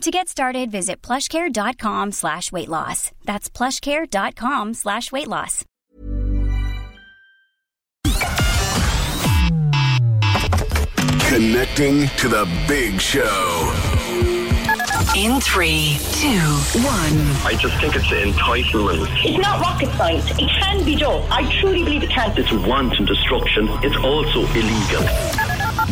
To 0.00 0.10
get 0.10 0.28
started, 0.28 0.70
visit 0.70 1.02
plushcare.com 1.02 2.12
slash 2.12 2.50
weight 2.50 2.70
loss. 2.70 3.12
That's 3.26 3.50
plushcare.com 3.50 4.72
slash 4.72 5.12
weight 5.12 5.28
loss. 5.28 5.66
Connecting 11.28 12.08
to 12.16 12.28
the 12.28 12.48
big 12.66 12.98
show. 12.98 13.74
In 15.14 15.38
three, 15.40 15.98
two, 16.12 16.28
one. 16.80 17.16
I 17.44 17.56
just 17.60 17.78
think 17.78 17.94
it's 17.94 18.06
entitlement. 18.06 19.06
It's 19.22 19.38
not 19.38 19.60
rocket 19.60 19.90
science. 19.98 20.30
It 20.30 20.48
can 20.48 20.82
be 20.82 20.96
done. 20.96 21.26
I 21.30 21.44
truly 21.60 21.84
believe 21.84 22.04
it 22.04 22.10
can. 22.10 22.32
It's 22.38 22.52
wanton 22.52 23.04
destruction. 23.04 23.68
It's 23.82 23.96
also 23.96 24.46
illegal. 24.54 25.39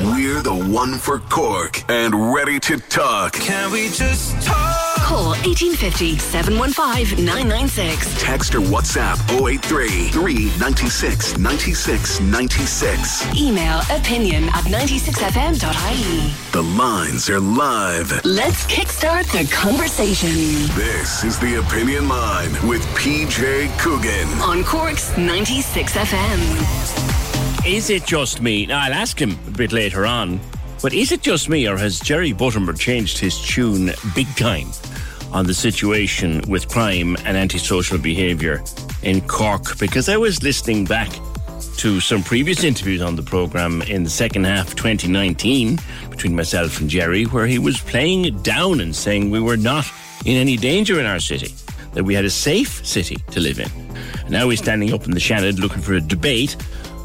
We're 0.05 0.43
the 0.43 0.55
one 0.55 0.95
for 0.95 1.19
Cork 1.19 1.83
and 1.91 2.33
ready 2.33 2.61
to 2.61 2.79
talk. 2.79 3.33
Can 3.33 3.73
we 3.73 3.89
just 3.89 4.41
talk? 4.47 4.77
Call 4.99 5.31
1850 5.43 6.19
715 6.19 7.25
996. 7.25 8.23
Text 8.23 8.55
or 8.55 8.61
WhatsApp 8.61 9.19
083 9.45 10.09
396 10.11 11.39
96 11.39 12.21
96. 12.21 13.37
Email 13.37 13.81
opinion 13.91 14.45
at 14.51 14.65
96fm.ie. 14.71 16.33
The 16.53 16.63
lines 16.63 17.29
are 17.29 17.41
live. 17.41 18.25
Let's 18.25 18.67
kickstart 18.67 19.27
the 19.33 19.51
conversation 19.53 20.29
This 20.77 21.25
is 21.25 21.41
the 21.41 21.57
Opinion 21.57 22.09
Line 22.09 22.53
with 22.69 22.83
PJ 22.95 23.77
Coogan. 23.79 24.29
on 24.43 24.63
Cork's 24.63 25.11
96FM. 25.13 27.28
Is 27.67 27.91
it 27.91 28.07
just 28.07 28.41
me? 28.41 28.67
Now, 28.67 28.81
I'll 28.81 28.95
ask 28.95 29.21
him 29.21 29.39
a 29.47 29.51
bit 29.51 29.73
later 29.73 30.07
on. 30.07 30.41
But 30.81 30.95
is 30.95 31.11
it 31.11 31.23
just 31.23 31.49
me, 31.49 31.69
or 31.69 31.77
has 31.77 31.99
Jerry 31.99 32.33
Buttimer 32.33 32.79
changed 32.79 33.19
his 33.19 33.39
tune 33.41 33.91
big 34.15 34.29
time 34.37 34.69
on 35.33 35.47
the 35.47 35.53
situation 35.53 36.41
with 36.49 36.69
crime 36.69 37.17
and 37.25 37.37
antisocial 37.37 37.99
behaviour 37.99 38.63
in 39.03 39.21
Cork? 39.23 39.77
Because 39.79 40.09
I 40.09 40.17
was 40.17 40.43
listening 40.43 40.85
back 40.85 41.11
to 41.79 42.01
some 42.01 42.23
previous 42.23 42.63
interviews 42.63 43.03
on 43.03 43.17
the 43.17 43.23
programme 43.23 43.83
in 43.83 44.05
the 44.05 44.11
second 44.11 44.45
half 44.45 44.69
of 44.69 44.77
2019 44.77 45.79
between 46.11 46.37
myself 46.37 46.81
and 46.81 46.89
Jerry, 46.89 47.25
where 47.25 47.47
he 47.47 47.59
was 47.59 47.81
playing 47.81 48.25
it 48.25 48.43
down 48.45 48.81
and 48.81 48.95
saying 48.95 49.31
we 49.31 49.41
were 49.41 49.57
not 49.57 49.85
in 50.25 50.37
any 50.37 50.57
danger 50.57 51.01
in 51.01 51.07
our 51.07 51.21
city, 51.21 51.55
that 51.93 52.05
we 52.05 52.15
had 52.15 52.25
a 52.25 52.31
safe 52.31 52.87
city 52.87 53.17
to 53.33 53.41
live 53.41 53.59
in. 53.59 53.71
And 54.21 54.31
now 54.31 54.49
he's 54.49 54.61
standing 54.61 54.93
up 54.93 55.05
in 55.05 55.11
the 55.11 55.21
Seanad 55.21 55.59
looking 55.59 55.83
for 55.83 55.95
a 55.95 56.01
debate 56.01 56.57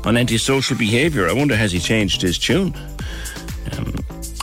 on 0.06 0.18
antisocial 0.18 0.78
behaviour. 0.78 1.30
I 1.30 1.34
wonder, 1.34 1.56
has 1.56 1.72
he 1.72 1.80
changed 1.80 2.22
his 2.22 2.38
tune? 2.38 2.74
Um, 3.72 3.94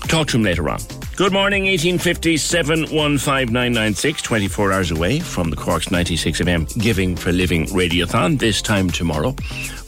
talk 0.09 0.29
to 0.29 0.37
him 0.37 0.43
later 0.43 0.69
on. 0.69 0.81
Good 1.17 1.35
morning, 1.35 1.65
1850 1.65 2.39
715996, 2.39 4.23
24 4.23 4.73
hours 4.73 4.91
away 4.91 5.21
from 5.21 5.51
the 5.51 5.57
Cork's 5.57 5.91
96 5.91 6.41
FM 6.41 6.81
Giving 6.81 7.15
for 7.15 7.31
Living 7.31 7.67
Radiothon. 7.67 8.39
This 8.39 8.63
time 8.63 8.89
tomorrow, 8.89 9.35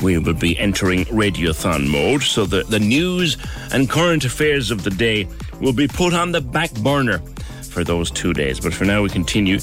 we 0.03 0.19
will 0.19 0.35
be 0.35 0.59
entering 0.59 1.07
Radiothon 1.07 1.89
mode, 1.89 2.23
so 2.23 2.45
the, 2.45 2.65
the 2.65 2.79
news 2.79 3.39
and 3.73 3.89
current 3.89 4.27
affairs 4.27 4.71
of 4.71 4.85
the 4.85 4.91
day 4.91 5.27
will 5.59 5.73
be 5.73 5.89
put 5.89 6.13
on 6.13 6.33
the 6.33 6.43
back 6.43 6.71
burner 6.75 7.19
for 7.63 7.83
those 7.83 8.11
two 8.11 8.35
days. 8.35 8.61
But 8.61 8.75
for 8.75 8.85
now, 8.85 9.01
we 9.01 9.09
continue 9.09 9.59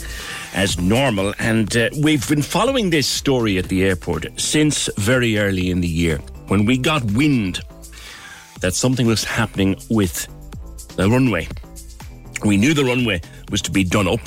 as 0.54 0.80
normal. 0.80 1.34
And 1.40 1.76
uh, 1.76 1.90
we've 2.02 2.28
been 2.28 2.42
following 2.42 2.90
this 2.90 3.08
story 3.08 3.58
at 3.58 3.70
the 3.70 3.84
airport 3.84 4.26
since 4.40 4.90
very 4.98 5.38
early 5.38 5.70
in 5.70 5.82
the 5.82 5.88
year 5.88 6.18
when 6.48 6.66
we 6.66 6.78
got 6.78 7.04
wind 7.12 7.62
that 8.62 8.74
something 8.74 9.08
was 9.08 9.24
happening 9.24 9.76
with 9.90 10.28
the 10.96 11.10
runway. 11.10 11.48
We 12.44 12.58
knew 12.58 12.74
the 12.74 12.86
runway 12.86 13.22
was 13.52 13.62
to 13.64 13.72
be 13.72 13.84
done 13.84 14.08
up. 14.08 14.22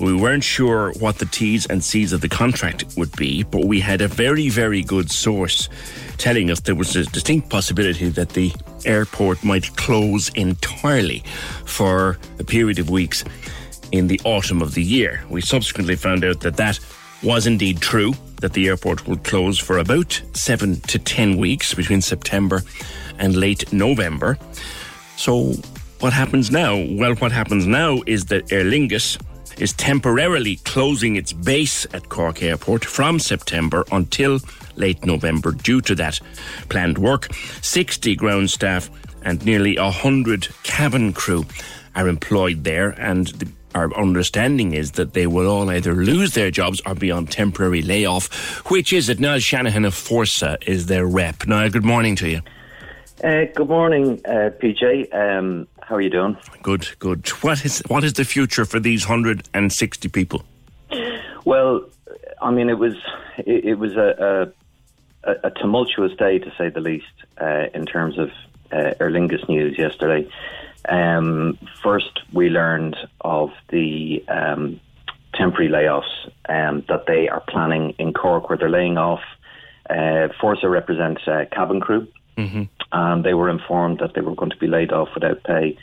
We 0.00 0.14
weren't 0.14 0.42
sure 0.42 0.92
what 0.98 1.18
the 1.18 1.26
T's 1.26 1.66
and 1.66 1.84
C's 1.84 2.12
of 2.12 2.22
the 2.22 2.28
contract 2.28 2.84
would 2.96 3.14
be, 3.16 3.42
but 3.42 3.66
we 3.66 3.78
had 3.78 4.00
a 4.00 4.08
very, 4.08 4.48
very 4.48 4.82
good 4.82 5.10
source 5.10 5.68
telling 6.16 6.50
us 6.50 6.60
there 6.60 6.74
was 6.74 6.96
a 6.96 7.04
distinct 7.04 7.50
possibility 7.50 8.08
that 8.08 8.30
the 8.30 8.52
airport 8.84 9.44
might 9.44 9.76
close 9.76 10.30
entirely 10.30 11.22
for 11.66 12.18
a 12.38 12.44
period 12.44 12.78
of 12.78 12.90
weeks 12.90 13.24
in 13.92 14.08
the 14.08 14.20
autumn 14.24 14.62
of 14.62 14.74
the 14.74 14.82
year. 14.82 15.22
We 15.28 15.40
subsequently 15.40 15.96
found 15.96 16.24
out 16.24 16.40
that 16.40 16.56
that 16.56 16.80
was 17.22 17.46
indeed 17.46 17.80
true, 17.80 18.14
that 18.40 18.54
the 18.54 18.68
airport 18.68 19.06
will 19.06 19.18
close 19.18 19.58
for 19.58 19.78
about 19.78 20.20
seven 20.34 20.80
to 20.80 20.98
ten 20.98 21.36
weeks 21.36 21.74
between 21.74 22.00
September 22.00 22.62
and 23.18 23.36
late 23.36 23.72
November. 23.72 24.38
So, 25.16 25.52
what 26.00 26.12
happens 26.12 26.50
now? 26.50 26.74
Well, 26.74 27.14
what 27.14 27.30
happens 27.30 27.66
now 27.66 28.00
is 28.06 28.24
that 28.26 28.50
Aer 28.50 28.64
Lingus 28.64 29.16
is 29.60 29.72
temporarily 29.74 30.56
closing 30.56 31.16
its 31.16 31.32
base 31.32 31.86
at 31.92 32.08
Cork 32.08 32.42
Airport 32.42 32.84
from 32.84 33.20
September 33.20 33.84
until 33.92 34.40
late 34.76 35.04
November 35.04 35.52
due 35.52 35.80
to 35.82 35.94
that 35.94 36.18
planned 36.68 36.98
work. 36.98 37.32
60 37.60 38.16
ground 38.16 38.50
staff 38.50 38.90
and 39.22 39.44
nearly 39.44 39.78
100 39.78 40.48
cabin 40.64 41.12
crew 41.12 41.44
are 41.94 42.08
employed 42.08 42.64
there, 42.64 42.90
and 42.98 43.28
the, 43.28 43.48
our 43.74 43.94
understanding 43.96 44.72
is 44.72 44.92
that 44.92 45.14
they 45.14 45.26
will 45.26 45.48
all 45.48 45.70
either 45.70 45.94
lose 45.94 46.34
their 46.34 46.50
jobs 46.50 46.80
or 46.86 46.94
be 46.94 47.10
on 47.10 47.26
temporary 47.26 47.82
layoff. 47.82 48.28
Which 48.70 48.92
is 48.92 49.08
it? 49.08 49.20
Niall 49.20 49.38
Shanahan 49.38 49.84
of 49.84 49.94
Fórsa 49.94 50.56
is 50.66 50.86
their 50.86 51.06
rep. 51.06 51.46
Niall, 51.46 51.70
good 51.70 51.84
morning 51.84 52.16
to 52.16 52.28
you. 52.28 52.40
Uh, 53.22 53.44
good 53.54 53.68
morning, 53.68 54.20
uh, 54.24 54.50
PJ. 54.60 55.14
Um, 55.14 55.68
how 55.80 55.94
are 55.94 56.00
you 56.00 56.10
doing? 56.10 56.36
Good, 56.62 56.88
good. 56.98 57.28
What 57.42 57.64
is 57.64 57.82
what 57.86 58.02
is 58.02 58.14
the 58.14 58.24
future 58.24 58.64
for 58.64 58.80
these 58.80 59.06
160 59.06 60.08
people? 60.08 60.42
Well, 61.44 61.84
I 62.40 62.50
mean, 62.50 62.68
it 62.68 62.78
was 62.78 62.94
it, 63.38 63.64
it 63.64 63.74
was 63.74 63.92
a, 63.96 64.52
a, 65.24 65.32
a 65.44 65.50
tumultuous 65.50 66.16
day 66.16 66.38
to 66.38 66.52
say 66.58 66.68
the 66.68 66.80
least 66.80 67.06
uh, 67.40 67.66
in 67.74 67.86
terms 67.86 68.18
of 68.18 68.30
uh, 68.72 68.94
Aer 69.00 69.10
Lingus 69.10 69.48
news 69.48 69.78
yesterday. 69.78 70.28
Um, 70.88 71.58
first, 71.82 72.20
we 72.32 72.48
learned 72.48 72.96
of 73.20 73.50
the 73.68 74.24
um, 74.28 74.80
temporary 75.34 75.68
layoffs 75.68 76.30
um, 76.48 76.84
that 76.88 77.06
they 77.06 77.28
are 77.28 77.40
planning 77.40 77.94
in 77.98 78.12
Cork, 78.12 78.48
where 78.48 78.58
they're 78.58 78.68
laying 78.68 78.98
off. 78.98 79.22
Uh, 79.88 80.28
Fórsa 80.40 80.70
represents 80.70 81.22
uh, 81.26 81.44
cabin 81.52 81.80
crew, 81.80 82.08
Mm-hmm. 82.38 82.62
and 82.92 83.24
they 83.24 83.34
were 83.34 83.50
informed 83.50 83.98
that 83.98 84.14
they 84.14 84.22
were 84.22 84.34
going 84.34 84.50
to 84.50 84.56
be 84.56 84.66
laid 84.66 84.90
off 84.90 85.10
without 85.14 85.42
pay 85.44 85.76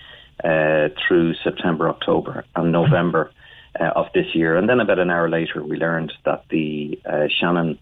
uh, 0.43 0.89
through 0.97 1.35
September, 1.35 1.87
October, 1.87 2.43
and 2.55 2.71
November 2.71 3.31
uh, 3.79 3.91
of 3.95 4.07
this 4.15 4.33
year. 4.33 4.57
And 4.57 4.67
then 4.67 4.79
about 4.79 4.97
an 4.97 5.11
hour 5.11 5.29
later, 5.29 5.63
we 5.63 5.77
learned 5.77 6.11
that 6.25 6.45
the 6.49 6.99
uh, 7.05 7.27
Shannon 7.29 7.77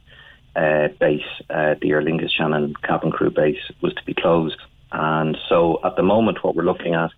uh, 0.53 0.89
base, 0.99 1.21
uh, 1.49 1.75
the 1.81 1.91
Aer 1.91 2.01
Lingus 2.01 2.31
Shannon 2.31 2.73
cabin 2.83 3.09
crew 3.11 3.31
base, 3.31 3.71
was 3.81 3.93
to 3.93 4.03
be 4.03 4.13
closed. 4.13 4.59
And 4.91 5.37
so, 5.49 5.79
at 5.83 5.95
the 5.95 6.03
moment, 6.03 6.43
what 6.43 6.55
we're 6.55 6.63
looking 6.63 6.93
at 6.93 7.11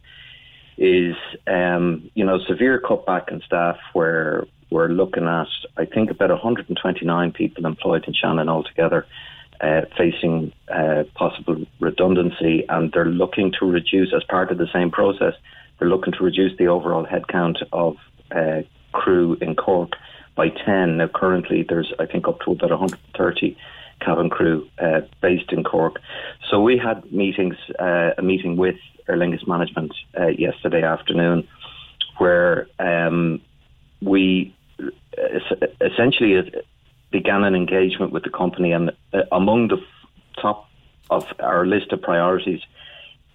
is, 0.78 1.16
um, 1.46 2.10
you 2.16 2.26
know, 2.26 2.40
severe 2.48 2.82
cutback 2.82 3.32
in 3.32 3.42
staff 3.42 3.78
where 3.94 4.46
we're 4.70 4.88
looking 4.88 5.28
at, 5.28 5.48
I 5.78 5.86
think, 5.86 6.10
about 6.10 6.30
129 6.30 7.32
people 7.32 7.66
employed 7.66 8.06
in 8.08 8.14
Shannon 8.14 8.50
altogether 8.50 9.06
uh, 9.62 9.82
facing 9.98 10.54
uh, 10.70 11.04
possible 11.16 11.66
redundancy, 11.80 12.66
and 12.70 12.92
they're 12.94 13.06
looking 13.06 13.52
to 13.60 13.66
reduce, 13.66 14.14
as 14.16 14.24
part 14.24 14.52
of 14.52 14.58
the 14.58 14.68
same 14.72 14.90
process, 14.90 15.34
they're 15.78 15.90
looking 15.90 16.14
to 16.14 16.24
reduce 16.24 16.58
the 16.58 16.68
overall 16.68 17.06
headcount 17.06 17.58
of 17.74 17.98
uh, 18.32 18.62
crew 18.94 19.38
in 19.42 19.56
Cork 19.56 19.92
by 20.36 20.50
10. 20.50 20.98
Now, 20.98 21.08
currently, 21.08 21.66
there's, 21.68 21.92
I 22.00 22.06
think, 22.06 22.28
up 22.28 22.40
to 22.42 22.52
about 22.52 22.70
130 22.70 23.58
cabin 24.00 24.30
crew 24.30 24.68
uh, 24.80 25.02
based 25.22 25.52
in 25.52 25.64
Cork. 25.64 26.00
So 26.50 26.62
we 26.62 26.78
had 26.78 27.12
meetings, 27.12 27.56
uh, 27.80 28.12
a 28.18 28.22
meeting 28.22 28.58
with 28.58 28.76
Aer 29.08 29.18
Lingus 29.18 29.48
management 29.48 29.94
uh, 30.20 30.28
yesterday 30.28 30.84
afternoon, 30.84 31.48
where 32.18 32.68
um, 32.80 33.42
we 34.02 34.56
essentially 35.82 36.52
began 37.12 37.44
an 37.44 37.56
engagement 37.56 38.12
with 38.12 38.24
the 38.24 38.30
company, 38.30 38.72
and 38.72 38.92
uh, 39.14 39.22
among 39.32 39.70
the 39.70 39.78
top 40.42 40.70
of 41.10 41.26
our 41.40 41.66
list 41.66 41.92
of 41.92 42.02
priorities 42.02 42.62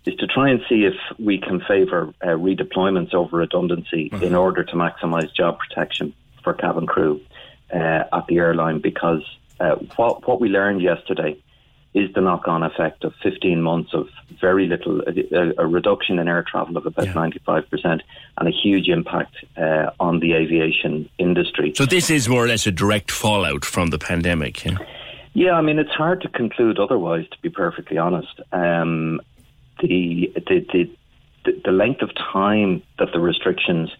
is 0.06 0.14
to 0.16 0.26
try 0.26 0.50
and 0.50 0.60
see 0.68 0.84
if 0.84 0.94
we 1.18 1.38
can 1.38 1.60
favour 1.60 2.12
uh, 2.22 2.28
redeployments 2.28 3.14
over 3.14 3.38
redundancy 3.38 4.10
mm-hmm. 4.10 4.22
in 4.22 4.34
order 4.34 4.62
to 4.62 4.74
maximise 4.74 5.34
job 5.34 5.58
protection 5.58 6.14
for 6.42 6.52
cabin 6.54 6.86
crew 6.86 7.20
uh, 7.72 8.04
at 8.12 8.26
the 8.28 8.36
airline. 8.36 8.80
Because 8.80 9.22
uh, 9.60 9.76
what 9.96 10.26
what 10.26 10.40
we 10.40 10.48
learned 10.48 10.82
yesterday 10.82 11.36
is 11.94 12.12
the 12.12 12.20
knock-on 12.20 12.64
effect 12.64 13.04
of 13.04 13.14
15 13.22 13.62
months 13.62 13.94
of 13.94 14.08
very 14.40 14.66
little, 14.66 15.00
a, 15.02 15.62
a 15.62 15.66
reduction 15.66 16.18
in 16.18 16.26
air 16.26 16.44
travel 16.46 16.76
of 16.76 16.84
about 16.86 17.06
yeah. 17.06 17.12
95%, 17.12 18.00
and 18.36 18.48
a 18.48 18.50
huge 18.50 18.88
impact 18.88 19.36
uh, 19.56 19.90
on 20.00 20.18
the 20.18 20.32
aviation 20.32 21.08
industry. 21.18 21.72
So 21.76 21.86
this 21.86 22.10
is 22.10 22.28
more 22.28 22.44
or 22.44 22.48
less 22.48 22.66
a 22.66 22.72
direct 22.72 23.12
fallout 23.12 23.64
from 23.64 23.90
the 23.90 23.98
pandemic. 23.98 24.64
Yeah? 24.64 24.78
Yeah, 25.34 25.52
I 25.52 25.62
mean, 25.62 25.78
it's 25.78 25.92
hard 25.92 26.20
to 26.22 26.28
conclude 26.28 26.80
otherwise, 26.80 27.28
to 27.28 27.38
be 27.42 27.48
perfectly 27.48 27.96
honest. 27.96 28.40
Um, 28.52 29.20
the, 29.80 30.32
the, 30.34 30.90
the, 31.44 31.60
the 31.64 31.72
length 31.72 32.02
of 32.02 32.10
time 32.14 32.82
that 32.98 33.12
the 33.12 33.20
restrictions 33.20 33.90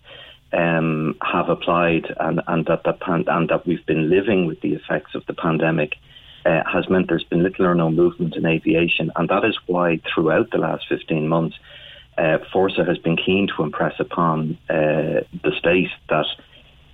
um, 0.55 1.17
have 1.21 1.49
applied 1.49 2.15
and, 2.21 2.41
and 2.47 2.67
that 2.67 2.85
the 2.85 2.93
pan- 2.93 3.25
and 3.27 3.49
that 3.49 3.67
we've 3.67 3.85
been 3.87 4.09
living 4.09 4.47
with 4.47 4.61
the 4.61 4.75
effects 4.75 5.15
of 5.15 5.27
the 5.27 5.35
pandemic 5.35 5.95
uh, 6.47 6.63
has 6.71 6.89
meant 6.89 7.09
there's 7.09 7.25
been 7.25 7.43
little 7.43 7.67
or 7.67 7.75
no 7.75 7.91
movement 7.91 8.37
in 8.37 8.47
aviation, 8.47 9.11
and 9.17 9.29
that 9.29 9.45
is 9.45 9.59
why 9.67 10.01
throughout 10.13 10.51
the 10.51 10.59
last 10.59 10.85
15 10.89 11.29
months, 11.29 11.57
uh, 12.19 12.39
Fórsa 12.53 12.87
has 12.87 12.99
been 12.99 13.17
keen 13.17 13.49
to 13.57 13.63
impress 13.63 13.99
upon 13.99 14.57
uh, 14.71 15.25
the 15.43 15.53
state 15.59 15.89
that 16.09 16.27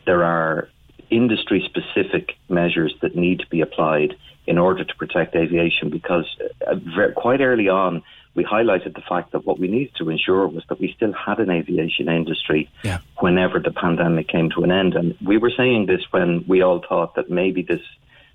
there 0.07 0.25
are 0.25 0.69
industry 1.11 1.63
specific 1.67 2.37
measures 2.49 2.95
that 3.03 3.17
need 3.17 3.41
to 3.41 3.47
be 3.49 3.61
applied 3.61 4.15
in 4.47 4.57
order 4.57 4.85
to 4.85 4.95
protect 4.95 5.35
aviation 5.35 5.91
because 5.91 6.25
uh, 6.67 6.77
very, 6.95 7.13
quite 7.13 7.41
early 7.41 7.69
on 7.69 8.03
we 8.41 8.47
highlighted 8.47 8.95
the 8.95 9.03
fact 9.03 9.33
that 9.33 9.45
what 9.45 9.59
we 9.59 9.69
needed 9.69 9.95
to 9.97 10.09
ensure 10.09 10.49
was 10.49 10.65
that 10.71 10.81
we 10.81 10.91
still 10.97 11.13
had 11.13 11.39
an 11.41 11.51
aviation 11.51 12.09
industry 12.09 12.71
yeah. 12.83 13.01
whenever 13.19 13.59
the 13.59 13.71
pandemic 13.71 14.29
came 14.29 14.49
to 14.49 14.63
an 14.63 14.73
end. 14.73 14.95
And 14.95 15.15
we 15.23 15.37
were 15.37 15.53
saying 15.55 15.87
this 15.87 16.01
when 16.11 16.47
we 16.49 16.63
all 16.63 16.81
thought 16.89 17.17
that 17.17 17.29
maybe 17.29 17.61
this 17.61 17.83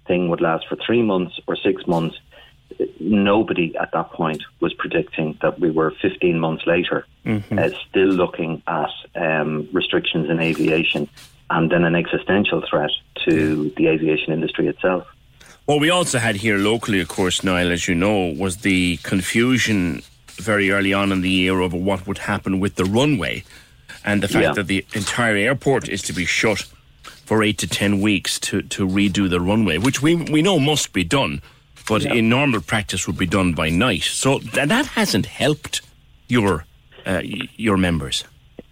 thing 0.05 0.29
would 0.29 0.41
last 0.41 0.67
for 0.67 0.75
three 0.75 1.01
months 1.01 1.39
or 1.47 1.55
six 1.55 1.87
months. 1.87 2.15
Nobody 2.99 3.75
at 3.77 3.93
that 3.93 4.11
point 4.11 4.43
was 4.59 4.73
predicting 4.73 5.39
that 5.41 5.59
we 5.59 5.71
were 5.71 5.91
15 6.03 6.39
months 6.39 6.67
later, 6.67 7.07
mm-hmm. 7.25 7.57
uh, 7.57 7.69
still 7.89 8.09
looking 8.09 8.61
at 8.67 8.91
um, 9.15 9.67
restrictions 9.73 10.29
in 10.29 10.39
aviation 10.39 11.09
and 11.49 11.71
then 11.71 11.83
an 11.83 11.95
existential 11.95 12.63
threat 12.69 12.91
to 13.25 13.73
the 13.75 13.87
aviation 13.87 14.33
industry 14.33 14.67
itself. 14.67 15.07
What 15.65 15.79
we 15.79 15.89
also 15.89 16.19
had 16.19 16.35
here 16.35 16.57
locally, 16.57 16.99
of 16.99 17.07
course, 17.07 17.43
Niall, 17.43 17.71
as 17.71 17.87
you 17.87 17.95
know, 17.95 18.27
was 18.37 18.57
the 18.57 18.97
confusion 18.97 20.03
very 20.27 20.69
early 20.69 20.93
on 20.93 21.11
in 21.11 21.21
the 21.21 21.29
year 21.29 21.61
over 21.61 21.75
what 21.75 22.05
would 22.05 22.19
happen 22.19 22.59
with 22.59 22.75
the 22.75 22.85
runway 22.85 23.43
and 24.03 24.21
the 24.21 24.27
fact 24.27 24.43
yeah. 24.43 24.53
that 24.53 24.67
the 24.67 24.85
entire 24.93 25.35
airport 25.35 25.89
is 25.89 26.03
to 26.03 26.13
be 26.13 26.25
shut 26.25 26.67
for 27.25 27.41
eight 27.41 27.57
to 27.57 27.67
ten 27.67 27.99
weeks 27.99 28.39
to, 28.39 28.61
to 28.61 28.87
redo 28.87 29.27
the 29.27 29.41
runway, 29.41 29.79
which 29.79 30.03
we, 30.03 30.15
we 30.15 30.43
know 30.43 30.59
must 30.59 30.93
be 30.93 31.03
done, 31.03 31.41
but 31.87 32.03
yeah. 32.03 32.13
in 32.13 32.29
normal 32.29 32.61
practice 32.61 33.07
would 33.07 33.17
be 33.17 33.25
done 33.25 33.53
by 33.53 33.69
night. 33.69 34.03
So 34.03 34.37
th- 34.37 34.67
that 34.67 34.85
hasn't 34.85 35.25
helped 35.25 35.81
your 36.27 36.65
uh, 37.07 37.21
your 37.23 37.77
members. 37.77 38.23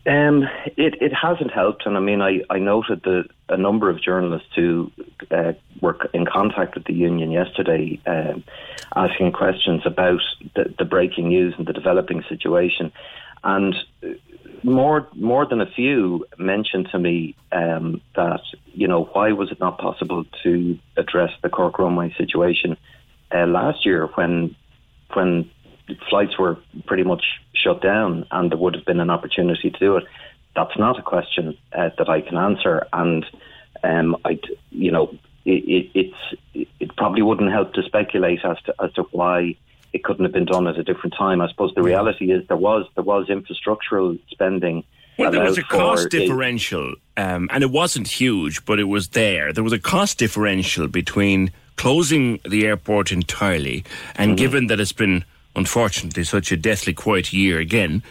Um, 0.06 0.44
it, 0.76 1.02
it 1.02 1.14
hasn't 1.14 1.52
helped, 1.52 1.86
and 1.86 1.96
I 1.96 2.02
mean, 2.02 2.22
I, 2.22 2.42
I 2.50 2.60
noted 2.60 3.04
that 3.04 3.30
a 3.48 3.56
number 3.56 3.90
of 3.90 4.02
journalists 4.02 4.50
who 4.54 4.92
uh, 5.32 5.54
were 5.80 5.98
in 6.14 6.26
contact 6.26 6.76
with 6.76 6.84
the 6.84 6.94
union 6.94 7.32
yesterday, 7.32 8.02
um, 8.06 8.44
asking 8.96 9.32
questions 9.32 9.84
about 9.86 10.20
the, 10.56 10.74
the 10.78 10.84
breaking 10.84 11.30
news 11.30 11.54
and 11.58 11.66
the 11.66 11.72
developing 11.72 12.22
situation, 12.28 12.92
and 13.46 13.76
more 14.64 15.08
more 15.16 15.46
than 15.46 15.62
a 15.62 15.66
few 15.66 16.26
mentioned 16.38 16.90
to 16.92 17.00
me 17.00 17.36
um, 17.52 18.02
that 18.16 18.42
you 18.74 18.88
know 18.88 19.06
why 19.14 19.32
was 19.32 19.52
it 19.52 19.60
not 19.60 19.78
possible 19.78 20.26
to 20.44 20.78
address 20.98 21.32
the 21.42 21.50
Cork 21.50 21.80
runway 21.80 22.14
situation 22.18 22.78
uh, 23.34 23.46
last 23.46 23.86
year 23.86 24.08
when 24.16 24.56
when 25.14 25.50
flights 26.10 26.38
were 26.38 26.58
pretty 26.86 27.04
much 27.04 27.24
shut 27.54 27.82
down 27.82 28.26
and 28.32 28.52
there 28.52 28.58
would 28.58 28.76
have 28.76 28.86
been 28.86 29.00
an 29.00 29.10
opportunity 29.10 29.70
to 29.70 29.80
do 29.80 29.98
it. 29.98 30.06
That's 30.56 30.78
not 30.78 31.00
a 31.00 31.02
question 31.02 31.58
uh, 31.72 31.90
that 31.98 32.10
I 32.10 32.22
can 32.22 32.38
answer, 32.38 32.86
and 32.94 33.26
um, 33.84 34.16
I, 34.24 34.40
you 34.70 34.92
know, 34.92 35.18
it, 35.46 35.64
it, 35.68 35.92
it's 35.96 36.70
it 36.80 36.96
probably 36.96 37.24
wouldn't 37.24 37.52
help 37.52 37.74
to 37.74 37.82
speculate 37.82 38.46
as 38.46 38.58
to 38.66 38.76
as 38.80 38.94
to 38.94 39.04
why 39.12 39.56
it 39.94 40.04
couldn't 40.04 40.26
have 40.26 40.34
been 40.34 40.46
done 40.46 40.68
at 40.68 40.78
a 40.78 40.84
different 40.84 41.16
time. 41.18 41.42
I 41.42 41.50
suppose 41.50 41.74
the 41.76 41.82
reality 41.82 42.32
is 42.32 42.48
there 42.48 42.58
was 42.58 42.86
there 42.96 43.04
was 43.04 43.30
infrastructural 43.30 44.20
spending. 44.30 44.84
Well, 45.18 45.32
there 45.32 45.44
was 45.44 45.60
a 45.60 45.64
cost 45.64 46.10
differential, 46.10 46.96
um, 47.18 47.48
and 47.52 47.64
it 47.64 47.70
wasn't 47.70 48.08
huge, 48.08 48.66
but 48.66 48.80
it 48.80 48.86
was 48.86 49.10
there. 49.10 49.54
There 49.54 49.64
was 49.64 49.74
a 49.74 49.80
cost 49.80 50.18
differential 50.18 50.88
between 50.88 51.52
closing 51.76 52.40
the 52.48 52.66
airport 52.66 53.12
entirely, 53.12 53.84
and 54.16 54.30
mm-hmm. 54.32 54.36
given 54.38 54.68
that 54.68 54.80
it's 54.80 54.92
been 54.92 55.24
unfortunately, 55.56 56.24
such 56.24 56.52
a 56.52 56.58
deathly 56.58 56.94
quiet 56.94 57.34
year 57.34 57.60
again, 57.60 58.04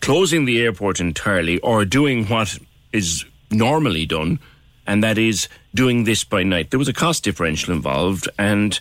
closing 0.00 0.44
the 0.44 0.60
airport 0.60 1.00
entirely 1.00 1.58
or 1.60 1.84
doing 1.84 2.26
what 2.26 2.58
is 2.92 3.24
normally 3.50 4.06
done, 4.06 4.38
and 4.86 5.02
that 5.02 5.18
is 5.18 5.48
doing 5.74 6.04
this 6.04 6.24
by 6.24 6.42
night. 6.42 6.70
There 6.70 6.78
was 6.78 6.88
a 6.88 6.92
cost 6.92 7.24
differential 7.24 7.74
involved, 7.74 8.28
and 8.38 8.78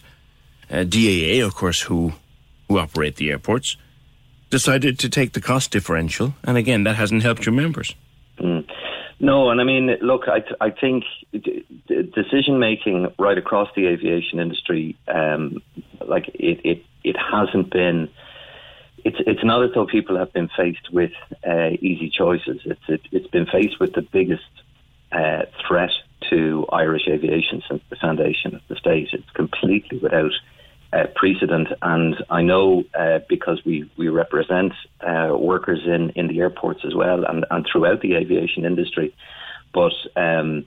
uh, 0.71 0.83
DAA, 0.83 1.45
of 1.45 1.55
course, 1.55 1.81
who 1.81 2.13
who 2.67 2.79
operate 2.79 3.15
the 3.15 3.29
airports, 3.29 3.77
decided 4.49 4.99
to 4.99 5.09
take 5.09 5.33
the 5.33 5.41
cost 5.41 5.71
differential, 5.71 6.33
and 6.43 6.57
again, 6.57 6.83
that 6.83 6.95
hasn't 6.95 7.23
helped 7.23 7.45
your 7.45 7.55
members. 7.55 7.95
Mm. 8.39 8.67
No, 9.19 9.49
and 9.49 9.59
I 9.59 9.63
mean, 9.63 9.97
look, 10.01 10.23
I, 10.27 10.43
I 10.61 10.69
think 10.69 11.03
decision 11.87 12.59
making 12.59 13.07
right 13.17 13.37
across 13.37 13.69
the 13.75 13.87
aviation 13.87 14.39
industry, 14.39 14.95
um, 15.07 15.61
like 16.05 16.27
it, 16.35 16.61
it, 16.63 16.85
it 17.09 17.17
hasn't 17.17 17.71
been. 17.71 18.09
It's 19.03 19.17
it's 19.19 19.43
not 19.43 19.63
as 19.63 19.71
though 19.73 19.85
people 19.85 20.17
have 20.17 20.33
been 20.33 20.49
faced 20.55 20.91
with 20.91 21.11
uh, 21.47 21.69
easy 21.79 22.09
choices. 22.09 22.61
It's 22.65 22.81
it, 22.87 23.01
has 23.13 23.27
been 23.27 23.45
faced 23.45 23.79
with 23.79 23.93
the 23.93 24.01
biggest 24.01 24.43
uh, 25.11 25.43
threat 25.67 25.91
to 26.29 26.65
Irish 26.71 27.07
aviation 27.07 27.63
since 27.69 27.81
the 27.89 27.95
foundation 27.95 28.55
of 28.55 28.61
the 28.67 28.75
state. 28.75 29.09
It's 29.13 29.29
completely 29.31 29.99
without 29.99 30.31
uh, 30.93 31.05
precedent. 31.15 31.69
And 31.81 32.15
I 32.29 32.41
know 32.41 32.83
uh, 32.97 33.19
because 33.29 33.63
we, 33.65 33.89
we 33.97 34.09
represent 34.09 34.73
uh, 35.01 35.35
workers 35.37 35.81
in, 35.85 36.11
in 36.11 36.27
the 36.27 36.39
airports 36.39 36.81
as 36.85 36.95
well 36.95 37.25
and, 37.25 37.45
and 37.49 37.65
throughout 37.69 38.01
the 38.01 38.15
aviation 38.15 38.65
industry. 38.65 39.13
But 39.73 39.93
um, 40.15 40.65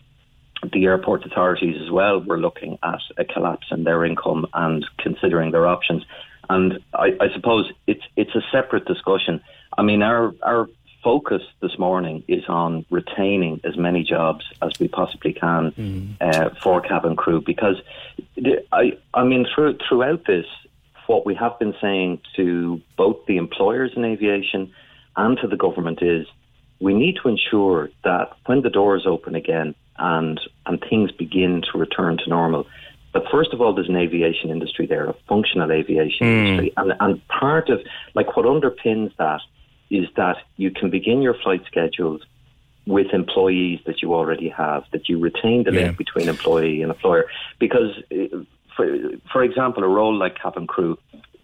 the 0.72 0.84
airport 0.84 1.24
authorities 1.24 1.80
as 1.82 1.90
well 1.90 2.20
were 2.20 2.38
looking 2.38 2.78
at 2.82 3.00
a 3.16 3.24
collapse 3.24 3.68
in 3.70 3.84
their 3.84 4.04
income 4.04 4.46
and 4.52 4.84
considering 4.98 5.52
their 5.52 5.66
options. 5.66 6.04
And 6.50 6.80
I, 6.94 7.16
I 7.20 7.32
suppose 7.32 7.70
it's 7.86 8.02
it's 8.16 8.34
a 8.34 8.42
separate 8.50 8.84
discussion. 8.84 9.40
I 9.78 9.82
mean, 9.82 10.02
our 10.02 10.34
our 10.42 10.68
focus 11.02 11.42
this 11.62 11.78
morning 11.78 12.22
is 12.28 12.44
on 12.48 12.84
retaining 12.90 13.60
as 13.64 13.76
many 13.76 14.02
jobs 14.02 14.44
as 14.60 14.78
we 14.78 14.88
possibly 14.88 15.32
can 15.32 15.72
mm. 15.72 16.16
uh, 16.20 16.50
for 16.62 16.80
cabin 16.80 17.16
crew 17.16 17.40
because 17.40 17.76
I, 18.70 18.98
I 19.14 19.24
mean 19.24 19.46
through, 19.54 19.78
throughout 19.88 20.26
this 20.26 20.44
what 21.06 21.24
we 21.24 21.34
have 21.36 21.58
been 21.58 21.74
saying 21.80 22.20
to 22.36 22.80
both 22.96 23.24
the 23.26 23.38
employers 23.38 23.92
in 23.96 24.04
aviation 24.04 24.72
and 25.16 25.38
to 25.38 25.46
the 25.46 25.56
government 25.56 26.02
is 26.02 26.26
we 26.80 26.94
need 26.94 27.16
to 27.22 27.28
ensure 27.28 27.90
that 28.04 28.32
when 28.46 28.62
the 28.62 28.70
doors 28.70 29.04
open 29.06 29.34
again 29.34 29.74
and 29.98 30.40
and 30.66 30.84
things 30.88 31.10
begin 31.12 31.62
to 31.72 31.78
return 31.78 32.18
to 32.18 32.28
normal 32.28 32.66
but 33.12 33.24
first 33.30 33.52
of 33.52 33.60
all, 33.60 33.74
there's 33.74 33.88
an 33.88 33.96
aviation 33.96 34.50
industry 34.50 34.86
there, 34.86 35.06
a 35.06 35.14
functional 35.28 35.72
aviation 35.72 36.26
mm. 36.26 36.46
industry, 36.46 36.72
and 36.76 36.92
and 37.00 37.28
part 37.28 37.68
of 37.68 37.80
like 38.14 38.36
what 38.36 38.46
underpins 38.46 39.14
that 39.16 39.40
is 39.90 40.06
that 40.16 40.36
you 40.56 40.70
can 40.70 40.90
begin 40.90 41.20
your 41.20 41.34
flight 41.34 41.62
schedules 41.66 42.22
with 42.86 43.12
employees 43.12 43.80
that 43.86 44.02
you 44.02 44.14
already 44.14 44.48
have, 44.48 44.84
that 44.92 45.08
you 45.08 45.18
retain 45.18 45.64
the 45.64 45.72
yeah. 45.72 45.80
link 45.82 45.98
between 45.98 46.28
employee 46.28 46.82
and 46.82 46.90
employer. 46.90 47.26
Because, 47.58 47.90
uh, 48.12 48.38
for, 48.76 48.86
for 49.32 49.42
example, 49.42 49.84
a 49.84 49.88
role 49.88 50.16
like 50.16 50.36
cabin 50.38 50.66
crew, 50.66 50.98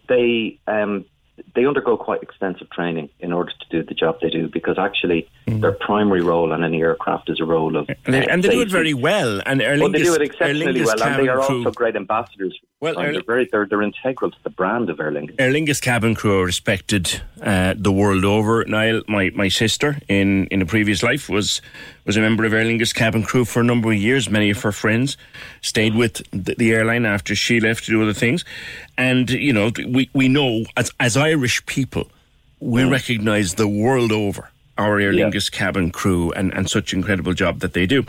they 0.07 0.59
um, 0.67 1.05
they 1.55 1.65
undergo 1.65 1.97
quite 1.97 2.21
extensive 2.23 2.69
training 2.69 3.09
in 3.19 3.31
order 3.31 3.51
to 3.51 3.69
do 3.69 3.83
the 3.83 3.93
job 3.93 4.19
they 4.21 4.29
do 4.29 4.47
because 4.47 4.77
actually 4.77 5.29
mm. 5.47 5.61
their 5.61 5.71
primary 5.71 6.21
role 6.21 6.51
on 6.51 6.63
any 6.63 6.81
aircraft 6.81 7.29
is 7.29 7.39
a 7.39 7.45
role 7.45 7.75
of 7.77 7.89
and 7.89 8.13
they, 8.13 8.25
and 8.27 8.43
they 8.43 8.49
do 8.49 8.61
it 8.61 8.69
very 8.69 8.93
well 8.93 9.41
and 9.45 9.61
Aer 9.61 9.75
Lingus, 9.75 9.81
well, 9.81 9.91
they 9.91 10.03
do 10.03 10.13
it 10.15 10.21
exceptionally 10.21 10.83
well 10.83 11.03
and 11.03 11.23
they 11.23 11.27
are 11.27 11.45
crew. 11.45 11.59
also 11.59 11.71
great 11.71 11.95
ambassadors 11.95 12.59
well, 12.79 12.93
they're 12.93 13.23
very 13.23 13.49
they're, 13.51 13.65
they're 13.65 13.81
integral 13.81 14.29
to 14.29 14.37
the 14.43 14.51
brand 14.51 14.91
of 14.91 14.99
Aer 14.99 15.11
Lingus. 15.11 15.35
Aer 15.39 15.51
Lingus 15.51 15.81
cabin 15.81 16.13
crew 16.13 16.41
are 16.41 16.45
respected 16.45 17.21
uh, 17.41 17.73
the 17.75 17.91
world 17.91 18.23
over. 18.23 18.63
Niall, 18.65 19.01
my, 19.07 19.31
my 19.33 19.47
sister 19.47 19.97
in, 20.07 20.45
in 20.47 20.61
a 20.61 20.65
previous 20.65 21.01
life 21.01 21.27
was 21.27 21.59
was 22.05 22.17
a 22.17 22.21
member 22.21 22.45
of 22.45 22.53
Aer 22.53 22.63
Lingus 22.63 22.93
cabin 22.93 23.23
crew 23.23 23.45
for 23.45 23.61
a 23.61 23.63
number 23.63 23.91
of 23.91 23.97
years. 23.97 24.29
Many 24.29 24.51
of 24.51 24.61
her 24.61 24.71
friends 24.71 25.17
stayed 25.61 25.95
with 25.95 26.21
the, 26.29 26.53
the 26.55 26.71
airline 26.71 27.05
after 27.05 27.35
she 27.35 27.59
left 27.59 27.85
to 27.85 27.91
do 27.91 28.03
other 28.03 28.13
things, 28.13 28.45
and 28.97 29.29
you 29.29 29.53
know 29.53 29.71
we 29.87 30.09
we 30.13 30.27
know 30.27 30.65
as 30.75 30.91
as 30.99 31.17
Irish 31.17 31.65
people 31.65 32.09
we 32.59 32.81
mm. 32.81 32.91
recognise 32.91 33.55
the 33.55 33.67
world 33.67 34.11
over 34.11 34.49
our 34.77 34.99
Aer 34.99 35.13
Lingus 35.13 35.51
yeah. 35.51 35.57
cabin 35.57 35.91
crew 35.91 36.31
and 36.33 36.53
and 36.53 36.69
such 36.69 36.93
incredible 36.93 37.33
job 37.33 37.59
that 37.59 37.73
they 37.73 37.85
do. 37.85 38.05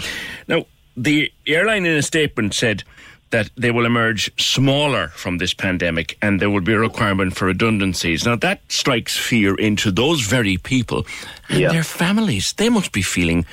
Now 0.46 0.66
the 0.96 1.32
airline 1.46 1.86
in 1.86 1.96
a 1.96 2.02
statement 2.02 2.54
said 2.54 2.82
that 3.30 3.50
they 3.56 3.70
will 3.70 3.84
emerge 3.84 4.30
smaller 4.42 5.08
from 5.08 5.38
this 5.38 5.52
pandemic 5.52 6.16
and 6.22 6.40
there 6.40 6.50
will 6.50 6.62
be 6.62 6.72
a 6.72 6.78
requirement 6.78 7.36
for 7.36 7.46
redundancies. 7.46 8.24
Now, 8.24 8.36
that 8.36 8.60
strikes 8.68 9.16
fear 9.16 9.54
into 9.54 9.90
those 9.90 10.22
very 10.22 10.56
people 10.56 11.06
and 11.48 11.60
yeah. 11.60 11.68
their 11.72 11.82
families. 11.82 12.54
They 12.56 12.68
must 12.68 12.92
be 12.92 13.02
feeling 13.02 13.44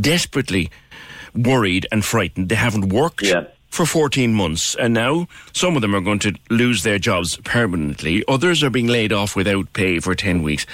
desperately 0.00 0.70
worried 1.34 1.86
and 1.90 2.04
frightened. 2.04 2.48
They 2.48 2.54
haven't 2.54 2.90
worked. 2.90 3.22
Yeah. 3.22 3.46
For 3.74 3.86
14 3.86 4.32
months, 4.32 4.76
and 4.76 4.94
now 4.94 5.26
some 5.52 5.74
of 5.74 5.82
them 5.82 5.96
are 5.96 6.00
going 6.00 6.20
to 6.20 6.32
lose 6.48 6.84
their 6.84 7.00
jobs 7.00 7.38
permanently. 7.38 8.22
Others 8.28 8.62
are 8.62 8.70
being 8.70 8.86
laid 8.86 9.12
off 9.12 9.34
without 9.34 9.72
pay 9.72 9.98
for 9.98 10.14
10 10.14 10.44
weeks. 10.44 10.64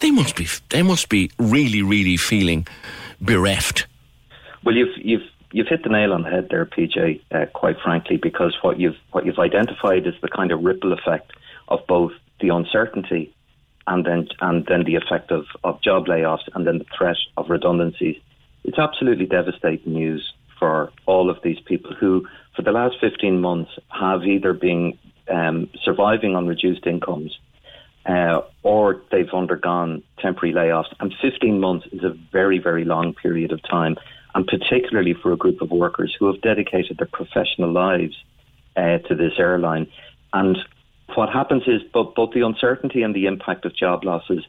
They 0.00 0.10
must 0.10 0.34
be, 0.34 0.48
they 0.70 0.82
must 0.82 1.08
be 1.08 1.30
really, 1.38 1.82
really 1.82 2.16
feeling 2.16 2.66
bereft. 3.20 3.86
Well, 4.64 4.74
you've, 4.74 4.96
you've 4.96 5.22
you've 5.52 5.68
hit 5.68 5.84
the 5.84 5.88
nail 5.88 6.12
on 6.12 6.22
the 6.24 6.30
head 6.30 6.48
there, 6.50 6.66
PJ. 6.66 7.20
Uh, 7.30 7.46
quite 7.54 7.76
frankly, 7.80 8.16
because 8.16 8.56
what 8.62 8.80
you've 8.80 8.96
what 9.12 9.24
you've 9.24 9.38
identified 9.38 10.04
is 10.08 10.14
the 10.20 10.28
kind 10.28 10.50
of 10.50 10.60
ripple 10.64 10.92
effect 10.92 11.30
of 11.68 11.86
both 11.86 12.10
the 12.40 12.48
uncertainty 12.48 13.32
and 13.86 14.04
then 14.04 14.26
and 14.40 14.66
then 14.66 14.82
the 14.82 14.96
effect 14.96 15.30
of, 15.30 15.46
of 15.62 15.80
job 15.80 16.06
layoffs 16.06 16.48
and 16.56 16.66
then 16.66 16.78
the 16.78 16.86
threat 16.98 17.18
of 17.36 17.50
redundancies. 17.50 18.16
It's 18.64 18.80
absolutely 18.80 19.26
devastating 19.26 19.92
news 19.92 20.34
for 20.58 20.90
all 21.06 21.30
of 21.30 21.38
these 21.42 21.60
people 21.60 21.94
who, 21.94 22.26
for 22.58 22.62
the 22.62 22.72
last 22.72 22.96
15 23.00 23.40
months, 23.40 23.70
have 23.88 24.24
either 24.24 24.52
been 24.52 24.98
um, 25.30 25.70
surviving 25.84 26.34
on 26.34 26.48
reduced 26.48 26.84
incomes 26.88 27.38
uh, 28.04 28.40
or 28.64 29.00
they've 29.12 29.32
undergone 29.32 30.02
temporary 30.18 30.52
layoffs. 30.52 30.92
And 30.98 31.14
15 31.22 31.60
months 31.60 31.86
is 31.92 32.02
a 32.02 32.18
very, 32.32 32.58
very 32.58 32.84
long 32.84 33.14
period 33.14 33.52
of 33.52 33.62
time 33.62 33.96
and 34.34 34.44
particularly 34.44 35.14
for 35.14 35.30
a 35.30 35.36
group 35.36 35.62
of 35.62 35.70
workers 35.70 36.16
who 36.18 36.26
have 36.26 36.42
dedicated 36.42 36.98
their 36.98 37.06
professional 37.06 37.70
lives 37.70 38.16
uh, 38.76 38.98
to 39.06 39.14
this 39.14 39.34
airline. 39.38 39.86
And 40.32 40.58
what 41.14 41.28
happens 41.28 41.62
is 41.68 41.82
both, 41.94 42.16
both 42.16 42.32
the 42.34 42.44
uncertainty 42.44 43.04
and 43.04 43.14
the 43.14 43.26
impact 43.26 43.66
of 43.66 43.76
job 43.76 44.04
losses. 44.04 44.44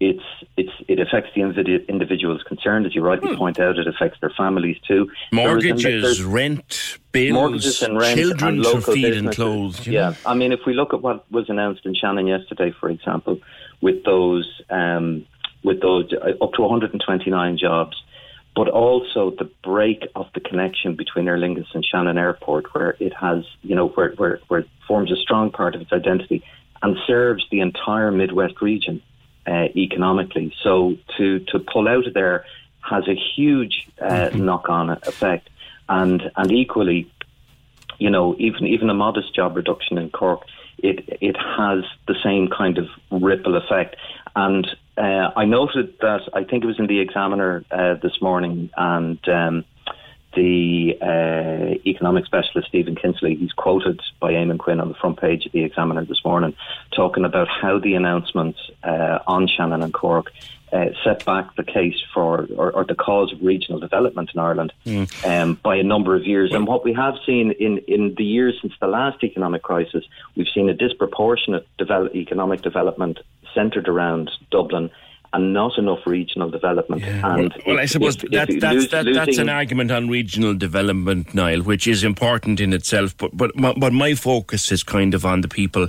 It's 0.00 0.22
it's 0.56 0.72
it 0.88 0.98
affects 1.00 1.30
the 1.34 1.42
individuals 1.88 2.42
concerned, 2.42 2.86
as 2.86 2.94
you 2.94 3.02
rightly 3.02 3.30
hmm. 3.30 3.38
point 3.38 3.60
out. 3.60 3.78
It 3.78 3.86
affects 3.86 4.18
their 4.20 4.32
families 4.36 4.76
too. 4.86 5.10
Mortgages, 5.32 6.22
rent, 6.22 6.98
bills, 7.12 7.32
mortgages 7.32 7.82
and 7.82 7.96
rent, 7.96 8.18
children 8.18 8.56
and 8.56 8.64
to 8.64 8.80
feed 8.80 9.14
and 9.14 9.32
clothe. 9.32 9.86
Yeah, 9.86 10.10
know? 10.10 10.16
I 10.26 10.34
mean, 10.34 10.52
if 10.52 10.60
we 10.66 10.74
look 10.74 10.92
at 10.92 11.00
what 11.00 11.30
was 11.30 11.48
announced 11.48 11.86
in 11.86 11.94
Shannon 11.94 12.26
yesterday, 12.26 12.72
for 12.78 12.90
example, 12.90 13.40
with 13.80 14.04
those 14.04 14.48
um, 14.68 15.26
with 15.62 15.80
those 15.80 16.12
uh, 16.12 16.44
up 16.44 16.52
to 16.54 16.62
129 16.62 17.58
jobs 17.58 17.96
but 18.54 18.68
also 18.68 19.32
the 19.36 19.50
break 19.64 20.06
of 20.14 20.26
the 20.34 20.40
connection 20.40 20.94
between 20.94 21.26
Aer 21.26 21.36
Lingus 21.36 21.66
and 21.74 21.84
Shannon 21.84 22.18
Airport, 22.18 22.72
where 22.72 22.96
it 23.00 23.12
has, 23.14 23.44
you 23.62 23.74
know, 23.74 23.88
where, 23.88 24.12
where, 24.12 24.40
where 24.48 24.60
it 24.60 24.68
forms 24.86 25.10
a 25.10 25.16
strong 25.16 25.50
part 25.50 25.74
of 25.74 25.80
its 25.80 25.92
identity 25.92 26.44
and 26.82 26.96
serves 27.06 27.44
the 27.50 27.60
entire 27.60 28.12
Midwest 28.12 28.60
region 28.60 29.02
uh, 29.46 29.68
economically. 29.76 30.54
So 30.62 30.96
to, 31.16 31.40
to 31.40 31.58
pull 31.58 31.88
out 31.88 32.06
of 32.06 32.14
there 32.14 32.44
has 32.80 33.08
a 33.08 33.14
huge 33.14 33.88
uh, 34.00 34.28
mm-hmm. 34.28 34.44
knock-on 34.44 34.90
effect, 34.90 35.48
and 35.88 36.30
and 36.36 36.52
equally, 36.52 37.10
you 37.98 38.10
know, 38.10 38.34
even 38.38 38.66
even 38.66 38.90
a 38.90 38.94
modest 38.94 39.34
job 39.34 39.56
reduction 39.56 39.98
in 39.98 40.10
Cork, 40.10 40.42
it 40.78 41.18
it 41.20 41.36
has 41.36 41.84
the 42.06 42.16
same 42.22 42.48
kind 42.48 42.78
of 42.78 42.88
ripple 43.10 43.56
effect. 43.56 43.96
And 44.36 44.66
uh, 44.96 45.30
I 45.36 45.44
noted 45.44 45.94
that 46.00 46.22
I 46.32 46.44
think 46.44 46.64
it 46.64 46.66
was 46.66 46.78
in 46.78 46.86
the 46.86 47.00
Examiner 47.00 47.64
uh, 47.70 47.94
this 47.94 48.20
morning, 48.20 48.70
and 48.76 49.18
um, 49.28 49.64
the 50.34 50.98
uh, 51.00 51.88
economic 51.88 52.26
specialist 52.26 52.68
Stephen 52.68 52.96
Kinsella, 52.96 53.34
he's 53.34 53.52
quoted 53.52 54.00
by 54.20 54.32
Eamon 54.32 54.58
Quinn 54.58 54.80
on 54.80 54.88
the 54.88 54.94
front 54.94 55.20
page 55.20 55.46
of 55.46 55.52
the 55.52 55.64
Examiner 55.64 56.04
this 56.04 56.24
morning, 56.24 56.54
talking 56.94 57.24
about 57.24 57.48
how 57.48 57.78
the 57.78 57.94
announcements 57.94 58.58
uh, 58.82 59.18
on 59.26 59.48
Shannon 59.48 59.82
and 59.82 59.92
Cork 59.92 60.32
uh, 60.72 60.86
set 61.04 61.24
back 61.24 61.54
the 61.54 61.62
case 61.62 62.02
for 62.12 62.48
or, 62.56 62.72
or, 62.72 62.84
the 62.84 62.96
cause 62.96 63.32
of 63.32 63.40
regional 63.42 63.78
development 63.78 64.30
in 64.34 64.40
Ireland 64.40 64.72
mm. 64.84 65.24
um, 65.24 65.54
by 65.62 65.76
a 65.76 65.84
number 65.84 66.16
of 66.16 66.24
years. 66.26 66.52
And 66.52 66.66
what 66.66 66.84
we 66.84 66.92
have 66.94 67.14
seen 67.24 67.52
in, 67.52 67.78
in 67.86 68.14
the 68.16 68.24
years 68.24 68.58
since 68.60 68.72
the 68.80 68.88
last 68.88 69.22
economic 69.22 69.62
crisis, 69.62 70.04
we've 70.34 70.48
seen 70.52 70.68
a 70.68 70.74
disproportionate 70.74 71.68
develop, 71.78 72.14
economic 72.16 72.62
development 72.62 73.20
centred 73.54 73.88
around 73.88 74.32
Dublin 74.50 74.90
and 75.34 75.52
not 75.52 75.76
enough 75.76 75.98
regional 76.06 76.48
development. 76.48 77.02
Yeah. 77.02 77.34
And 77.34 77.52
well, 77.52 77.74
well 77.74 77.80
I 77.80 77.86
suppose 77.86 78.16
if, 78.22 78.30
that, 78.30 78.48
if 78.48 78.60
that's, 78.60 78.74
lose, 78.74 78.88
that, 78.90 79.04
that's 79.12 79.38
an 79.38 79.48
argument 79.48 79.90
on 79.90 80.08
regional 80.08 80.54
development, 80.54 81.34
Niall, 81.34 81.62
which 81.62 81.86
is 81.86 82.04
important 82.04 82.60
in 82.60 82.72
itself. 82.72 83.16
But 83.16 83.36
but 83.36 83.54
my, 83.56 83.74
but 83.76 83.92
my 83.92 84.14
focus 84.14 84.70
is 84.70 84.82
kind 84.84 85.12
of 85.12 85.26
on 85.26 85.40
the 85.40 85.48
people 85.48 85.88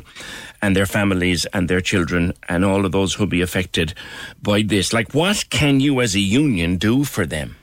and 0.62 0.75
their 0.75 0.88
families 0.88 1.46
and 1.54 1.70
their 1.70 1.82
children 1.82 2.34
and 2.50 2.66
all 2.66 2.86
of 2.86 2.92
those 2.92 3.14
who'll 3.14 3.28
be 3.28 3.42
affected 3.42 3.94
by 4.42 4.64
this. 4.64 4.92
Like, 4.94 5.14
what 5.14 5.46
can 5.50 5.80
you 5.80 6.02
as 6.02 6.16
a 6.16 6.20
union 6.20 6.78
do 6.78 7.04
for 7.04 7.25
them? 7.25 7.56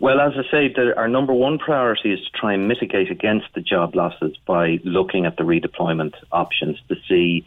Well, 0.00 0.20
as 0.20 0.32
I 0.34 0.50
say, 0.50 0.72
the, 0.72 0.96
our 0.96 1.08
number 1.08 1.34
one 1.34 1.58
priority 1.58 2.12
is 2.12 2.20
to 2.20 2.30
try 2.38 2.54
and 2.54 2.68
mitigate 2.68 3.10
against 3.10 3.46
the 3.54 3.60
job 3.60 3.94
losses 3.94 4.36
by 4.46 4.78
looking 4.84 5.26
at 5.26 5.36
the 5.36 5.42
redeployment 5.42 6.14
options 6.32 6.78
to 6.88 6.94
see 7.08 7.44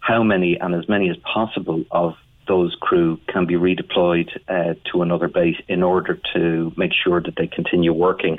how 0.00 0.22
many 0.22 0.58
and 0.60 0.74
as 0.74 0.88
many 0.88 1.08
as 1.10 1.16
possible 1.16 1.84
of 1.90 2.14
those 2.50 2.76
crew 2.80 3.16
can 3.28 3.46
be 3.46 3.54
redeployed 3.54 4.28
uh, 4.48 4.74
to 4.90 5.02
another 5.02 5.28
base 5.28 5.60
in 5.68 5.84
order 5.84 6.18
to 6.34 6.72
make 6.76 6.90
sure 6.92 7.20
that 7.20 7.36
they 7.36 7.46
continue 7.46 7.92
working. 7.92 8.38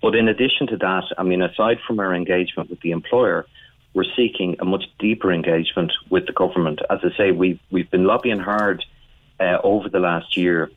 But 0.00 0.14
in 0.14 0.26
addition 0.26 0.68
to 0.68 0.78
that, 0.78 1.04
I 1.18 1.22
mean, 1.22 1.42
aside 1.42 1.78
from 1.86 2.00
our 2.00 2.14
engagement 2.14 2.70
with 2.70 2.80
the 2.80 2.92
employer, 2.92 3.44
we're 3.92 4.12
seeking 4.16 4.56
a 4.58 4.64
much 4.64 4.84
deeper 4.98 5.30
engagement 5.30 5.92
with 6.08 6.24
the 6.26 6.32
government. 6.32 6.80
As 6.88 7.00
I 7.04 7.14
say, 7.18 7.30
we've 7.30 7.60
we've 7.70 7.90
been 7.90 8.04
lobbying 8.04 8.40
hard 8.40 8.82
uh, 9.38 9.58
over 9.62 9.90
the 9.90 10.00
last 10.00 10.34
year 10.34 10.70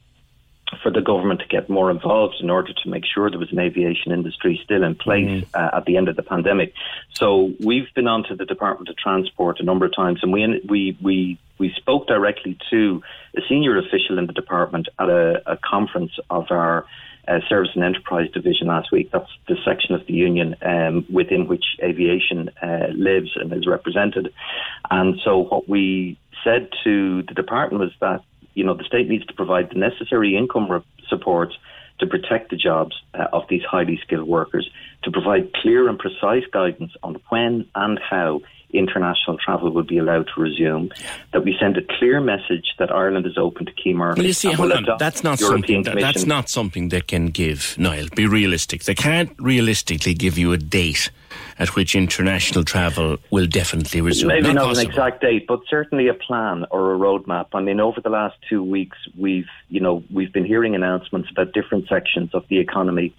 for 0.82 0.92
the 0.92 1.02
government 1.02 1.42
to 1.42 1.48
get 1.48 1.70
more 1.70 1.92
involved 1.92 2.36
in 2.40 2.50
order 2.50 2.74
to 2.74 2.90
make 2.90 3.04
sure 3.06 3.30
there 3.30 3.40
was 3.40 3.52
an 3.52 3.60
aviation 3.60 4.12
industry 4.12 4.60
still 4.64 4.84
in 4.84 4.96
place 4.96 5.44
mm. 5.44 5.48
uh, 5.54 5.78
at 5.78 5.86
the 5.86 5.98
end 5.98 6.10
of 6.10 6.16
the 6.16 6.24
pandemic. 6.24 6.74
So 7.14 7.54
we've 7.60 7.92
been 7.94 8.08
on 8.08 8.24
to 8.26 8.36
the 8.36 8.46
Department 8.46 8.90
of 8.90 8.98
Transport 8.98 9.60
a 9.60 9.64
number 9.64 9.86
of 9.86 9.96
times, 9.96 10.20
and 10.24 10.34
we 10.34 10.62
we 10.68 10.98
we 11.02 11.40
we 11.58 11.74
spoke 11.78 12.08
directly 12.08 12.58
to 12.72 13.02
a 13.38 13.42
senior 13.48 13.78
official 13.78 14.18
in 14.18 14.26
the 14.28 14.34
department 14.34 14.90
at 15.00 15.10
a, 15.10 15.52
a 15.54 15.58
conference 15.58 16.12
of 16.30 16.48
our 16.50 16.86
uh, 17.28 17.40
Service 17.50 17.72
and 17.76 17.84
Enterprise 17.84 18.30
Division 18.32 18.68
last 18.68 18.92
week. 18.92 19.12
That's 19.12 19.30
the 19.48 19.58
section 19.66 19.96
of 19.96 20.06
the 20.06 20.14
union 20.14 20.56
um, 20.62 21.06
within 21.12 21.48
which 21.48 21.66
aviation 21.82 22.50
uh, 22.62 22.88
lives 22.94 23.32
and 23.36 23.52
is 23.54 23.66
represented. 23.66 24.34
And 24.92 25.20
so 25.24 25.40
what 25.40 25.68
we 25.68 26.20
said 26.44 26.70
to 26.84 27.24
the 27.24 27.34
department 27.34 27.82
was 27.82 27.92
that 28.02 28.22
you 28.56 28.64
know, 28.64 28.74
the 28.74 28.84
state 28.84 29.08
needs 29.08 29.26
to 29.28 29.34
provide 29.34 29.70
the 29.70 29.80
necessary 29.80 30.36
income 30.36 30.72
re- 30.72 30.82
supports 31.08 31.56
to 32.00 32.08
protect 32.08 32.50
the 32.50 32.58
jobs 32.58 32.96
uh, 33.14 33.28
of 33.32 33.44
these 33.50 33.64
highly 33.64 34.00
skilled 34.04 34.28
workers, 34.28 34.70
to 35.04 35.12
provide 35.12 35.54
clear 35.54 35.88
and 35.88 36.00
precise 36.00 36.44
guidance 36.52 36.92
on 37.04 37.22
when 37.30 37.66
and 37.76 38.00
how 38.00 38.42
international 38.72 39.38
travel 39.38 39.72
will 39.72 39.84
be 39.84 39.98
allowed 39.98 40.28
to 40.34 40.42
resume, 40.42 40.92
that 41.34 41.44
we 41.44 41.56
send 41.60 41.78
a 41.78 41.82
clear 41.98 42.20
message 42.20 42.74
that 42.80 42.92
Ireland 42.92 43.26
is 43.26 43.38
open 43.38 43.66
to 43.66 43.72
key 43.72 43.94
markets. 43.94 44.18
Well, 44.18 44.28
you 44.28 44.34
see, 44.34 44.52
hold 44.52 44.72
on, 44.72 44.86
that's 45.00 45.24
not 45.24 45.40
something 45.40 45.84
that, 45.84 45.96
that's 45.96 46.26
not 46.26 46.50
something 46.50 46.90
they 46.90 47.02
can 47.02 47.28
give, 47.28 47.76
Niall. 47.78 48.08
Be 48.16 48.28
realistic. 48.28 48.84
They 48.84 48.96
can't 48.96 49.32
realistically 49.40 50.14
give 50.14 50.38
you 50.38 50.54
a 50.54 50.58
date 50.58 51.10
at 51.58 51.76
which 51.76 51.96
international 51.96 52.64
travel 52.64 53.18
will 53.32 53.48
definitely 53.48 54.02
resume. 54.02 54.28
Maybe 54.28 54.54
not, 54.54 54.68
not 54.68 54.78
an 54.78 54.86
exact 54.88 55.22
date, 55.22 55.48
but 55.48 55.62
certainly 55.70 56.08
a 56.08 56.14
plan 56.14 56.66
or 56.72 56.94
a 56.94 56.98
roadmap. 56.98 57.48
I 57.54 57.62
mean, 57.62 57.80
over 57.80 58.02
the 58.02 58.10
last 58.10 58.36
two 58.50 58.64
weeks, 58.64 58.98
we've 59.18 59.50
you 59.70 59.80
know 59.80 60.04
we've 60.12 60.34
been 60.34 60.46
hearing 60.46 60.76
announcements 60.76 61.30
about 61.32 61.54
different 61.54 61.88
sections 61.88 62.32
of 62.34 62.48
the 62.50 62.60
economy 62.60 63.14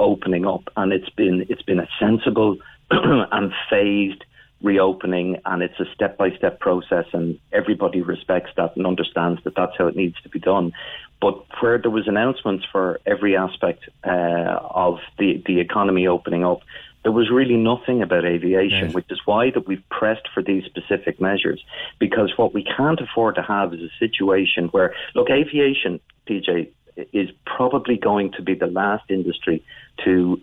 opening 0.00 0.46
up, 0.46 0.64
and 0.76 0.92
it's 0.92 1.10
been 1.10 1.46
it's 1.48 1.62
been 1.62 1.80
a 1.80 1.88
sensible 1.98 2.58
and 2.90 3.52
phased 3.70 4.24
reopening, 4.62 5.36
and 5.44 5.62
it's 5.62 5.78
a 5.78 5.84
step 5.94 6.18
by 6.18 6.30
step 6.36 6.58
process, 6.60 7.06
and 7.12 7.38
everybody 7.52 8.00
respects 8.02 8.50
that 8.56 8.76
and 8.76 8.86
understands 8.86 9.42
that 9.44 9.54
that's 9.54 9.76
how 9.78 9.86
it 9.86 9.96
needs 9.96 10.20
to 10.22 10.28
be 10.28 10.40
done. 10.40 10.72
But 11.20 11.44
where 11.60 11.78
there 11.78 11.90
was 11.90 12.06
announcements 12.08 12.64
for 12.70 13.00
every 13.06 13.36
aspect 13.36 13.88
uh, 14.04 14.58
of 14.70 14.98
the 15.18 15.42
the 15.46 15.60
economy 15.60 16.06
opening 16.06 16.44
up, 16.44 16.60
there 17.02 17.12
was 17.12 17.30
really 17.30 17.56
nothing 17.56 18.02
about 18.02 18.24
aviation, 18.24 18.86
Yes. 18.86 18.94
which 18.94 19.06
is 19.10 19.20
why 19.24 19.50
that 19.50 19.66
we've 19.66 19.88
pressed 19.90 20.28
for 20.34 20.42
these 20.42 20.64
specific 20.64 21.20
measures. 21.20 21.62
Because 21.98 22.32
what 22.36 22.52
we 22.52 22.64
can't 22.64 23.00
afford 23.00 23.36
to 23.36 23.42
have 23.42 23.72
is 23.74 23.80
a 23.80 23.90
situation 23.98 24.68
where, 24.68 24.94
look, 25.14 25.30
aviation, 25.30 26.00
PJ, 26.28 26.68
is 27.12 27.30
probably 27.46 27.96
going 27.96 28.32
to 28.32 28.42
be 28.42 28.54
the 28.54 28.66
last 28.66 29.04
industry 29.08 29.62
to, 30.04 30.38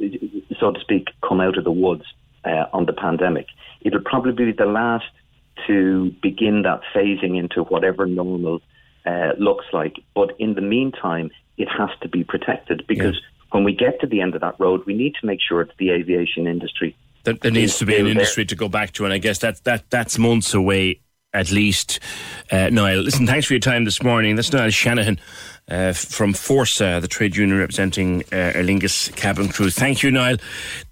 so 0.58 0.72
to 0.72 0.80
speak, 0.80 1.10
come 1.22 1.42
out 1.42 1.58
of 1.58 1.66
the 1.66 1.72
woods 1.72 2.06
uh, 2.46 2.66
on 2.74 2.86
the 2.86 2.94
pandemic. 2.94 3.48
It'll 3.82 4.02
probably 4.02 4.34
be 4.34 4.52
the 4.52 4.66
last 4.66 5.06
to 5.68 6.14
begin 6.22 6.64
that 6.64 6.82
phasing 6.94 7.38
into 7.38 7.64
whatever 7.64 8.06
normal 8.06 8.62
uh, 9.06 9.32
looks 9.38 9.66
like. 9.74 9.96
But 10.14 10.32
in 10.40 10.56
the 10.56 10.62
meantime, 10.62 11.32
it 11.58 11.68
has 11.70 11.90
to 12.02 12.10
be 12.10 12.24
protected 12.24 12.86
because 12.88 13.20
when 13.52 13.64
we 13.64 13.74
get 13.74 14.02
to 14.02 14.08
the 14.08 14.22
end 14.22 14.36
of 14.36 14.42
that 14.42 14.60
road, 14.60 14.86
we 14.86 14.94
need 14.94 15.16
to 15.22 15.26
make 15.26 15.40
sure 15.48 15.64
that 15.64 15.78
the 15.78 15.92
aviation 15.92 16.48
industry 16.48 16.96
There, 17.24 17.36
there 17.36 17.52
needs 17.52 17.78
to 17.78 17.86
be 17.86 17.94
an 17.94 17.98
still 17.98 18.06
there. 18.06 18.12
industry 18.12 18.46
to 18.46 18.56
go 18.56 18.68
back 18.68 18.92
to, 18.94 19.06
and 19.06 19.14
I 19.14 19.18
guess 19.18 19.40
that 19.40 19.64
that 19.64 19.90
that's 19.90 20.18
months 20.18 20.54
away 20.54 21.00
at 21.34 21.52
least. 21.52 22.00
Uh, 22.52 22.70
Niall, 22.70 23.02
listen, 23.02 23.28
thanks 23.28 23.46
for 23.46 23.54
your 23.54 23.60
time 23.60 23.86
this 23.86 24.02
morning. 24.02 24.36
That's 24.36 24.52
Niall 24.52 24.70
Shanahan 24.70 25.20
uh, 25.70 25.94
from 25.94 26.34
Fórsa, 26.34 27.02
the 27.02 27.08
trade 27.08 27.36
union 27.36 27.58
representing 27.58 28.24
uh, 28.32 28.54
cabin 29.16 29.50
crew. 29.50 29.70
Thank 29.70 30.04
you, 30.04 30.12
Niall. 30.12 30.38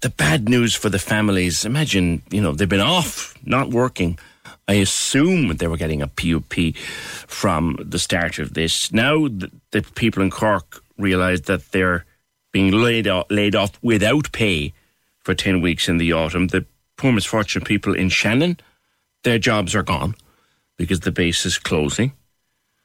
The 0.00 0.10
bad 0.10 0.48
news 0.48 0.74
for 0.74 0.88
the 0.88 0.98
families. 0.98 1.64
Imagine, 1.64 2.22
you 2.30 2.40
know, 2.40 2.52
they've 2.52 2.68
been 2.68 2.80
off, 2.80 3.34
not 3.44 3.70
working. 3.70 4.18
I 4.66 4.74
assume 4.74 5.56
they 5.56 5.66
were 5.66 5.76
getting 5.76 6.02
a 6.02 6.08
PUP 6.08 6.76
from 7.26 7.76
the 7.80 7.98
start 7.98 8.38
of 8.38 8.54
this. 8.54 8.92
Now 8.92 9.28
the, 9.28 9.50
the 9.72 9.82
people 9.94 10.22
in 10.22 10.30
Cork 10.30 10.82
realise 10.98 11.42
that 11.42 11.70
they're 11.72 12.04
being 12.52 12.72
laid 12.72 13.06
off, 13.06 13.26
laid 13.30 13.54
off 13.54 13.78
without 13.82 14.32
pay 14.32 14.72
for 15.20 15.34
10 15.34 15.60
weeks 15.60 15.88
in 15.88 15.98
the 15.98 16.12
autumn. 16.12 16.48
The 16.48 16.64
poor 16.96 17.12
misfortunate 17.12 17.66
people 17.66 17.94
in 17.94 18.08
Shannon, 18.08 18.58
their 19.22 19.38
jobs 19.38 19.74
are 19.74 19.82
gone 19.82 20.14
because 20.76 21.00
the 21.00 21.12
base 21.12 21.44
is 21.44 21.58
closing. 21.58 22.12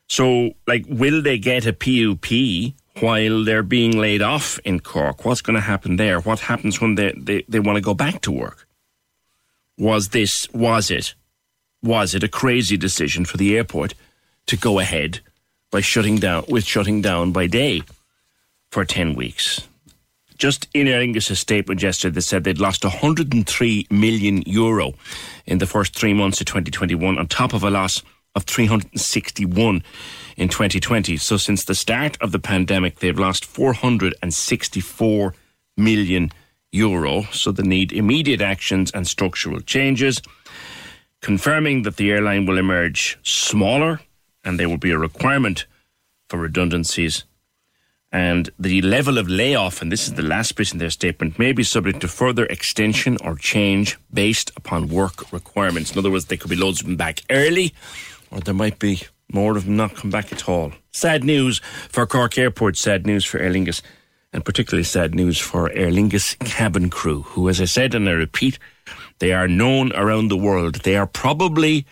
So, 0.09 0.51
like, 0.67 0.85
will 0.89 1.21
they 1.21 1.37
get 1.37 1.67
a 1.67 1.73
PUP 1.73 2.73
while 3.01 3.43
they're 3.43 3.63
being 3.63 3.97
laid 3.97 4.21
off 4.21 4.59
in 4.65 4.79
Cork? 4.79 5.23
What's 5.23 5.41
going 5.41 5.55
to 5.55 5.61
happen 5.61 5.95
there? 5.95 6.19
What 6.19 6.39
happens 6.39 6.81
when 6.81 6.95
they, 6.95 7.13
they, 7.15 7.45
they 7.47 7.59
want 7.59 7.77
to 7.77 7.81
go 7.81 7.93
back 7.93 8.21
to 8.21 8.31
work? 8.31 8.67
Was 9.77 10.09
this, 10.09 10.51
was 10.51 10.89
it, 10.89 11.13
was 11.83 12.15
it 12.15 12.23
a 12.23 12.27
crazy 12.27 12.75
decision 12.75 13.23
for 13.23 13.37
the 13.37 13.55
airport 13.55 13.93
to 14.47 14.57
go 14.57 14.79
ahead 14.79 15.19
by 15.71 15.79
shutting 15.79 16.17
down, 16.17 16.43
with 16.49 16.65
shutting 16.65 17.01
down 17.01 17.31
by 17.31 17.45
day 17.45 17.83
for 18.71 18.83
10 18.83 19.13
weeks? 19.13 19.61
just 20.39 20.69
in 20.73 20.87
Aer 20.87 21.01
Lingus' 21.01 21.35
statement 21.35 21.83
yesterday, 21.83 22.15
they 22.15 22.21
said 22.21 22.45
they'd 22.45 22.59
lost 22.59 22.85
103 22.85 23.87
million 23.91 24.41
euro 24.43 24.93
in 25.45 25.57
the 25.57 25.67
first 25.67 25.93
three 25.93 26.13
months 26.13 26.39
of 26.39 26.47
2021, 26.47 27.19
on 27.19 27.27
top 27.27 27.53
of 27.53 27.61
a 27.61 27.69
loss 27.69 28.01
of 28.35 28.43
361 28.43 29.83
in 30.37 30.49
2020. 30.49 31.17
So 31.17 31.37
since 31.37 31.65
the 31.65 31.75
start 31.75 32.17
of 32.21 32.31
the 32.31 32.39
pandemic, 32.39 32.99
they've 32.99 33.17
lost 33.17 33.45
464 33.45 35.33
million 35.77 36.31
euro. 36.71 37.23
So 37.31 37.51
they 37.51 37.63
need 37.63 37.91
immediate 37.91 38.41
actions 38.41 38.91
and 38.91 39.07
structural 39.07 39.61
changes, 39.61 40.21
confirming 41.21 41.83
that 41.83 41.97
the 41.97 42.11
airline 42.11 42.45
will 42.45 42.57
emerge 42.57 43.17
smaller 43.23 44.01
and 44.43 44.59
there 44.59 44.69
will 44.69 44.77
be 44.77 44.91
a 44.91 44.97
requirement 44.97 45.65
for 46.29 46.37
redundancies 46.37 47.25
and 48.11 48.49
the 48.57 48.81
level 48.81 49.17
of 49.17 49.29
layoff, 49.29 49.81
and 49.81 49.91
this 49.91 50.07
is 50.07 50.15
the 50.15 50.23
last 50.23 50.55
bit 50.55 50.71
in 50.71 50.79
their 50.79 50.89
statement, 50.89 51.37
may 51.37 51.51
be 51.51 51.63
subject 51.63 52.01
to 52.01 52.07
further 52.07 52.45
extension 52.45 53.17
or 53.23 53.35
change 53.35 53.97
based 54.11 54.51
upon 54.57 54.87
work 54.87 55.31
requirements. 55.31 55.91
In 55.91 55.99
other 55.99 56.09
words, 56.09 56.25
there 56.25 56.37
could 56.37 56.49
be 56.49 56.55
loads 56.55 56.81
of 56.81 56.87
them 56.87 56.95
back 56.95 57.21
early, 57.29 57.73
or 58.31 58.39
there 58.39 58.53
might 58.53 58.79
be 58.79 59.03
more 59.31 59.57
of 59.57 59.65
them 59.65 59.77
not 59.77 59.95
come 59.95 60.09
back 60.09 60.31
at 60.31 60.49
all. 60.49 60.71
Sad 60.91 61.23
news 61.23 61.59
for 61.89 62.05
Cork 62.05 62.37
Airport, 62.37 62.77
sad 62.77 63.05
news 63.05 63.25
for 63.25 63.39
Aer 63.39 63.51
Lingus, 63.51 63.81
and 64.33 64.45
particularly 64.45 64.83
sad 64.83 65.13
news 65.15 65.37
for 65.37 65.71
Aer 65.71 65.91
Lingus 65.91 66.37
cabin 66.39 66.89
crew, 66.89 67.23
who, 67.23 67.49
as 67.49 67.61
I 67.61 67.65
said 67.65 67.95
and 67.95 68.07
I 68.07 68.13
repeat, 68.13 68.59
they 69.19 69.33
are 69.33 69.47
known 69.47 69.91
around 69.93 70.29
the 70.29 70.37
world. 70.37 70.75
They 70.75 70.95
are 70.95 71.07
probably 71.07 71.85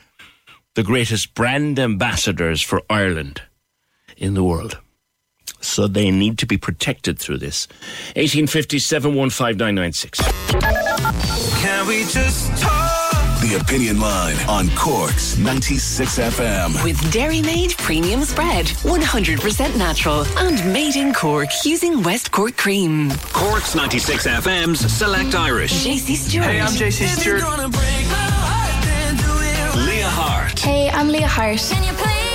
the 0.76 0.84
greatest 0.84 1.34
brand 1.34 1.80
ambassadors 1.80 2.62
for 2.62 2.82
Ireland 2.90 3.42
in 4.16 4.34
the 4.34 4.44
world. 4.44 4.80
So 5.60 5.88
they 5.88 6.12
need 6.12 6.38
to 6.40 6.46
be 6.46 6.58
protected 6.58 7.18
through 7.18 7.40
this. 7.40 7.68
1857 8.16 9.30
15996. 9.30 10.20
Can 11.62 11.88
we 11.88 12.02
just 12.06 12.62
talk? 12.62 12.87
The 13.48 13.56
Opinion 13.56 14.02
Line 14.02 14.36
on 14.50 14.70
Cork's 14.76 15.38
96 15.38 16.20
FM. 16.20 16.84
With 16.84 17.00
Dairy 17.14 17.42
Made 17.42 17.78
Premium 17.78 18.24
Spread, 18.24 18.66
100% 18.66 19.78
natural 19.78 20.26
and 20.38 20.74
made 20.74 20.98
in 20.98 21.14
Cork 21.14 21.48
using 21.64 22.04
West 22.04 22.30
Cork 22.30 22.58
cream. 22.58 23.10
Cork's 23.32 23.74
96 23.74 24.28
FM's 24.28 24.92
Select 24.92 25.34
Irish. 25.34 25.86
JC 25.86 26.16
Stewart. 26.16 26.46
Hey, 26.46 26.60
I'm 26.60 26.68
JC 26.68 27.08
Stewart. 27.08 27.40
Leah 29.78 30.10
Hart. 30.10 30.60
Hey, 30.60 30.90
I'm 30.90 31.08
Leah 31.08 31.28
Hart. 31.28 32.27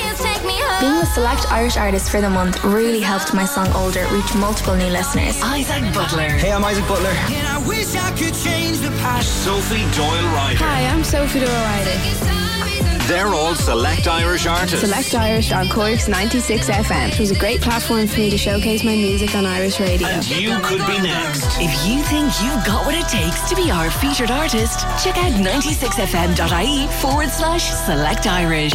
Being 0.42 0.96
a 1.00 1.06
select 1.06 1.50
Irish 1.52 1.76
artist 1.76 2.10
for 2.10 2.20
the 2.20 2.28
month 2.28 2.64
really 2.64 3.00
helped 3.00 3.32
my 3.32 3.44
song 3.44 3.68
Older 3.74 4.04
reach 4.10 4.34
multiple 4.34 4.74
new 4.74 4.88
listeners. 4.88 5.40
Isaac 5.42 5.94
Butler. 5.94 6.28
Hey, 6.28 6.52
I'm 6.52 6.64
Isaac 6.64 6.86
Butler. 6.88 7.10
And 7.10 7.46
I 7.46 7.64
wish 7.66 7.94
I 7.94 8.10
could 8.10 8.34
change 8.34 8.78
the 8.80 8.90
past. 8.98 9.44
Sophie 9.44 9.86
Doyle 9.96 10.34
Ryder. 10.34 10.58
Hi, 10.58 10.86
I'm 10.86 11.04
Sophie 11.04 11.40
Doyle 11.40 11.48
Ryder. 11.48 12.71
They're 13.08 13.34
all 13.34 13.54
Select 13.56 14.06
Irish 14.06 14.46
artists. 14.46 14.80
Select 14.80 15.14
Irish 15.14 15.50
on 15.50 15.68
Cork's 15.68 16.06
96 16.08 16.70
FM. 16.70 17.12
It 17.12 17.18
was 17.18 17.32
a 17.32 17.38
great 17.38 17.60
platform 17.60 18.06
for 18.06 18.20
me 18.20 18.30
to 18.30 18.38
showcase 18.38 18.84
my 18.84 18.94
music 18.94 19.34
on 19.34 19.44
Irish 19.44 19.80
radio. 19.80 20.06
And 20.06 20.28
you 20.30 20.56
could 20.60 20.86
be 20.86 21.00
next. 21.00 21.44
If 21.60 21.86
you 21.86 22.02
think 22.04 22.32
you've 22.42 22.64
got 22.64 22.86
what 22.86 22.94
it 22.94 23.08
takes 23.08 23.48
to 23.50 23.56
be 23.56 23.70
our 23.72 23.90
featured 23.90 24.30
artist, 24.30 24.80
check 25.02 25.18
out 25.18 25.32
96fm.ie 25.32 26.86
forward 27.00 27.30
slash 27.30 27.70
select 27.70 28.26
Irish. 28.28 28.72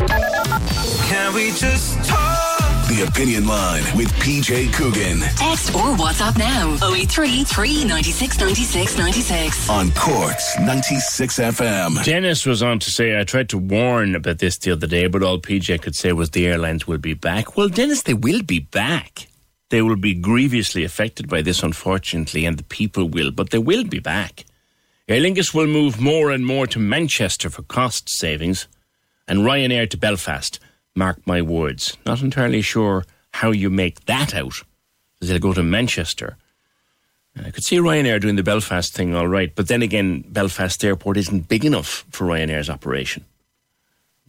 Can 1.08 1.34
we 1.34 1.52
just 1.52 2.04
talk? 2.04 2.27
The 2.88 3.04
Opinion 3.06 3.46
Line 3.46 3.84
with 3.98 4.08
PJ 4.14 4.72
Coogan 4.72 5.20
Text 5.36 5.76
or 5.76 5.94
WhatsApp 5.98 6.38
now 6.38 6.74
083 6.82 7.44
396 7.44 8.40
96 8.40 8.98
96. 8.98 9.70
on 9.70 9.92
Cork's 9.92 10.58
96 10.58 11.38
FM. 11.38 12.06
Dennis 12.06 12.46
was 12.46 12.64
on 12.64 12.80
to 12.80 12.90
say, 12.90 13.20
I 13.20 13.26
tried 13.26 13.50
to 13.50 13.58
warn 13.58 14.16
about 14.16 14.40
this 14.40 14.58
the 14.58 14.72
other 14.72 14.88
day, 14.88 15.08
but 15.08 15.22
all 15.22 15.38
PJ 15.38 15.82
could 15.82 15.98
say 15.98 16.14
was 16.14 16.30
the 16.30 16.48
airlines 16.48 16.88
will 16.88 16.98
be 16.98 17.14
back. 17.14 17.58
Well, 17.58 17.68
Dennis, 17.68 18.04
they 18.04 18.14
will 18.14 18.42
be 18.42 18.60
back. 18.60 19.28
They 19.70 19.82
will 19.82 19.98
be 19.98 20.14
grievously 20.14 20.86
affected 20.86 21.28
by 21.28 21.42
this, 21.42 21.64
unfortunately, 21.64 22.46
and 22.46 22.58
the 22.58 22.64
people 22.64 23.10
will, 23.10 23.32
but 23.32 23.50
they 23.50 23.58
will 23.58 23.84
be 23.84 24.00
back. 24.00 24.46
Aer 25.10 25.20
Lingus 25.20 25.54
will 25.54 25.68
move 25.68 26.00
more 26.00 26.32
and 26.32 26.46
more 26.46 26.66
to 26.68 26.80
Manchester 26.80 27.50
for 27.50 27.64
cost 27.64 28.08
savings 28.08 28.68
and 29.28 29.40
Ryanair 29.40 29.90
to 29.90 29.98
Belfast. 29.98 30.62
Mark 30.98 31.26
my 31.26 31.42
words. 31.42 31.98
Not 32.06 32.22
entirely 32.22 32.62
sure 32.62 33.06
how 33.32 33.52
you 33.52 33.70
make 33.70 34.06
that 34.06 34.34
out. 34.34 34.64
They'll 35.22 35.40
go 35.40 35.54
to 35.54 35.64
Manchester. 35.64 36.38
I 37.46 37.52
could 37.52 37.64
see 37.64 37.78
Ryanair 37.78 38.20
doing 38.20 38.36
the 38.36 38.44
Belfast 38.44 38.94
thing 38.94 39.16
all 39.16 39.28
right, 39.28 39.54
but 39.54 39.68
then 39.68 39.84
again, 39.84 40.24
Belfast 40.28 40.84
Airport 40.84 41.18
isn't 41.18 41.48
big 41.48 41.66
enough 41.66 42.04
for 42.10 42.26
Ryanair's 42.26 42.70
operation. 42.70 43.26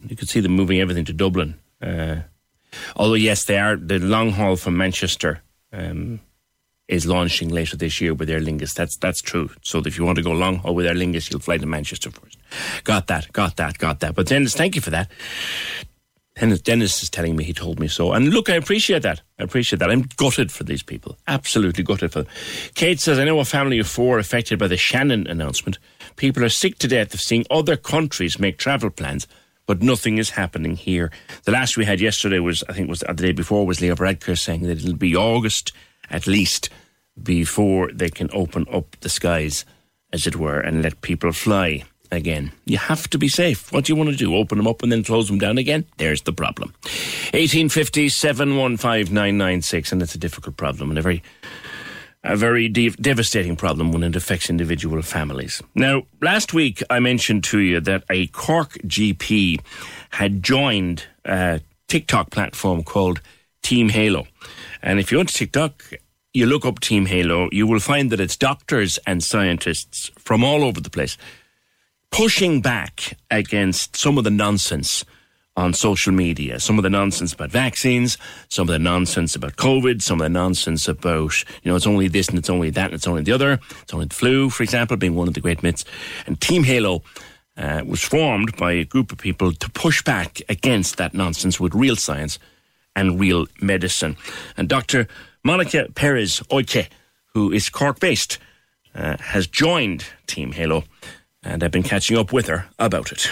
You 0.07 0.15
could 0.15 0.29
see 0.29 0.39
them 0.39 0.51
moving 0.53 0.79
everything 0.79 1.05
to 1.05 1.13
Dublin. 1.13 1.55
Uh, 1.81 2.17
although, 2.95 3.15
yes, 3.15 3.45
they 3.45 3.57
are. 3.57 3.75
The 3.75 3.99
long 3.99 4.31
haul 4.31 4.55
from 4.55 4.77
Manchester 4.77 5.41
um, 5.73 6.19
is 6.87 7.05
launching 7.05 7.49
later 7.49 7.77
this 7.77 7.99
year 7.99 8.13
with 8.13 8.29
Aer 8.29 8.39
Lingus. 8.39 8.73
That's 8.73 8.95
that's 8.95 9.21
true. 9.21 9.49
So 9.61 9.79
if 9.79 9.97
you 9.97 10.05
want 10.05 10.17
to 10.17 10.23
go 10.23 10.31
long 10.31 10.57
haul 10.57 10.75
with 10.75 10.85
Aer 10.85 10.93
Lingus, 10.93 11.29
you'll 11.29 11.41
fly 11.41 11.57
to 11.57 11.65
Manchester 11.65 12.11
first. 12.11 12.37
Got 12.83 13.07
that, 13.07 13.31
got 13.33 13.57
that, 13.57 13.77
got 13.77 13.99
that. 13.99 14.15
But 14.15 14.27
Dennis, 14.27 14.55
thank 14.55 14.75
you 14.75 14.81
for 14.81 14.91
that. 14.91 15.11
Dennis, 16.39 16.61
Dennis 16.61 17.03
is 17.03 17.09
telling 17.09 17.35
me 17.35 17.43
he 17.43 17.51
told 17.51 17.79
me 17.79 17.89
so. 17.89 18.13
And 18.13 18.29
look, 18.29 18.49
I 18.49 18.55
appreciate 18.55 19.01
that. 19.01 19.21
I 19.39 19.43
appreciate 19.43 19.79
that. 19.79 19.91
I'm 19.91 20.03
gutted 20.15 20.51
for 20.51 20.63
these 20.63 20.81
people. 20.81 21.17
Absolutely 21.27 21.83
gutted 21.83 22.13
for 22.13 22.23
them. 22.23 22.31
Kate 22.75 22.99
says, 22.99 23.19
I 23.19 23.25
know 23.25 23.39
a 23.39 23.45
family 23.45 23.77
of 23.77 23.87
four 23.87 24.19
affected 24.19 24.57
by 24.57 24.67
the 24.67 24.77
Shannon 24.77 25.27
announcement. 25.27 25.79
People 26.15 26.43
are 26.43 26.49
sick 26.49 26.77
to 26.79 26.87
death 26.87 27.13
of 27.13 27.19
seeing 27.19 27.45
other 27.51 27.75
countries 27.75 28.39
make 28.39 28.57
travel 28.57 28.89
plans, 28.89 29.27
but 29.65 29.81
nothing 29.81 30.17
is 30.17 30.29
happening 30.31 30.77
here. 30.77 31.11
The 31.43 31.51
last 31.51 31.75
we 31.75 31.83
had 31.83 31.99
yesterday 31.99 32.39
was, 32.39 32.63
I 32.69 32.73
think 32.73 32.89
was 32.89 33.01
the 33.01 33.13
day 33.13 33.33
before, 33.33 33.67
was 33.67 33.81
Leo 33.81 33.95
Varadkar 33.95 34.37
saying 34.37 34.63
that 34.63 34.79
it'll 34.79 34.95
be 34.95 35.15
August 35.15 35.73
at 36.09 36.25
least 36.25 36.69
before 37.21 37.91
they 37.91 38.09
can 38.09 38.29
open 38.31 38.65
up 38.71 38.95
the 39.01 39.09
skies, 39.09 39.65
as 40.13 40.25
it 40.25 40.37
were, 40.37 40.61
and 40.61 40.81
let 40.81 41.01
people 41.01 41.33
fly 41.33 41.83
again. 42.11 42.51
You 42.65 42.77
have 42.77 43.09
to 43.09 43.17
be 43.17 43.27
safe. 43.27 43.71
What 43.71 43.85
do 43.85 43.93
you 43.93 43.97
want 43.97 44.09
to 44.09 44.15
do? 44.15 44.35
Open 44.35 44.57
them 44.57 44.67
up 44.67 44.83
and 44.83 44.91
then 44.91 45.03
close 45.03 45.27
them 45.27 45.37
down 45.37 45.57
again? 45.57 45.85
There's 45.97 46.23
the 46.23 46.33
problem. 46.33 46.73
1850 47.33 48.09
715 48.09 49.41
and 49.41 50.01
it's 50.01 50.15
a 50.15 50.17
difficult 50.17 50.57
problem 50.57 50.89
and 50.89 50.99
a 50.99 51.01
very 51.01 51.23
a 52.23 52.35
very 52.35 52.67
de- 52.67 52.89
devastating 52.89 53.55
problem 53.55 53.93
when 53.93 54.03
it 54.03 54.15
affects 54.15 54.49
individual 54.49 55.01
families. 55.01 55.61
Now, 55.73 56.03
last 56.21 56.53
week 56.53 56.83
I 56.89 56.99
mentioned 56.99 57.45
to 57.45 57.59
you 57.59 57.79
that 57.79 58.03
a 58.09 58.27
Cork 58.27 58.73
GP 58.85 59.61
had 60.09 60.43
joined 60.43 61.05
a 61.23 61.61
TikTok 61.87 62.29
platform 62.29 62.83
called 62.83 63.21
Team 63.61 63.89
Halo. 63.89 64.27
And 64.81 64.99
if 64.99 65.11
you 65.11 65.17
want 65.17 65.29
to 65.29 65.35
TikTok, 65.35 65.93
you 66.33 66.45
look 66.45 66.65
up 66.65 66.79
Team 66.79 67.05
Halo, 67.05 67.49
you 67.51 67.65
will 67.65 67.79
find 67.79 68.11
that 68.11 68.19
it's 68.19 68.35
doctors 68.35 68.99
and 69.07 69.23
scientists 69.23 70.11
from 70.17 70.43
all 70.43 70.63
over 70.63 70.79
the 70.81 70.89
place 70.89 71.17
pushing 72.11 72.61
back 72.61 73.17
against 73.31 73.95
some 73.95 74.17
of 74.17 74.23
the 74.23 74.31
nonsense 74.31 75.05
on 75.59 75.73
social 75.73 76.13
media. 76.13 76.59
Some 76.59 76.79
of 76.79 76.83
the 76.83 76.89
nonsense 76.89 77.33
about 77.33 77.51
vaccines, 77.51 78.17
some 78.47 78.69
of 78.69 78.71
the 78.73 78.79
nonsense 78.79 79.35
about 79.35 79.57
COVID, 79.57 80.01
some 80.01 80.21
of 80.21 80.25
the 80.25 80.29
nonsense 80.29 80.87
about, 80.87 81.43
you 81.63 81.69
know, 81.69 81.75
it's 81.75 81.85
only 81.85 82.07
this 82.07 82.29
and 82.29 82.37
it's 82.37 82.49
only 82.49 82.69
that 82.69 82.85
and 82.85 82.93
it's 82.93 83.07
only 83.07 83.23
the 83.23 83.33
other. 83.33 83.59
It's 83.81 83.93
only 83.93 84.05
the 84.05 84.15
flu, 84.15 84.49
for 84.49 84.63
example, 84.63 84.95
being 84.95 85.15
one 85.15 85.27
of 85.27 85.33
the 85.33 85.41
great 85.41 85.61
myths. 85.61 85.83
And 86.25 86.39
Team 86.39 86.63
Halo 86.63 87.03
uh, 87.57 87.83
was 87.85 88.01
formed 88.01 88.55
by 88.55 88.71
a 88.71 88.85
group 88.85 89.11
of 89.11 89.17
people 89.17 89.51
to 89.51 89.69
push 89.71 90.01
back 90.01 90.41
against 90.47 90.95
that 90.97 91.13
nonsense 91.13 91.59
with 91.59 91.75
real 91.75 91.97
science 91.97 92.39
and 92.95 93.19
real 93.19 93.47
medicine. 93.61 94.15
And 94.55 94.69
Dr. 94.69 95.07
Monica 95.43 95.89
Perez 95.93 96.39
Oike, 96.51 96.87
who 97.33 97.51
is 97.51 97.69
Cork 97.69 97.99
based, 97.99 98.37
uh, 98.95 99.17
has 99.19 99.45
joined 99.45 100.05
Team 100.25 100.53
Halo, 100.53 100.85
and 101.49 101.63
I've 101.63 101.71
been 101.71 101.83
catching 101.83 102.17
up 102.17 102.31
with 102.31 102.47
her 102.47 102.67
about 102.77 103.11
it. 103.11 103.29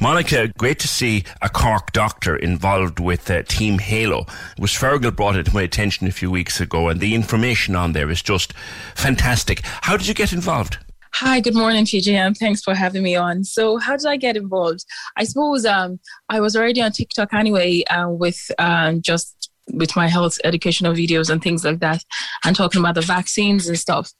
Monica, 0.00 0.48
great 0.58 0.78
to 0.80 0.88
see 0.88 1.24
a 1.40 1.48
Cork 1.48 1.92
doctor 1.92 2.36
involved 2.36 3.00
with 3.00 3.30
uh, 3.30 3.42
Team 3.44 3.78
Halo. 3.78 4.26
It 4.56 4.60
was 4.60 4.72
Fergal 4.72 5.14
brought 5.14 5.36
it 5.36 5.46
to 5.46 5.54
my 5.54 5.62
attention 5.62 6.06
a 6.06 6.12
few 6.12 6.30
weeks 6.30 6.60
ago, 6.60 6.88
and 6.88 7.00
the 7.00 7.14
information 7.14 7.76
on 7.76 7.92
there 7.92 8.10
is 8.10 8.22
just 8.22 8.52
fantastic. 8.94 9.60
How 9.64 9.96
did 9.96 10.06
you 10.06 10.14
get 10.14 10.32
involved? 10.32 10.78
Hi, 11.14 11.40
good 11.40 11.54
morning, 11.54 11.84
PJ, 11.84 12.12
and 12.12 12.36
thanks 12.36 12.62
for 12.62 12.74
having 12.74 13.02
me 13.02 13.14
on. 13.14 13.44
So, 13.44 13.78
how 13.78 13.96
did 13.96 14.06
I 14.06 14.16
get 14.16 14.36
involved? 14.36 14.84
I 15.16 15.24
suppose 15.24 15.64
um, 15.64 16.00
I 16.28 16.40
was 16.40 16.56
already 16.56 16.82
on 16.82 16.90
TikTok 16.90 17.32
anyway, 17.32 17.84
uh, 17.84 18.08
with 18.08 18.50
um, 18.58 19.00
just 19.00 19.50
with 19.72 19.94
my 19.96 20.08
health 20.08 20.38
educational 20.44 20.92
videos 20.92 21.30
and 21.30 21.40
things 21.40 21.64
like 21.64 21.78
that, 21.80 22.02
and 22.44 22.56
talking 22.56 22.80
about 22.80 22.96
the 22.96 23.00
vaccines 23.00 23.68
and 23.68 23.78
stuff. 23.78 24.12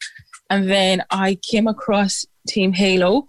And 0.51 0.71
then 0.71 1.03
I 1.11 1.37
came 1.43 1.67
across 1.67 2.25
Team 2.49 2.73
Halo, 2.73 3.27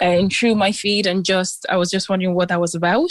and 0.00 0.32
through 0.32 0.54
my 0.54 0.72
feed 0.72 1.06
and 1.06 1.24
just 1.24 1.66
I 1.68 1.76
was 1.76 1.90
just 1.90 2.08
wondering 2.08 2.34
what 2.34 2.48
that 2.48 2.60
was 2.60 2.74
about. 2.74 3.10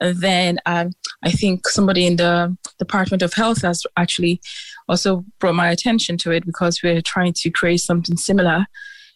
And 0.00 0.20
then 0.20 0.58
um, 0.66 0.92
I 1.24 1.30
think 1.30 1.66
somebody 1.68 2.06
in 2.06 2.16
the 2.16 2.54
Department 2.78 3.22
of 3.22 3.32
Health 3.32 3.62
has 3.62 3.82
actually 3.96 4.40
also 4.88 5.24
brought 5.40 5.54
my 5.54 5.70
attention 5.70 6.18
to 6.18 6.32
it 6.32 6.44
because 6.44 6.82
we're 6.82 7.00
trying 7.00 7.32
to 7.34 7.50
create 7.50 7.80
something 7.80 8.16
similar 8.16 8.66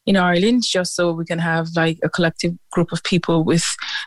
in 0.07 0.17
Ireland 0.17 0.63
just 0.67 0.95
so 0.95 1.13
we 1.13 1.27
can 1.27 1.39
have 1.39 1.69
like 1.77 1.99
a 2.03 2.09
collective 2.09 2.55
group 2.73 2.93
of 2.93 3.05
people 3.05 3.45
with 3.45 3.65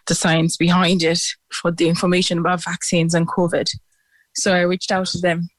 the 0.08 0.16
science 0.16 0.58
behind 0.58 1.04
it 1.04 1.22
for 1.52 1.72
the 1.72 1.88
information 1.88 2.40
about 2.40 2.64
vaccines 2.64 3.14
and 3.14 3.28
COVID. 3.28 3.70
So 4.36 4.54
I 4.54 4.62
reached 4.62 4.92
out 4.92 5.06
to 5.08 5.20
them 5.20 5.50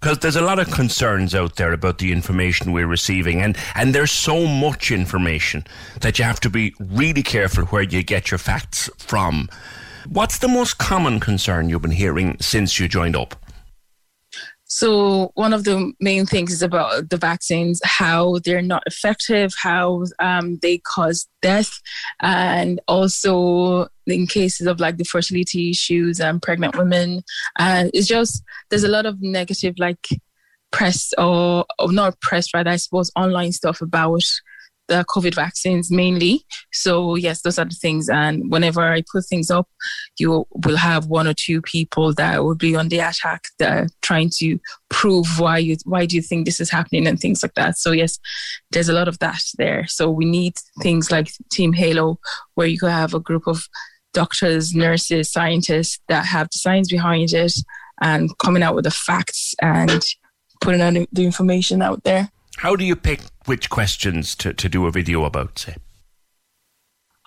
because 0.00 0.18
there's 0.18 0.36
a 0.36 0.40
lot 0.40 0.58
of 0.58 0.70
concerns 0.70 1.34
out 1.34 1.56
there 1.56 1.72
about 1.72 1.98
the 1.98 2.10
information 2.10 2.72
we're 2.72 2.86
receiving 2.86 3.40
and 3.40 3.56
and 3.74 3.94
there's 3.94 4.10
so 4.10 4.46
much 4.46 4.90
information 4.90 5.64
that 6.00 6.18
you 6.18 6.24
have 6.24 6.40
to 6.40 6.50
be 6.50 6.74
really 6.78 7.22
careful 7.22 7.66
where 7.66 7.82
you 7.82 8.02
get 8.02 8.30
your 8.30 8.38
facts 8.38 8.88
from. 8.98 9.48
What's 10.08 10.38
the 10.38 10.48
most 10.48 10.78
common 10.78 11.20
concern 11.20 11.68
you've 11.68 11.82
been 11.82 11.90
hearing 11.90 12.36
since 12.40 12.80
you 12.80 12.88
joined 12.88 13.14
up 13.14 13.36
so 14.72 15.32
one 15.34 15.52
of 15.52 15.64
the 15.64 15.92
main 15.98 16.26
things 16.26 16.52
is 16.52 16.62
about 16.62 17.10
the 17.10 17.16
vaccines, 17.16 17.80
how 17.82 18.38
they're 18.44 18.62
not 18.62 18.84
effective, 18.86 19.52
how 19.60 20.04
um, 20.20 20.60
they 20.62 20.78
cause 20.78 21.28
death, 21.42 21.80
and 22.20 22.80
also 22.86 23.88
in 24.06 24.28
cases 24.28 24.68
of 24.68 24.78
like 24.78 24.96
the 24.96 25.04
fertility 25.04 25.70
issues 25.70 26.20
and 26.20 26.40
pregnant 26.40 26.78
women. 26.78 27.24
And 27.58 27.90
it's 27.92 28.06
just 28.06 28.44
there's 28.70 28.84
a 28.84 28.88
lot 28.88 29.06
of 29.06 29.20
negative 29.20 29.74
like 29.76 30.06
press 30.70 31.12
or, 31.18 31.64
or 31.80 31.92
not 31.92 32.20
press, 32.20 32.54
right? 32.54 32.68
I 32.68 32.76
suppose 32.76 33.10
online 33.16 33.50
stuff 33.50 33.82
about 33.82 34.22
the 34.90 35.04
COVID 35.08 35.34
vaccines 35.34 35.90
mainly. 35.90 36.44
So 36.72 37.14
yes, 37.14 37.42
those 37.42 37.58
are 37.58 37.64
the 37.64 37.74
things. 37.74 38.08
And 38.10 38.50
whenever 38.50 38.82
I 38.82 39.02
put 39.10 39.24
things 39.24 39.50
up, 39.50 39.68
you 40.18 40.46
will 40.66 40.76
have 40.76 41.06
one 41.06 41.28
or 41.28 41.32
two 41.32 41.62
people 41.62 42.12
that 42.14 42.42
will 42.42 42.56
be 42.56 42.74
on 42.74 42.88
the 42.88 42.98
attack 42.98 43.44
trying 44.02 44.30
to 44.38 44.58
prove 44.90 45.38
why 45.38 45.58
you 45.58 45.76
why 45.84 46.06
do 46.06 46.16
you 46.16 46.22
think 46.22 46.44
this 46.44 46.60
is 46.60 46.70
happening 46.70 47.06
and 47.06 47.20
things 47.20 47.42
like 47.42 47.54
that. 47.54 47.78
So 47.78 47.92
yes, 47.92 48.18
there's 48.72 48.88
a 48.88 48.92
lot 48.92 49.08
of 49.08 49.18
that 49.20 49.42
there. 49.56 49.86
So 49.86 50.10
we 50.10 50.24
need 50.24 50.54
things 50.82 51.10
like 51.10 51.30
Team 51.50 51.72
Halo, 51.72 52.18
where 52.56 52.66
you 52.66 52.78
could 52.78 52.90
have 52.90 53.14
a 53.14 53.20
group 53.20 53.46
of 53.46 53.68
doctors, 54.12 54.74
nurses, 54.74 55.30
scientists 55.30 56.00
that 56.08 56.26
have 56.26 56.48
the 56.48 56.58
science 56.58 56.90
behind 56.90 57.32
it 57.32 57.54
and 58.02 58.36
coming 58.38 58.64
out 58.64 58.74
with 58.74 58.84
the 58.84 58.90
facts 58.90 59.54
and 59.62 60.04
putting 60.60 60.80
out 60.80 60.94
the 61.12 61.24
information 61.24 61.80
out 61.80 62.02
there. 62.02 62.28
How 62.60 62.76
do 62.76 62.84
you 62.84 62.94
pick 62.94 63.22
which 63.46 63.70
questions 63.70 64.34
to, 64.34 64.52
to 64.52 64.68
do 64.68 64.84
a 64.84 64.90
video 64.90 65.24
about, 65.24 65.58
say? 65.58 65.76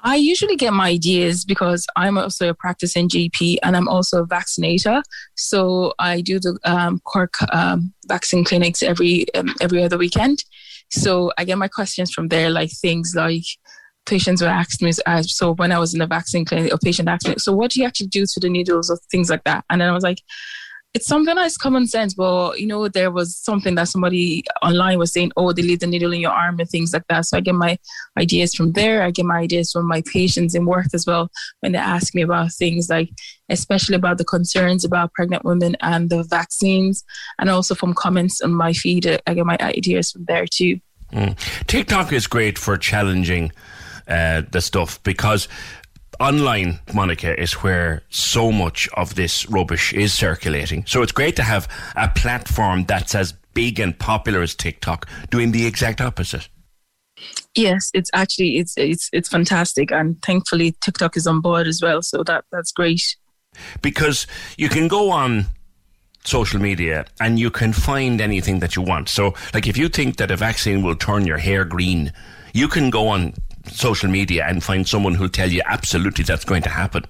I 0.04 0.16
usually 0.16 0.56
get 0.56 0.74
my 0.74 0.90
ideas 0.90 1.44
because 1.44 1.88
I'm 1.96 2.20
also 2.20 2.50
a 2.50 2.54
practicing 2.54 3.10
GP 3.10 3.58
and 3.64 3.76
I'm 3.76 3.88
also 3.88 4.22
a 4.22 4.28
vaccinator. 4.28 5.02
So 5.36 5.96
I 5.98 6.22
do 6.22 6.40
the 6.40 6.60
um, 6.66 7.02
Cork 7.04 7.34
um, 7.52 7.94
vaccine 8.08 8.44
clinics 8.44 8.84
every 8.84 9.26
um, 9.34 9.56
every 9.60 9.84
other 9.84 9.98
weekend. 9.98 10.44
So 10.92 11.32
I 11.40 11.46
get 11.46 11.58
my 11.58 11.68
questions 11.68 12.12
from 12.12 12.28
there, 12.28 12.52
like 12.52 12.70
things 12.70 13.14
like 13.16 13.46
patients 14.06 14.40
would 14.44 14.52
ask 14.52 14.84
me. 14.84 14.92
Uh, 15.08 15.24
so 15.24 15.56
when 15.56 15.72
I 15.72 15.80
was 15.80 15.96
in 15.96 16.00
the 16.00 16.06
vaccine 16.06 16.46
clinic, 16.46 16.72
a 16.72 16.78
patient 16.78 17.10
asked 17.10 17.28
me, 17.28 17.36
"So 17.40 17.54
what 17.54 17.72
do 17.72 17.80
you 17.80 17.88
actually 17.88 18.08
do 18.08 18.28
to 18.28 18.40
the 18.40 18.50
needles 18.50 18.92
or 18.92 19.00
things 19.10 19.32
like 19.32 19.46
that?" 19.46 19.66
And 19.72 19.82
then 19.82 19.90
I 19.90 19.94
was 19.94 20.04
like, 20.04 20.20
it's 20.94 21.08
something 21.08 21.34
that's 21.34 21.58
common 21.58 21.88
sense, 21.88 22.14
but 22.14 22.60
you 22.60 22.68
know, 22.68 22.88
there 22.88 23.10
was 23.10 23.36
something 23.36 23.74
that 23.76 23.88
somebody 23.88 24.44
online 24.62 25.00
was 25.00 25.12
saying, 25.12 25.32
oh, 25.36 25.52
they 25.52 25.64
leave 25.64 25.80
the 25.80 25.88
needle 25.88 26.14
in 26.14 26.22
your 26.22 26.32
arm 26.32 26.60
and 26.60 26.70
things 26.70 26.94
like 26.94 27.08
that. 27.10 27.26
So 27.26 27.38
I 27.38 27.42
get 27.42 27.56
my 27.56 27.80
ideas 28.18 28.54
from 28.54 28.74
there. 28.74 29.02
I 29.02 29.10
get 29.10 29.26
my 29.26 29.40
ideas 29.40 29.72
from 29.72 29.88
my 29.88 30.04
patients 30.14 30.54
in 30.54 30.66
work 30.66 30.88
as 30.94 31.08
well 31.08 31.30
when 31.62 31.72
they 31.72 31.80
ask 31.80 32.14
me 32.14 32.22
about 32.22 32.54
things 32.54 32.90
like, 32.90 33.10
especially 33.50 33.96
about 33.96 34.20
the 34.20 34.26
concerns 34.26 34.86
about 34.86 35.14
pregnant 35.14 35.44
women 35.44 35.76
and 35.82 36.12
the 36.12 36.24
vaccines, 36.24 37.04
and 37.40 37.50
also 37.50 37.74
from 37.74 37.96
comments 37.96 38.40
on 38.42 38.54
my 38.54 38.72
feed. 38.72 39.20
I 39.26 39.34
get 39.34 39.46
my 39.48 39.58
ideas 39.62 40.12
from 40.12 40.26
there 40.26 40.46
too. 40.46 40.80
Mm. 41.12 41.36
TikTok 41.66 42.14
is 42.14 42.28
great 42.28 42.60
for 42.60 42.78
challenging 42.78 43.52
uh, 44.08 44.44
the 44.52 44.62
stuff 44.62 45.02
because 45.04 45.48
online, 46.24 46.80
Monica, 46.94 47.38
is 47.40 47.52
where 47.54 48.02
so 48.10 48.50
much 48.52 48.88
of 48.96 49.16
this 49.16 49.50
rubbish 49.50 49.94
is 49.94 50.14
circulating. 50.14 50.86
So 50.88 51.02
it's 51.02 51.12
great 51.12 51.36
to 51.36 51.44
have 51.44 51.68
a 51.98 52.08
platform 52.08 52.86
that's 52.86 53.14
as 53.14 53.34
big 53.54 53.80
and 53.80 53.98
popular 54.00 54.42
as 54.42 54.56
TikTok 54.56 55.08
doing 55.30 55.52
the 55.52 55.66
exact 55.66 56.00
opposite. 56.00 56.48
Yes, 57.56 57.92
it's 57.94 58.10
actually 58.14 58.58
it's 58.58 58.74
it's 58.78 59.10
it's 59.14 59.30
fantastic, 59.30 59.92
and 59.92 60.20
thankfully 60.22 60.76
TikTok 60.82 61.18
is 61.18 61.28
on 61.28 61.42
board 61.42 61.68
as 61.68 61.82
well. 61.82 62.02
So 62.02 62.24
that 62.24 62.46
that's 62.52 62.72
great. 62.72 63.16
Because 63.82 64.26
you 64.58 64.70
can 64.70 64.88
go 64.88 65.12
on 65.12 65.46
social 66.24 66.60
media 66.60 67.06
and 67.20 67.38
you 67.38 67.52
can 67.52 67.74
find 67.74 68.22
anything 68.22 68.60
that 68.60 68.76
you 68.76 68.82
want. 68.82 69.10
So, 69.10 69.36
like 69.54 69.68
if 69.68 69.78
you 69.78 69.90
think 69.90 70.18
that 70.18 70.32
a 70.32 70.38
vaccine 70.38 70.82
will 70.82 70.96
turn 70.96 71.28
your 71.28 71.38
hair 71.38 71.66
green, 71.66 72.12
you 72.54 72.68
can 72.68 72.90
go 72.90 73.10
on 73.10 73.34
social 73.68 74.10
media 74.10 74.46
and 74.48 74.64
find 74.64 74.88
someone 74.88 75.16
who'll 75.16 75.30
tell 75.30 75.52
you 75.52 75.62
absolutely 75.66 76.24
that's 76.24 76.46
going 76.46 76.64
to 76.64 76.70
happen. 76.70 77.06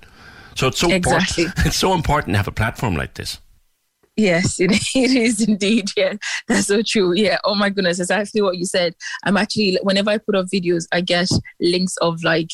So 0.55 0.67
it's 0.67 0.79
so 0.79 0.91
exactly. 0.91 1.45
important. 1.45 1.65
It's 1.67 1.77
so 1.77 1.93
important 1.93 2.33
to 2.33 2.37
have 2.37 2.47
a 2.47 2.51
platform 2.51 2.95
like 2.95 3.15
this. 3.15 3.39
Yes, 4.15 4.59
it, 4.59 4.71
it 4.95 5.11
is 5.11 5.41
indeed. 5.41 5.89
Yeah, 5.97 6.13
that's 6.47 6.67
so 6.67 6.81
true. 6.85 7.13
Yeah. 7.13 7.37
Oh 7.43 7.55
my 7.55 7.69
goodness, 7.69 7.97
that's 7.97 8.11
actually 8.11 8.43
what 8.43 8.57
you 8.57 8.65
said. 8.65 8.93
I'm 9.25 9.37
actually 9.37 9.79
whenever 9.81 10.11
I 10.11 10.19
put 10.19 10.35
up 10.35 10.47
videos, 10.53 10.85
I 10.91 11.01
get 11.01 11.29
links 11.59 11.97
of 11.97 12.23
like 12.23 12.51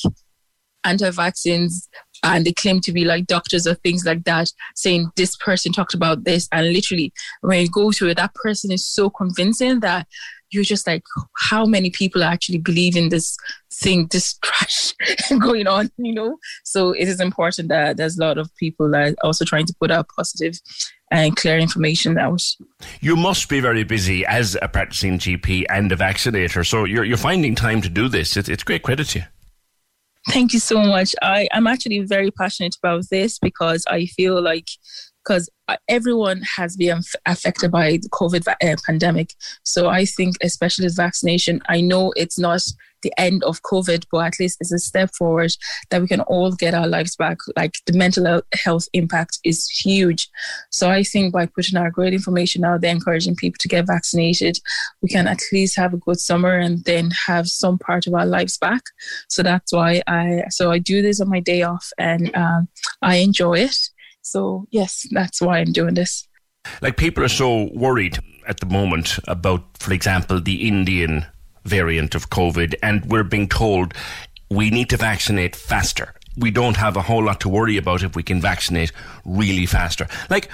anti-vaccines 0.85 1.89
and 2.23 2.45
they 2.45 2.53
claim 2.53 2.79
to 2.81 2.91
be 2.91 3.05
like 3.05 3.27
doctors 3.27 3.67
or 3.67 3.75
things 3.75 4.05
like 4.05 4.23
that 4.23 4.49
saying 4.75 5.09
this 5.15 5.35
person 5.37 5.71
talked 5.71 5.93
about 5.93 6.23
this 6.23 6.47
and 6.51 6.71
literally 6.71 7.11
when 7.41 7.61
you 7.61 7.69
go 7.69 7.91
to 7.91 8.07
it 8.07 8.15
that 8.15 8.33
person 8.33 8.71
is 8.71 8.85
so 8.85 9.09
convincing 9.09 9.81
that 9.81 10.07
you're 10.51 10.63
just 10.63 10.87
like, 10.87 11.03
how 11.49 11.65
many 11.65 11.89
people 11.89 12.23
actually 12.23 12.57
believe 12.57 12.95
in 12.95 13.09
this 13.09 13.37
thing, 13.71 14.07
this 14.11 14.37
trash 14.43 14.93
going 15.39 15.67
on, 15.67 15.91
you 15.97 16.13
know? 16.13 16.37
So 16.63 16.91
it 16.91 17.07
is 17.07 17.19
important 17.19 17.69
that 17.69 17.97
there's 17.97 18.17
a 18.17 18.21
lot 18.21 18.37
of 18.37 18.53
people 18.55 18.89
that 18.91 19.13
are 19.13 19.15
also 19.23 19.45
trying 19.45 19.65
to 19.67 19.75
put 19.79 19.91
out 19.91 20.07
positive 20.15 20.59
and 21.11 21.35
clear 21.35 21.57
information 21.57 22.17
out. 22.17 22.43
You 23.01 23.15
must 23.15 23.49
be 23.49 23.59
very 23.59 23.83
busy 23.83 24.25
as 24.25 24.55
a 24.61 24.67
practicing 24.67 25.17
GP 25.17 25.65
and 25.69 25.91
a 25.91 25.95
vaccinator, 25.95 26.63
so 26.63 26.85
you're, 26.85 27.03
you're 27.03 27.17
finding 27.17 27.55
time 27.55 27.81
to 27.81 27.89
do 27.89 28.07
this. 28.07 28.37
It's, 28.37 28.49
it's 28.49 28.63
great 28.63 28.83
credit 28.83 29.07
to 29.09 29.19
you. 29.19 29.25
Thank 30.27 30.53
you 30.53 30.59
so 30.59 30.79
much. 30.83 31.15
I, 31.21 31.47
I'm 31.51 31.65
actually 31.65 31.99
very 32.01 32.29
passionate 32.29 32.75
about 32.83 33.05
this 33.09 33.39
because 33.39 33.85
I 33.87 34.05
feel 34.05 34.41
like 34.41 34.67
because 35.23 35.49
everyone 35.87 36.41
has 36.57 36.75
been 36.75 37.01
affected 37.25 37.71
by 37.71 37.91
the 37.91 38.09
COVID 38.09 38.47
uh, 38.47 38.75
pandemic. 38.85 39.33
So 39.63 39.87
I 39.89 40.05
think, 40.05 40.35
especially 40.41 40.85
with 40.85 40.95
vaccination, 40.95 41.61
I 41.69 41.81
know 41.81 42.13
it's 42.15 42.39
not 42.39 42.61
the 43.01 43.13
end 43.17 43.43
of 43.43 43.61
COVID, 43.63 44.05
but 44.11 44.25
at 44.25 44.39
least 44.39 44.57
it's 44.59 44.71
a 44.71 44.79
step 44.79 45.11
forward 45.15 45.51
that 45.89 46.01
we 46.01 46.07
can 46.07 46.21
all 46.21 46.51
get 46.51 46.73
our 46.73 46.87
lives 46.87 47.15
back. 47.15 47.37
Like 47.55 47.75
the 47.85 47.93
mental 47.93 48.41
health 48.53 48.87
impact 48.93 49.39
is 49.43 49.69
huge. 49.69 50.29
So 50.69 50.89
I 50.89 51.03
think 51.03 51.33
by 51.33 51.45
putting 51.45 51.77
our 51.77 51.91
great 51.91 52.13
information 52.13 52.63
out 52.63 52.81
there, 52.81 52.91
encouraging 52.91 53.35
people 53.35 53.57
to 53.59 53.67
get 53.67 53.87
vaccinated, 53.87 54.59
we 55.01 55.09
can 55.09 55.27
at 55.27 55.39
least 55.51 55.77
have 55.77 55.93
a 55.93 55.97
good 55.97 56.19
summer 56.19 56.57
and 56.57 56.83
then 56.85 57.11
have 57.27 57.47
some 57.47 57.77
part 57.77 58.07
of 58.07 58.13
our 58.13 58.25
lives 58.25 58.57
back. 58.57 58.81
So 59.29 59.43
that's 59.43 59.71
why 59.71 60.01
I 60.07 60.43
so 60.49 60.71
I 60.71 60.79
do 60.79 61.01
this 61.01 61.21
on 61.21 61.29
my 61.29 61.39
day 61.39 61.63
off 61.63 61.91
and 61.97 62.35
um, 62.35 62.67
I 63.01 63.17
enjoy 63.17 63.59
it. 63.59 63.89
So 64.21 64.67
yes, 64.71 65.07
that's 65.11 65.41
why 65.41 65.59
I'm 65.59 65.71
doing 65.71 65.95
this. 65.95 66.27
Like 66.81 66.97
people 66.97 67.23
are 67.23 67.29
so 67.29 67.69
worried 67.73 68.19
at 68.47 68.59
the 68.59 68.65
moment 68.65 69.19
about, 69.27 69.63
for 69.77 69.93
example, 69.93 70.41
the 70.41 70.67
Indian 70.67 71.25
variant 71.65 72.15
of 72.15 72.29
COVID, 72.29 72.75
and 72.81 73.05
we're 73.05 73.23
being 73.23 73.47
told 73.47 73.93
we 74.49 74.69
need 74.69 74.89
to 74.89 74.97
vaccinate 74.97 75.55
faster. 75.55 76.13
We 76.37 76.51
don't 76.51 76.77
have 76.77 76.97
a 76.97 77.01
whole 77.01 77.23
lot 77.23 77.39
to 77.41 77.49
worry 77.49 77.77
about 77.77 78.03
if 78.03 78.15
we 78.15 78.23
can 78.23 78.41
vaccinate 78.41 78.91
really 79.25 79.65
faster. 79.65 80.07
Like, 80.29 80.49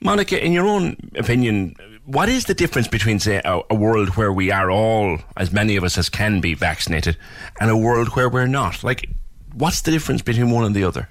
Monica, 0.00 0.42
in 0.44 0.52
your 0.52 0.66
own 0.66 0.96
opinion, 1.16 1.74
what 2.04 2.28
is 2.28 2.44
the 2.44 2.54
difference 2.54 2.88
between, 2.88 3.18
say, 3.18 3.40
a, 3.44 3.60
a, 3.70 3.74
world 3.74 4.10
where 4.10 4.32
we 4.32 4.50
are 4.50 4.70
all, 4.70 5.18
as 5.36 5.52
many 5.52 5.76
of 5.76 5.84
us 5.84 5.96
as 5.96 6.08
can 6.08 6.40
be 6.40 6.54
vaccinated, 6.54 7.16
and 7.60 7.70
a 7.70 7.76
world 7.76 8.08
where 8.08 8.28
we're 8.28 8.48
not? 8.48 8.82
Like, 8.82 9.08
what's 9.54 9.82
the 9.82 9.90
difference 9.90 10.22
between 10.22 10.50
one 10.50 10.64
and 10.64 10.74
the 10.74 10.84
other? 10.84 11.08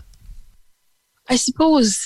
I 1.32 1.36
suppose 1.36 2.06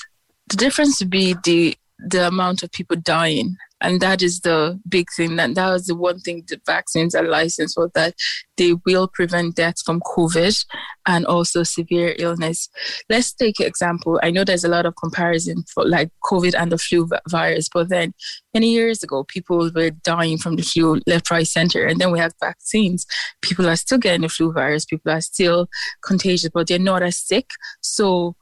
the 0.49 0.55
difference 0.55 0.99
would 0.99 1.09
be 1.09 1.35
the 1.43 1.75
the 1.97 2.27
amount 2.27 2.61
of 2.61 2.71
people 2.71 2.97
dying. 2.97 3.55
And 3.81 3.99
that 4.01 4.21
is 4.21 4.41
the 4.41 4.79
big 4.87 5.07
thing. 5.15 5.35
That 5.35 5.55
that 5.55 5.69
was 5.71 5.87
the 5.87 5.95
one 5.95 6.19
thing 6.19 6.43
the 6.47 6.61
vaccines 6.65 7.15
are 7.15 7.27
licensed 7.27 7.75
for 7.75 7.89
that 7.95 8.13
they 8.57 8.73
will 8.85 9.07
prevent 9.07 9.55
deaths 9.55 9.81
from 9.81 9.99
covid 10.01 10.63
and 11.07 11.25
also 11.25 11.63
severe 11.63 12.15
illness. 12.19 12.69
Let's 13.09 13.33
take 13.33 13.59
an 13.59 13.65
example. 13.65 14.19
I 14.21 14.29
know 14.29 14.43
there's 14.43 14.63
a 14.63 14.69
lot 14.69 14.85
of 14.85 14.95
comparison 14.95 15.63
for 15.73 15.85
like 15.85 16.09
covid 16.23 16.53
and 16.57 16.71
the 16.71 16.77
flu 16.77 17.09
virus 17.27 17.67
but 17.67 17.89
then 17.89 18.13
many 18.53 18.71
years 18.71 19.03
ago 19.03 19.23
people 19.23 19.71
were 19.75 19.89
dying 19.89 20.37
from 20.37 20.55
the 20.55 20.63
flu 20.63 21.01
left 21.07 21.31
right 21.31 21.47
center 21.47 21.85
and 21.85 21.99
then 21.99 22.11
we 22.11 22.19
have 22.19 22.33
vaccines. 22.39 23.07
People 23.41 23.67
are 23.67 23.75
still 23.75 23.97
getting 23.97 24.21
the 24.21 24.29
flu 24.29 24.53
virus. 24.53 24.85
People 24.85 25.11
are 25.11 25.21
still 25.21 25.67
contagious 26.03 26.51
but 26.53 26.67
they're 26.67 26.79
not 26.79 27.01
as 27.01 27.17
sick. 27.17 27.49
So 27.81 28.35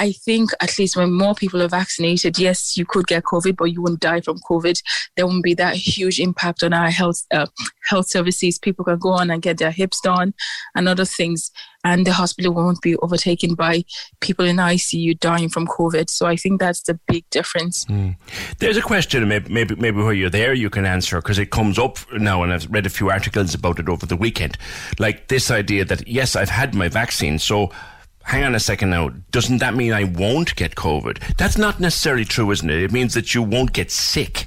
I 0.00 0.12
think 0.12 0.48
at 0.60 0.78
least 0.78 0.96
when 0.96 1.12
more 1.12 1.34
people 1.34 1.60
are 1.60 1.68
vaccinated, 1.68 2.38
yes, 2.38 2.74
you 2.74 2.86
could 2.86 3.06
get 3.06 3.24
COVID, 3.24 3.54
but 3.54 3.66
you 3.66 3.82
wouldn't 3.82 4.00
die 4.00 4.22
from 4.22 4.38
COVID. 4.38 4.80
There 5.14 5.26
won't 5.26 5.44
be 5.44 5.52
that 5.54 5.74
huge 5.74 6.18
impact 6.18 6.62
on 6.62 6.72
our 6.72 6.90
health 6.90 7.26
uh, 7.30 7.48
health 7.86 8.08
services. 8.08 8.58
People 8.58 8.86
can 8.86 8.98
go 8.98 9.10
on 9.10 9.30
and 9.30 9.42
get 9.42 9.58
their 9.58 9.70
hips 9.70 10.00
done 10.00 10.32
and 10.74 10.88
other 10.88 11.04
things, 11.04 11.50
and 11.84 12.06
the 12.06 12.14
hospital 12.14 12.54
won't 12.54 12.80
be 12.80 12.96
overtaken 12.96 13.54
by 13.54 13.84
people 14.22 14.46
in 14.46 14.56
ICU 14.56 15.20
dying 15.20 15.50
from 15.50 15.66
COVID. 15.66 16.08
So 16.08 16.26
I 16.26 16.36
think 16.36 16.60
that's 16.60 16.82
the 16.84 16.98
big 17.06 17.28
difference. 17.28 17.84
Mm. 17.84 18.16
There's 18.58 18.78
a 18.78 18.82
question, 18.82 19.28
maybe, 19.28 19.52
maybe 19.52 19.74
maybe 19.76 19.98
where 19.98 20.14
you're 20.14 20.30
there, 20.30 20.54
you 20.54 20.70
can 20.70 20.86
answer 20.86 21.16
because 21.16 21.38
it 21.38 21.50
comes 21.50 21.78
up 21.78 21.98
now, 22.14 22.42
and 22.42 22.54
I've 22.54 22.70
read 22.70 22.86
a 22.86 22.90
few 22.90 23.10
articles 23.10 23.52
about 23.52 23.78
it 23.78 23.90
over 23.90 24.06
the 24.06 24.16
weekend. 24.16 24.56
Like 24.98 25.28
this 25.28 25.50
idea 25.50 25.84
that 25.84 26.08
yes, 26.08 26.36
I've 26.36 26.48
had 26.48 26.74
my 26.74 26.88
vaccine, 26.88 27.38
so 27.38 27.70
hang 28.30 28.44
on 28.44 28.54
a 28.54 28.60
second 28.60 28.90
now, 28.90 29.08
doesn't 29.32 29.58
that 29.58 29.74
mean 29.74 29.92
I 29.92 30.04
won't 30.04 30.54
get 30.54 30.76
COVID? 30.76 31.36
That's 31.36 31.58
not 31.58 31.80
necessarily 31.80 32.24
true, 32.24 32.52
isn't 32.52 32.70
it? 32.70 32.80
It 32.80 32.92
means 32.92 33.12
that 33.14 33.34
you 33.34 33.42
won't 33.42 33.72
get 33.72 33.90
sick. 33.90 34.46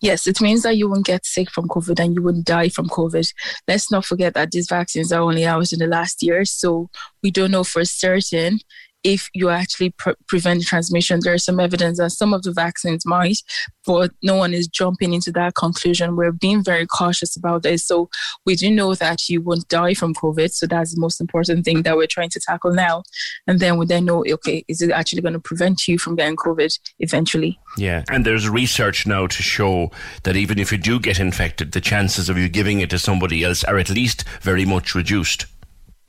Yes, 0.00 0.26
it 0.26 0.40
means 0.40 0.62
that 0.62 0.78
you 0.78 0.88
won't 0.88 1.04
get 1.04 1.26
sick 1.26 1.50
from 1.50 1.68
COVID 1.68 2.00
and 2.02 2.14
you 2.14 2.22
won't 2.22 2.46
die 2.46 2.70
from 2.70 2.88
COVID. 2.88 3.30
Let's 3.68 3.90
not 3.90 4.06
forget 4.06 4.32
that 4.32 4.52
these 4.52 4.66
vaccines 4.66 5.12
are 5.12 5.20
only 5.20 5.44
out 5.44 5.74
in 5.74 5.78
the 5.78 5.86
last 5.86 6.22
year, 6.22 6.46
so 6.46 6.88
we 7.22 7.30
don't 7.30 7.50
know 7.50 7.64
for 7.64 7.84
certain 7.84 8.60
if 9.04 9.28
you 9.34 9.48
actually 9.48 9.90
pre- 9.90 10.14
prevent 10.28 10.62
transmission. 10.64 11.20
There 11.22 11.34
is 11.34 11.44
some 11.44 11.60
evidence 11.60 11.98
that 11.98 12.10
some 12.10 12.34
of 12.34 12.42
the 12.42 12.52
vaccines 12.52 13.06
might, 13.06 13.38
but 13.86 14.10
no 14.22 14.36
one 14.36 14.52
is 14.52 14.68
jumping 14.68 15.14
into 15.14 15.32
that 15.32 15.54
conclusion. 15.54 16.16
We're 16.16 16.32
being 16.32 16.62
very 16.62 16.86
cautious 16.86 17.36
about 17.36 17.62
this. 17.62 17.84
So 17.84 18.10
we 18.44 18.56
do 18.56 18.70
know 18.70 18.94
that 18.94 19.28
you 19.28 19.40
won't 19.40 19.68
die 19.68 19.94
from 19.94 20.14
COVID. 20.14 20.52
So 20.52 20.66
that's 20.66 20.94
the 20.94 21.00
most 21.00 21.20
important 21.20 21.64
thing 21.64 21.82
that 21.82 21.96
we're 21.96 22.06
trying 22.06 22.30
to 22.30 22.40
tackle 22.40 22.72
now. 22.72 23.02
And 23.46 23.60
then 23.60 23.78
we 23.78 23.86
then 23.86 24.04
know, 24.04 24.24
okay, 24.30 24.64
is 24.68 24.82
it 24.82 24.90
actually 24.90 25.22
going 25.22 25.34
to 25.34 25.40
prevent 25.40 25.88
you 25.88 25.98
from 25.98 26.16
getting 26.16 26.36
COVID 26.36 26.78
eventually? 26.98 27.58
Yeah. 27.76 28.04
And 28.10 28.24
there's 28.24 28.48
research 28.48 29.06
now 29.06 29.26
to 29.26 29.42
show 29.42 29.90
that 30.24 30.36
even 30.36 30.58
if 30.58 30.72
you 30.72 30.78
do 30.78 31.00
get 31.00 31.18
infected, 31.20 31.72
the 31.72 31.80
chances 31.80 32.28
of 32.28 32.36
you 32.36 32.48
giving 32.48 32.80
it 32.80 32.90
to 32.90 32.98
somebody 32.98 33.44
else 33.44 33.64
are 33.64 33.78
at 33.78 33.90
least 33.90 34.24
very 34.40 34.64
much 34.64 34.94
reduced. 34.94 35.46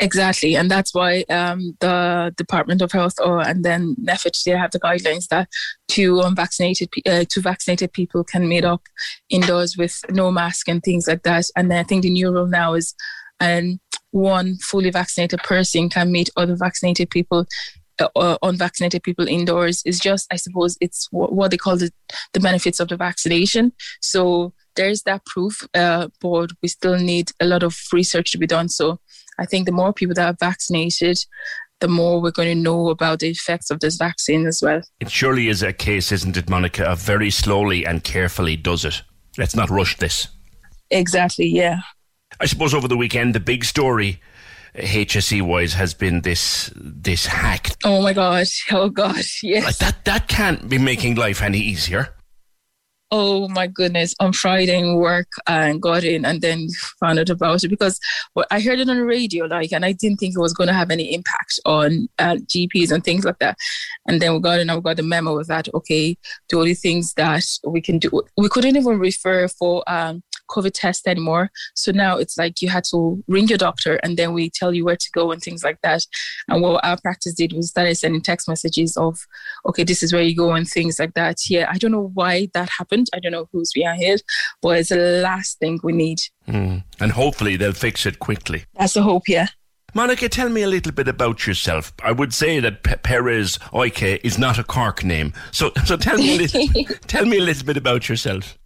Exactly, 0.01 0.55
and 0.55 0.69
that's 0.71 0.95
why 0.95 1.23
um, 1.29 1.77
the 1.79 2.33
Department 2.35 2.81
of 2.81 2.91
Health 2.91 3.13
or 3.23 3.39
and 3.47 3.63
then 3.63 3.95
NPHET 4.03 4.43
they 4.43 4.51
have 4.51 4.71
the 4.71 4.79
guidelines 4.79 5.27
that 5.27 5.47
two 5.87 6.21
unvaccinated 6.21 6.89
uh, 7.07 7.23
two 7.29 7.41
vaccinated 7.41 7.93
people 7.93 8.23
can 8.23 8.47
meet 8.49 8.65
up 8.65 8.81
indoors 9.29 9.77
with 9.77 10.03
no 10.09 10.31
mask 10.31 10.67
and 10.67 10.81
things 10.81 11.07
like 11.07 11.21
that. 11.21 11.45
And 11.55 11.71
I 11.71 11.83
think 11.83 12.01
the 12.01 12.09
new 12.09 12.31
rule 12.31 12.47
now 12.47 12.73
is, 12.73 12.95
and 13.39 13.73
um, 13.73 13.79
one 14.09 14.57
fully 14.57 14.89
vaccinated 14.89 15.43
person 15.43 15.87
can 15.87 16.11
meet 16.11 16.31
other 16.35 16.55
vaccinated 16.55 17.11
people 17.11 17.45
uh, 18.15 18.37
unvaccinated 18.41 19.03
people 19.03 19.27
indoors. 19.27 19.83
Is 19.85 19.99
just 19.99 20.25
i 20.33 20.35
suppose 20.35 20.77
it's 20.81 21.07
what, 21.11 21.31
what 21.31 21.51
they 21.51 21.57
call 21.57 21.77
the, 21.77 21.91
the 22.33 22.39
benefits 22.39 22.79
of 22.79 22.87
the 22.87 22.97
vaccination. 22.97 23.71
So 24.01 24.53
there's 24.75 25.03
that 25.03 25.25
proof 25.25 25.67
uh, 25.75 26.07
but 26.21 26.49
we 26.63 26.69
still 26.69 26.97
need 26.97 27.29
a 27.39 27.45
lot 27.45 27.61
of 27.61 27.77
research 27.93 28.31
to 28.31 28.39
be 28.39 28.47
done. 28.47 28.67
So 28.69 28.99
I 29.41 29.45
think 29.45 29.65
the 29.65 29.71
more 29.71 29.91
people 29.91 30.13
that 30.15 30.27
are 30.27 30.37
vaccinated, 30.39 31.17
the 31.79 31.87
more 31.87 32.21
we're 32.21 32.29
going 32.29 32.55
to 32.55 32.63
know 32.63 32.89
about 32.89 33.19
the 33.19 33.29
effects 33.29 33.71
of 33.71 33.79
this 33.79 33.95
vaccine 33.95 34.45
as 34.45 34.61
well. 34.61 34.81
It 34.99 35.09
surely 35.09 35.47
is 35.47 35.63
a 35.63 35.73
case, 35.73 36.11
isn't 36.11 36.37
it, 36.37 36.47
Monica, 36.47 36.85
of 36.85 36.99
very 36.99 37.31
slowly 37.31 37.83
and 37.83 38.03
carefully 38.03 38.55
does 38.55 38.85
it. 38.85 39.01
Let's 39.39 39.55
not 39.55 39.71
rush 39.71 39.97
this. 39.97 40.27
Exactly, 40.91 41.47
yeah. 41.47 41.79
I 42.39 42.45
suppose 42.45 42.75
over 42.75 42.87
the 42.87 42.97
weekend, 42.97 43.33
the 43.33 43.39
big 43.39 43.65
story 43.65 44.21
HSE 44.75 45.41
wise 45.41 45.73
has 45.73 45.95
been 45.95 46.21
this 46.21 46.71
this 46.75 47.25
hack. 47.25 47.71
Oh 47.83 48.01
my 48.01 48.13
gosh! 48.13 48.65
Oh 48.71 48.89
gosh! 48.89 49.39
Yes. 49.43 49.65
Like 49.65 49.77
that 49.77 50.05
that 50.05 50.27
can't 50.27 50.69
be 50.69 50.77
making 50.77 51.15
life 51.15 51.41
any 51.41 51.59
easier 51.59 52.13
oh 53.11 53.49
my 53.49 53.67
goodness, 53.67 54.15
on 54.19 54.31
Friday 54.31 54.79
in 54.79 54.95
work 54.95 55.27
and 55.45 55.81
got 55.81 56.03
in 56.03 56.25
and 56.25 56.41
then 56.41 56.67
found 56.99 57.19
out 57.19 57.29
about 57.29 57.63
it 57.63 57.67
because 57.67 57.99
well, 58.35 58.45
I 58.49 58.61
heard 58.61 58.79
it 58.79 58.89
on 58.89 58.97
the 58.97 59.05
radio, 59.05 59.45
like, 59.45 59.73
and 59.73 59.83
I 59.83 59.91
didn't 59.91 60.17
think 60.17 60.35
it 60.35 60.39
was 60.39 60.53
going 60.53 60.67
to 60.67 60.73
have 60.73 60.91
any 60.91 61.13
impact 61.13 61.59
on 61.65 62.07
uh, 62.19 62.35
GPs 62.35 62.91
and 62.91 63.03
things 63.03 63.25
like 63.25 63.39
that. 63.39 63.57
And 64.07 64.21
then 64.21 64.33
we 64.33 64.39
got 64.39 64.59
in 64.59 64.69
and 64.69 64.77
we 64.77 64.83
got 64.83 64.97
the 64.97 65.03
memo 65.03 65.35
with 65.35 65.47
that, 65.47 65.67
okay, 65.73 66.17
Do 66.47 66.59
all 66.59 66.65
the 66.65 66.73
things 66.73 67.13
that 67.15 67.43
we 67.65 67.81
can 67.81 67.99
do, 67.99 68.21
we 68.37 68.49
couldn't 68.49 68.77
even 68.77 68.97
refer 68.97 69.47
for 69.49 69.83
um, 69.87 70.23
COVID 70.51 70.71
test 70.73 71.07
anymore. 71.07 71.49
So 71.75 71.91
now 71.91 72.17
it's 72.17 72.37
like 72.37 72.61
you 72.61 72.69
had 72.69 72.83
to 72.85 73.23
ring 73.27 73.47
your 73.47 73.57
doctor 73.57 73.95
and 74.03 74.17
then 74.17 74.33
we 74.33 74.49
tell 74.49 74.73
you 74.73 74.85
where 74.85 74.95
to 74.95 75.09
go 75.13 75.31
and 75.31 75.41
things 75.41 75.63
like 75.63 75.79
that. 75.81 76.05
And 76.47 76.61
what 76.61 76.83
our 76.85 76.97
practice 76.99 77.33
did 77.33 77.53
was 77.53 77.69
started 77.69 77.95
sending 77.95 78.21
text 78.21 78.47
messages 78.47 78.97
of, 78.97 79.19
okay, 79.65 79.83
this 79.83 80.03
is 80.03 80.13
where 80.13 80.21
you 80.21 80.35
go 80.35 80.51
and 80.51 80.67
things 80.67 80.99
like 80.99 81.13
that. 81.13 81.49
Yeah, 81.49 81.67
I 81.69 81.77
don't 81.77 81.91
know 81.91 82.11
why 82.13 82.49
that 82.53 82.69
happened. 82.77 83.07
I 83.13 83.19
don't 83.19 83.31
know 83.31 83.47
who's 83.51 83.71
behind 83.71 84.03
it, 84.03 84.21
but 84.61 84.77
it's 84.79 84.89
the 84.89 85.21
last 85.23 85.59
thing 85.59 85.79
we 85.83 85.93
need. 85.93 86.19
Mm. 86.47 86.83
And 86.99 87.11
hopefully 87.11 87.55
they'll 87.55 87.73
fix 87.73 88.05
it 88.05 88.19
quickly. 88.19 88.65
That's 88.75 88.93
the 88.93 89.03
hope, 89.03 89.27
yeah. 89.27 89.47
Monica, 89.93 90.29
tell 90.29 90.47
me 90.47 90.61
a 90.61 90.67
little 90.67 90.93
bit 90.93 91.09
about 91.09 91.45
yourself. 91.45 91.93
I 92.01 92.13
would 92.13 92.33
say 92.33 92.61
that 92.61 92.83
P- 92.83 92.95
Perez 92.95 93.57
Oike 93.73 94.21
is 94.23 94.37
not 94.37 94.57
a 94.57 94.63
Cork 94.63 95.03
name. 95.03 95.33
So, 95.51 95.71
so 95.85 95.97
tell 95.97 96.17
me, 96.17 96.35
a 96.35 96.37
little, 96.37 96.95
tell 97.07 97.25
me 97.25 97.37
a 97.37 97.41
little 97.41 97.65
bit 97.65 97.75
about 97.75 98.07
yourself. 98.07 98.57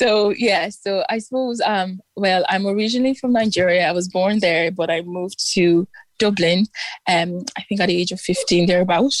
So 0.00 0.30
yeah, 0.30 0.70
so 0.70 1.04
I 1.10 1.18
suppose 1.18 1.60
um 1.60 2.00
well, 2.16 2.42
I'm 2.48 2.66
originally 2.66 3.14
from 3.14 3.32
Nigeria. 3.32 3.86
I 3.86 3.92
was 3.92 4.08
born 4.08 4.38
there, 4.40 4.70
but 4.70 4.90
I 4.90 5.02
moved 5.02 5.38
to 5.54 5.86
Dublin 6.18 6.66
um 7.06 7.44
I 7.58 7.62
think 7.68 7.80
at 7.82 7.88
the 7.88 8.00
age 8.00 8.12
of 8.12 8.20
15 8.20 8.66
thereabout. 8.66 9.12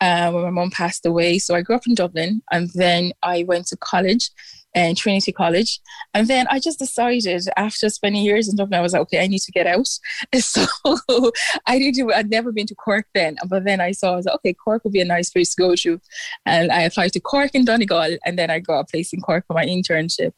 Uh, 0.00 0.30
when 0.32 0.42
my 0.42 0.50
mom 0.50 0.70
passed 0.70 1.06
away. 1.06 1.38
So 1.38 1.54
I 1.54 1.62
grew 1.62 1.76
up 1.76 1.86
in 1.86 1.94
Dublin 1.94 2.42
and 2.50 2.68
then 2.74 3.12
I 3.22 3.44
went 3.44 3.68
to 3.68 3.76
college 3.76 4.28
and 4.74 4.96
Trinity 4.96 5.32
College. 5.32 5.80
And 6.12 6.28
then 6.28 6.46
I 6.50 6.58
just 6.58 6.78
decided 6.78 7.42
after 7.56 7.88
spending 7.88 8.22
years 8.22 8.48
in 8.48 8.56
Dublin, 8.56 8.78
I 8.78 8.82
was 8.82 8.92
like, 8.92 9.02
okay, 9.02 9.22
I 9.22 9.26
need 9.26 9.40
to 9.40 9.52
get 9.52 9.66
out. 9.66 9.88
So 10.44 10.66
I 11.66 11.78
did 11.78 11.94
do, 11.94 12.12
I'd 12.12 12.30
never 12.30 12.52
been 12.52 12.66
to 12.66 12.74
Cork 12.74 13.06
then, 13.14 13.36
but 13.48 13.64
then 13.64 13.80
I 13.80 13.92
saw, 13.92 14.12
I 14.12 14.16
was 14.16 14.26
like, 14.26 14.34
okay, 14.36 14.52
Cork 14.52 14.84
would 14.84 14.92
be 14.92 15.00
a 15.00 15.04
nice 15.04 15.30
place 15.30 15.54
to 15.54 15.62
go 15.62 15.74
to. 15.76 16.00
And 16.44 16.70
I 16.70 16.82
applied 16.82 17.12
to 17.14 17.20
Cork 17.20 17.52
and 17.54 17.66
Donegal, 17.66 18.18
and 18.24 18.38
then 18.38 18.50
I 18.50 18.58
got 18.58 18.80
a 18.80 18.84
place 18.84 19.12
in 19.12 19.20
Cork 19.20 19.46
for 19.46 19.54
my 19.54 19.64
internship. 19.64 20.32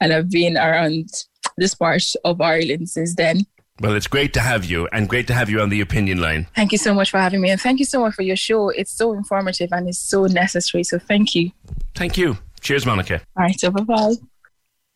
And 0.00 0.12
I've 0.12 0.30
been 0.30 0.56
around 0.56 1.08
this 1.56 1.74
part 1.74 2.02
of 2.24 2.40
Ireland 2.40 2.88
since 2.88 3.14
then. 3.14 3.46
Well, 3.80 3.94
it's 3.94 4.06
great 4.06 4.32
to 4.34 4.40
have 4.40 4.64
you 4.64 4.88
and 4.92 5.08
great 5.08 5.26
to 5.28 5.34
have 5.34 5.48
you 5.48 5.60
on 5.60 5.70
the 5.70 5.80
opinion 5.80 6.20
line. 6.20 6.46
Thank 6.54 6.72
you 6.72 6.78
so 6.78 6.94
much 6.94 7.10
for 7.10 7.18
having 7.18 7.40
me. 7.40 7.50
And 7.50 7.60
thank 7.60 7.78
you 7.78 7.86
so 7.86 8.00
much 8.00 8.14
for 8.14 8.22
your 8.22 8.36
show. 8.36 8.68
It's 8.68 8.92
so 8.92 9.12
informative 9.12 9.70
and 9.72 9.88
it's 9.88 9.98
so 9.98 10.26
necessary. 10.26 10.84
So 10.84 10.98
thank 10.98 11.34
you. 11.34 11.50
Thank 11.94 12.16
you. 12.16 12.38
Cheers, 12.62 12.86
Monica. 12.86 13.20
All 13.36 13.44
right. 13.44 13.58
So 13.58 13.70
bye 13.70 13.82
bye. 13.82 14.14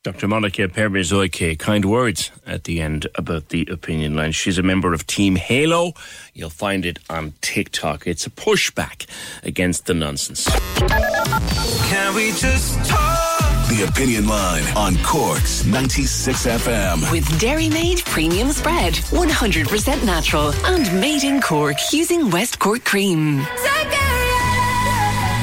Dr. 0.05 0.29
Monica 0.29 0.69
Permizoike, 0.69 1.59
kind 1.59 1.85
words 1.85 2.31
at 2.47 2.63
the 2.63 2.81
end 2.81 3.09
about 3.17 3.49
the 3.49 3.67
opinion 3.69 4.15
line. 4.15 4.31
She's 4.31 4.57
a 4.57 4.63
member 4.63 4.95
of 4.95 5.05
Team 5.05 5.35
Halo. 5.35 5.95
You'll 6.33 6.49
find 6.49 6.87
it 6.87 7.01
on 7.11 7.33
TikTok. 7.41 8.07
It's 8.07 8.25
a 8.25 8.31
pushback 8.31 9.07
against 9.43 9.87
the 9.87 9.95
nonsense. 9.95 10.47
Can 11.89 12.15
we 12.15 12.31
just 12.33 12.89
talk? 12.89 13.43
The 13.69 13.85
Opinion 13.89 14.29
Line 14.29 14.63
on 14.77 14.95
Cork's 15.03 15.67
96 15.67 16.47
FM. 16.47 17.11
With 17.11 17.41
Dairy 17.41 17.69
Made 17.69 17.99
Premium 18.05 18.53
Spread, 18.53 18.95
100% 18.95 20.05
natural 20.05 20.53
and 20.67 21.01
made 21.01 21.25
in 21.25 21.41
Cork 21.41 21.77
using 21.93 22.31
West 22.31 22.61
Cork 22.61 22.85
cream. 22.85 23.45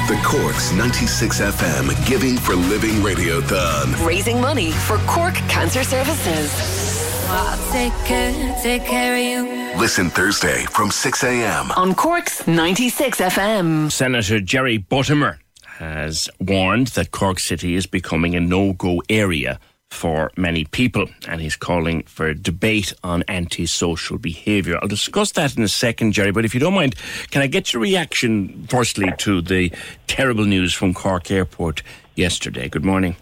The 0.06 0.20
Cork's 0.22 0.70
96 0.72 1.40
FM 1.40 2.06
Giving 2.06 2.36
for 2.36 2.54
Living 2.54 2.96
Radiothon. 2.96 4.04
Raising 4.06 4.38
money 4.38 4.70
for 4.70 4.98
Cork 5.06 5.32
Cancer 5.48 5.82
Services. 5.82 7.24
I'll 7.28 7.72
take 7.72 7.92
care, 8.04 8.54
take 8.62 8.84
care 8.84 9.14
of 9.14 9.20
you. 9.22 9.80
Listen 9.80 10.10
Thursday 10.10 10.66
from 10.66 10.90
6 10.90 11.24
a.m. 11.24 11.70
On 11.72 11.94
Cork's 11.94 12.46
96 12.46 13.18
FM. 13.18 13.90
Senator 13.90 14.40
Jerry 14.40 14.78
Buttimer 14.78 15.38
has 15.78 16.28
warned 16.38 16.88
that 16.88 17.10
Cork 17.10 17.40
City 17.40 17.74
is 17.74 17.86
becoming 17.86 18.34
a 18.34 18.40
no 18.40 18.74
go 18.74 19.02
area 19.08 19.58
for 19.94 20.30
many 20.36 20.64
people, 20.64 21.06
and 21.28 21.40
he's 21.40 21.56
calling 21.56 22.02
for 22.02 22.26
a 22.26 22.34
debate 22.34 22.92
on 23.02 23.24
antisocial 23.28 24.18
behaviour. 24.18 24.78
I'll 24.82 24.88
discuss 24.88 25.32
that 25.32 25.56
in 25.56 25.62
a 25.62 25.68
second, 25.68 26.12
Jerry, 26.12 26.32
but 26.32 26.44
if 26.44 26.52
you 26.52 26.60
don't 26.60 26.74
mind, 26.74 26.96
can 27.30 27.42
I 27.42 27.46
get 27.46 27.72
your 27.72 27.80
reaction 27.80 28.66
firstly 28.68 29.12
to 29.18 29.40
the 29.40 29.72
terrible 30.06 30.44
news 30.44 30.74
from 30.74 30.92
Cork 30.94 31.30
Airport 31.30 31.82
yesterday? 32.14 32.68
Good 32.68 32.84
morning. 32.84 33.16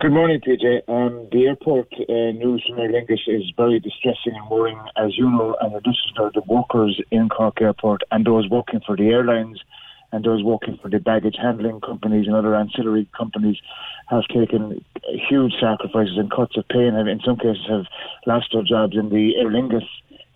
Good 0.00 0.12
morning, 0.12 0.40
PJ. 0.40 0.88
Um, 0.88 1.28
the 1.30 1.46
airport 1.46 1.92
uh, 1.92 2.32
news 2.32 2.64
from 2.66 2.78
Lingus 2.78 3.20
is 3.26 3.52
very 3.54 3.78
distressing 3.80 4.32
and 4.34 4.48
worrying. 4.48 4.80
As 4.96 5.16
you 5.18 5.30
know, 5.30 5.56
and 5.60 5.72
the 5.74 5.82
listeners, 5.84 6.32
the 6.34 6.42
workers 6.46 7.00
in 7.10 7.28
Cork 7.28 7.60
Airport 7.60 8.02
and 8.10 8.24
those 8.24 8.48
working 8.48 8.80
for 8.86 8.96
the 8.96 9.08
airlines 9.08 9.60
and 10.12 10.24
those 10.24 10.42
working 10.42 10.78
for 10.80 10.88
the 10.88 10.98
baggage 10.98 11.36
handling 11.40 11.80
companies 11.80 12.26
and 12.26 12.34
other 12.34 12.54
ancillary 12.54 13.08
companies 13.16 13.56
have 14.08 14.24
taken 14.28 14.84
huge 15.28 15.52
sacrifices 15.60 16.16
and 16.16 16.30
cuts 16.30 16.56
of 16.56 16.66
pay 16.68 16.86
and 16.86 17.08
in 17.08 17.20
some 17.24 17.36
cases 17.36 17.66
have 17.68 17.86
lost 18.26 18.48
their 18.52 18.62
jobs. 18.62 18.96
And 18.96 19.10
the 19.10 19.36
Aer 19.36 19.50
Lingus 19.50 19.86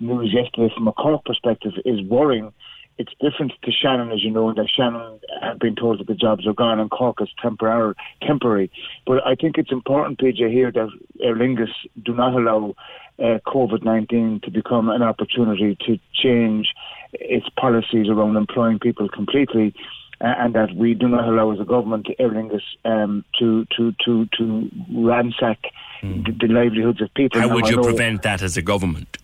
news 0.00 0.32
yesterday 0.32 0.72
from 0.74 0.88
a 0.88 0.92
Cork 0.92 1.24
perspective 1.24 1.72
is 1.84 2.00
worrying. 2.02 2.52
It's 2.96 3.12
different 3.20 3.52
to 3.64 3.72
Shannon, 3.72 4.12
as 4.12 4.22
you 4.22 4.30
know, 4.30 4.54
that 4.54 4.68
Shannon 4.70 5.18
had 5.42 5.58
been 5.58 5.74
told 5.74 5.98
that 5.98 6.06
the 6.06 6.14
jobs 6.14 6.46
are 6.46 6.52
gone 6.52 6.78
and 6.78 6.88
Cork 6.88 7.20
is 7.20 7.28
temporary. 7.42 7.94
temporary. 8.22 8.70
But 9.04 9.26
I 9.26 9.34
think 9.34 9.58
it's 9.58 9.72
important, 9.72 10.20
PJ, 10.20 10.48
here 10.52 10.70
that 10.70 10.88
Aer 11.20 11.34
Lingus 11.34 11.72
do 12.04 12.14
not 12.14 12.34
allow 12.34 12.74
uh, 13.18 13.38
COVID 13.46 13.84
19 13.84 14.40
to 14.44 14.50
become 14.50 14.88
an 14.88 15.02
opportunity 15.02 15.76
to 15.86 15.98
change 16.12 16.68
its 17.12 17.48
policies 17.50 18.08
around 18.08 18.36
employing 18.36 18.78
people 18.78 19.08
completely. 19.08 19.74
Uh, 20.20 20.32
and 20.38 20.54
that 20.54 20.74
we 20.76 20.94
do 20.94 21.08
not 21.08 21.28
allow 21.28 21.50
as 21.50 21.58
a 21.58 21.64
government 21.64 22.06
Aer 22.20 22.30
Lingus 22.30 22.62
um, 22.84 23.24
to 23.36 23.66
to 23.76 23.92
to 24.04 24.26
to 24.38 24.70
ransack 24.94 25.58
mm. 26.02 26.24
the, 26.24 26.46
the, 26.46 26.52
livelihoods 26.52 27.02
of 27.02 27.12
people. 27.14 27.40
How 27.40 27.48
now, 27.48 27.54
would 27.54 27.68
you 27.68 27.82
prevent 27.82 28.22
that 28.22 28.40
as 28.40 28.56
a 28.56 28.62
government? 28.62 29.18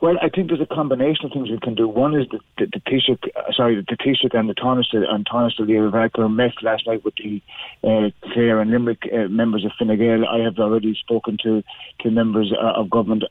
Well, 0.00 0.14
I 0.22 0.28
think 0.28 0.48
there's 0.48 0.60
a 0.60 0.74
combination 0.74 1.24
of 1.26 1.32
things 1.32 1.50
we 1.50 1.58
can 1.58 1.74
do. 1.74 1.88
One 1.88 2.14
is 2.14 2.28
the, 2.30 2.38
the, 2.56 2.66
the 2.66 2.80
Taoiseach, 2.80 3.30
uh, 3.34 3.52
sorry, 3.52 3.74
the 3.74 3.96
Taoiseach 3.96 4.32
and 4.32 4.48
the 4.48 4.54
Tánaiste 4.54 4.94
and 4.94 5.26
Tánaiste 5.26 5.66
Leo 5.66 5.90
Varadkar 5.90 6.32
met 6.32 6.52
last 6.62 6.86
night 6.86 7.04
with 7.04 7.14
the 7.16 7.42
uh, 7.82 8.10
Clare 8.32 8.60
and 8.60 8.70
Limerick 8.70 9.02
uh, 9.12 9.26
members 9.26 9.64
of 9.64 9.72
Fine 9.76 9.98
Gael. 9.98 10.24
I 10.24 10.38
have 10.44 10.56
already 10.60 10.94
spoken 10.94 11.36
to, 11.42 11.64
to 12.00 12.10
members 12.12 12.52
uh, 12.52 12.80
of 12.80 12.90
government 12.90 13.24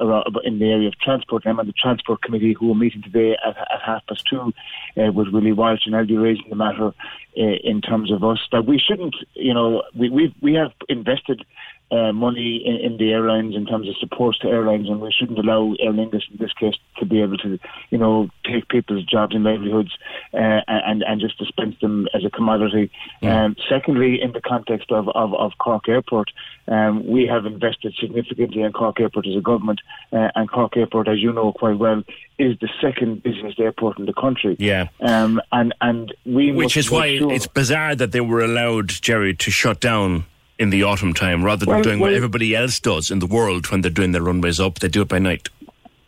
in 0.44 0.60
the 0.60 0.70
area 0.70 0.90
of 0.90 1.00
transport. 1.00 1.44
I'm 1.46 1.58
on 1.58 1.68
the 1.68 1.74
Transport 1.74 2.22
Committee 2.22 2.54
who 2.60 2.72
are 2.74 2.76
meeting 2.76 3.02
today 3.02 3.38
at, 3.46 3.58
at 3.58 3.82
half 3.86 4.06
past 4.08 4.24
two 4.30 4.54
uh, 4.98 5.14
with 5.14 5.30
Willie 5.30 5.54
Walsh 5.54 5.86
and 5.86 5.96
I'll 5.96 6.06
be 6.06 6.18
raising 6.18 6.50
the 6.50 6.58
matter 6.58 6.88
uh, 6.88 7.56
in 7.64 7.82
terms 7.82 8.12
of 8.12 8.26
us. 8.26 8.40
That 8.52 8.66
we 8.66 8.78
shouldn't, 8.78 9.16
you 9.36 9.54
know, 9.54 9.84
we, 9.98 10.10
we 10.10 10.36
we 10.42 10.54
have 10.56 10.74
invested 10.90 11.46
uh, 11.90 12.12
money 12.12 12.62
in, 12.66 12.76
in, 12.76 12.98
the 12.98 13.12
airlines 13.12 13.56
in 13.56 13.66
terms 13.66 13.88
of 13.88 13.96
support 13.98 14.36
to 14.42 14.48
airlines, 14.48 14.90
and 14.90 15.00
we 15.00 15.12
shouldn't 15.12 15.40
allow 15.40 15.74
Aer 15.80 15.94
Lingus 15.94 16.24
in 16.30 16.38
this 16.38 16.52
case 16.54 16.76
to 16.98 17.06
be 17.06 17.22
able 17.22 17.38
to, 17.38 17.58
you 17.92 17.98
know, 17.98 18.30
take 18.44 18.68
people's 18.68 19.06
jobs 19.06 19.34
and 19.34 19.46
livelihoods 19.46 19.98
uh, 20.34 20.62
and 20.68 21.02
and 21.04 21.22
just 21.22 21.38
dispense 21.38 21.76
them 21.82 22.08
as 22.14 22.26
a 22.26 22.30
commodity. 22.30 22.92
Yeah. 23.22 23.46
Um, 23.46 23.56
secondly, 23.70 24.22
in 24.22 24.34
the 24.34 24.42
context 24.42 24.92
of, 24.92 25.08
of, 25.10 25.34
of 25.36 25.54
Cork 25.60 25.88
Airport, 25.88 26.30
um, 26.68 27.08
we 27.08 27.26
have 27.26 27.46
invested 27.46 27.96
significantly 28.00 28.64
in 28.64 28.74
Cork 28.74 29.00
Airport 29.00 29.26
as 29.26 29.38
a 29.38 29.42
government, 29.42 29.80
uh, 30.12 30.30
and 30.36 30.52
Cork 30.52 30.76
Airport, 30.76 31.08
as 31.08 31.20
you 31.20 31.32
know 31.32 31.54
quite 31.54 31.78
well, 31.78 32.04
is 32.38 32.58
the 32.60 32.70
second 32.82 33.24
busiest 33.24 33.60
airport 33.62 33.98
in 33.98 34.06
the 34.06 34.14
country. 34.14 34.58
Yeah, 34.60 34.90
um, 35.00 35.42
and 35.54 35.74
and 35.80 36.14
we 36.26 36.52
which 36.52 36.76
is 36.76 36.92
why 36.92 37.18
sure. 37.18 37.32
it's 37.32 37.48
bizarre 37.48 37.96
that 37.96 38.12
they 38.12 38.22
were 38.22 38.42
allowed, 38.42 38.90
Jerry, 38.90 39.34
to 39.36 39.52
shut 39.52 39.80
down 39.80 40.26
in 40.60 40.70
the 40.70 40.84
autumn 40.84 41.14
time 41.14 41.44
rather 41.44 41.66
than 41.66 41.76
well, 41.76 41.84
doing 41.84 42.00
well, 42.00 42.12
what 42.12 42.16
everybody 42.16 42.56
else 42.56 42.80
does 42.80 43.12
in 43.12 43.20
the 43.20 43.28
world 43.28 43.70
when 43.72 43.82
they're 43.82 43.92
doing 43.92 44.12
their 44.12 44.24
runways 44.24 44.60
up. 44.60 44.80
They 44.80 44.88
do 44.88 45.02
it 45.02 45.08
by 45.08 45.20
night. 45.20 45.50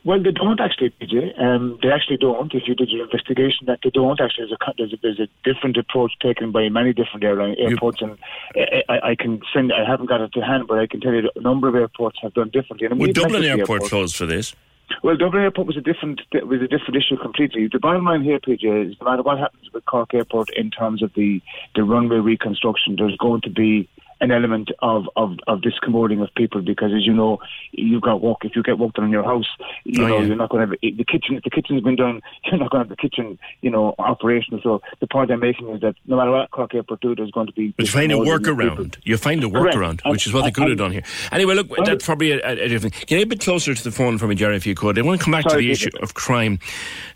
Well, 0.05 0.23
they 0.23 0.31
don't 0.31 0.59
actually, 0.62 0.91
PJ. 0.91 1.39
Um, 1.41 1.77
they 1.83 1.89
actually 1.89 2.17
don't. 2.17 2.53
If 2.53 2.63
you 2.67 2.73
did 2.73 2.89
your 2.89 3.03
investigation, 3.03 3.67
that 3.67 3.79
they 3.83 3.89
don't 3.89 4.19
actually. 4.19 4.47
There's 4.47 4.53
a, 4.53 4.73
there's 4.77 4.93
a, 4.93 4.97
there's 5.01 5.19
a 5.19 5.27
different 5.43 5.75
approach 5.75 6.13
taken 6.21 6.51
by 6.51 6.69
many 6.69 6.93
different 6.93 7.23
airline 7.23 7.55
airports, 7.59 7.99
you, 7.99 8.17
and 8.55 8.85
I, 8.88 9.09
I, 9.09 9.15
can 9.15 9.41
send. 9.53 9.73
I 9.73 9.85
haven't 9.85 10.05
got 10.05 10.21
it 10.21 10.31
to 10.33 10.41
hand, 10.41 10.67
but 10.67 10.79
I 10.79 10.88
can 10.88 11.01
tell 11.01 11.13
you 11.13 11.29
a 11.35 11.41
number 11.41 11.67
of 11.67 11.75
airports 11.75 12.17
have 12.21 12.33
done 12.33 12.49
differently. 12.49 12.88
And 12.88 12.97
Would 12.99 13.13
Dublin 13.13 13.43
Airport, 13.43 13.81
airport 13.81 13.89
close 13.89 14.15
for 14.15 14.25
this? 14.25 14.55
Well, 15.03 15.17
Dublin 15.17 15.43
Airport 15.43 15.67
was 15.67 15.77
a 15.77 15.81
different 15.81 16.21
was 16.31 16.62
a 16.62 16.67
different 16.67 16.95
issue 16.95 17.17
completely. 17.17 17.67
The 17.71 17.79
bottom 17.79 18.05
line 18.05 18.23
here, 18.23 18.39
PJ, 18.39 18.91
is 18.91 18.95
no 19.01 19.12
matter 19.12 19.21
what 19.21 19.38
happens 19.38 19.71
with 19.73 19.85
Cork 19.85 20.13
Airport 20.13 20.49
in 20.55 20.71
terms 20.71 21.03
of 21.03 21.13
the 21.13 21.41
the 21.75 21.83
runway 21.83 22.17
reconstruction, 22.17 22.95
there's 22.97 23.17
going 23.17 23.41
to 23.41 23.49
be 23.49 23.89
an 24.21 24.32
element 24.32 24.69
of, 24.79 25.05
of, 25.15 25.38
of 25.47 25.62
discommoding 25.62 26.21
of 26.21 26.29
people 26.36 26.62
because, 26.62 26.91
as 26.93 27.05
you 27.05 27.13
know, 27.13 27.39
you've 27.71 28.01
got 28.01 28.21
work. 28.21 28.39
If 28.43 28.55
you 28.55 28.63
get 28.63 28.77
work 28.77 28.93
done 28.93 29.05
in 29.05 29.12
your 29.12 29.23
house, 29.23 29.47
you 29.84 30.03
oh, 30.03 30.08
know 30.08 30.19
yeah. 30.19 30.25
you're 30.25 30.36
not 30.36 30.49
going 30.49 30.67
to 30.67 30.71
have 30.71 30.97
the 30.97 31.05
kitchen. 31.05 31.36
If 31.36 31.43
the 31.43 31.49
kitchen's 31.49 31.84
been 31.84 31.95
done, 31.95 32.21
you're 32.45 32.60
not 32.60 32.71
going 32.71 32.84
to 32.84 32.89
have 32.89 32.97
the 32.97 33.10
kitchen, 33.10 33.39
you 33.62 33.69
know, 33.69 33.95
operational. 33.97 34.62
So 34.62 34.82
the 34.99 35.08
point 35.08 35.32
I'm 35.32 35.39
making 35.39 35.69
is 35.69 35.82
that 35.82 35.95
no 36.05 36.17
matter 36.17 36.32
what 36.32 36.51
Cork 36.51 36.73
Airport 36.75 37.01
do, 37.01 37.15
there's 37.15 37.32
going 37.32 37.47
to 37.47 37.53
be. 37.53 37.73
But 37.77 37.86
you 37.86 37.91
find 37.91 38.12
a 38.12 38.15
workaround. 38.15 38.97
You 39.03 39.17
find 39.17 39.43
a 39.43 39.47
workaround, 39.47 40.01
which 40.10 40.27
is 40.27 40.34
what 40.34 40.43
they 40.43 40.51
could 40.51 40.69
have 40.69 40.77
done 40.77 40.91
here. 40.91 41.03
Anyway, 41.32 41.55
look, 41.55 41.69
well, 41.69 41.86
that's 41.86 42.05
probably 42.05 42.32
a, 42.32 42.39
a, 42.45 42.67
different. 42.67 43.05
Get 43.08 43.21
a 43.21 43.25
bit 43.25 43.39
closer 43.39 43.73
to 43.73 43.84
the 43.84 43.91
phone 43.91 44.17
for 44.17 44.27
me, 44.27 44.36
Jerry, 44.36 44.55
if 44.55 44.65
you 44.65 44.75
could. 44.75 44.97
I 44.97 45.01
want 45.01 45.19
to 45.19 45.23
come 45.23 45.32
back 45.32 45.43
sorry, 45.43 45.63
to 45.63 45.67
the 45.67 45.71
issue 45.71 45.89
of 46.01 46.13
crime 46.13 46.60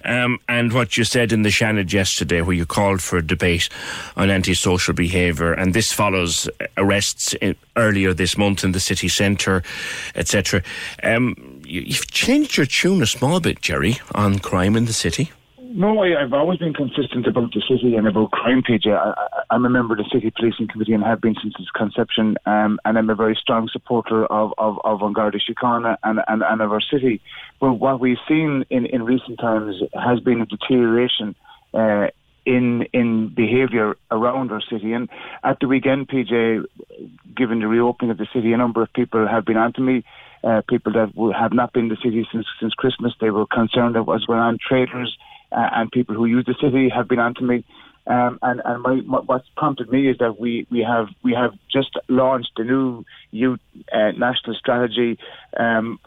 um, 0.06 0.40
and 0.48 0.74
what 0.74 0.98
you 0.98 1.04
said 1.04 1.32
in 1.32 1.44
the 1.44 1.50
Seanad 1.50 1.92
yesterday, 1.92 2.42
where 2.42 2.56
you 2.56 2.66
called 2.66 3.02
for 3.02 3.18
a 3.18 3.26
debate 3.26 3.70
on 4.16 4.30
antisocial 4.30 4.94
behaviour, 4.94 5.54
and 5.54 5.74
this 5.74 5.92
follows 5.92 6.50
arrests. 6.94 7.36
Earlier 7.76 8.14
this 8.14 8.38
month 8.38 8.64
in 8.64 8.72
the 8.72 8.80
city 8.80 9.08
centre, 9.08 9.64
etc. 10.16 10.62
Um, 11.02 11.62
you, 11.66 11.94
have 11.94 12.08
changed 12.08 12.58
your 12.58 12.66
tune 12.66 13.02
a 13.02 13.08
small 13.08 13.40
bit, 13.40 13.62
Jerry, 13.62 13.98
on 14.14 14.40
crime 14.40 14.76
in 14.76 14.86
the 14.86 14.94
city. 14.94 15.32
No, 15.58 16.04
I, 16.04 16.22
have 16.22 16.34
always 16.34 16.60
been 16.60 16.74
consistent 16.74 17.26
about 17.26 17.52
the 17.52 17.62
city 17.68 17.96
and 17.96 18.08
about 18.08 18.30
crime, 18.30 18.62
PJ. 18.62 18.88
I, 18.88 19.56
am 19.56 19.66
a 19.66 19.70
member 19.70 19.96
of 19.96 19.98
the 19.98 20.10
City 20.14 20.30
Policing 20.30 20.68
Committee 20.68 20.94
and 20.94 21.04
have 21.04 21.20
been 21.20 21.36
since 21.42 21.56
its 21.58 21.72
conception, 21.72 22.38
um, 22.46 22.80
and 22.86 22.96
I'm 22.96 23.10
a 23.10 23.16
very 23.16 23.36
strong 23.36 23.68
supporter 23.70 24.28
of, 24.28 24.54
of, 24.60 24.78
of 24.84 25.02
and, 25.02 25.98
and, 26.04 26.44
and 26.44 26.62
of 26.62 26.72
our 26.72 26.82
city. 26.82 27.22
But 27.60 27.74
what 27.74 28.00
we've 28.00 28.22
seen 28.28 28.66
in, 28.70 28.86
in 28.86 29.02
recent 29.04 29.40
times 29.40 29.82
has 29.96 30.20
been 30.20 30.42
a 30.42 30.46
deterioration 30.46 31.34
uh, 31.74 32.10
in 32.46 32.84
in 32.94 33.30
behaviour 33.30 33.96
around 34.12 34.52
our 34.52 34.62
city. 34.62 34.94
And 34.94 35.10
at 35.44 35.60
the 35.60 35.68
weekend, 35.68 36.08
PJ, 36.08 36.66
given 37.36 37.60
the 37.60 37.68
reopening 37.68 38.12
of 38.12 38.18
the 38.18 38.28
city, 38.34 38.54
a 38.54 38.58
number 38.58 38.82
of 38.82 38.92
people 38.94 39.28
have 39.28 39.46
been 39.46 39.58
onto 39.58 39.82
me. 39.82 40.04
Uh, 40.44 40.62
people 40.68 40.92
that 40.92 41.10
have 41.40 41.54
not 41.54 41.72
been 41.72 41.84
in 41.84 41.90
the 41.90 41.98
city 42.04 42.28
since 42.32 42.46
since 42.60 42.74
Christmas. 42.74 43.14
They 43.22 43.30
were 43.30 43.46
concerned 43.46 43.96
that 43.96 44.04
what's 44.04 44.26
going 44.26 44.40
on. 44.40 44.58
Traders 44.58 45.18
uh, 45.54 45.70
and 45.74 45.92
people 45.92 46.16
who 46.16 46.26
use 46.26 46.46
the 46.46 46.56
city 46.62 46.90
have 46.90 47.08
been 47.08 47.20
onto 47.20 47.46
me. 47.46 47.64
Um, 48.06 48.38
and 48.42 48.62
and 48.66 48.84
my, 48.84 48.96
my, 49.06 49.20
what's 49.20 49.48
prompted 49.56 49.90
me 49.90 50.10
is 50.10 50.18
that 50.18 50.38
we, 50.38 50.68
we 50.70 50.82
have 50.82 51.08
we 51.24 51.34
have 51.34 51.54
just 51.72 51.98
launched 52.10 52.52
a 52.58 52.64
new 52.64 53.06
youth 53.32 53.62
uh, 53.94 54.12
national 54.12 54.56
strategy 54.56 55.18
um, 55.58 56.00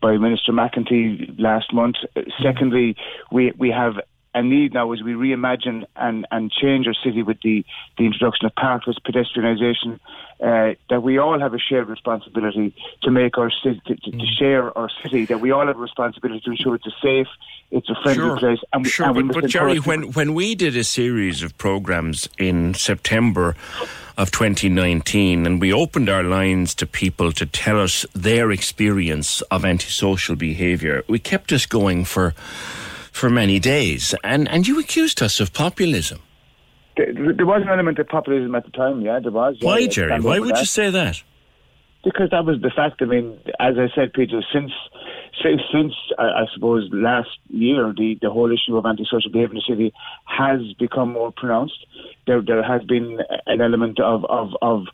by 0.00 0.16
Minister 0.16 0.52
McEntee 0.52 1.38
last 1.38 1.72
month. 1.74 1.96
Secondly, 2.42 2.96
we 3.30 3.52
we 3.58 3.70
have 3.70 3.96
a 4.36 4.42
need 4.42 4.74
now 4.74 4.92
as 4.92 5.02
we 5.02 5.14
reimagine 5.14 5.86
and, 5.96 6.26
and 6.30 6.52
change 6.52 6.86
our 6.86 6.94
city 7.02 7.22
with 7.22 7.38
the, 7.42 7.64
the 7.96 8.04
introduction 8.04 8.44
of 8.44 8.54
parkless 8.54 8.98
pedestrianisation, 9.00 9.98
uh, 10.40 10.74
that 10.90 11.02
we 11.02 11.16
all 11.16 11.40
have 11.40 11.54
a 11.54 11.58
shared 11.58 11.88
responsibility 11.88 12.74
to 13.02 13.10
make 13.10 13.38
our 13.38 13.50
city, 13.50 13.80
to, 13.86 13.96
to, 13.96 14.10
Mm. 14.10 14.26
share 14.38 14.76
our 14.76 14.90
city, 15.02 15.24
that 15.26 15.40
we 15.40 15.50
all 15.50 15.66
have 15.66 15.76
a 15.76 15.80
responsibility 15.80 16.40
to 16.44 16.50
ensure 16.50 16.74
it's 16.74 16.86
a 16.86 16.94
safe, 17.02 17.26
it's 17.70 17.88
a 17.88 17.94
friendly 18.02 18.24
Sure. 18.28 18.36
place. 18.38 18.58
And 18.74 18.84
we, 18.84 18.90
sure, 18.90 19.06
and 19.06 19.16
we 19.16 19.22
but, 19.22 19.40
but 19.40 19.50
Jerry, 19.50 19.78
when, 19.78 20.12
when 20.12 20.34
we 20.34 20.54
did 20.54 20.76
a 20.76 20.84
series 20.84 21.42
of 21.42 21.56
programs 21.56 22.28
in 22.38 22.74
September 22.74 23.56
of 24.18 24.30
2019 24.30 25.46
and 25.46 25.60
we 25.62 25.72
opened 25.72 26.10
our 26.10 26.22
lines 26.22 26.74
to 26.74 26.86
people 26.86 27.32
to 27.32 27.46
tell 27.46 27.80
us 27.80 28.04
their 28.14 28.50
experience 28.50 29.40
of 29.50 29.64
antisocial 29.64 30.36
behaviour, 30.36 31.02
we 31.08 31.18
kept 31.18 31.52
us 31.52 31.64
going 31.64 32.04
for 32.04 32.34
for 33.16 33.30
many 33.30 33.58
days. 33.58 34.14
And, 34.22 34.48
and 34.48 34.68
you 34.68 34.78
accused 34.78 35.22
us 35.22 35.40
of 35.40 35.52
populism. 35.52 36.20
There, 36.96 37.12
there 37.32 37.46
was 37.46 37.62
an 37.62 37.68
element 37.68 37.98
of 37.98 38.08
populism 38.08 38.54
at 38.54 38.64
the 38.64 38.70
time, 38.70 39.00
yeah, 39.00 39.18
there 39.20 39.32
was. 39.32 39.56
Why, 39.60 39.78
yeah, 39.78 39.88
Jerry? 39.88 40.20
Why 40.20 40.38
would 40.38 40.54
that. 40.54 40.60
you 40.60 40.66
say 40.66 40.90
that? 40.90 41.22
Because 42.04 42.30
that 42.30 42.44
was 42.44 42.60
the 42.60 42.70
fact. 42.70 43.02
I 43.02 43.06
mean, 43.06 43.38
as 43.58 43.74
I 43.78 43.88
said, 43.94 44.12
Peter, 44.12 44.40
since 44.52 44.70
since, 45.42 45.60
since 45.72 45.92
I, 46.18 46.22
I 46.22 46.44
suppose 46.54 46.88
last 46.92 47.30
year, 47.48 47.92
the, 47.96 48.16
the 48.22 48.30
whole 48.30 48.52
issue 48.52 48.76
of 48.76 48.86
antisocial 48.86 49.30
behaviour 49.30 49.56
in 49.56 49.56
the 49.56 49.62
city 49.68 49.92
has 50.24 50.60
become 50.78 51.12
more 51.12 51.32
pronounced. 51.32 51.84
There 52.26 52.40
there 52.40 52.62
has 52.62 52.82
been 52.84 53.18
an 53.46 53.60
element 53.60 53.98
of 53.98 54.24
of 54.26 54.50
of, 54.62 54.84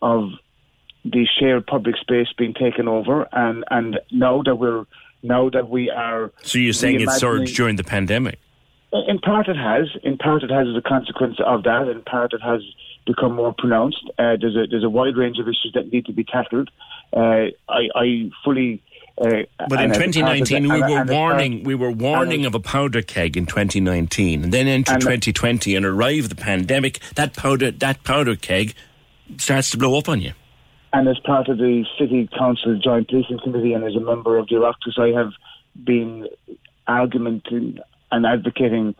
of 0.00 0.30
the 1.04 1.26
shared 1.38 1.66
public 1.66 1.96
space 1.98 2.28
being 2.38 2.54
taken 2.54 2.88
over, 2.88 3.28
and 3.30 3.64
and 3.70 4.00
now 4.10 4.42
that 4.42 4.56
we're 4.56 4.86
now 5.24 5.50
that 5.50 5.68
we 5.68 5.90
are. 5.90 6.30
So 6.42 6.58
you're 6.58 6.72
saying 6.72 7.00
it 7.00 7.10
surged 7.10 7.56
during 7.56 7.76
the 7.76 7.84
pandemic? 7.84 8.38
in 9.08 9.18
part, 9.18 9.48
it 9.48 9.56
has. 9.56 9.88
In 10.04 10.16
part, 10.18 10.44
it 10.44 10.50
has 10.50 10.68
as 10.68 10.76
a 10.76 10.80
consequence 10.82 11.36
of 11.44 11.64
that. 11.64 11.88
In 11.88 12.00
part, 12.02 12.32
it 12.32 12.40
has 12.42 12.60
become 13.06 13.34
more 13.34 13.52
pronounced. 13.52 14.04
Uh, 14.18 14.36
there's 14.40 14.54
a 14.54 14.66
there's 14.70 14.84
a 14.84 14.88
wide 14.88 15.16
range 15.16 15.38
of 15.40 15.46
issues 15.48 15.72
that 15.74 15.92
need 15.92 16.06
to 16.06 16.12
be 16.12 16.22
tackled. 16.22 16.70
Uh, 17.12 17.46
I, 17.68 17.88
I 17.96 18.30
fully. 18.44 18.80
Uh, 19.20 19.42
But 19.68 19.80
in 19.80 19.90
and 19.92 19.92
as 19.92 20.16
a 20.16 20.20
part 20.22 20.40
of 20.40 20.48
2019, 20.48 20.62
we 20.68 20.70
and- 20.70 20.80
were 20.80 20.86
and 20.86 20.92
as 20.92 20.98
part- 20.98 21.08
warning. 21.08 21.64
We 21.64 21.74
were 21.74 21.90
warning 21.90 22.46
of 22.46 22.54
a 22.54 22.60
powder 22.60 23.02
keg 23.02 23.36
in 23.36 23.46
2019, 23.46 24.44
and 24.44 24.52
then 24.52 24.68
enter 24.68 24.94
2020 24.94 25.74
and 25.74 25.84
arrive 25.86 26.28
the 26.28 26.34
pandemic. 26.36 27.00
That 27.16 27.34
powder, 27.34 27.72
that 27.72 28.04
powder 28.04 28.36
keg, 28.36 28.74
starts 29.38 29.70
to 29.70 29.78
blow 29.78 29.98
up 29.98 30.08
on 30.08 30.20
you. 30.20 30.32
And 30.94 31.08
as 31.08 31.18
part 31.18 31.48
of 31.48 31.58
the 31.58 31.84
City 31.98 32.28
Council 32.38 32.78
Joint 32.78 33.08
Policing 33.08 33.40
Committee 33.42 33.72
and 33.72 33.82
as 33.82 33.96
a 33.96 34.00
member 34.00 34.38
of 34.38 34.46
the 34.46 34.54
Oireachtas, 34.54 34.96
I 34.96 35.08
have 35.18 35.32
been 35.84 36.28
argumenting 36.86 37.78
and 38.12 38.24
advocating 38.24 38.94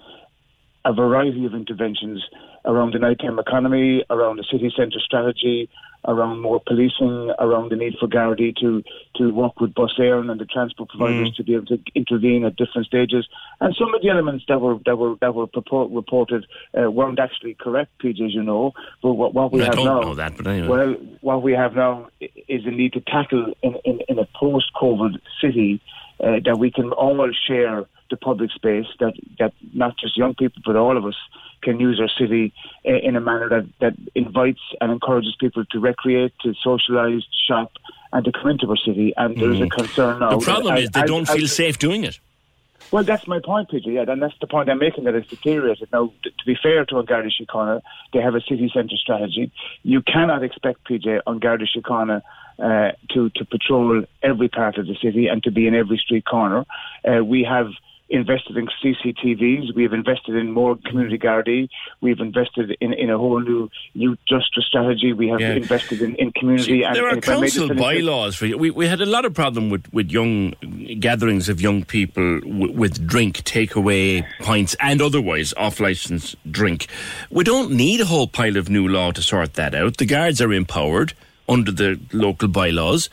a 0.85 0.93
variety 0.93 1.45
of 1.47 1.55
interventions 1.55 2.23
around 2.67 2.93
the 2.95 2.99
nighttime 2.99 3.39
economy, 3.39 4.05
around 4.11 4.37
the 4.37 4.45
city 4.51 4.73
centre 4.77 5.01
strategy, 5.01 5.69
around 6.07 6.41
more 6.41 6.61
policing, 6.67 7.33
around 7.39 7.71
the 7.71 7.77
need 7.77 7.95
for 7.99 8.07
Gardaí 8.07 8.55
to, 8.57 8.83
to 9.17 9.31
work 9.33 9.59
with 9.61 9.73
Bus 9.75 9.95
Éireann 9.99 10.31
and 10.31 10.39
the 10.39 10.45
transport 10.45 10.91
providers 10.91 11.31
Mm. 11.31 11.37
to 11.37 11.43
be 11.45 11.55
able 11.55 11.67
to 11.67 11.79
intervene 11.95 12.45
at 12.45 12.57
different 12.57 12.87
stages. 12.87 13.27
And 13.61 13.75
some 13.79 13.95
of 13.95 14.03
the 14.03 14.11
elements 14.11 14.45
that 14.49 14.61
were 14.61 14.77
that 14.85 14.97
were 14.99 15.15
that 15.23 15.35
were 15.35 15.47
purport, 15.47 15.91
reported 15.91 16.45
uh, 16.79 16.91
weren't 16.91 17.19
actually 17.19 17.55
correct, 17.55 17.91
PJ, 18.03 18.21
as 18.27 18.35
you 18.35 18.43
know. 18.43 18.73
But 19.03 19.15
what, 19.15 19.33
what 19.33 19.53
we 19.53 19.63
I 19.63 19.67
have 19.67 19.75
don't 19.77 19.85
now, 19.87 20.01
know 20.01 20.15
that, 20.15 20.37
but 20.37 20.47
anyway. 20.47 20.69
well, 20.69 20.93
what 21.23 21.43
we 21.43 21.53
have 21.53 21.75
now 21.75 22.09
is 22.49 22.67
a 22.67 22.71
need 22.71 22.93
to 22.95 23.01
tackle 23.01 23.55
in, 23.63 23.77
in, 23.87 24.01
in 24.09 24.19
a 24.19 24.27
post-COVID 24.35 25.19
city 25.41 25.81
uh, 26.23 26.41
that 26.45 26.59
we 26.59 26.71
can 26.71 26.91
all 26.93 27.31
share 27.49 27.87
the 28.15 28.21
public 28.31 28.51
space, 28.61 28.87
that, 29.01 29.15
that 29.41 29.53
not 29.73 29.93
just 30.03 30.17
young 30.23 30.35
people, 30.43 30.61
but 30.69 30.77
all 30.85 30.97
of 31.01 31.05
us 31.11 31.19
can 31.67 31.77
use 31.89 31.99
our 32.05 32.13
city 32.21 32.45
uh, 32.91 32.99
in 33.09 33.17
a 33.21 33.21
manner 33.31 33.49
that, 33.55 33.67
that 33.83 33.95
invites 34.15 34.65
and 34.81 34.89
encourages 34.97 35.35
people 35.45 35.63
to 35.73 35.79
recreate, 35.91 36.33
to 36.45 36.49
socialise, 36.67 37.23
to 37.35 37.39
shop, 37.49 37.71
and 38.13 38.21
to 38.27 38.33
come 38.33 38.49
into 38.53 38.67
our 38.73 38.77
city. 38.89 39.09
And 39.17 39.31
there 39.41 39.53
is 39.57 39.61
a 39.61 39.65
Mm. 39.65 39.71
concern 39.81 40.15
now. 40.21 40.31
The 40.39 40.45
problem 40.53 40.77
is 40.83 40.91
they 40.91 41.01
as- 41.07 41.11
don't 41.13 41.29
as- 41.29 41.37
feel 41.37 41.49
safe 41.63 41.77
doing 41.87 42.03
it. 42.11 42.17
well, 42.93 43.03
that's 43.11 43.27
my 43.35 43.41
point, 43.51 43.65
Peter. 43.73 43.91
Yeah, 43.97 44.05
and 44.15 44.21
that's 44.23 44.39
the 44.45 44.47
point 44.55 44.69
I'm 44.73 44.79
making 44.89 45.05
that 45.07 45.15
it's 45.19 45.29
deteriorated. 45.37 45.89
Now, 45.97 46.05
t- 46.23 46.31
to 46.41 46.45
be 46.51 46.57
fair 46.67 46.85
to 46.91 47.03
Garda 47.03 47.31
Síochána, 47.37 47.77
they 48.13 48.21
have 48.27 48.35
a 48.41 48.43
city 48.51 48.67
centre 48.77 48.99
strategy. 49.07 49.45
You 49.83 50.01
cannot 50.15 50.41
expect 50.49 50.79
PJ 50.89 51.07
on 51.27 51.35
Garda 51.45 51.67
Síochána 51.73 52.19
uh, 52.69 52.91
to 53.13 53.21
to 53.37 53.43
patrol 53.55 54.05
every 54.31 54.49
part 54.59 54.75
of 54.81 54.85
the 54.91 54.97
city 55.05 55.25
and 55.31 55.39
to 55.47 55.51
be 55.59 55.67
in 55.67 55.75
every 55.83 55.99
street 56.05 56.25
corner. 56.35 56.61
Uh, 57.11 57.25
we 57.25 57.41
have 57.55 57.69
invested 58.11 58.57
in 58.59 58.69
CCTVs. 58.83 59.75
We 59.75 59.83
have 59.83 59.95
invested 59.95 60.37
in 60.37 60.53
more 60.53 60.77
community 60.85 61.17
Gardaí. 61.19 61.69
We've 62.03 62.21
invested 62.21 62.77
in, 62.81 62.93
in 62.93 63.09
a 63.11 63.17
whole 63.17 63.41
new 63.41 63.71
youth 63.95 64.19
justice 64.29 64.67
strategy. 64.69 65.13
We 65.15 65.29
have 65.29 65.41
Yeah. 65.41 65.55
invested 65.55 66.03
in, 66.03 66.15
in 66.17 66.31
community. 66.33 66.81
See, 66.81 66.83
and 66.85 66.95
there 66.95 67.07
are 67.09 67.17
if 67.17 67.29
I 67.29 67.37
may 67.41 67.47
just 67.47 67.59
council 67.59 67.75
bylaws 67.77 68.37
for 68.37 68.45
you. 68.47 68.59
We, 68.59 68.71
we 68.71 68.87
had 68.87 69.01
a 69.01 69.07
lot 69.07 69.25
of 69.25 69.33
problem 69.33 69.71
with, 69.71 69.91
with 69.93 70.11
young 70.11 70.51
gatherings 71.01 71.49
of 71.49 71.61
young 71.63 71.85
people 71.85 72.41
w- 72.41 72.73
with 72.73 73.07
drink, 73.07 73.39
takeaway 73.45 74.25
pints, 74.41 74.77
and 74.81 75.01
otherwise 75.01 75.55
off 75.57 75.81
license 75.81 76.37
drink. 76.51 76.87
We 77.31 77.43
don't 77.43 77.71
need 77.73 78.03
a 78.03 78.07
whole 78.07 78.27
pile 78.29 78.59
of 78.59 78.69
new 78.69 78.87
law 78.87 79.13
to 79.13 79.23
sort 79.23 79.55
that 79.55 79.75
out. 79.75 79.97
The 79.97 80.07
guards 80.07 80.43
are 80.43 80.53
empowered 80.53 81.15
under 81.49 81.73
the 81.73 81.99
local 82.13 82.49
bylaws 82.49 83.09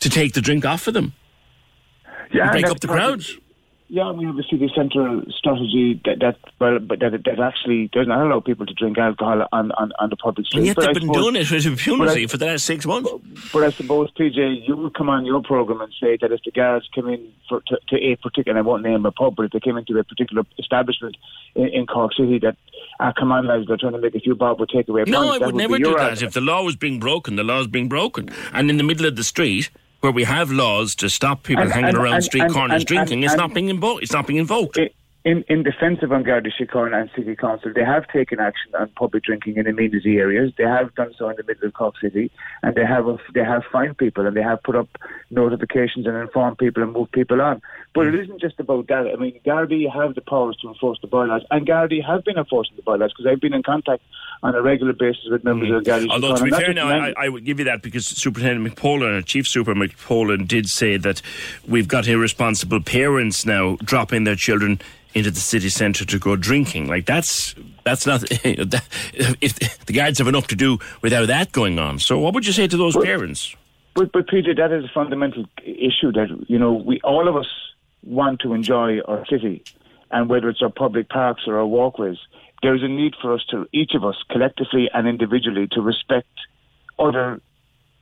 to 0.00 0.08
take 0.08 0.34
the 0.34 0.40
drink 0.40 0.64
off 0.64 0.86
of 0.86 0.94
them. 0.94 1.14
Yeah, 2.32 2.50
break 2.52 2.66
up 2.68 2.80
the 2.80 2.88
crowds. 2.88 3.36
Yeah, 3.88 4.10
we 4.10 4.24
have 4.24 4.36
a 4.36 4.42
city 4.42 4.68
centre 4.74 5.22
strategy 5.30 6.00
that, 6.04 6.18
that 6.18 6.36
well, 6.58 6.80
but 6.80 6.98
that, 6.98 7.12
that 7.24 7.38
actually 7.38 7.86
does 7.92 8.08
not 8.08 8.20
allow 8.26 8.40
people 8.40 8.66
to 8.66 8.74
drink 8.74 8.98
alcohol 8.98 9.46
on, 9.52 9.70
on, 9.72 9.92
on 10.00 10.10
the 10.10 10.16
public 10.16 10.44
street. 10.48 10.58
And 10.58 10.66
yet 10.66 10.76
But 10.76 10.86
they've 10.86 10.94
been 10.94 11.02
suppose- 11.04 11.22
doing 11.22 11.36
it 11.36 11.50
with 11.52 11.66
impunity 11.66 12.24
I- 12.24 12.26
for 12.26 12.36
the 12.36 12.46
last 12.46 12.64
six 12.64 12.84
months. 12.84 13.10
But 13.52 13.62
I 13.62 13.70
suppose, 13.70 14.10
PJ, 14.18 14.66
you 14.66 14.76
would 14.76 14.94
come 14.94 15.08
on 15.08 15.24
your 15.24 15.40
programme 15.40 15.80
and 15.82 15.92
say 16.00 16.18
that 16.20 16.32
if 16.32 16.40
the 16.44 16.50
guards 16.50 16.88
come 16.94 17.08
in 17.08 17.28
for, 17.48 17.60
to, 17.68 17.78
to 17.90 17.96
a 17.96 18.16
particular, 18.16 18.58
and 18.58 18.66
I 18.66 18.68
won't 18.68 18.82
name 18.82 19.06
a 19.06 19.12
pub, 19.12 19.36
but 19.36 19.44
if 19.44 19.52
they 19.52 19.60
came 19.60 19.76
into 19.76 19.96
a 19.98 20.02
particular 20.02 20.42
establishment 20.58 21.16
in, 21.54 21.68
in 21.68 21.86
Cork 21.86 22.12
City, 22.14 22.40
that, 22.40 22.56
ah, 22.98 23.12
come 23.16 23.30
on, 23.30 23.46
lads, 23.46 23.68
they're 23.68 23.76
trying 23.76 23.92
to 23.92 24.00
make 24.00 24.16
a 24.16 24.20
few 24.20 24.34
bob 24.34 24.58
with 24.58 24.70
takeaway 24.70 25.06
No, 25.06 25.28
points, 25.28 25.42
I 25.42 25.46
would 25.46 25.52
be 25.54 25.58
never 25.58 25.78
do 25.78 25.96
that. 25.96 26.22
If 26.22 26.32
the 26.32 26.40
law 26.40 26.64
was 26.64 26.74
being 26.74 26.98
broken, 26.98 27.36
the 27.36 27.44
law 27.44 27.60
is 27.60 27.68
being 27.68 27.88
broken. 27.88 28.30
And 28.52 28.68
in 28.68 28.78
the 28.78 28.84
middle 28.84 29.06
of 29.06 29.14
the 29.14 29.22
street, 29.24 29.70
where 30.06 30.12
we 30.12 30.22
have 30.22 30.52
laws 30.52 30.94
to 30.94 31.08
stop 31.10 31.42
people 31.42 31.64
And- 31.64 31.72
hanging 31.72 31.88
and- 31.88 31.98
around 31.98 32.22
street 32.22 32.48
corners 32.48 32.84
drinking, 32.84 33.24
and- 33.24 33.36
not 33.36 33.52
being 33.52 33.68
invoked. 33.68 34.04
It's 34.04 34.12
not 34.12 34.26
being 34.28 34.38
invoked. 34.38 34.78
in, 35.24 35.42
in 35.48 35.64
defence 35.64 36.00
of 36.04 36.10
Garda 36.10 36.50
Síochána 36.56 37.00
and 37.00 37.10
City 37.16 37.34
Council, 37.34 37.72
they 37.74 37.84
have 37.84 38.06
taken 38.06 38.38
action 38.38 38.70
on 38.78 38.86
public 38.90 39.24
drinking 39.24 39.56
in 39.56 39.66
amenity 39.66 40.18
areas. 40.18 40.52
They 40.56 40.62
have 40.62 40.94
done 40.94 41.12
so 41.18 41.28
in 41.28 41.34
the 41.36 41.42
middle 41.42 41.66
of 41.66 41.74
Cork 41.74 41.96
City, 42.00 42.30
and 42.62 42.76
they 42.76 42.86
have 42.86 43.06
they 43.34 43.42
have 43.42 43.64
fined 43.72 43.98
people 43.98 44.24
and 44.24 44.36
they 44.36 44.42
have 44.42 44.62
put 44.62 44.76
up 44.76 44.88
notifications 45.32 46.06
and 46.06 46.16
informed 46.16 46.58
people 46.58 46.84
and 46.84 46.92
moved 46.92 47.10
people 47.10 47.42
on. 47.42 47.60
But 47.92 48.06
it 48.06 48.14
isn't 48.14 48.40
just 48.40 48.60
about 48.60 48.86
that. 48.86 49.08
I 49.12 49.16
mean, 49.16 49.40
Gardaí 49.44 49.92
have 49.92 50.14
the 50.14 50.20
powers 50.20 50.56
to 50.62 50.68
enforce 50.68 51.00
the 51.00 51.08
bylaws, 51.08 51.42
and 51.50 51.66
Gardaí 51.66 52.04
have 52.06 52.22
been 52.24 52.38
enforcing 52.38 52.76
the 52.76 52.82
bylaws 52.82 53.12
because 53.12 53.26
I've 53.28 53.40
been 53.40 53.54
in 53.54 53.64
contact 53.64 54.02
on 54.42 54.54
a 54.54 54.62
regular 54.62 54.92
basis 54.92 55.24
with 55.30 55.44
members 55.44 55.70
of 55.70 55.84
Garda 55.84 56.06
Mm. 56.06 56.10
Although, 56.10 56.36
to 56.36 56.44
be 56.44 56.50
fair 56.50 56.72
now, 56.72 56.88
I, 56.88 57.14
I 57.16 57.28
would 57.28 57.44
give 57.44 57.58
you 57.58 57.64
that 57.66 57.82
because 57.82 58.06
Superintendent 58.06 58.74
McPolin, 58.74 59.24
Chief 59.24 59.46
Super 59.46 59.74
McPolin, 59.74 60.46
did 60.46 60.68
say 60.68 60.96
that 60.98 61.22
we've 61.66 61.88
got 61.88 62.06
irresponsible 62.06 62.80
parents 62.80 63.46
now 63.46 63.76
dropping 63.82 64.24
their 64.24 64.36
children 64.36 64.80
into 65.14 65.30
the 65.30 65.40
city 65.40 65.70
centre 65.70 66.04
to 66.04 66.18
go 66.18 66.36
drinking. 66.36 66.88
Like, 66.88 67.06
that's 67.06 67.54
that's 67.84 68.06
not. 68.06 68.20
that, 68.20 68.84
if 69.40 69.86
the 69.86 69.92
guards 69.92 70.18
have 70.18 70.28
enough 70.28 70.46
to 70.48 70.56
do 70.56 70.78
without 71.02 71.26
that 71.28 71.52
going 71.52 71.78
on. 71.78 71.98
So, 71.98 72.18
what 72.18 72.34
would 72.34 72.46
you 72.46 72.52
say 72.52 72.66
to 72.66 72.76
those 72.76 72.96
parents? 72.96 73.56
But, 73.94 74.12
but 74.12 74.28
Peter, 74.28 74.54
that 74.54 74.72
is 74.72 74.84
a 74.84 74.90
fundamental 74.92 75.46
issue 75.64 76.12
that 76.12 76.28
you 76.48 76.58
know 76.58 76.74
we 76.74 77.00
all 77.02 77.28
of 77.28 77.36
us 77.36 77.48
want 78.02 78.40
to 78.40 78.52
enjoy 78.52 79.00
our 79.00 79.24
city, 79.26 79.64
and 80.10 80.28
whether 80.28 80.50
it's 80.50 80.60
our 80.60 80.70
public 80.70 81.08
parks 81.08 81.44
or 81.46 81.58
our 81.58 81.66
walkways, 81.66 82.18
there 82.62 82.74
is 82.74 82.82
a 82.82 82.88
need 82.88 83.14
for 83.20 83.34
us 83.34 83.44
to 83.50 83.66
each 83.72 83.92
of 83.94 84.04
us 84.04 84.16
collectively 84.30 84.88
and 84.92 85.06
individually 85.06 85.68
to 85.72 85.80
respect 85.80 86.28
other. 86.98 87.40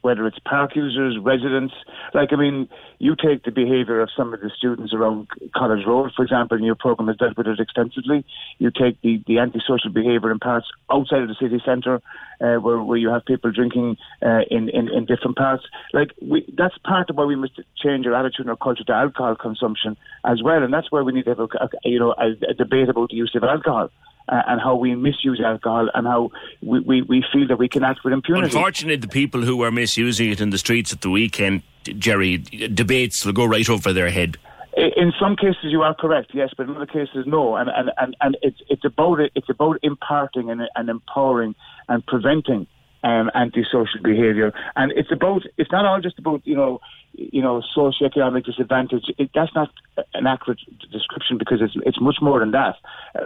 Whether 0.03 0.27
it's 0.27 0.39
park 0.41 0.77
users, 0.77 1.17
residents, 1.19 1.73
like 2.13 2.35
I 2.35 2.37
mean, 2.37 2.69
you 2.99 3.17
take 3.17 3.45
the 3.45 3.51
behaviour 3.51 4.03
of 4.03 4.11
some 4.15 4.35
of 4.35 4.41
the 4.43 4.51
students 4.55 4.93
around 4.93 5.29
College 5.57 5.87
Road, 5.87 6.13
for 6.15 6.23
example, 6.23 6.59
and 6.59 6.67
your 6.67 6.75
programme 6.75 7.09
has 7.09 7.17
dealt 7.17 7.39
with 7.39 7.47
it 7.47 7.59
extensively. 7.59 8.23
You 8.59 8.71
take 8.71 9.01
the, 9.01 9.23
the 9.27 9.39
antisocial 9.39 9.91
behaviour 9.91 10.31
in 10.31 10.41
parts 10.41 10.67
outside 10.93 11.23
of 11.23 11.29
the 11.29 11.35
city 11.41 11.59
centre, 11.65 12.03
uh, 12.43 12.57
where, 12.57 12.83
where 12.83 12.99
you 12.99 13.09
have 13.09 13.25
people 13.25 13.51
drinking 13.51 13.97
uh, 14.21 14.41
in, 14.51 14.69
in, 14.69 14.91
in 14.91 15.07
different 15.07 15.39
parts. 15.39 15.65
Like 15.95 16.11
we, 16.21 16.45
that's 16.55 16.77
part 16.85 17.09
of 17.09 17.17
why 17.17 17.25
we 17.25 17.37
must 17.37 17.59
change 17.83 18.07
our 18.07 18.13
attitude 18.15 18.41
and 18.41 18.51
our 18.51 18.57
culture 18.57 18.85
to 18.85 18.93
alcohol 18.93 19.37
consumption 19.37 19.97
as 20.27 20.43
well, 20.43 20.63
and 20.63 20.71
that's 20.71 20.93
why 20.93 21.01
we 21.01 21.13
need 21.13 21.25
to 21.25 21.31
have 21.31 21.41
a, 21.41 21.45
a 21.45 21.69
you 21.85 21.99
know 21.99 22.15
a, 22.19 22.33
a 22.51 22.53
debate 22.53 22.91
about 22.91 23.09
the 23.09 23.17
use 23.17 23.33
of 23.35 23.43
alcohol. 23.43 23.89
Uh, 24.27 24.41
and 24.47 24.59
how 24.59 24.75
we 24.75 24.95
misuse 24.95 25.39
alcohol, 25.39 25.91
and 25.93 26.07
how 26.07 26.31
we, 26.63 26.81
we, 26.81 27.03
we 27.03 27.23
feel 27.31 27.47
that 27.47 27.59
we 27.59 27.69
can 27.69 27.85
act 27.85 28.01
with 28.05 28.15
impunity. 28.15 28.47
Unfortunately, 28.47 28.97
the 28.97 29.07
people 29.07 29.43
who 29.43 29.63
are 29.63 29.71
misusing 29.71 30.31
it 30.31 30.41
in 30.41 30.49
the 30.49 30.57
streets 30.57 30.95
at 30.95 31.03
the 31.03 31.11
weekend, 31.11 31.63
Jerry, 31.99 32.39
debates 32.39 33.27
will 33.27 33.35
go 33.35 33.45
right 33.45 33.69
over 33.69 33.93
their 33.93 34.09
head. 34.09 34.39
In 34.79 35.13
some 35.21 35.37
cases, 35.37 35.65
you 35.65 35.83
are 35.83 35.95
correct, 35.95 36.31
yes, 36.33 36.51
but 36.57 36.69
in 36.69 36.75
other 36.75 36.87
cases, 36.87 37.27
no. 37.27 37.57
And 37.57 37.69
and, 37.69 37.91
and, 37.99 38.17
and 38.23 38.37
it's 38.41 38.61
it's 38.71 38.85
about 38.87 39.21
it, 39.21 39.31
it's 39.35 39.51
about 39.51 39.79
imparting 39.83 40.51
and, 40.51 40.63
and 40.75 40.89
empowering 40.89 41.55
and 41.91 42.05
preventing 42.07 42.67
um, 43.05 43.31
antisocial 43.35 44.01
behaviour. 44.03 44.53
And 44.75 44.91
it's 44.93 45.13
about 45.13 45.43
it's 45.59 45.71
not 45.71 45.85
all 45.85 46.01
just 46.01 46.19
about 46.19 46.45
you 46.45 46.57
know 46.57 46.81
you 47.13 47.43
know 47.43 47.63
socioeconomic 47.77 48.45
disadvantage. 48.47 49.05
It, 49.19 49.31
that's 49.35 49.55
not 49.55 49.71
an 50.15 50.27
accurate 50.27 50.61
description 50.91 51.39
because 51.39 51.61
it's 51.61 51.75
it's 51.87 52.01
much 52.01 52.17
more 52.21 52.41
than 52.41 52.53
that. 52.53 52.77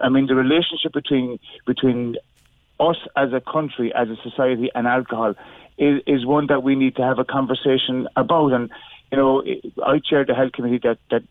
I 0.03 0.09
mean, 0.09 0.27
the 0.27 0.35
relationship 0.35 0.93
between 0.93 1.39
between 1.65 2.17
us 2.81 2.97
as 3.17 3.33
a 3.33 3.41
country, 3.41 3.93
as 3.95 4.09
a 4.09 4.17
society, 4.29 4.71
and 4.75 4.87
alcohol 4.87 5.35
is, 5.79 6.03
is 6.07 6.27
one 6.27 6.49
that 6.49 6.63
we 6.63 6.75
need 6.75 6.97
to 6.97 7.03
have 7.03 7.19
a 7.19 7.25
conversation 7.25 8.09
about. 8.17 8.53
And 8.53 8.71
you 9.13 9.19
know, 9.19 9.43
I 9.85 10.01
chaired 10.05 10.27
the 10.29 10.35
health 10.35 10.53
committee 10.53 10.81
that 10.83 10.99
that 11.11 11.23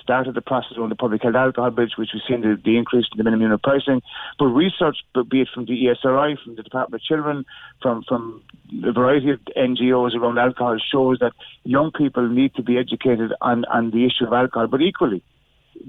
started 0.00 0.34
the 0.34 0.40
process 0.40 0.78
on 0.78 0.88
the 0.88 0.94
public 0.94 1.22
health 1.22 1.34
alcohol 1.34 1.70
bridge, 1.70 1.92
which 1.96 2.10
we've 2.14 2.22
seen 2.28 2.40
the, 2.40 2.60
the 2.62 2.76
increase 2.76 3.06
in 3.12 3.18
the 3.18 3.24
minimum 3.24 3.42
unit 3.42 3.62
pricing. 3.62 4.02
But 4.38 4.46
research, 4.46 4.98
be 5.30 5.42
it 5.42 5.48
from 5.52 5.66
the 5.66 5.72
ESRI, 5.72 6.36
from 6.42 6.56
the 6.56 6.62
Department 6.62 7.02
of 7.02 7.06
Children, 7.06 7.44
from 7.82 8.02
from 8.08 8.42
a 8.84 8.92
variety 8.92 9.30
of 9.30 9.40
NGOs 9.56 10.14
around 10.14 10.38
alcohol, 10.38 10.78
shows 10.92 11.18
that 11.20 11.32
young 11.64 11.90
people 11.92 12.28
need 12.28 12.54
to 12.54 12.62
be 12.62 12.78
educated 12.78 13.32
on 13.40 13.64
on 13.66 13.90
the 13.90 14.04
issue 14.04 14.26
of 14.26 14.32
alcohol. 14.32 14.66
But 14.66 14.82
equally, 14.82 15.22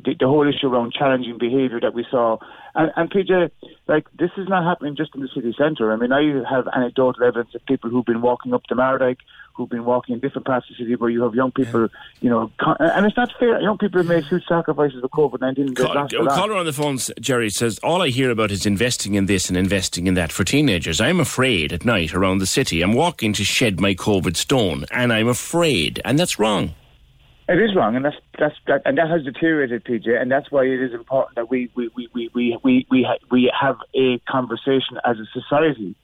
the, 0.03 0.15
the 0.19 0.27
whole 0.27 0.47
issue 0.47 0.67
around 0.67 0.93
challenging 0.93 1.37
behaviour 1.37 1.79
that 1.79 1.93
we 1.93 2.05
saw. 2.09 2.37
And, 2.73 2.91
and 2.95 3.09
PJ, 3.09 3.51
like 3.87 4.07
this 4.17 4.31
is 4.37 4.47
not 4.47 4.63
happening 4.63 4.95
just 4.95 5.15
in 5.15 5.21
the 5.21 5.29
city 5.33 5.53
centre. 5.57 5.91
I 5.91 5.95
mean, 5.95 6.11
I 6.11 6.43
have 6.49 6.67
anecdotal 6.73 7.23
evidence 7.23 7.55
of 7.55 7.65
people 7.65 7.89
who've 7.89 8.05
been 8.05 8.21
walking 8.21 8.53
up 8.53 8.63
the 8.67 8.75
Mardyke, 8.75 9.19
who've 9.55 9.69
been 9.69 9.85
walking 9.85 10.13
in 10.15 10.19
different 10.19 10.45
parts 10.45 10.69
of 10.69 10.77
the 10.77 10.83
city 10.83 10.95
where 10.95 11.09
you 11.09 11.23
have 11.23 11.33
young 11.33 11.51
people, 11.51 11.81
yeah. 11.81 11.87
you 12.21 12.29
know, 12.29 12.51
con- 12.59 12.75
and 12.79 13.05
it's 13.05 13.15
not 13.15 13.31
fair. 13.39 13.61
Young 13.61 13.77
people 13.77 13.99
have 13.99 14.07
made 14.07 14.25
huge 14.25 14.45
sacrifices 14.45 15.01
with 15.01 15.11
COVID 15.11 15.41
19. 15.41 15.75
Call, 15.75 16.07
caller 16.07 16.55
on 16.55 16.65
the 16.65 16.73
phone, 16.73 16.97
Jerry, 17.19 17.49
says, 17.49 17.79
All 17.79 18.01
I 18.01 18.09
hear 18.09 18.31
about 18.31 18.51
is 18.51 18.65
investing 18.65 19.15
in 19.15 19.25
this 19.25 19.49
and 19.49 19.57
investing 19.57 20.07
in 20.07 20.13
that 20.15 20.31
for 20.31 20.43
teenagers. 20.43 20.99
I'm 20.99 21.19
afraid 21.19 21.71
at 21.71 21.85
night 21.85 22.13
around 22.13 22.39
the 22.39 22.45
city. 22.45 22.81
I'm 22.81 22.93
walking 22.93 23.33
to 23.33 23.43
shed 23.43 23.79
my 23.79 23.95
COVID 23.95 24.35
stone, 24.35 24.85
and 24.91 25.13
I'm 25.13 25.27
afraid, 25.27 26.01
and 26.03 26.19
that's 26.19 26.37
wrong. 26.37 26.73
It 27.47 27.61
is 27.61 27.75
wrong, 27.75 27.95
and 27.95 28.03
that's 28.03 28.15
that's 28.39 28.55
that, 28.65 28.81
and 28.85 28.97
that 28.97 29.07
has 29.07 29.23
deteriorated, 29.23 29.83
PJ, 29.83 30.09
and 30.19 30.31
that's 30.31 30.51
why 30.51 30.63
it 30.63 30.81
is 30.81 30.93
important 30.93 31.35
that 31.35 31.49
we 31.49 31.69
we 31.75 31.89
we 31.95 32.09
we 32.13 32.29
we 32.33 32.57
we, 32.63 32.87
we, 32.89 33.03
ha- 33.03 33.23
we 33.29 33.51
have 33.59 33.77
a 33.93 34.17
conversation 34.27 34.97
as 35.05 35.17
a 35.19 35.25
society 35.31 35.95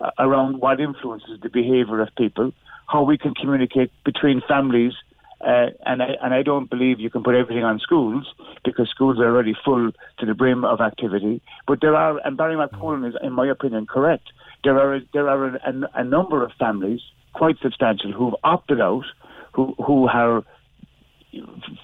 uh, 0.00 0.10
around 0.18 0.60
what 0.60 0.80
influences 0.80 1.40
the 1.42 1.48
behaviour 1.48 2.00
of 2.00 2.08
people, 2.16 2.52
how 2.86 3.02
we 3.02 3.18
can 3.18 3.34
communicate 3.34 3.90
between 4.04 4.42
families, 4.46 4.92
uh, 5.40 5.66
and 5.84 6.02
I 6.02 6.16
and 6.22 6.32
I 6.32 6.42
don't 6.42 6.70
believe 6.70 7.00
you 7.00 7.10
can 7.10 7.22
put 7.22 7.34
everything 7.34 7.64
on 7.64 7.78
schools 7.78 8.26
because 8.64 8.88
schools 8.88 9.18
are 9.18 9.26
already 9.26 9.54
full 9.64 9.92
to 10.18 10.26
the 10.26 10.34
brim 10.34 10.64
of 10.64 10.80
activity. 10.80 11.42
But 11.66 11.80
there 11.80 11.94
are, 11.94 12.18
and 12.24 12.36
Barry 12.36 12.56
McPolin 12.56 13.06
is, 13.08 13.14
in 13.22 13.32
my 13.32 13.46
opinion, 13.46 13.86
correct. 13.86 14.32
There 14.62 14.78
are 14.78 15.00
there 15.12 15.28
are 15.28 15.48
a, 15.48 15.60
a, 15.66 16.00
a 16.00 16.04
number 16.04 16.42
of 16.42 16.52
families, 16.58 17.00
quite 17.34 17.56
substantial, 17.60 18.12
who've 18.12 18.34
opted 18.42 18.80
out, 18.80 19.04
who 19.52 19.74
who 19.84 20.08
are 20.08 20.44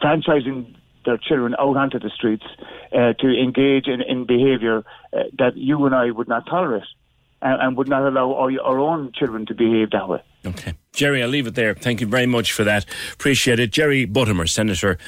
franchising 0.02 0.76
their 1.04 1.18
children 1.18 1.54
out 1.58 1.76
onto 1.76 1.98
the 1.98 2.10
streets 2.10 2.44
uh, 2.92 3.12
to 3.14 3.28
engage 3.28 3.86
in, 3.86 4.02
in 4.02 4.26
behaviour 4.26 4.84
uh, 5.12 5.22
that 5.38 5.56
you 5.56 5.84
and 5.86 5.94
I 5.94 6.10
would 6.10 6.28
not 6.28 6.46
tolerate 6.46 6.84
and, 7.42 7.60
and 7.60 7.76
would 7.76 7.88
not 7.88 8.06
allow 8.06 8.34
our, 8.34 8.50
our 8.60 8.78
own 8.78 9.12
children 9.12 9.46
to 9.46 9.54
behave 9.54 9.90
that 9.90 10.08
way. 10.08 10.22
Okay. 10.46 10.74
Jerry, 10.92 11.22
I'll 11.22 11.28
leave 11.28 11.46
it 11.46 11.54
there. 11.54 11.74
Thank 11.74 12.00
you 12.00 12.06
very 12.08 12.26
much 12.26 12.52
for 12.52 12.64
that. 12.64 12.84
Appreciate 13.12 13.60
it. 13.60 13.70
Jerry 13.70 14.06
Buttimer, 14.06 14.48
Senator 14.48 14.98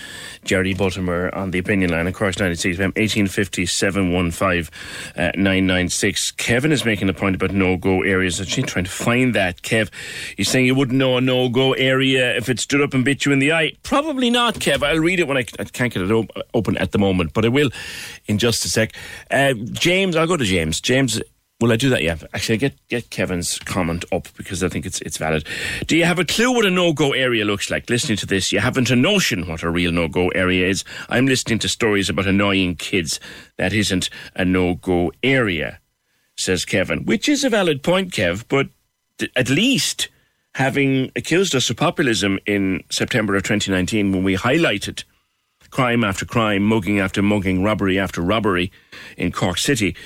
Jerry 0.45 0.75
Buttimer 0.75 1.37
on 1.37 1.51
the 1.51 1.59
opinion 1.59 1.91
line, 1.91 2.07
of 2.07 2.15
course, 2.15 2.39
96 2.39 2.79
FM, 2.79 2.95
1850 2.97 3.67
715 3.67 4.69
uh, 5.17 5.33
996. 5.35 6.31
Kevin 6.33 6.71
is 6.71 6.85
making 6.85 7.09
a 7.09 7.13
point 7.13 7.35
about 7.35 7.51
no 7.51 7.77
go 7.77 8.03
areas. 8.03 8.39
I'm 8.39 8.47
trying 8.47 8.85
to 8.85 8.91
find 8.91 9.35
that. 9.35 9.63
Kev, 9.63 9.91
he's 10.37 10.49
saying 10.49 10.67
you 10.67 10.75
wouldn't 10.77 10.99
know 10.99 11.17
a 11.17 11.21
no 11.21 11.49
go 11.49 11.73
area 11.73 12.37
if 12.37 12.49
it 12.49 12.61
stood 12.61 12.81
up 12.81 12.95
and 12.95 13.05
bit 13.05 13.27
you 13.27 13.33
in 13.33 13.41
the 13.41 13.53
eye. 13.53 13.73
Probably 13.83 14.31
not, 14.31 14.55
Kev. 14.55 14.85
I'll 14.87 15.01
read 15.01 15.19
it 15.19 15.27
when 15.27 15.37
I, 15.37 15.45
I 15.59 15.65
can't 15.65 15.93
get 15.93 16.03
it 16.03 16.13
op- 16.13 16.31
open 16.55 16.77
at 16.79 16.93
the 16.93 16.99
moment, 16.99 17.33
but 17.33 17.45
I 17.45 17.49
will 17.49 17.71
in 18.27 18.39
just 18.39 18.65
a 18.65 18.69
sec. 18.69 18.95
Uh, 19.33 19.55
James, 19.73 20.15
I'll 20.15 20.29
go 20.29 20.37
to 20.37 20.45
James. 20.45 20.81
James 20.81 21.21
Will 21.63 21.71
I 21.71 21.77
do 21.77 21.91
that? 21.91 22.03
Yeah. 22.03 22.17
Actually, 22.35 22.55
I 22.55 22.59
get 22.59 22.89
get 22.89 23.11
Kevin's 23.11 23.61
comment 23.61 24.05
up 24.11 24.27
because 24.37 24.65
I 24.65 24.69
think 24.69 24.85
it's 24.85 25.01
it's 25.03 25.17
valid. 25.17 25.47
Do 25.87 25.97
you 25.97 26.05
have 26.05 26.19
a 26.19 26.25
clue 26.25 26.51
what 26.51 26.67
a 26.67 26.71
no 26.71 26.93
go 26.93 27.13
area 27.13 27.45
looks 27.45 27.71
like? 27.71 27.89
Listening 27.89 28.17
to 28.17 28.27
this, 28.27 28.51
you 28.51 28.59
haven't 28.59 28.91
a 28.91 28.97
notion 28.97 29.47
what 29.47 29.63
a 29.63 29.71
real 29.71 29.93
no 29.93 30.09
go 30.09 30.27
area 30.31 30.67
is. 30.67 30.83
I'm 31.09 31.27
listening 31.27 31.61
to 31.61 31.69
stories 31.69 32.11
about 32.11 32.27
annoying 32.27 32.75
kids. 32.75 33.21
That 33.59 33.73
isn't 33.73 34.11
a 34.35 34.45
no 34.45 34.75
go 34.75 35.13
area, 35.23 35.79
says 36.37 36.65
Kevin, 36.65 37.05
which 37.05 37.29
is 37.29 37.45
a 37.45 37.49
valid 37.49 37.85
point, 37.85 38.11
Kev. 38.11 38.45
But 38.49 38.67
th- 39.19 39.31
at 39.37 39.49
least 39.49 40.09
having 40.57 41.13
accused 41.15 41.55
us 41.55 41.71
of 41.71 41.77
populism 41.77 42.41
in 42.45 42.83
September 42.91 43.37
of 43.37 43.45
2019 43.45 44.11
when 44.11 44.25
we 44.25 44.37
highlighted 44.37 45.05
crime 45.73 46.05
after 46.05 46.25
crime, 46.25 46.63
mugging 46.63 47.01
after 47.01 47.23
mugging, 47.23 47.65
robbery 47.65 47.99
after 47.99 48.21
robbery 48.21 48.71
in 49.17 49.33
Cork 49.33 49.59
City. 49.59 49.97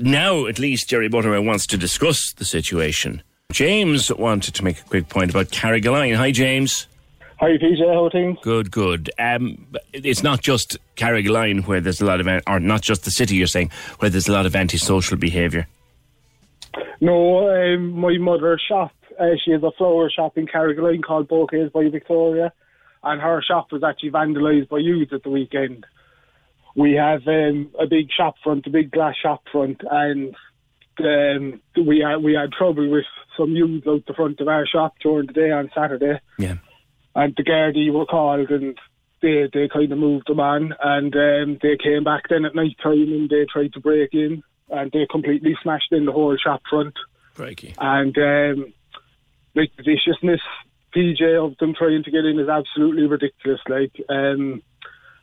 Now, 0.00 0.46
at 0.46 0.58
least, 0.58 0.88
Jerry 0.88 1.08
Buttimer 1.08 1.44
wants 1.44 1.66
to 1.68 1.76
discuss 1.76 2.32
the 2.32 2.44
situation. 2.44 3.22
James 3.52 4.12
wanted 4.12 4.54
to 4.54 4.64
make 4.64 4.80
a 4.80 4.84
quick 4.84 5.08
point 5.08 5.30
about 5.30 5.48
Carrigaline. 5.48 6.16
Hi, 6.16 6.30
James. 6.30 6.86
Hi, 7.38 7.58
PJ. 7.58 7.78
How 7.92 8.06
are 8.06 8.10
things? 8.10 8.38
Good, 8.42 8.70
good. 8.70 9.10
Um, 9.18 9.66
it's 9.92 10.22
not 10.22 10.40
just 10.40 10.78
Carrigaline 10.96 11.66
where 11.66 11.80
there's 11.80 12.00
a 12.00 12.04
lot 12.04 12.20
of, 12.20 12.42
or 12.46 12.60
not 12.60 12.82
just 12.82 13.04
the 13.04 13.10
city, 13.10 13.36
you're 13.36 13.46
saying, 13.46 13.70
where 13.98 14.10
there's 14.10 14.28
a 14.28 14.32
lot 14.32 14.46
of 14.46 14.56
antisocial 14.56 15.16
behaviour. 15.16 15.66
No, 17.00 17.50
um, 17.50 17.92
my 17.92 18.16
mother's 18.18 18.62
shop, 18.66 18.92
uh, 19.20 19.30
she 19.44 19.50
has 19.50 19.62
a 19.62 19.72
flower 19.72 20.08
shop 20.08 20.38
in 20.38 20.46
Carrigaline 20.46 21.02
called 21.02 21.28
Bouquets 21.28 21.72
by 21.72 21.88
Victoria 21.88 22.52
and 23.04 23.20
her 23.20 23.42
shop 23.42 23.72
was 23.72 23.82
actually 23.82 24.10
vandalised 24.10 24.68
by 24.68 24.78
youths 24.78 25.12
at 25.12 25.22
the 25.22 25.30
weekend. 25.30 25.86
We 26.74 26.94
have 26.94 27.26
um, 27.26 27.70
a 27.78 27.86
big 27.86 28.08
shop 28.10 28.36
front, 28.42 28.66
a 28.66 28.70
big 28.70 28.90
glass 28.90 29.14
shop 29.20 29.42
front, 29.50 29.82
and 29.90 30.34
um, 31.00 31.60
we 31.76 32.00
had 32.06 32.22
we 32.22 32.34
had 32.34 32.52
trouble 32.52 32.90
with 32.90 33.04
some 33.36 33.50
youths 33.50 33.86
out 33.86 34.06
the 34.06 34.14
front 34.14 34.40
of 34.40 34.48
our 34.48 34.66
shop 34.66 34.94
during 35.02 35.26
the 35.26 35.32
day 35.32 35.50
on 35.50 35.70
Saturday. 35.74 36.20
Yeah, 36.38 36.56
and 37.14 37.34
the 37.36 37.44
Gardaí 37.44 37.92
were 37.92 38.06
called 38.06 38.50
and. 38.50 38.78
They, 39.24 39.48
they 39.52 39.68
kind 39.72 39.92
of 39.92 39.98
moved 39.98 40.26
them 40.26 40.40
on 40.40 40.74
and 40.82 41.14
um, 41.14 41.58
they 41.62 41.76
came 41.80 42.02
back 42.02 42.24
then 42.28 42.44
at 42.44 42.56
night 42.56 42.74
time 42.82 43.12
and 43.12 43.30
they 43.30 43.46
tried 43.48 43.72
to 43.74 43.80
break 43.80 44.12
in 44.14 44.42
and 44.68 44.90
they 44.90 45.06
completely 45.08 45.56
smashed 45.62 45.92
in 45.92 46.06
the 46.06 46.10
whole 46.10 46.36
shop 46.36 46.62
front. 46.68 46.94
Breaky. 47.36 47.72
And 47.78 48.18
um, 48.18 48.72
like 49.54 49.70
the 49.76 49.84
viciousness 49.84 50.40
PJ 50.94 51.22
of 51.44 51.56
them 51.58 51.74
trying 51.74 52.02
to 52.04 52.10
get 52.10 52.24
in 52.24 52.38
is 52.38 52.48
absolutely 52.48 53.06
ridiculous. 53.06 53.60
Like, 53.68 53.92
um, 54.08 54.62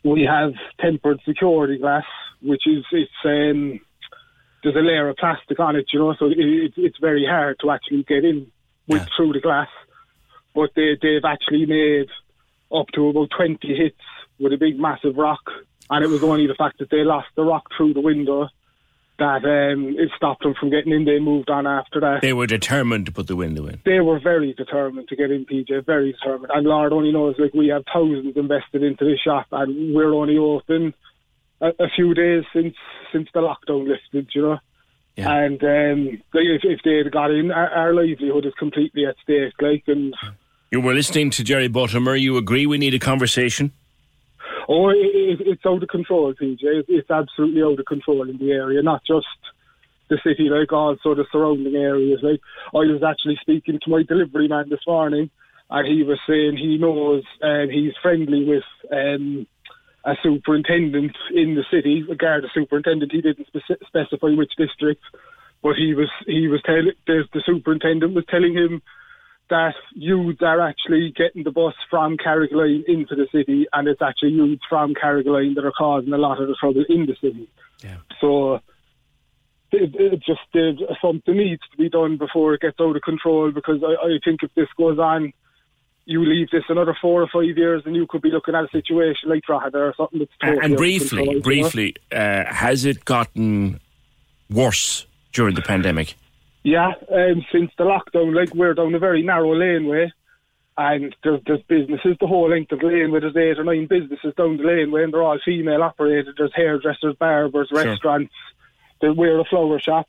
we 0.04 0.22
have 0.22 0.52
tempered 0.80 1.20
security 1.26 1.78
glass, 1.78 2.04
which 2.42 2.66
is 2.66 2.84
it's 2.92 3.10
um, 3.24 3.80
there's 4.62 4.76
a 4.76 4.80
layer 4.80 5.08
of 5.08 5.16
plastic 5.16 5.58
on 5.60 5.76
it, 5.76 5.86
you 5.92 5.98
know, 5.98 6.14
so 6.18 6.26
it, 6.26 6.72
it's 6.76 6.98
very 6.98 7.26
hard 7.26 7.58
to 7.60 7.70
actually 7.70 8.02
get 8.02 8.24
in 8.24 8.50
with 8.86 9.02
yeah. 9.02 9.08
through 9.16 9.32
the 9.32 9.40
glass. 9.40 9.68
But 10.54 10.70
they 10.74 10.96
they've 11.00 11.24
actually 11.24 11.66
made 11.66 12.08
up 12.72 12.86
to 12.94 13.08
about 13.08 13.30
20 13.36 13.58
hits 13.74 13.96
with 14.38 14.52
a 14.52 14.56
big 14.56 14.78
massive 14.78 15.16
rock, 15.16 15.50
and 15.90 16.04
it 16.04 16.08
was 16.08 16.22
only 16.22 16.46
the 16.46 16.54
fact 16.54 16.78
that 16.78 16.90
they 16.90 17.04
lost 17.04 17.28
the 17.36 17.44
rock 17.44 17.64
through 17.76 17.94
the 17.94 18.00
window 18.00 18.48
that 19.20 19.44
um, 19.44 19.94
it 19.96 20.10
stopped 20.16 20.42
them 20.42 20.54
from 20.58 20.70
getting 20.70 20.92
in. 20.92 21.04
They 21.04 21.20
moved 21.20 21.50
on 21.50 21.66
after 21.66 22.00
that. 22.00 22.18
They 22.22 22.32
were 22.32 22.46
determined 22.46 23.06
to 23.06 23.12
put 23.12 23.28
the 23.28 23.36
window 23.36 23.66
in. 23.66 23.80
They 23.84 24.00
were 24.00 24.18
very 24.18 24.52
determined 24.54 25.08
to 25.08 25.16
get 25.16 25.30
in, 25.30 25.46
PJ, 25.46 25.86
very 25.86 26.12
determined. 26.12 26.50
And 26.52 26.66
Lord 26.66 26.92
only 26.92 27.12
knows, 27.12 27.36
like, 27.38 27.54
we 27.54 27.68
have 27.68 27.84
thousands 27.92 28.36
invested 28.36 28.82
into 28.82 29.04
this 29.04 29.20
shop, 29.20 29.46
and 29.52 29.94
we're 29.94 30.12
only 30.12 30.38
open 30.38 30.94
a, 31.60 31.68
a 31.78 31.88
few 31.94 32.14
days 32.14 32.44
since 32.52 32.74
since 33.12 33.28
the 33.34 33.40
lockdown 33.40 33.88
lifted, 33.88 34.28
you 34.34 34.42
know. 34.42 34.58
Yeah. 35.16 35.30
And 35.30 35.62
um, 35.62 36.06
like, 36.32 36.44
if, 36.44 36.62
if 36.64 36.80
they 36.84 36.98
had 36.98 37.12
got 37.12 37.30
in, 37.30 37.50
our, 37.50 37.68
our 37.68 37.94
livelihood 37.94 38.46
is 38.46 38.54
completely 38.58 39.04
at 39.06 39.16
stake. 39.22 39.54
Like, 39.60 39.84
and 39.86 40.14
you 40.70 40.80
were 40.80 40.94
listening 40.94 41.30
to 41.30 41.44
Jerry 41.44 41.68
Buttimer. 41.68 42.18
You 42.18 42.36
agree 42.36 42.66
we 42.66 42.78
need 42.78 42.94
a 42.94 42.98
conversation? 42.98 43.72
Oh, 44.68 44.90
it, 44.90 45.40
it's 45.40 45.66
out 45.66 45.82
of 45.82 45.88
control, 45.88 46.32
PJ. 46.34 46.84
It's 46.88 47.10
absolutely 47.10 47.62
out 47.62 47.78
of 47.78 47.86
control 47.86 48.28
in 48.28 48.38
the 48.38 48.52
area, 48.52 48.82
not 48.82 49.02
just 49.04 49.26
the 50.08 50.18
city, 50.24 50.48
like 50.48 50.72
also 50.72 51.14
the 51.14 51.24
surrounding 51.32 51.74
areas. 51.74 52.20
Like 52.22 52.40
I 52.74 52.78
was 52.78 53.02
actually 53.02 53.38
speaking 53.40 53.78
to 53.82 53.90
my 53.90 54.02
delivery 54.02 54.48
man 54.48 54.68
this 54.68 54.86
morning, 54.86 55.30
and 55.70 55.86
he 55.88 56.02
was 56.02 56.18
saying 56.26 56.56
he 56.56 56.78
knows 56.78 57.22
and 57.40 57.70
he's 57.70 57.92
friendly 58.02 58.44
with 58.44 58.64
um, 58.92 59.46
a 60.04 60.14
superintendent 60.22 61.16
in 61.32 61.54
the 61.54 61.64
city, 61.70 62.04
a 62.10 62.14
Garda 62.14 62.48
superintendent. 62.52 63.12
He 63.12 63.20
didn't 63.20 63.46
spec- 63.46 63.78
specify 63.86 64.28
which 64.28 64.52
district, 64.58 65.02
but 65.62 65.76
he 65.76 65.94
was 65.94 66.10
he 66.26 66.48
was 66.48 66.60
telling 66.62 66.92
the, 67.06 67.24
the 67.32 67.42
superintendent 67.46 68.14
was 68.14 68.24
telling 68.28 68.54
him 68.54 68.82
that 69.50 69.74
youths 69.94 70.40
are 70.42 70.60
actually 70.60 71.12
getting 71.16 71.44
the 71.44 71.50
bus 71.50 71.74
from 71.90 72.16
Carrigaline 72.16 72.84
into 72.86 73.14
the 73.14 73.26
city, 73.32 73.66
and 73.72 73.86
it's 73.88 74.00
actually 74.00 74.30
youths 74.30 74.62
from 74.68 74.94
Carrigaline 74.94 75.54
that 75.56 75.64
are 75.64 75.72
causing 75.72 76.12
a 76.12 76.18
lot 76.18 76.40
of 76.40 76.48
the 76.48 76.54
trouble 76.58 76.84
in 76.88 77.06
the 77.06 77.16
city. 77.20 77.48
Yeah. 77.82 77.96
So 78.20 78.60
it, 79.72 79.94
it 79.94 80.22
just 80.24 80.40
it, 80.54 80.80
something 81.00 81.36
needs 81.36 81.62
to 81.70 81.76
be 81.76 81.88
done 81.88 82.16
before 82.16 82.54
it 82.54 82.60
gets 82.60 82.80
out 82.80 82.96
of 82.96 83.02
control. 83.02 83.50
Because 83.50 83.82
I, 83.82 84.06
I 84.06 84.18
think 84.24 84.42
if 84.42 84.54
this 84.54 84.68
goes 84.76 84.98
on, 84.98 85.32
you 86.04 86.24
leave 86.24 86.50
this 86.50 86.64
another 86.68 86.96
four 87.00 87.22
or 87.22 87.28
five 87.28 87.56
years, 87.56 87.82
and 87.84 87.94
you 87.94 88.06
could 88.08 88.22
be 88.22 88.30
looking 88.30 88.54
at 88.54 88.64
a 88.64 88.68
situation 88.72 89.28
like 89.28 89.42
Drogheda 89.42 89.78
or 89.78 89.94
something 89.96 90.20
that's 90.20 90.30
totally 90.40 90.58
and 90.58 90.64
out 90.64 90.72
of 90.72 90.78
briefly, 90.78 91.08
control, 91.08 91.26
you 91.26 91.34
know? 91.34 91.42
briefly, 91.42 91.96
uh, 92.12 92.44
has 92.46 92.84
it 92.84 93.04
gotten 93.04 93.80
worse 94.48 95.06
during 95.32 95.54
the 95.54 95.62
pandemic? 95.62 96.14
Yeah, 96.62 96.92
um, 97.10 97.44
since 97.50 97.70
the 97.78 97.84
lockdown, 97.84 98.34
like 98.34 98.54
we're 98.54 98.74
down 98.74 98.94
a 98.94 98.98
very 98.98 99.22
narrow 99.22 99.54
laneway, 99.54 100.12
and 100.76 101.14
there's, 101.24 101.40
there's 101.46 101.62
businesses 101.62 102.16
the 102.20 102.26
whole 102.26 102.50
length 102.50 102.72
of 102.72 102.80
the 102.80 102.86
laneway. 102.86 103.20
There's 103.20 103.36
eight 103.36 103.58
or 103.58 103.64
nine 103.64 103.86
businesses 103.86 104.34
down 104.36 104.56
the 104.58 104.64
laneway, 104.64 105.04
and 105.04 105.12
they're 105.12 105.22
all 105.22 105.38
female 105.44 105.82
operated. 105.82 106.34
There's 106.36 106.52
hairdressers, 106.54 107.16
barbers, 107.18 107.68
Sure. 107.68 107.84
restaurants. 107.84 108.32
There, 109.00 109.12
we're 109.12 109.40
a 109.40 109.44
flower 109.44 109.78
shop, 109.80 110.08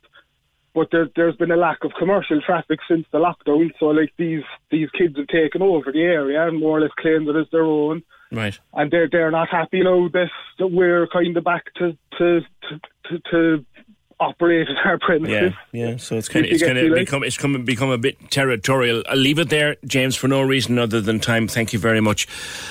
but 0.74 0.88
there, 0.90 1.08
there's 1.16 1.36
been 1.36 1.50
a 1.50 1.56
lack 1.56 1.84
of 1.84 1.92
commercial 1.98 2.40
traffic 2.42 2.80
since 2.86 3.06
the 3.10 3.18
lockdown. 3.18 3.70
So 3.80 3.86
like 3.86 4.12
these 4.18 4.44
these 4.70 4.90
kids 4.90 5.16
have 5.16 5.28
taken 5.28 5.62
over 5.62 5.90
the 5.90 6.02
area 6.02 6.46
and 6.46 6.60
more 6.60 6.78
or 6.78 6.80
less 6.82 6.90
claimed 6.98 7.28
it 7.28 7.36
as 7.36 7.46
their 7.50 7.64
own. 7.64 8.02
Right. 8.30 8.58
And 8.74 8.90
they're 8.90 9.08
they're 9.10 9.30
not 9.30 9.48
happy 9.48 9.82
now 9.82 10.08
that, 10.08 10.30
that 10.58 10.66
we're 10.66 11.06
kind 11.06 11.34
of 11.36 11.44
back 11.44 11.72
to 11.76 11.96
to 12.18 12.40
to, 12.68 12.80
to, 13.08 13.18
to 13.30 13.64
operate 14.20 14.68
at 14.70 14.86
our 14.86 14.98
premises. 14.98 15.52
Yeah, 15.72 15.90
yeah. 15.90 15.96
So 15.96 16.16
it's 16.16 16.28
kind 16.28 16.44
of 16.46 16.52
it's 16.52 16.60
you 16.60 16.66
kind 16.66 16.78
of 16.78 16.94
become 16.94 17.22
it's 17.22 17.36
come 17.36 17.64
become 17.64 17.90
a 17.90 17.98
bit 17.98 18.30
territorial. 18.30 19.02
I'll 19.08 19.16
leave 19.16 19.38
it 19.38 19.48
there, 19.50 19.76
James, 19.84 20.16
for 20.16 20.28
no 20.28 20.42
reason 20.42 20.78
other 20.78 21.00
than 21.00 21.20
time. 21.20 21.48
Thank 21.48 21.72
you 21.72 21.78
very 21.78 22.00
much 22.00 22.26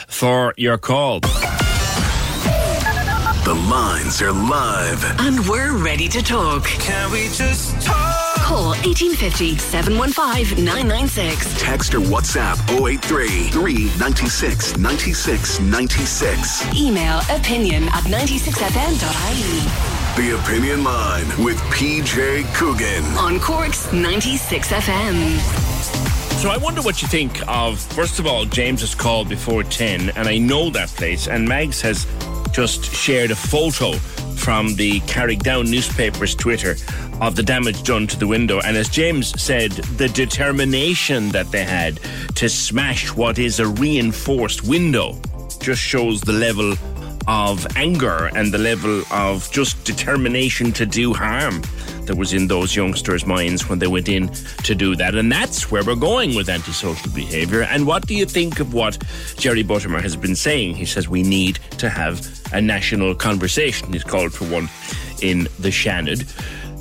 for 0.08 0.54
your 0.58 0.78
call. 0.78 1.22
The 3.44 3.56
lines 3.56 4.22
are 4.22 4.32
live. 4.32 5.04
And 5.20 5.40
we're 5.48 5.76
ready 5.76 6.08
to 6.10 6.22
talk. 6.22 6.64
Can 6.64 7.12
we 7.12 7.28
just 7.30 7.82
talk? 7.82 8.36
Call 8.38 8.70
1850 8.86 9.58
715 9.58 10.64
996. 10.64 11.60
Text 11.60 11.96
or 11.96 12.00
WhatsApp 12.02 12.58
083 12.70 13.50
396 13.50 14.78
96 14.78 15.60
96. 15.60 16.76
Email 16.76 17.20
opinion 17.30 17.84
at 17.86 18.04
96fm.ie. 18.06 20.01
The 20.22 20.38
Opinion 20.38 20.84
Line 20.84 21.26
with 21.44 21.58
PJ 21.74 22.46
Coogan. 22.54 23.04
On 23.18 23.40
Cork's 23.40 23.92
96 23.92 24.68
FM. 24.68 25.40
So 26.40 26.52
I 26.52 26.58
wonder 26.58 26.84
what 26.84 27.02
you 27.02 27.08
think 27.08 27.42
of. 27.48 27.80
First 27.80 28.20
of 28.20 28.28
all, 28.28 28.46
James 28.46 28.82
has 28.82 28.94
called 28.94 29.30
before 29.30 29.64
ten, 29.64 30.12
and 30.12 30.28
I 30.28 30.38
know 30.38 30.70
that 30.70 30.90
place. 30.90 31.28
And 31.28 31.50
Mags 31.50 31.82
has 31.82 32.06
just 32.52 32.84
shared 32.86 33.32
a 33.32 33.36
photo 33.36 33.94
from 34.36 34.76
the 34.76 35.00
Carrigdhoun 35.02 35.68
newspaper's 35.72 36.36
Twitter 36.36 36.76
of 37.20 37.36
the 37.36 37.42
damage 37.42 37.82
done 37.82 38.06
to 38.06 38.20
the 38.20 38.28
window. 38.28 38.60
And 38.64 38.78
as 38.78 38.90
James 38.90 39.42
said, 39.42 39.72
the 39.72 40.08
determination 40.08 41.30
that 41.30 41.50
they 41.50 41.64
had 41.64 42.00
to 42.36 42.48
smash 42.48 43.12
what 43.12 43.40
is 43.40 43.60
a 43.60 43.66
reinforced 43.66 44.68
window 44.68 45.20
just 45.60 45.82
shows 45.82 46.22
the 46.22 46.34
level 46.34 46.76
of 47.28 47.66
anger 47.76 48.30
and 48.36 48.54
the 48.54 48.58
level 48.58 49.04
of 49.12 49.50
just 49.52 49.84
determination 49.84 50.72
to 50.74 50.86
do 50.86 51.14
harm 51.14 51.62
that 52.06 52.16
was 52.18 52.34
in 52.34 52.48
those 52.48 52.76
youngsters' 52.76 53.26
minds 53.26 53.70
when 53.70 53.80
they 53.80 53.88
went 53.88 54.10
in 54.10 54.28
to 54.64 54.76
do 54.76 54.96
that. 54.96 55.16
And 55.16 55.32
that's 55.32 55.72
where 55.72 55.84
we're 55.84 55.96
going 55.96 56.36
with 56.36 56.50
antisocial 56.50 57.12
behaviour. 57.14 57.62
And 57.64 57.86
what 57.86 58.08
do 58.08 58.16
you 58.16 58.26
think 58.26 58.60
of 58.60 58.74
what 58.74 58.98
Jerry 59.38 59.64
Buttimer 59.64 60.02
has 60.02 60.16
been 60.16 60.36
saying? 60.36 60.76
He 60.76 60.86
says 60.86 61.08
we 61.08 61.24
need 61.24 61.60
to 61.78 61.90
have 61.90 62.28
a 62.54 62.62
national 62.62 63.16
conversation. 63.16 63.94
He's 63.94 64.04
called 64.04 64.34
for 64.34 64.46
one 64.46 64.70
in 65.22 65.44
the 65.60 65.70
Seanad. 65.70 66.28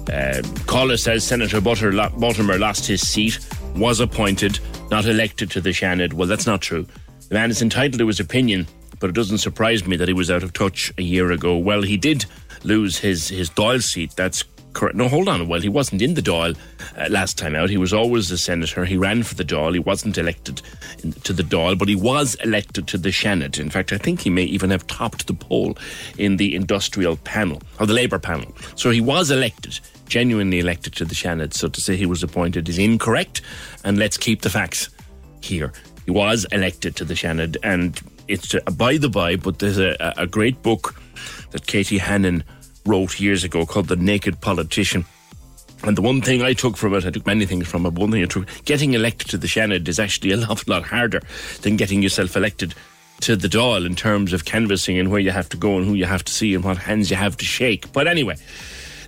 Uh, 0.09 0.97
says 0.97 1.23
Senator 1.23 1.61
Butter, 1.61 1.93
Buttimer 1.93 2.59
lost 2.59 2.87
his 2.87 3.07
seat, 3.07 3.39
was 3.77 4.01
appointed, 4.01 4.59
not 4.91 5.07
elected 5.07 5.51
to 5.53 5.61
the 5.61 5.71
Seanad. 5.71 6.15
Well, 6.15 6.27
that's 6.27 6.47
not 6.47 6.61
true. 6.61 6.87
The 7.29 7.35
man 7.35 7.51
is 7.51 7.63
entitled 7.63 7.99
to 8.01 8.07
his 8.09 8.19
opinion, 8.19 8.67
but 9.01 9.11
it 9.11 9.17
doesn't 9.17 9.39
surprise 9.39 9.87
me 9.87 9.97
that 9.97 10.09
he 10.09 10.15
was 10.15 10.31
out 10.31 10.43
of 10.43 10.53
touch 10.53 10.93
a 10.97 11.03
year 11.03 11.33
ago. 11.33 11.57
Well, 11.57 11.83
he 11.83 11.97
did 11.97 12.27
lose 12.63 12.99
his, 12.99 13.29
his 13.29 13.51
Dáil 13.51 13.83
seat. 13.83 14.13
That's 14.15 14.45
correct. 14.73 14.97
No, 14.97 15.09
hold 15.09 15.29
on. 15.29 15.49
Well, 15.49 15.61
he 15.61 15.69
wasn't 15.69 16.03
in 16.03 16.15
the 16.15 16.23
Dáil 16.23 16.57
uh, 16.97 17.09
last 17.11 17.39
time 17.39 17.55
out. 17.55 17.71
He 17.71 17.77
was 17.77 17.93
always 17.93 18.31
a 18.31 18.39
senator. 18.39 18.85
He 18.85 18.97
ran 18.97 19.23
for 19.23 19.35
the 19.35 19.45
Dáil. 19.45 19.73
He 19.73 19.79
wasn't 19.79 20.19
elected 20.19 20.63
in, 21.03 21.13
to 21.13 21.33
the 21.33 21.43
Dáil, 21.43 21.79
but 21.79 21.89
he 21.89 21.97
was 21.97 22.35
elected 22.37 22.87
to 22.89 22.99
the 22.99 23.09
Seanad. 23.09 23.59
In 23.59 23.71
fact, 23.71 23.93
I 23.93 23.99
think 23.99 24.21
he 24.21 24.31
may 24.31 24.45
even 24.45 24.71
have 24.71 24.87
topped 24.87 25.27
the 25.27 25.35
poll 25.35 25.77
in 26.19 26.37
the 26.37 26.55
industrial 26.55 27.17
panel, 27.17 27.61
or 27.79 27.87
the 27.87 27.95
Labour 27.95 28.19
panel. 28.19 28.53
So 28.77 28.91
he 28.91 29.01
was 29.01 29.31
elected, 29.31 29.81
genuinely 30.07 30.61
elected 30.61 30.95
to 30.97 31.05
the 31.05 31.15
Seanad. 31.15 31.55
So 31.55 31.69
to 31.69 31.81
say 31.81 31.97
he 31.97 32.07
was 32.07 32.23
appointed 32.23 32.69
is 32.69 32.79
incorrect, 32.79 33.41
and 33.85 33.99
let's 33.99 34.17
keep 34.17 34.43
the 34.43 34.51
facts 34.51 34.91
here. 35.41 35.73
He 36.05 36.11
was 36.11 36.47
elected 36.51 36.97
to 36.97 37.05
the 37.05 37.15
Seanad, 37.15 37.57
and 37.63 38.01
it's 38.31 38.55
a 38.55 38.71
by 38.71 38.97
the 38.97 39.09
by, 39.09 39.37
but 39.37 39.59
there's 39.59 39.79
a, 39.79 39.97
a 40.17 40.27
great 40.27 40.63
book 40.63 40.95
that 41.51 41.67
Katie 41.67 41.99
Hannon 41.99 42.45
wrote 42.87 43.21
years 43.21 43.45
ago 43.45 43.67
called 43.67 43.89
The 43.89 43.97
Naked 43.97 44.41
Politician. 44.41 45.05
And 45.83 45.97
the 45.97 46.03
one 46.03 46.21
thing 46.21 46.43
I 46.43 46.53
took 46.53 46.77
from 46.77 46.95
it, 46.95 47.07
I 47.07 47.11
took 47.11 47.27
many 47.27 47.47
things 47.47 47.67
from 47.67 47.87
it, 47.87 47.95
one 47.95 48.11
thing 48.11 48.23
I 48.23 48.27
took, 48.27 48.47
getting 48.65 48.95
elected 48.95 49.31
to 49.31 49.39
the 49.39 49.47
Seanad 49.47 49.89
is 49.89 49.99
actually 49.99 50.33
a 50.33 50.37
lot, 50.49 50.67
lot 50.69 50.85
harder 50.85 51.21
than 51.63 51.77
getting 51.77 52.03
yourself 52.03 52.37
elected 52.37 52.75
to 53.21 53.37
the 53.37 53.49
Dáil 53.49 53.85
in 53.85 53.97
terms 53.97 54.33
of 54.33 54.45
canvassing 54.45 54.99
and 54.99 55.11
where 55.11 55.21
you 55.21 55.31
have 55.31 55.49
to 55.51 55.57
go 55.57 55.77
and 55.77 55.87
who 55.87 55.95
you 55.95 56.07
have 56.07 56.25
to 56.25 56.33
see 56.33 56.55
and 56.55 56.65
what 56.65 56.79
hands 56.79 57.11
you 57.11 57.17
have 57.17 57.37
to 57.39 57.45
shake. 57.45 57.93
But 57.93 58.07
anyway, 58.07 58.37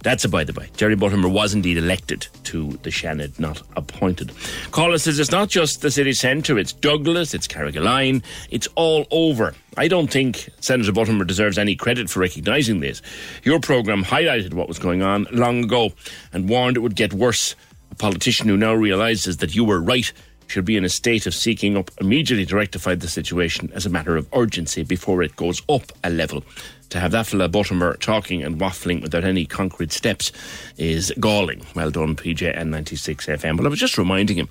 that's 0.03 0.25
a 0.25 0.29
by 0.29 0.45
the 0.45 0.53
by. 0.53 0.69
Jerry 0.77 0.97
Buttimer 0.97 1.31
was 1.31 1.55
indeed 1.55 1.79
elected 1.79 2.27
to 2.45 2.71
the 2.83 2.91
Seanad, 2.91 3.39
not 3.39 3.63
appointed. 3.77 4.33
Caller 4.73 4.99
says 4.99 5.19
it's 5.19 5.31
not 5.31 5.49
just 5.49 5.81
the 5.81 5.91
city 5.91 6.13
centre, 6.13 6.59
it's 6.59 6.73
Douglas, 6.73 7.35
it's 7.35 7.47
Carrigaline, 7.47 8.23
it's 8.51 8.69
all 8.75 9.07
over. 9.11 9.55
I 9.77 9.89
don't 9.89 10.11
think 10.11 10.51
Senator 10.61 10.93
Buttimer 10.93 11.27
deserves 11.27 11.57
any 11.57 11.77
credit 11.77 12.11
for 12.11 12.21
recognising 12.21 12.81
this. 12.81 13.01
Your 13.45 13.61
programme 13.61 14.05
highlighted 14.05 14.55
what 14.55 14.69
was 14.69 14.79
going 14.79 15.03
on 15.03 15.27
long 15.31 15.65
ago 15.65 15.93
and 16.33 16.49
warned 16.49 16.77
it 16.77 16.81
would 16.81 16.97
get 16.97 17.15
worse. 17.15 17.55
A 17.91 17.95
politician 17.95 18.49
who 18.49 18.57
now 18.57 18.75
realises 18.75 19.37
that 19.37 19.55
you 19.55 19.65
were 19.65 19.81
right 19.81 20.13
should 20.49 20.65
be 20.65 20.77
in 20.77 20.85
a 20.85 20.89
state 20.89 21.27
of 21.27 21.35
seeking 21.35 21.77
up 21.77 21.91
immediately 22.01 22.45
to 22.45 22.57
rectify 22.57 22.95
the 22.95 23.09
situation 23.09 23.71
as 23.75 23.87
a 23.87 23.91
matter 23.91 24.17
of 24.17 24.29
urgency 24.35 24.83
before 24.83 25.23
it 25.23 25.37
goes 25.37 25.63
up 25.69 25.93
a 26.05 26.11
level. 26.11 26.45
To 26.93 27.01
have 27.01 27.13
that 27.13 27.27
fella 27.27 27.49
Buttimer 27.49 27.99
talking 27.99 28.43
and 28.43 28.61
waffling 28.61 29.01
without 29.01 29.25
any 29.25 29.47
concrete 29.47 29.93
steps 29.93 30.31
is 30.77 31.11
galling. 31.19 31.65
Well 31.75 31.91
done, 31.91 32.15
PJ 32.17 32.53
and 32.55 32.71
96 32.71 33.25
FM. 33.29 33.57
But 33.57 33.65
I 33.65 33.71
was 33.71 33.81
just 33.81 33.97
reminding 33.97 34.37
him 34.37 34.51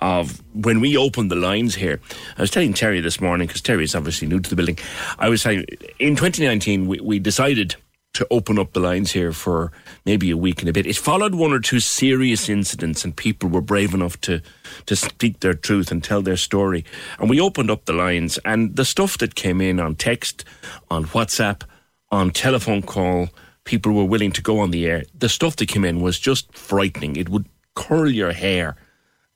of 0.00 0.40
when 0.54 0.80
we 0.80 0.96
opened 0.96 1.32
the 1.32 1.36
lines 1.36 1.74
here. 1.74 2.00
I 2.38 2.42
was 2.42 2.52
telling 2.52 2.74
Terry 2.74 3.00
this 3.00 3.20
morning, 3.20 3.48
because 3.48 3.60
Terry 3.60 3.82
is 3.82 3.96
obviously 3.96 4.28
new 4.28 4.38
to 4.38 4.48
the 4.48 4.54
building. 4.54 4.78
I 5.18 5.28
was 5.28 5.42
saying, 5.42 5.64
in 5.98 6.14
2019, 6.14 6.86
we, 6.86 7.00
we 7.00 7.18
decided 7.18 7.74
to 8.12 8.26
open 8.30 8.56
up 8.56 8.72
the 8.72 8.78
lines 8.78 9.10
here 9.10 9.32
for 9.32 9.72
maybe 10.06 10.30
a 10.30 10.36
week 10.36 10.60
and 10.60 10.68
a 10.68 10.72
bit. 10.72 10.86
It 10.86 10.96
followed 10.96 11.34
one 11.34 11.52
or 11.52 11.58
two 11.58 11.80
serious 11.80 12.48
incidents, 12.48 13.04
and 13.04 13.16
people 13.16 13.48
were 13.48 13.60
brave 13.60 13.94
enough 13.94 14.20
to 14.20 14.42
to 14.86 14.94
speak 14.94 15.40
their 15.40 15.54
truth 15.54 15.90
and 15.90 16.04
tell 16.04 16.22
their 16.22 16.36
story. 16.36 16.84
And 17.18 17.28
we 17.28 17.40
opened 17.40 17.68
up 17.68 17.86
the 17.86 17.92
lines, 17.92 18.38
and 18.44 18.76
the 18.76 18.84
stuff 18.84 19.18
that 19.18 19.34
came 19.34 19.60
in 19.60 19.80
on 19.80 19.96
text, 19.96 20.44
on 20.88 21.06
WhatsApp, 21.06 21.62
on 22.10 22.30
telephone 22.30 22.82
call, 22.82 23.28
people 23.64 23.92
were 23.92 24.04
willing 24.04 24.32
to 24.32 24.42
go 24.42 24.58
on 24.60 24.70
the 24.70 24.86
air. 24.86 25.04
The 25.16 25.28
stuff 25.28 25.56
that 25.56 25.68
came 25.68 25.84
in 25.84 26.00
was 26.00 26.18
just 26.18 26.52
frightening. 26.52 27.16
It 27.16 27.28
would 27.28 27.46
curl 27.74 28.10
your 28.10 28.32
hair. 28.32 28.76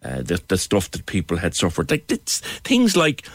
Uh, 0.03 0.22
the 0.22 0.43
the 0.49 0.59
stuff 0.59 0.91
that 0.91 1.07
people 1.07 1.39
had 1.39 1.55
suffered, 1.55 1.91
like 1.91 2.11
it's 2.12 2.41
things 2.61 2.95
like 2.95 3.27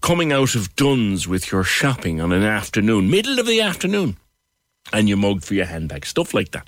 coming 0.00 0.32
out 0.32 0.54
of 0.54 0.74
Dunnes 0.76 1.28
with 1.28 1.52
your 1.52 1.62
shopping 1.62 2.22
on 2.22 2.32
an 2.32 2.42
afternoon, 2.42 3.10
middle 3.10 3.38
of 3.38 3.46
the 3.46 3.60
afternoon, 3.60 4.16
and 4.94 5.10
you 5.10 5.16
mugged 5.18 5.44
for 5.44 5.52
your 5.52 5.66
handbag, 5.66 6.06
stuff 6.06 6.32
like 6.32 6.52
that. 6.52 6.66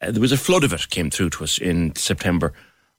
Uh, 0.00 0.12
there 0.12 0.20
was 0.20 0.30
a 0.30 0.36
flood 0.36 0.62
of 0.62 0.72
it 0.72 0.90
came 0.90 1.10
through 1.10 1.30
to 1.30 1.42
us 1.42 1.58
in 1.58 1.96
September 1.96 2.52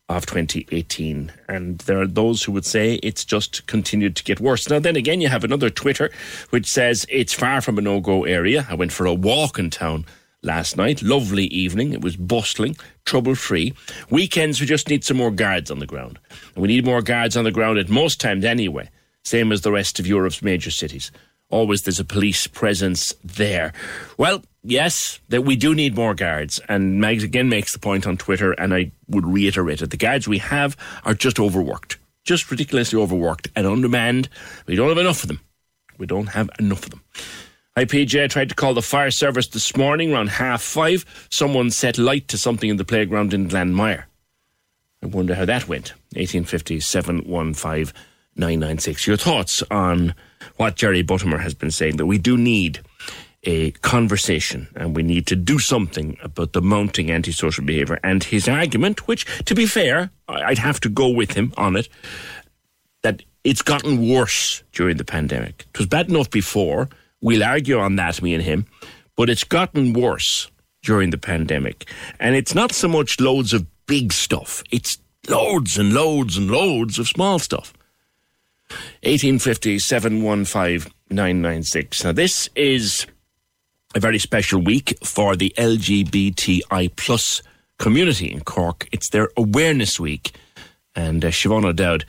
of 0.07 0.25
2018, 0.25 1.31
and 1.49 1.79
there 1.79 1.99
are 1.99 2.07
those 2.07 2.43
who 2.43 2.51
would 2.51 2.65
say 2.65 2.95
it's 2.95 3.25
just 3.25 3.65
continued 3.65 4.15
to 4.15 4.23
get 4.23 4.39
worse. 4.39 4.69
Now, 4.69 4.79
then 4.79 4.95
again, 4.95 5.19
you 5.19 5.29
have 5.29 5.43
another 5.43 5.69
Twitter 5.69 6.11
which 6.51 6.67
says 6.67 7.05
it's 7.09 7.33
far 7.33 7.61
from 7.61 7.77
a 7.77 7.81
no-go 7.81 8.23
area. 8.23 8.67
I 8.69 8.75
went 8.75 8.91
for 8.91 9.05
a 9.05 9.13
walk 9.13 9.57
in 9.57 9.71
town 9.71 10.05
last 10.43 10.77
night. 10.77 11.01
Lovely 11.01 11.45
evening. 11.45 11.91
It 11.91 12.01
was 12.01 12.15
bustling, 12.15 12.77
trouble 13.05 13.35
free. 13.35 13.73
Weekends, 14.11 14.61
we 14.61 14.67
just 14.67 14.89
need 14.89 15.03
some 15.03 15.17
more 15.17 15.31
guards 15.31 15.71
on 15.71 15.79
the 15.79 15.87
ground. 15.87 16.19
And 16.53 16.61
we 16.61 16.67
need 16.67 16.85
more 16.85 17.01
guards 17.01 17.35
on 17.35 17.43
the 17.43 17.51
ground 17.51 17.79
at 17.79 17.89
most 17.89 18.21
times 18.21 18.45
anyway, 18.45 18.89
same 19.23 19.51
as 19.51 19.61
the 19.61 19.71
rest 19.71 19.99
of 19.99 20.05
Europe's 20.05 20.43
major 20.43 20.71
cities. 20.71 21.11
Always 21.49 21.83
there's 21.83 21.99
a 21.99 22.05
police 22.05 22.47
presence 22.47 23.13
there. 23.23 23.73
Well, 24.17 24.43
yes, 24.65 25.19
that 25.29 25.43
we 25.43 25.55
do 25.55 25.75
need 25.75 25.95
more 25.95 26.15
guards. 26.15 26.59
And 26.67 26.99
Mags 26.99 27.23
again 27.23 27.49
makes 27.49 27.73
the 27.73 27.79
point 27.79 28.07
on 28.07 28.17
Twitter, 28.17 28.51
and 28.53 28.73
I 28.73 28.91
would 29.07 29.25
reiterate 29.25 29.81
it. 29.81 29.91
The 29.91 29.97
guards 29.97 30.27
we 30.27 30.39
have 30.39 30.75
are 31.03 31.13
just 31.13 31.39
overworked, 31.39 31.97
just 32.23 32.49
ridiculously 32.49 32.99
overworked 32.99 33.47
and 33.55 33.67
undermanned. 33.67 34.29
We 34.67 34.75
don't 34.75 34.89
have 34.89 34.97
enough 34.97 35.23
of 35.23 35.27
them. 35.27 35.41
We 35.97 36.05
don't 36.05 36.27
have 36.27 36.49
enough 36.59 36.83
of 36.83 36.89
them. 36.89 37.03
IPJ 37.77 38.29
tried 38.29 38.49
to 38.49 38.55
call 38.55 38.73
the 38.73 38.81
fire 38.81 39.11
service 39.11 39.47
this 39.47 39.75
morning 39.75 40.13
around 40.13 40.29
half 40.29 40.61
five. 40.61 41.05
Someone 41.29 41.71
set 41.71 41.97
light 41.97 42.27
to 42.29 42.37
something 42.37 42.69
in 42.69 42.77
the 42.77 42.85
playground 42.85 43.33
in 43.33 43.49
Glanmire. 43.49 44.05
I 45.03 45.07
wonder 45.07 45.35
how 45.35 45.45
that 45.45 45.67
went. 45.67 45.91
1850 46.13 46.79
715 46.79 47.93
996. 48.37 49.07
Your 49.07 49.17
thoughts 49.17 49.61
on 49.69 50.15
what 50.55 50.75
Jerry 50.75 51.03
Buttimer 51.03 51.41
has 51.41 51.53
been 51.53 51.71
saying 51.71 51.97
that 51.97 52.05
we 52.05 52.17
do 52.17 52.37
need 52.37 52.79
a 53.45 53.71
conversation 53.71 54.67
and 54.75 54.95
we 54.95 55.03
need 55.03 55.27
to 55.27 55.35
do 55.35 55.59
something 55.59 56.17
about 56.21 56.53
the 56.53 56.61
mounting 56.61 57.11
antisocial 57.11 57.63
behaviour. 57.63 57.99
And 58.03 58.23
his 58.23 58.47
argument, 58.47 59.07
which, 59.07 59.25
to 59.45 59.55
be 59.55 59.65
fair, 59.65 60.09
I'd 60.27 60.57
have 60.57 60.79
to 60.81 60.89
go 60.89 61.09
with 61.09 61.31
him 61.31 61.53
on 61.57 61.75
it, 61.75 61.87
that 63.03 63.21
it's 63.43 63.61
gotten 63.61 64.09
worse 64.09 64.63
during 64.71 64.97
the 64.97 65.05
pandemic. 65.05 65.65
It 65.73 65.77
was 65.77 65.87
bad 65.87 66.09
enough 66.09 66.29
before. 66.29 66.89
We'll 67.21 67.43
argue 67.43 67.79
on 67.79 67.95
that, 67.95 68.21
me 68.21 68.33
and 68.33 68.43
him, 68.43 68.65
but 69.15 69.29
it's 69.29 69.43
gotten 69.43 69.93
worse 69.93 70.49
during 70.83 71.11
the 71.11 71.17
pandemic. 71.17 71.89
And 72.19 72.35
it's 72.35 72.55
not 72.55 72.71
so 72.71 72.87
much 72.87 73.19
loads 73.19 73.53
of 73.53 73.65
big 73.85 74.11
stuff, 74.11 74.63
it's 74.71 74.97
loads 75.29 75.77
and 75.77 75.93
loads 75.93 76.37
and 76.37 76.49
loads 76.49 76.99
of 76.99 77.07
small 77.07 77.39
stuff. 77.39 77.73
1850 79.03 79.77
715 79.79 80.91
996. 81.09 82.03
Now, 82.03 82.11
this 82.11 82.49
is 82.55 83.05
a 83.95 83.99
very 83.99 84.19
special 84.19 84.61
week 84.61 84.97
for 85.03 85.37
the 85.37 85.53
LGBTI 85.57 86.93
plus 86.97 87.41
community 87.79 88.29
in 88.29 88.41
Cork. 88.41 88.87
It's 88.91 89.09
their 89.09 89.29
awareness 89.37 89.99
week, 89.99 90.35
and 90.95 91.23
uh, 91.23 91.29
Siobhan 91.29 91.65
O'Dowd 91.65 92.03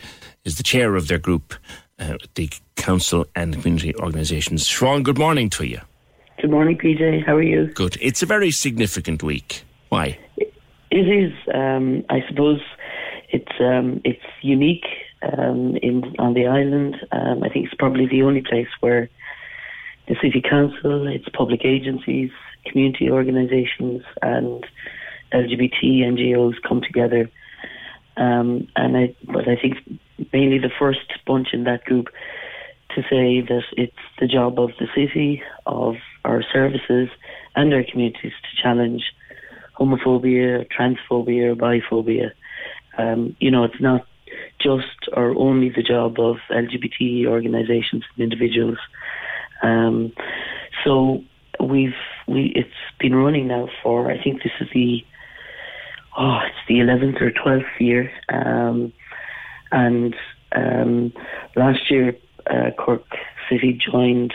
is 0.45 0.57
the 0.57 0.65
chair 0.65 0.97
of 0.97 1.07
their 1.07 1.19
group, 1.19 1.55
uh, 2.01 2.19
the 2.35 2.51
council 2.75 3.25
and 3.37 3.55
community 3.55 3.95
organisations. 3.97 4.65
Siobhan, 4.67 5.05
good 5.05 5.17
morning 5.17 5.49
to 5.51 5.65
you. 5.65 5.81
Good 6.41 6.51
morning, 6.51 6.77
PJ. 6.77 7.25
How 7.25 7.37
are 7.37 7.43
you? 7.43 7.69
Good. 7.69 7.97
It's 8.01 8.23
a 8.23 8.27
very 8.27 8.51
significant 8.51 9.23
week. 9.23 9.63
Why? 9.89 10.19
It 10.37 10.53
is. 10.91 11.33
Um, 11.55 12.05
I 12.11 12.25
suppose 12.29 12.61
it's 13.31 13.61
um, 13.61 14.01
it's 14.05 14.23
unique 14.43 14.87
um, 15.23 15.77
in 15.83 16.15
on 16.19 16.35
the 16.35 16.47
island. 16.47 16.97
Um, 17.13 17.45
I 17.45 17.49
think 17.49 17.67
it's 17.67 17.75
probably 17.75 18.07
the 18.07 18.23
only 18.23 18.43
place 18.43 18.69
where 18.81 19.09
the 20.09 20.17
city 20.23 20.41
council, 20.41 21.07
its 21.09 21.29
public 21.31 21.65
agencies, 21.65 22.31
community 22.65 23.11
organisations, 23.11 24.03
and 24.23 24.65
LGBT 25.33 26.01
NGOs 26.01 26.55
come 26.67 26.81
together. 26.81 27.31
Um, 28.17 28.69
and 28.77 28.97
I, 28.97 29.15
but 29.25 29.49
I 29.49 29.57
think 29.57 29.77
mainly 30.33 30.59
the 30.59 30.71
first 30.79 31.13
bunch 31.27 31.49
in 31.53 31.65
that 31.65 31.85
group 31.85 32.09
to 32.95 33.03
say 33.03 33.43
that 33.43 33.65
it's 33.77 33.93
the 34.21 34.27
job 34.27 34.59
of 34.59 34.71
the 34.79 34.87
city, 34.95 35.43
of 35.67 35.97
our 36.25 36.43
services, 36.53 37.09
and 37.55 37.75
our 37.75 37.85
communities 37.85 38.33
to 38.33 38.63
challenge 38.63 39.13
homophobia, 39.79 40.67
transphobia, 40.71 41.55
biphobia. 41.55 42.31
Um, 42.97 43.37
you 43.39 43.51
know, 43.51 43.65
it's 43.65 43.81
not 43.81 44.07
just 44.61 45.09
or 45.13 45.37
only 45.37 45.69
the 45.69 45.83
job 45.83 46.19
of 46.19 46.37
LGBT 46.51 47.27
organisations 47.27 48.05
and 48.15 48.23
individuals. 48.23 48.79
Um, 49.63 50.13
so 50.85 51.23
we've 51.61 51.95
we 52.27 52.53
it's 52.55 52.71
been 52.99 53.15
running 53.15 53.49
now 53.49 53.69
for 53.83 54.11
I 54.11 54.23
think 54.23 54.43
this 54.43 54.53
is 54.61 54.69
the 54.75 55.05
oh 56.19 56.41
it's 56.45 56.69
the 56.69 56.81
eleventh 56.81 57.17
or 57.21 57.31
twelfth 57.31 57.81
year, 57.81 58.11
um, 58.29 58.93
and 59.73 60.15
um, 60.55 61.13
last 61.55 61.91
year 61.91 62.17
uh, 62.51 62.71
Cork 62.79 63.05
City 63.49 63.73
joined 63.73 64.35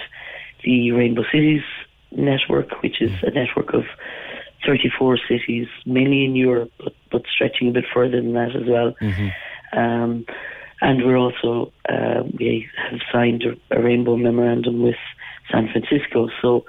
the 0.63 0.91
Rainbow 0.91 1.24
Cities 1.32 1.63
network, 2.11 2.82
which 2.82 3.01
is 3.01 3.11
a 3.24 3.32
network 3.32 3.74
of 3.74 3.84
34 4.65 5.17
cities, 5.28 5.67
mainly 5.86 6.24
in 6.26 6.36
Europe, 6.36 6.72
but, 6.78 6.93
but 7.11 7.24
stretching 7.34 7.69
a 7.69 7.72
bit 7.72 7.86
further 7.93 8.22
than 8.22 8.34
that 8.34 8.55
as 8.55 8.67
well. 8.67 8.93
Mm-hmm. 9.01 9.80
Um, 9.80 10.26
and 10.82 11.06
we're 11.06 11.18
also 11.18 11.72
uh, 11.88 12.24
we 12.38 12.68
have 12.90 13.00
signed 13.12 13.44
a, 13.44 13.78
a, 13.78 13.82
rainbow 13.82 14.18
memorandum 14.18 14.82
with 14.82 14.96
San 15.52 15.70
Francisco. 15.72 16.30
So 16.42 16.66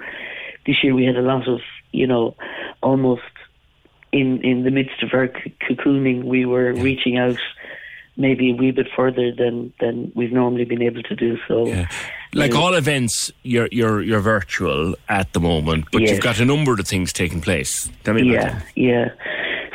this 0.65 0.83
year 0.83 0.93
we 0.93 1.05
had 1.05 1.17
a 1.17 1.21
lot 1.21 1.47
of 1.47 1.61
you 1.91 2.07
know 2.07 2.35
almost 2.81 3.21
in 4.11 4.41
in 4.43 4.63
the 4.63 4.71
midst 4.71 5.01
of 5.03 5.09
our 5.13 5.27
c- 5.27 5.53
cocooning, 5.61 6.23
we 6.23 6.45
were 6.45 6.73
reaching 6.73 7.17
out 7.17 7.39
maybe 8.15 8.51
a 8.51 8.53
wee 8.53 8.71
bit 8.71 8.87
further 8.95 9.31
than 9.31 9.73
than 9.79 10.11
we've 10.15 10.31
normally 10.31 10.65
been 10.65 10.81
able 10.81 11.03
to 11.03 11.15
do. 11.15 11.37
So. 11.47 11.67
Yeah. 11.67 11.87
Like 12.35 12.55
all 12.55 12.73
events, 12.73 13.31
you're 13.43 13.69
you're 13.71 14.01
you're 14.01 14.19
virtual 14.19 14.95
at 15.07 15.33
the 15.33 15.39
moment, 15.39 15.85
but 15.91 16.01
Yes. 16.01 16.09
you've 16.09 16.21
got 16.21 16.39
a 16.39 16.45
number 16.45 16.73
of 16.73 16.87
things 16.87 17.13
taking 17.13 17.41
place. 17.41 17.91
Tell 18.03 18.15
me 18.15 18.23
yeah, 18.23 18.59
yeah. 18.75 19.09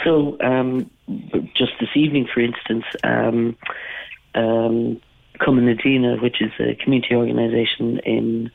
So 0.03 0.37
um, 0.41 0.91
just 1.55 1.73
this 1.79 1.91
evening, 1.95 2.27
for 2.33 2.41
instance, 2.41 2.85
um, 3.05 3.57
um, 4.39 5.01
Cumann 5.41 5.67
na 5.67 5.75
Daoine, 5.75 6.21
which 6.23 6.41
is 6.41 6.53
a 6.61 6.75
community 6.83 7.15
organisation 7.15 7.99
in 8.05 8.51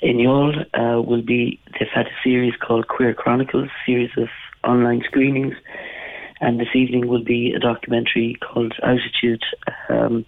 in 0.00 0.16
Youghal, 0.16 0.66
uh, 0.74 1.00
will 1.00 1.22
be. 1.22 1.60
They've 1.78 1.88
had 1.94 2.06
a 2.06 2.16
series 2.22 2.54
called 2.56 2.88
Queer 2.88 3.14
Chronicles, 3.14 3.70
series 3.86 4.10
of 4.16 4.28
online 4.62 5.02
screenings, 5.06 5.54
and 6.40 6.60
this 6.60 6.74
evening 6.74 7.08
will 7.08 7.24
be 7.24 7.52
a 7.52 7.58
documentary 7.58 8.36
called 8.46 8.74
Altitude, 8.82 9.44
um, 9.88 10.24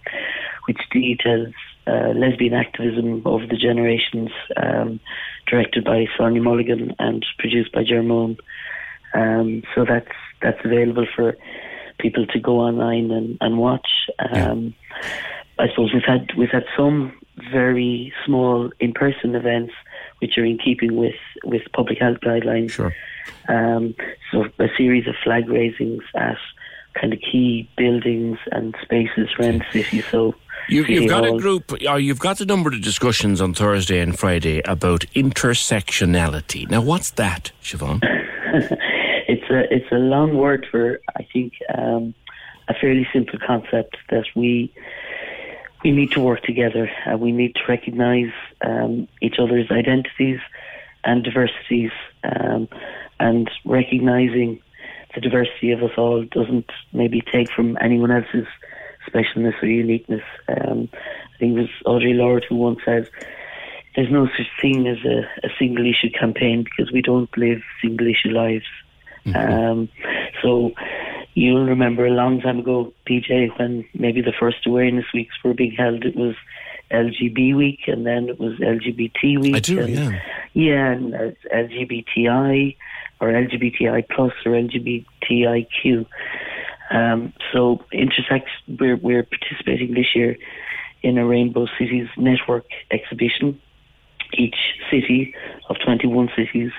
which 0.66 0.78
details 0.90 1.52
uh, 1.86 2.12
lesbian 2.14 2.54
activism 2.54 3.22
over 3.24 3.46
the 3.46 3.56
generations, 3.56 4.30
um, 4.56 4.98
directed 5.46 5.84
by 5.84 6.06
Sonia 6.16 6.42
Mulligan 6.42 6.94
and 6.98 7.24
produced 7.38 7.72
by 7.72 7.84
Jermone. 7.84 8.38
Um, 9.14 9.62
so 9.74 9.84
that's 9.84 10.16
that's 10.42 10.64
available 10.64 11.06
for 11.14 11.36
people 12.06 12.26
to 12.26 12.38
go 12.38 12.60
online 12.60 13.10
and, 13.10 13.38
and 13.40 13.58
watch. 13.58 13.88
Um, 14.18 14.74
I 15.58 15.68
suppose 15.70 15.92
we've 15.92 16.04
had 16.04 16.30
we've 16.36 16.50
had 16.50 16.64
some 16.76 17.12
very 17.52 18.12
small 18.24 18.70
in 18.80 18.92
person 18.92 19.34
events 19.34 19.72
which 20.20 20.38
are 20.38 20.44
in 20.44 20.58
keeping 20.58 20.96
with, 20.96 21.20
with 21.44 21.62
public 21.74 21.98
health 21.98 22.18
guidelines. 22.20 22.70
Sure. 22.70 22.94
Um, 23.48 23.94
so 24.30 24.46
a 24.58 24.68
series 24.76 25.06
of 25.06 25.14
flag 25.22 25.48
raisings 25.48 26.02
at 26.14 26.38
kind 26.94 27.12
of 27.12 27.18
key 27.20 27.68
buildings 27.76 28.38
and 28.52 28.74
spaces 28.82 29.28
around 29.38 29.60
the 29.60 29.82
city. 29.82 30.00
So 30.00 30.34
You, 30.68 30.82
City 30.82 30.94
you've 30.94 31.10
got 31.10 31.26
a 31.26 31.36
group, 31.36 31.72
or 31.72 31.98
you've 31.98 32.18
got 32.18 32.40
a 32.40 32.46
number 32.46 32.70
of 32.70 32.80
discussions 32.80 33.40
on 33.40 33.52
Thursday 33.52 34.00
and 34.00 34.18
Friday 34.18 34.62
about 34.64 35.00
intersectionality. 35.14 36.68
Now, 36.70 36.80
what's 36.80 37.10
that, 37.12 37.52
Siobhan? 37.62 38.00
it's 39.28 39.50
a 39.50 39.72
it's 39.74 39.90
a 39.92 39.96
long 39.96 40.36
word 40.36 40.66
for 40.70 41.00
I 41.16 41.26
think 41.32 41.54
um, 41.76 42.14
a 42.68 42.74
fairly 42.74 43.06
simple 43.12 43.38
concept 43.44 43.96
that 44.10 44.24
we 44.34 44.72
we 45.84 45.92
need 45.92 46.12
to 46.12 46.20
work 46.20 46.42
together. 46.42 46.90
Uh, 47.06 47.16
we 47.16 47.32
need 47.32 47.54
to 47.56 47.60
recognise 47.68 48.32
um, 48.64 49.08
each 49.20 49.36
other's 49.38 49.70
identities 49.70 50.40
and 51.04 51.22
diversities, 51.22 51.92
um, 52.24 52.68
and 53.20 53.50
recognising 53.64 54.60
the 55.14 55.20
diversity 55.20 55.70
of 55.70 55.82
us 55.82 55.92
all 55.96 56.24
doesn't 56.24 56.70
maybe 56.92 57.20
take 57.20 57.50
from 57.50 57.78
anyone 57.80 58.10
else's 58.10 58.46
specialness 59.08 59.62
or 59.62 59.66
uniqueness. 59.66 60.24
Um, 60.48 60.88
I 60.92 61.38
think 61.38 61.56
it 61.56 61.60
was 61.60 61.70
Audre 61.84 62.16
Lorde 62.16 62.46
who 62.48 62.56
once 62.56 62.80
said, 62.84 63.08
"There's 63.94 64.10
no 64.10 64.26
such 64.36 64.48
thing 64.60 64.86
as 64.86 64.98
a, 65.04 65.20
a 65.46 65.50
single 65.58 65.86
issue 65.86 66.10
campaign 66.10 66.64
because 66.64 66.92
we 66.92 67.02
don't 67.02 67.36
live 67.36 67.62
single 67.82 68.06
issue 68.06 68.30
lives." 68.30 68.66
Um, 69.34 69.88
so 70.42 70.72
you'll 71.34 71.66
remember 71.66 72.06
a 72.06 72.10
long 72.10 72.40
time 72.40 72.60
ago, 72.60 72.92
PJ, 73.08 73.58
when 73.58 73.84
maybe 73.94 74.20
the 74.22 74.32
first 74.38 74.66
awareness 74.66 75.04
weeks 75.12 75.34
were 75.44 75.54
being 75.54 75.72
held, 75.72 76.04
it 76.04 76.16
was 76.16 76.34
LGB 76.90 77.56
week 77.56 77.80
and 77.86 78.06
then 78.06 78.28
it 78.28 78.38
was 78.38 78.58
LGBT 78.58 79.40
week. 79.40 79.56
I 79.56 79.60
do, 79.60 79.80
and, 79.80 79.88
yeah. 79.90 80.20
Yeah, 80.54 80.90
and 80.92 81.14
uh, 81.14 81.30
LGBTI 81.54 82.76
or 83.20 83.28
LGBTI 83.28 84.08
plus 84.08 84.32
or 84.44 84.52
LGBTIQ. 84.52 86.06
Um, 86.90 87.32
so 87.52 87.84
intersex, 87.92 88.44
we're, 88.68 88.96
we're 88.96 89.24
participating 89.24 89.94
this 89.94 90.14
year 90.14 90.36
in 91.02 91.18
a 91.18 91.26
Rainbow 91.26 91.66
Cities 91.78 92.08
Network 92.16 92.66
exhibition. 92.90 93.60
Each 94.32 94.56
city 94.90 95.34
of 95.68 95.76
21 95.84 96.30
cities 96.36 96.72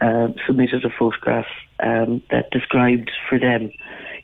uh, 0.00 0.28
submitted 0.46 0.84
a 0.84 0.90
photograph 0.90 1.46
um, 1.80 2.22
that 2.30 2.50
described 2.50 3.10
for 3.28 3.38
them 3.38 3.70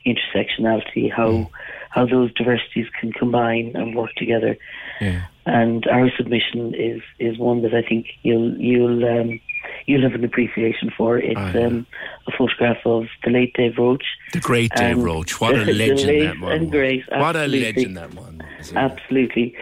intersectionality, 0.05 1.11
how 1.11 1.49
how 1.89 2.07
those 2.07 2.33
diversities 2.33 2.87
can 2.99 3.11
combine 3.13 3.71
and 3.75 3.95
work 3.95 4.09
together. 4.17 4.57
Yeah. 4.99 5.25
And 5.45 5.85
our 5.87 6.09
submission 6.17 6.73
is 6.73 7.01
is 7.19 7.37
one 7.37 7.61
that 7.61 7.73
I 7.73 7.81
think 7.81 8.07
you'll 8.23 8.57
you'll 8.57 9.05
um, 9.05 9.39
you'll 9.85 10.01
have 10.01 10.13
an 10.13 10.23
appreciation 10.23 10.91
for. 10.95 11.17
It's 11.17 11.55
um, 11.55 11.85
a 12.27 12.31
photograph 12.37 12.77
of 12.85 13.05
the 13.23 13.31
late 13.31 13.53
Dave 13.53 13.77
Roche. 13.77 14.01
The 14.31 14.39
great 14.39 14.71
Dave 14.75 14.97
Roche. 14.97 15.39
What 15.39 15.55
a 15.55 15.65
legend 15.73 16.21
that 16.21 16.39
one. 16.39 16.51
and 16.51 16.71
great, 16.71 17.03
What 17.09 17.35
a 17.35 17.47
legend 17.47 17.97
that 17.97 18.13
one. 18.13 18.41
Absolutely. 18.75 19.55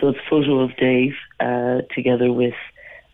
So 0.00 0.08
it's 0.08 0.18
a 0.18 0.30
photo 0.30 0.60
of 0.60 0.76
Dave 0.76 1.14
uh, 1.40 1.82
together 1.94 2.32
with 2.32 2.54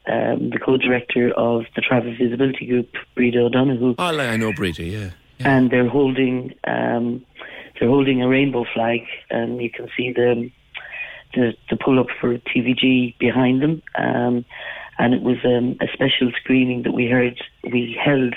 um, 0.07 0.50
the 0.50 0.59
co-director 0.64 1.32
of 1.36 1.64
the 1.74 1.80
Travel 1.82 2.14
Visibility 2.18 2.66
Group, 2.66 2.90
Breda 3.14 3.40
O'Donoghue, 3.40 3.94
Oh, 3.98 4.18
I 4.20 4.36
know 4.36 4.52
Breda, 4.52 4.84
yeah. 4.84 5.11
and 5.40 5.70
they're 5.70 5.88
holding 5.88 6.55
um, 6.64 7.24
they're 7.78 7.88
holding 7.88 8.22
a 8.22 8.28
rainbow 8.28 8.64
flag, 8.74 9.00
and 9.30 9.61
you 9.61 9.70
can 9.70 9.88
see 9.96 10.12
the 10.12 10.50
the, 11.34 11.55
the 11.70 11.76
pull 11.76 11.98
up 11.98 12.07
for 12.20 12.36
TVG 12.38 13.18
behind 13.18 13.61
them. 13.62 13.82
Um, 13.96 14.44
and 14.98 15.12
it 15.12 15.22
was 15.22 15.38
um, 15.44 15.76
a 15.80 15.86
special 15.92 16.30
screening 16.40 16.82
that 16.84 16.92
we 16.92 17.09
heard 17.09 17.42
we 17.64 17.98
held 18.02 18.34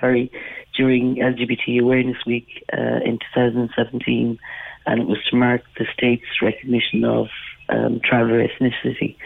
sorry 0.00 0.30
during 0.76 1.16
LGBT 1.16 1.80
Awareness 1.80 2.16
Week 2.26 2.64
uh, 2.72 3.00
in 3.04 3.18
2017, 3.34 4.38
and 4.86 5.00
it 5.00 5.06
was 5.06 5.18
to 5.28 5.36
mark 5.36 5.62
the 5.78 5.86
state's 5.92 6.40
recognition 6.42 7.04
of 7.04 7.28
um, 7.70 8.00
traveller 8.04 8.46
ethnicity. 8.46 9.16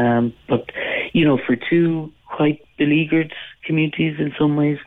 Um, 0.00 0.32
but 0.48 0.70
you 1.12 1.24
know, 1.24 1.38
for 1.46 1.56
two 1.56 2.12
quite 2.26 2.60
beleaguered 2.78 3.32
communities 3.64 4.16
in 4.18 4.32
some 4.38 4.56
ways, 4.56 4.78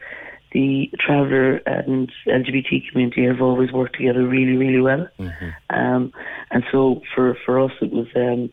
the 0.52 0.90
traveller 1.00 1.58
and 1.66 2.12
LGBT 2.28 2.90
community 2.90 3.26
have 3.26 3.42
always 3.42 3.72
worked 3.72 3.96
together 3.98 4.28
really, 4.28 4.58
really 4.58 4.82
well. 4.82 5.08
Um, 5.70 6.12
and 6.50 6.64
so 6.72 7.02
for, 7.14 7.38
for 7.46 7.60
us, 7.60 7.72
it 7.82 7.92
was, 7.92 8.08
um, 8.16 8.50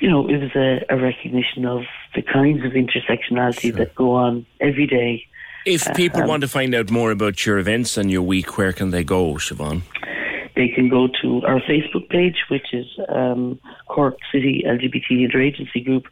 you 0.00 0.08
know, 0.08 0.26
it 0.28 0.38
was 0.38 0.50
a, 0.56 0.84
a 0.88 0.96
recognition 0.96 1.66
of 1.66 1.82
the 2.14 2.22
kinds 2.22 2.64
of 2.64 2.72
intersectionality 2.72 3.74
that 3.76 3.94
go 3.94 4.12
on 4.12 4.46
every 4.60 4.86
day. 4.86 5.26
If 5.66 5.86
people 5.94 6.22
Um, 6.22 6.28
want 6.28 6.40
to 6.42 6.48
find 6.48 6.74
out 6.74 6.90
more 6.90 7.10
about 7.10 7.44
your 7.44 7.58
events 7.58 7.96
and 7.96 8.10
your 8.10 8.22
week, 8.22 8.56
where 8.58 8.72
can 8.72 8.90
they 8.90 9.04
go, 9.04 9.34
Siobhan? 9.34 9.82
They 10.56 10.68
can 10.68 10.88
go 10.88 11.08
to 11.20 11.42
our 11.44 11.60
Facebook 11.60 12.08
page, 12.08 12.44
which 12.48 12.72
is 12.72 12.86
um, 13.08 13.58
Cork 13.88 14.16
City 14.30 14.62
LGBT 14.66 15.28
Interagency 15.28 15.84
Group, 15.84 16.04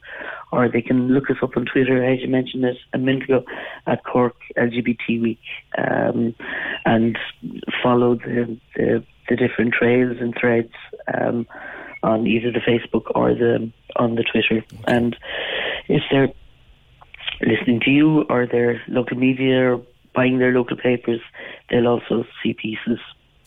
or 0.50 0.68
they 0.68 0.82
can 0.82 1.08
look 1.08 1.30
us 1.30 1.36
up 1.42 1.56
on 1.56 1.66
Twitter, 1.66 2.04
as 2.04 2.20
you 2.20 2.28
mentioned 2.28 2.64
it 2.64 2.76
a 2.92 2.98
minute 2.98 3.24
ago, 3.24 3.44
at 3.86 4.04
Cork 4.04 4.34
LGBT 4.56 5.22
Week, 5.22 5.40
um, 5.78 6.34
and 6.84 7.16
follow 7.82 8.16
the, 8.16 8.58
the, 8.74 9.04
the 9.28 9.36
different 9.36 9.74
trails 9.74 10.16
and 10.20 10.34
threads 10.38 10.72
um, 11.14 11.46
on 12.02 12.26
either 12.26 12.50
the 12.50 12.60
Facebook 12.60 13.10
or 13.14 13.34
the 13.34 13.70
on 13.96 14.16
the 14.16 14.24
Twitter. 14.24 14.64
And 14.88 15.16
if 15.88 16.02
they're 16.10 16.32
listening 17.40 17.80
to 17.80 17.90
you 17.90 18.22
or 18.22 18.46
their 18.46 18.82
local 18.88 19.16
media 19.16 19.74
or 19.74 19.82
buying 20.14 20.38
their 20.38 20.52
local 20.52 20.76
papers, 20.76 21.20
they'll 21.70 21.86
also 21.86 22.24
see 22.42 22.54
pieces 22.54 22.98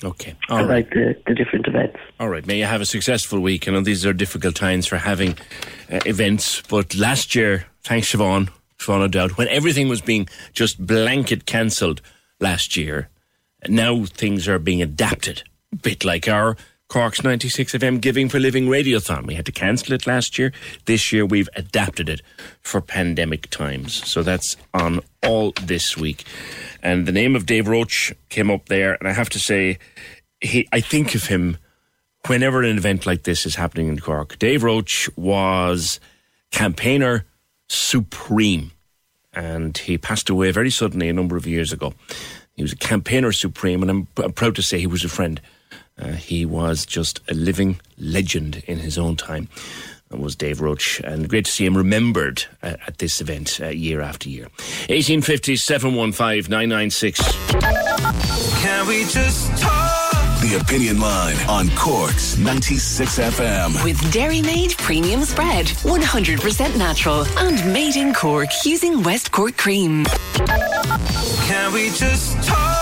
Okay. 0.04 0.36
All 0.50 0.60
about 0.60 0.70
right. 0.70 0.90
the, 0.90 1.16
the 1.26 1.34
different 1.34 1.68
events. 1.68 1.98
All 2.20 2.30
right. 2.30 2.46
May 2.46 2.60
you 2.60 2.66
have 2.66 2.82
a 2.82 2.86
successful 2.86 3.40
week. 3.40 3.68
I 3.68 3.72
know 3.72 3.82
these 3.82 4.06
are 4.06 4.14
difficult 4.14 4.56
times 4.56 4.88
for 4.88 4.98
having 4.98 5.38
uh, 5.92 6.00
events, 6.06 6.62
but 6.62 6.96
last 6.96 7.36
year, 7.36 7.66
thanks 7.84 8.14
Siobhan, 8.14 8.50
Siobhan 8.78 9.02
O'Dowd, 9.02 9.32
when 9.34 9.48
everything 9.48 9.88
was 9.88 10.02
being 10.02 10.28
just 10.54 10.86
blanket 10.86 11.46
cancelled 11.46 12.02
last 12.40 12.76
year, 12.76 13.10
now 13.68 14.06
things 14.06 14.48
are 14.48 14.60
being 14.60 14.82
adapted. 14.82 15.44
A 15.74 15.78
bit 15.78 16.04
like 16.06 16.28
our 16.28 16.58
Cork's 16.96 17.26
96 17.26 17.74
FM 17.74 18.00
Giving 18.00 18.30
for 18.30 18.40
Living 18.40 18.68
Radiothon. 18.68 19.28
We 19.28 19.36
had 19.36 19.46
to 19.48 19.52
cancel 19.52 19.94
it 19.94 20.08
last 20.08 20.40
year. 20.40 20.54
This 20.86 21.12
year 21.12 21.26
we've 21.26 21.50
adapted 21.54 22.08
it 22.08 22.22
for 22.62 22.80
pandemic 22.80 23.50
times. 23.50 24.10
So 24.10 24.24
that's 24.24 24.56
on 24.74 25.02
all 25.22 25.52
this 25.62 25.98
week. 25.98 26.24
And 26.82 27.06
the 27.06 27.12
name 27.12 27.36
of 27.36 27.46
Dave 27.46 27.68
Roche 27.68 28.14
came 28.30 28.50
up 28.50 28.68
there, 28.68 28.94
and 28.94 29.10
I 29.10 29.12
have 29.12 29.28
to 29.32 29.40
say, 29.40 29.78
he, 30.40 30.70
I 30.72 30.80
think 30.80 31.16
of 31.16 31.26
him 31.26 31.58
whenever 32.28 32.64
an 32.64 32.78
event 32.78 33.06
like 33.06 33.24
this 33.24 33.46
is 33.46 33.56
happening 33.56 33.90
in 33.90 34.00
Cork. 34.00 34.40
Dave 34.40 34.64
Roche 34.64 35.10
was 35.18 36.00
campaigner 36.52 37.26
supreme, 37.68 38.72
and 39.34 39.78
he 39.78 39.98
passed 39.98 40.30
away 40.30 40.50
very 40.52 40.72
suddenly 40.72 41.10
a 41.10 41.14
number 41.14 41.36
of 41.36 41.46
years 41.46 41.74
ago. 41.74 41.94
He 42.54 42.62
was 42.62 42.72
a 42.72 42.78
campaigner 42.78 43.34
supreme, 43.34 43.82
and 43.82 43.92
I'm, 43.92 44.08
I'm 44.16 44.32
proud 44.32 44.56
to 44.56 44.62
say 44.62 44.80
he 44.80 44.88
was 44.88 45.04
a 45.04 45.10
friend. 45.10 45.42
Uh, 46.00 46.12
he 46.12 46.46
was 46.46 46.86
just 46.86 47.22
a 47.30 47.34
living 47.34 47.80
legend 47.98 48.64
in 48.68 48.80
his 48.80 48.98
own 48.98 49.16
time. 49.16 49.48
That 50.10 50.20
was 50.20 50.36
Dave 50.36 50.62
Roche, 50.62 51.00
and 51.00 51.28
great 51.28 51.46
to 51.46 51.52
see 51.52 51.66
him 51.66 51.76
remembered 51.76 52.46
uh, 52.62 52.76
at 52.86 53.00
this 53.00 53.22
event 53.22 53.60
uh, 53.62 53.70
year 53.70 54.02
after 54.02 54.30
year. 54.30 54.46
1850 54.90 55.56
715 55.56 56.52
996. 56.52 57.20
Can 58.62 58.88
we 58.88 59.04
just 59.06 59.58
talk? 59.62 60.02
The 60.42 60.58
Opinion 60.62 61.00
Line 61.00 61.38
on 61.50 61.70
Cork's 61.76 62.38
96 62.38 63.18
FM. 63.18 63.84
With 63.84 64.00
Dairy 64.14 64.44
Made 64.44 64.78
Premium 64.78 65.24
Spread, 65.24 65.66
100% 65.66 66.78
natural 66.78 67.26
and 67.40 67.74
made 67.74 67.96
in 67.96 68.14
Cork 68.14 68.50
using 68.64 69.02
West 69.02 69.32
Cork 69.32 69.58
cream. 69.58 70.06
Can 70.06 71.74
we 71.74 71.90
just 71.90 72.44
talk? 72.44 72.75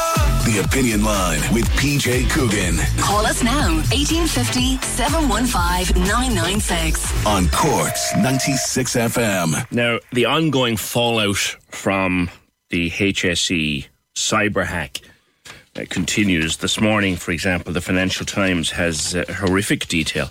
The 0.54 0.60
Opinion 0.60 1.04
Line 1.04 1.39
with 1.51 1.68
PJ 1.70 2.30
Coogan 2.30 2.78
Call 3.01 3.26
us 3.26 3.41
now, 3.41 3.78
1850 3.89 4.78
715 4.86 6.04
996. 6.04 7.26
on 7.26 7.47
Cork's 7.47 8.16
96 8.16 8.95
FM. 8.95 9.72
Now, 9.72 9.97
the 10.12 10.26
ongoing 10.26 10.78
fallout 10.78 11.38
from 11.72 12.30
the 12.70 12.91
HSE 12.91 13.88
cyber 14.14 14.66
hack 14.68 15.01
uh, 15.76 15.86
continues. 15.89 16.58
This 16.58 16.80
morning, 16.80 17.16
for 17.16 17.32
example, 17.32 17.74
the 17.74 17.82
Financial 17.82 18.24
Times 18.24 18.70
has 18.70 19.16
uh, 19.16 19.26
horrific 19.28 19.88
detail 19.88 20.30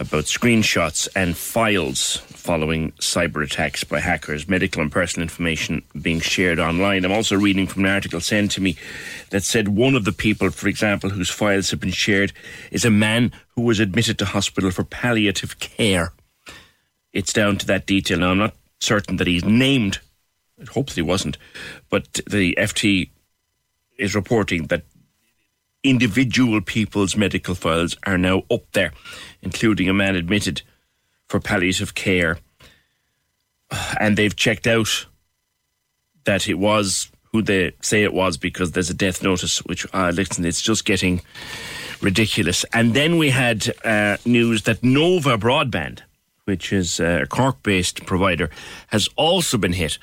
about 0.00 0.24
screenshots 0.24 1.08
and 1.16 1.36
files 1.36 2.16
following 2.16 2.92
cyber 2.92 3.44
attacks 3.44 3.84
by 3.84 4.00
hackers, 4.00 4.48
medical 4.48 4.80
and 4.80 4.92
personal 4.92 5.24
information 5.24 5.82
being 6.00 6.20
shared 6.20 6.58
online. 6.58 7.04
I'm 7.04 7.12
also 7.12 7.36
reading 7.36 7.66
from 7.66 7.84
an 7.84 7.90
article 7.90 8.20
sent 8.20 8.52
to 8.52 8.60
me 8.60 8.76
that 9.30 9.42
said 9.42 9.68
one 9.68 9.94
of 9.94 10.04
the 10.04 10.12
people, 10.12 10.50
for 10.50 10.68
example, 10.68 11.10
whose 11.10 11.30
files 11.30 11.70
have 11.70 11.80
been 11.80 11.90
shared 11.90 12.32
is 12.70 12.84
a 12.84 12.90
man 12.90 13.32
who 13.50 13.62
was 13.62 13.80
admitted 13.80 14.18
to 14.18 14.24
hospital 14.24 14.70
for 14.70 14.84
palliative 14.84 15.58
care. 15.58 16.12
It's 17.12 17.32
down 17.32 17.58
to 17.58 17.66
that 17.66 17.86
detail. 17.86 18.18
Now, 18.18 18.30
I'm 18.30 18.38
not 18.38 18.54
certain 18.80 19.16
that 19.16 19.26
he's 19.26 19.44
named, 19.44 19.98
hopefully 20.70 21.02
wasn't, 21.02 21.36
but 21.90 22.20
the 22.30 22.54
FT 22.56 23.10
is 23.98 24.14
reporting 24.14 24.68
that 24.68 24.84
individual 25.82 26.60
people's 26.60 27.16
medical 27.16 27.54
files 27.54 27.96
are 28.04 28.18
now 28.18 28.42
up 28.50 28.70
there, 28.72 28.92
including 29.42 29.88
a 29.88 29.94
man 29.94 30.16
admitted 30.16 30.62
for 31.28 31.40
palliative 31.40 31.94
care. 31.94 32.38
And 34.00 34.16
they've 34.16 34.34
checked 34.34 34.66
out 34.66 35.06
that 36.24 36.48
it 36.48 36.54
was 36.54 37.10
who 37.32 37.42
they 37.42 37.72
say 37.80 38.02
it 38.02 38.14
was 38.14 38.36
because 38.36 38.72
there's 38.72 38.90
a 38.90 38.94
death 38.94 39.22
notice, 39.22 39.58
which, 39.64 39.86
uh, 39.92 40.10
listen, 40.14 40.44
it's 40.44 40.62
just 40.62 40.84
getting 40.84 41.20
ridiculous. 42.00 42.64
And 42.72 42.94
then 42.94 43.18
we 43.18 43.30
had 43.30 43.70
uh, 43.84 44.16
news 44.24 44.62
that 44.62 44.82
Nova 44.82 45.36
Broadband, 45.36 46.00
which 46.44 46.72
is 46.72 47.00
a 47.00 47.26
Cork 47.28 47.62
based 47.62 48.06
provider, 48.06 48.50
has 48.88 49.08
also 49.16 49.58
been 49.58 49.74
hit 49.74 49.98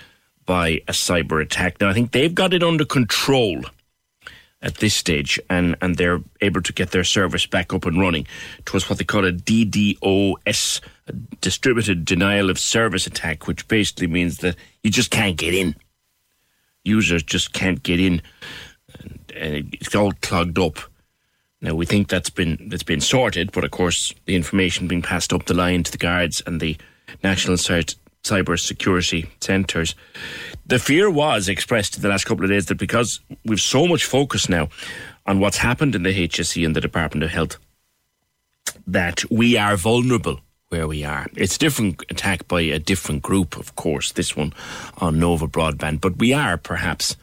by 0.46 0.82
a 0.88 0.92
cyber 0.92 1.42
attack. 1.42 1.82
Now, 1.82 1.90
I 1.90 1.94
think 1.94 2.12
they've 2.12 2.34
got 2.34 2.54
it 2.54 2.62
under 2.62 2.86
control 2.86 3.64
at 4.66 4.78
this 4.78 4.96
stage 4.96 5.40
and, 5.50 5.76
and 5.82 5.96
they're 5.96 6.20
able 6.42 6.62
to 6.64 6.74
get 6.74 6.92
their 6.92 7.04
service 7.04 7.46
back 7.46 7.72
up 7.72 7.86
and 7.86 8.00
running. 8.00 8.28
It 8.58 8.74
was 8.74 8.90
what 8.90 8.98
they 8.98 9.06
call 9.06 9.24
a 9.24 9.32
DDoS, 9.32 10.82
a 11.08 11.14
distributed 11.40 12.04
denial 12.04 12.50
of 12.50 12.60
service 12.60 13.06
attack, 13.06 13.48
which 13.48 13.68
basically 13.68 14.08
means 14.08 14.40
that 14.40 14.56
you 14.84 14.90
just 14.90 15.12
can't 15.12 15.38
get 15.38 15.54
in. 15.54 15.76
Users 16.84 17.24
just 17.24 17.54
can't 17.54 17.82
get 17.84 18.00
in 18.00 18.22
and, 19.00 19.20
and 19.36 19.74
it's 19.74 19.96
all 19.96 20.12
clogged 20.22 20.58
up. 20.58 20.80
Now 21.62 21.76
we 21.76 21.86
think 21.86 22.10
that's 22.10 22.30
been 22.30 22.68
that's 22.70 22.84
been 22.84 23.02
sorted, 23.02 23.52
but 23.52 23.64
of 23.64 23.72
course 23.72 24.14
the 24.26 24.36
information 24.36 24.88
being 24.88 25.02
passed 25.02 25.32
up 25.32 25.46
the 25.46 25.54
line 25.54 25.84
to 25.84 25.92
the 25.92 25.98
guards 25.98 26.42
and 26.46 26.60
the 26.60 26.76
national 27.24 27.58
cyber 27.58 28.60
security 28.60 29.30
centres. 29.40 29.96
The 30.68 30.80
fear 30.80 31.12
was 31.12 31.48
expressed 31.48 31.96
in 31.96 32.02
the 32.02 32.10
last 32.10 32.26
couple 32.26 32.44
of 32.44 32.50
days 32.50 32.66
that 32.68 32.80
because 32.80 33.20
we've 33.46 33.62
so 33.62 33.88
much 33.88 34.06
focus 34.06 34.50
now 34.50 34.70
on 35.28 35.40
what's 35.40 35.58
happened 35.58 35.94
in 35.94 36.02
the 36.04 36.28
HSE 36.28 36.66
and 36.66 36.76
the 36.76 36.82
Department 36.82 37.24
of 37.24 37.30
Health, 37.30 37.58
that 38.88 39.24
we 39.30 39.58
are 39.58 39.76
vulnerable 39.76 40.40
where 40.70 40.88
we 40.88 41.04
are. 41.04 41.28
It's 41.36 41.56
a 41.56 41.60
different 41.60 42.04
attack 42.10 42.48
by 42.48 42.62
a 42.62 42.80
different 42.80 43.22
group, 43.22 43.58
of 43.58 43.76
course, 43.76 44.12
this 44.12 44.36
one 44.36 44.54
on 44.98 45.20
Nova 45.20 45.48
Broadband, 45.48 46.02
but 46.02 46.18
we 46.18 46.34
are 46.34 46.58
perhaps 46.58 47.16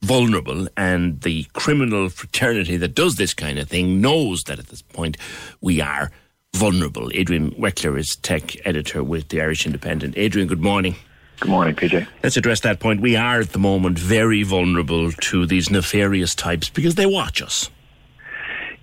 vulnerable 0.00 0.68
and 0.76 1.20
the 1.22 1.44
criminal 1.52 2.08
fraternity 2.08 2.76
that 2.78 2.94
does 2.94 3.16
this 3.16 3.34
kind 3.34 3.58
of 3.58 3.68
thing 3.68 4.00
knows 4.00 4.44
that 4.44 4.58
at 4.58 4.68
this 4.68 4.80
point 4.80 5.16
we 5.60 5.80
are 5.80 6.10
vulnerable. 6.54 7.10
Adrian 7.14 7.50
Weckler 7.52 7.98
is 7.98 8.16
tech 8.16 8.56
editor 8.66 9.04
with 9.04 9.28
the 9.28 9.42
Irish 9.42 9.66
Independent. 9.66 10.16
Adrian, 10.16 10.48
good 10.48 10.62
morning. 10.62 10.96
Good 11.40 11.50
morning, 11.50 11.74
PJ. 11.76 12.06
Let's 12.22 12.36
address 12.36 12.60
that 12.60 12.80
point. 12.80 13.00
We 13.00 13.14
are 13.14 13.40
at 13.40 13.50
the 13.50 13.58
moment 13.60 13.98
very 13.98 14.42
vulnerable 14.42 15.12
to 15.12 15.46
these 15.46 15.70
nefarious 15.70 16.34
types 16.34 16.68
because 16.68 16.96
they 16.96 17.06
watch 17.06 17.40
us. 17.40 17.70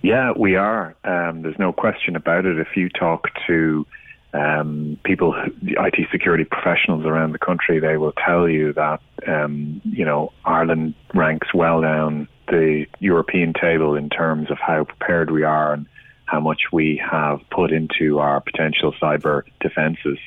Yeah, 0.02 0.32
we 0.36 0.56
are. 0.56 0.94
Um, 1.04 1.42
there's 1.42 1.58
no 1.58 1.72
question 1.72 2.16
about 2.16 2.46
it. 2.46 2.58
If 2.58 2.76
you 2.76 2.88
talk 2.88 3.28
to 3.46 3.86
um, 4.32 4.98
people, 5.04 5.34
IT 5.62 6.08
security 6.10 6.44
professionals 6.44 7.04
around 7.04 7.32
the 7.32 7.38
country, 7.38 7.78
they 7.78 7.96
will 7.96 8.12
tell 8.12 8.48
you 8.48 8.72
that 8.74 9.00
um, 9.26 9.80
you 9.84 10.04
know 10.04 10.32
Ireland 10.44 10.94
ranks 11.14 11.52
well 11.52 11.82
down 11.82 12.28
the 12.48 12.86
European 13.00 13.52
table 13.52 13.96
in 13.96 14.08
terms 14.08 14.50
of 14.50 14.58
how 14.58 14.84
prepared 14.84 15.30
we 15.30 15.42
are 15.42 15.72
and 15.72 15.86
how 16.26 16.40
much 16.40 16.72
we 16.72 17.02
have 17.10 17.40
put 17.50 17.72
into 17.72 18.18
our 18.18 18.40
potential 18.40 18.94
cyber 19.00 19.42
defences. 19.60 20.18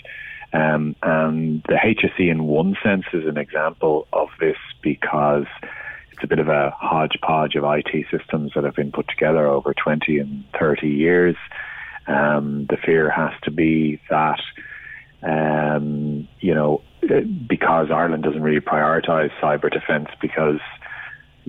Um, 0.51 0.95
and 1.03 1.63
the 1.67 1.75
HSE, 1.75 2.29
in 2.29 2.45
one 2.45 2.75
sense, 2.83 3.05
is 3.13 3.27
an 3.27 3.37
example 3.37 4.07
of 4.13 4.29
this 4.39 4.57
because 4.81 5.45
it's 6.11 6.23
a 6.23 6.27
bit 6.27 6.39
of 6.39 6.47
a 6.47 6.71
hodgepodge 6.71 7.55
of 7.55 7.63
IT 7.63 8.05
systems 8.11 8.51
that 8.55 8.63
have 8.63 8.75
been 8.75 8.91
put 8.91 9.07
together 9.07 9.47
over 9.47 9.73
20 9.73 10.17
and 10.17 10.43
30 10.59 10.87
years. 10.87 11.35
Um, 12.07 12.65
the 12.69 12.77
fear 12.77 13.09
has 13.09 13.31
to 13.43 13.51
be 13.51 14.01
that, 14.09 14.41
um, 15.21 16.27
you 16.39 16.55
know, 16.55 16.81
because 17.47 17.91
Ireland 17.91 18.23
doesn't 18.23 18.41
really 18.41 18.59
prioritise 18.59 19.31
cyber 19.41 19.71
defence 19.71 20.09
because 20.19 20.59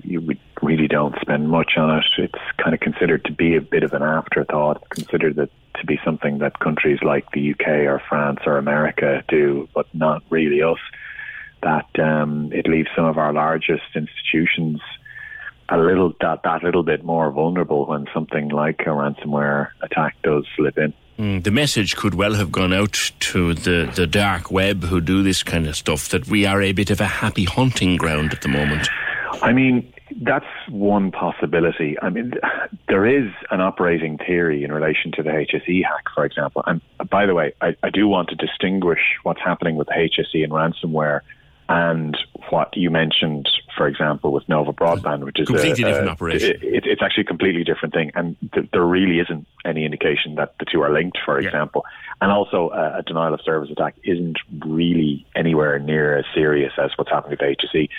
you, 0.03 0.21
we 0.21 0.39
really 0.61 0.87
don't 0.87 1.15
spend 1.21 1.49
much 1.49 1.73
on 1.77 1.97
it. 1.97 2.05
It's 2.17 2.57
kind 2.57 2.73
of 2.73 2.79
considered 2.79 3.25
to 3.25 3.31
be 3.31 3.55
a 3.55 3.61
bit 3.61 3.83
of 3.83 3.93
an 3.93 4.03
afterthought, 4.03 4.89
considered 4.89 5.35
that 5.35 5.49
to 5.79 5.85
be 5.85 5.99
something 6.03 6.39
that 6.39 6.59
countries 6.59 6.99
like 7.01 7.29
the 7.31 7.51
UK 7.51 7.67
or 7.87 8.01
France 8.07 8.39
or 8.45 8.57
America 8.57 9.23
do, 9.27 9.67
but 9.73 9.87
not 9.93 10.23
really 10.29 10.61
us. 10.61 10.79
That 11.63 11.87
um, 11.99 12.51
it 12.51 12.67
leaves 12.67 12.89
some 12.95 13.05
of 13.05 13.17
our 13.17 13.33
largest 13.33 13.83
institutions 13.95 14.81
a 15.69 15.77
little 15.77 16.13
that 16.19 16.43
that 16.43 16.63
little 16.63 16.83
bit 16.83 17.03
more 17.03 17.31
vulnerable 17.31 17.85
when 17.85 18.05
something 18.13 18.49
like 18.49 18.81
a 18.81 18.89
ransomware 18.89 19.69
attack 19.81 20.17
does 20.21 20.45
slip 20.55 20.77
in. 20.77 20.93
Mm, 21.17 21.43
the 21.43 21.51
message 21.51 21.95
could 21.95 22.15
well 22.15 22.33
have 22.33 22.51
gone 22.51 22.73
out 22.73 23.11
to 23.19 23.53
the, 23.53 23.91
the 23.95 24.07
dark 24.07 24.51
web 24.51 24.83
who 24.83 24.99
do 24.99 25.23
this 25.23 25.43
kind 25.43 25.67
of 25.67 25.75
stuff 25.77 26.09
that 26.09 26.27
we 26.27 26.45
are 26.45 26.61
a 26.61 26.73
bit 26.73 26.89
of 26.89 26.99
a 26.99 27.05
happy 27.05 27.45
hunting 27.45 27.95
ground 27.95 28.33
at 28.33 28.41
the 28.41 28.47
moment. 28.49 28.89
I 29.41 29.53
mean, 29.53 29.93
that's 30.21 30.45
one 30.69 31.11
possibility. 31.11 31.97
I 32.01 32.09
mean, 32.09 32.33
there 32.87 33.05
is 33.05 33.31
an 33.49 33.61
operating 33.61 34.17
theory 34.17 34.63
in 34.63 34.71
relation 34.71 35.11
to 35.13 35.23
the 35.23 35.29
HSE 35.29 35.83
hack, 35.83 36.05
for 36.13 36.25
example. 36.25 36.63
And 36.65 36.81
by 37.09 37.25
the 37.25 37.33
way, 37.33 37.53
I, 37.61 37.75
I 37.83 37.89
do 37.89 38.07
want 38.07 38.29
to 38.29 38.35
distinguish 38.35 38.99
what's 39.23 39.41
happening 39.41 39.75
with 39.75 39.87
the 39.87 39.93
HSE 39.93 40.43
and 40.43 40.51
ransomware 40.51 41.21
and 41.69 42.17
what 42.49 42.75
you 42.75 42.89
mentioned, 42.89 43.49
for 43.77 43.87
example, 43.87 44.33
with 44.33 44.47
Nova 44.49 44.73
Broadband, 44.73 45.23
which 45.23 45.39
is 45.39 45.47
completely 45.47 45.83
a, 45.83 45.87
different 45.87 46.09
a, 46.09 46.11
operation. 46.11 46.49
It, 46.61 46.85
it's 46.85 47.01
actually 47.01 47.21
a 47.21 47.27
completely 47.27 47.63
different 47.63 47.93
thing, 47.93 48.11
and 48.13 48.35
th- 48.53 48.67
there 48.73 48.83
really 48.83 49.19
isn't 49.19 49.47
any 49.63 49.85
indication 49.85 50.35
that 50.35 50.55
the 50.59 50.65
two 50.65 50.81
are 50.81 50.91
linked, 50.91 51.17
for 51.23 51.39
example. 51.39 51.85
And 52.19 52.29
also, 52.29 52.69
uh, 52.69 52.95
a 52.97 53.03
denial 53.03 53.33
of 53.33 53.41
service 53.41 53.69
attack 53.71 53.95
isn't 54.03 54.37
really 54.65 55.25
anywhere 55.33 55.79
near 55.79 56.17
as 56.17 56.25
serious 56.35 56.73
as 56.77 56.91
what's 56.97 57.09
happening 57.09 57.37
with 57.39 57.57
HSE. 57.57 57.89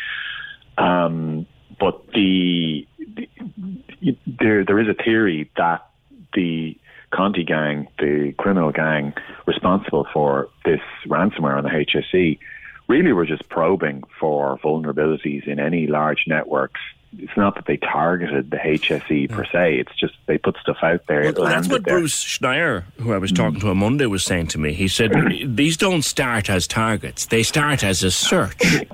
Um, 0.77 1.47
but 1.83 2.01
the, 2.13 2.87
the, 3.17 4.17
there 4.39 4.65
there 4.65 4.79
is 4.79 4.87
a 4.89 4.95
theory 5.03 5.51
that 5.57 5.85
the 6.33 6.79
Conti 7.11 7.43
gang, 7.43 7.89
the 7.99 8.33
criminal 8.39 8.71
gang 8.71 9.15
responsible 9.47 10.07
for 10.13 10.49
this 10.65 10.81
ransomware 11.07 11.57
on 11.59 11.65
the 11.65 11.71
HSE, 11.71 12.39
really 12.87 13.13
were 13.13 13.27
just 13.27 13.49
probing 13.49 14.05
for 14.21 14.59
vulnerabilities 14.59 15.49
in 15.49 15.59
any 15.59 15.89
large 15.89 16.23
networks. 16.29 16.81
It's 17.19 17.37
not 17.37 17.57
that 17.57 17.67
they 17.67 17.79
targeted 17.79 18.53
the 18.53 18.59
HSE 18.59 19.29
per 19.29 19.45
se. 19.45 19.81
It's 19.81 19.95
just 19.99 20.15
they 20.27 20.39
put 20.39 20.57
stuff 20.59 20.79
out 20.85 21.05
there. 21.09 21.33
Well, 21.33 21.47
that's 21.47 21.69
what 21.69 21.85
there. 21.85 21.99
Bruce 21.99 22.25
Schneier, 22.25 22.85
who 23.01 23.13
I 23.13 23.19
was 23.19 23.33
mm-hmm. 23.33 23.43
talking 23.43 23.61
to 23.61 23.71
on 23.71 23.79
Monday, 23.79 24.07
was 24.07 24.23
saying 24.23 24.47
to 24.49 24.59
me. 24.59 24.73
He 24.73 24.87
said 24.87 25.13
these 25.45 25.77
don't 25.77 26.03
start 26.03 26.49
as 26.49 26.69
targets; 26.69 27.27
they 27.27 27.43
start 27.43 27.83
as 27.83 28.05
a 28.05 28.13
search. 28.13 28.87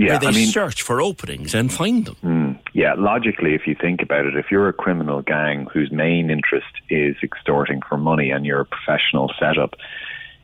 Yeah, 0.00 0.12
where 0.12 0.18
they 0.18 0.26
I 0.28 0.32
mean, 0.32 0.48
search 0.48 0.80
for 0.80 1.02
openings 1.02 1.54
and 1.54 1.70
find 1.70 2.06
them. 2.06 2.16
Mm, 2.24 2.58
yeah, 2.72 2.94
logically, 2.96 3.54
if 3.54 3.66
you 3.66 3.76
think 3.78 4.00
about 4.00 4.24
it, 4.24 4.34
if 4.34 4.46
you're 4.50 4.68
a 4.68 4.72
criminal 4.72 5.20
gang 5.20 5.66
whose 5.70 5.92
main 5.92 6.30
interest 6.30 6.72
is 6.88 7.16
extorting 7.22 7.82
for 7.86 7.98
money 7.98 8.30
and 8.30 8.46
you're 8.46 8.60
a 8.60 8.64
professional 8.64 9.30
setup, 9.38 9.74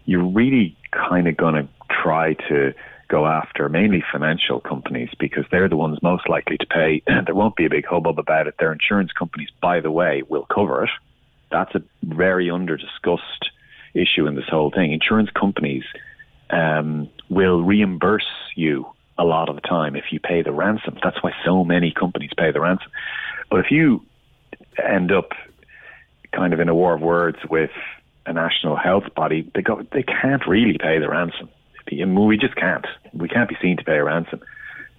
you're 0.05 0.27
really 0.27 0.77
kind 0.93 1.27
of 1.27 1.39
going 1.39 1.55
to 1.55 1.67
try 2.03 2.35
to 2.51 2.75
go 3.09 3.27
after 3.27 3.69
mainly 3.71 4.05
financial 4.13 4.61
companies 4.61 5.09
because 5.19 5.45
they're 5.51 5.71
the 5.71 5.77
ones 5.77 6.03
most 6.03 6.29
likely 6.29 6.59
to 6.59 6.67
pay. 6.67 7.03
there 7.07 7.35
won't 7.35 7.57
be 7.57 7.65
a 7.65 7.71
big 7.71 7.87
hubbub 7.87 8.19
about 8.19 8.47
it. 8.47 8.57
Their 8.59 8.73
insurance 8.73 9.13
companies, 9.13 9.49
by 9.63 9.81
the 9.81 9.91
way, 9.91 10.23
will 10.29 10.47
cover 10.53 10.85
it. 10.85 10.91
That's 11.51 11.75
a 11.75 11.83
very 12.03 12.51
under 12.51 12.77
discussed 12.77 13.51
issue 13.95 14.27
in 14.27 14.35
this 14.35 14.49
whole 14.51 14.71
thing. 14.71 14.93
Insurance 14.93 15.31
companies 15.31 15.85
um, 16.51 17.09
will 17.31 17.63
reimburse 17.63 18.29
you 18.55 18.87
a 19.19 19.25
lot 19.25 19.49
of 19.49 19.55
the 19.55 19.63
time 19.63 19.97
if 19.97 20.05
you 20.11 20.21
pay 20.21 20.43
the 20.43 20.53
ransom. 20.53 20.99
That's 21.03 21.23
why 21.23 21.33
so 21.45 21.65
many 21.65 21.93
companies 21.93 22.31
pay 22.37 22.53
the 22.53 22.61
ransom. 22.61 22.91
But 23.51 23.61
if 23.61 23.71
you 23.71 24.05
end 24.83 25.13
up 25.13 25.31
kind 26.33 26.53
of 26.53 26.61
in 26.61 26.69
a 26.69 26.75
war 26.75 26.95
of 26.95 27.01
words 27.01 27.39
with 27.49 27.71
a 28.27 28.33
national 28.33 28.77
health 28.77 29.15
body, 29.15 29.51
they 29.55 29.63
go 29.63 29.83
they 29.93 30.03
can't 30.03 30.47
really 30.47 30.79
pay 30.79 30.99
the 30.99 31.09
ransom. 31.09 31.49
We 31.91 32.37
just 32.37 32.57
can't. 32.57 32.87
We 33.13 33.29
can't 33.29 33.49
be 33.49 33.57
seen 33.63 33.77
to 33.77 33.85
pay 33.85 33.97
a 33.97 34.05
ransom. 34.05 34.41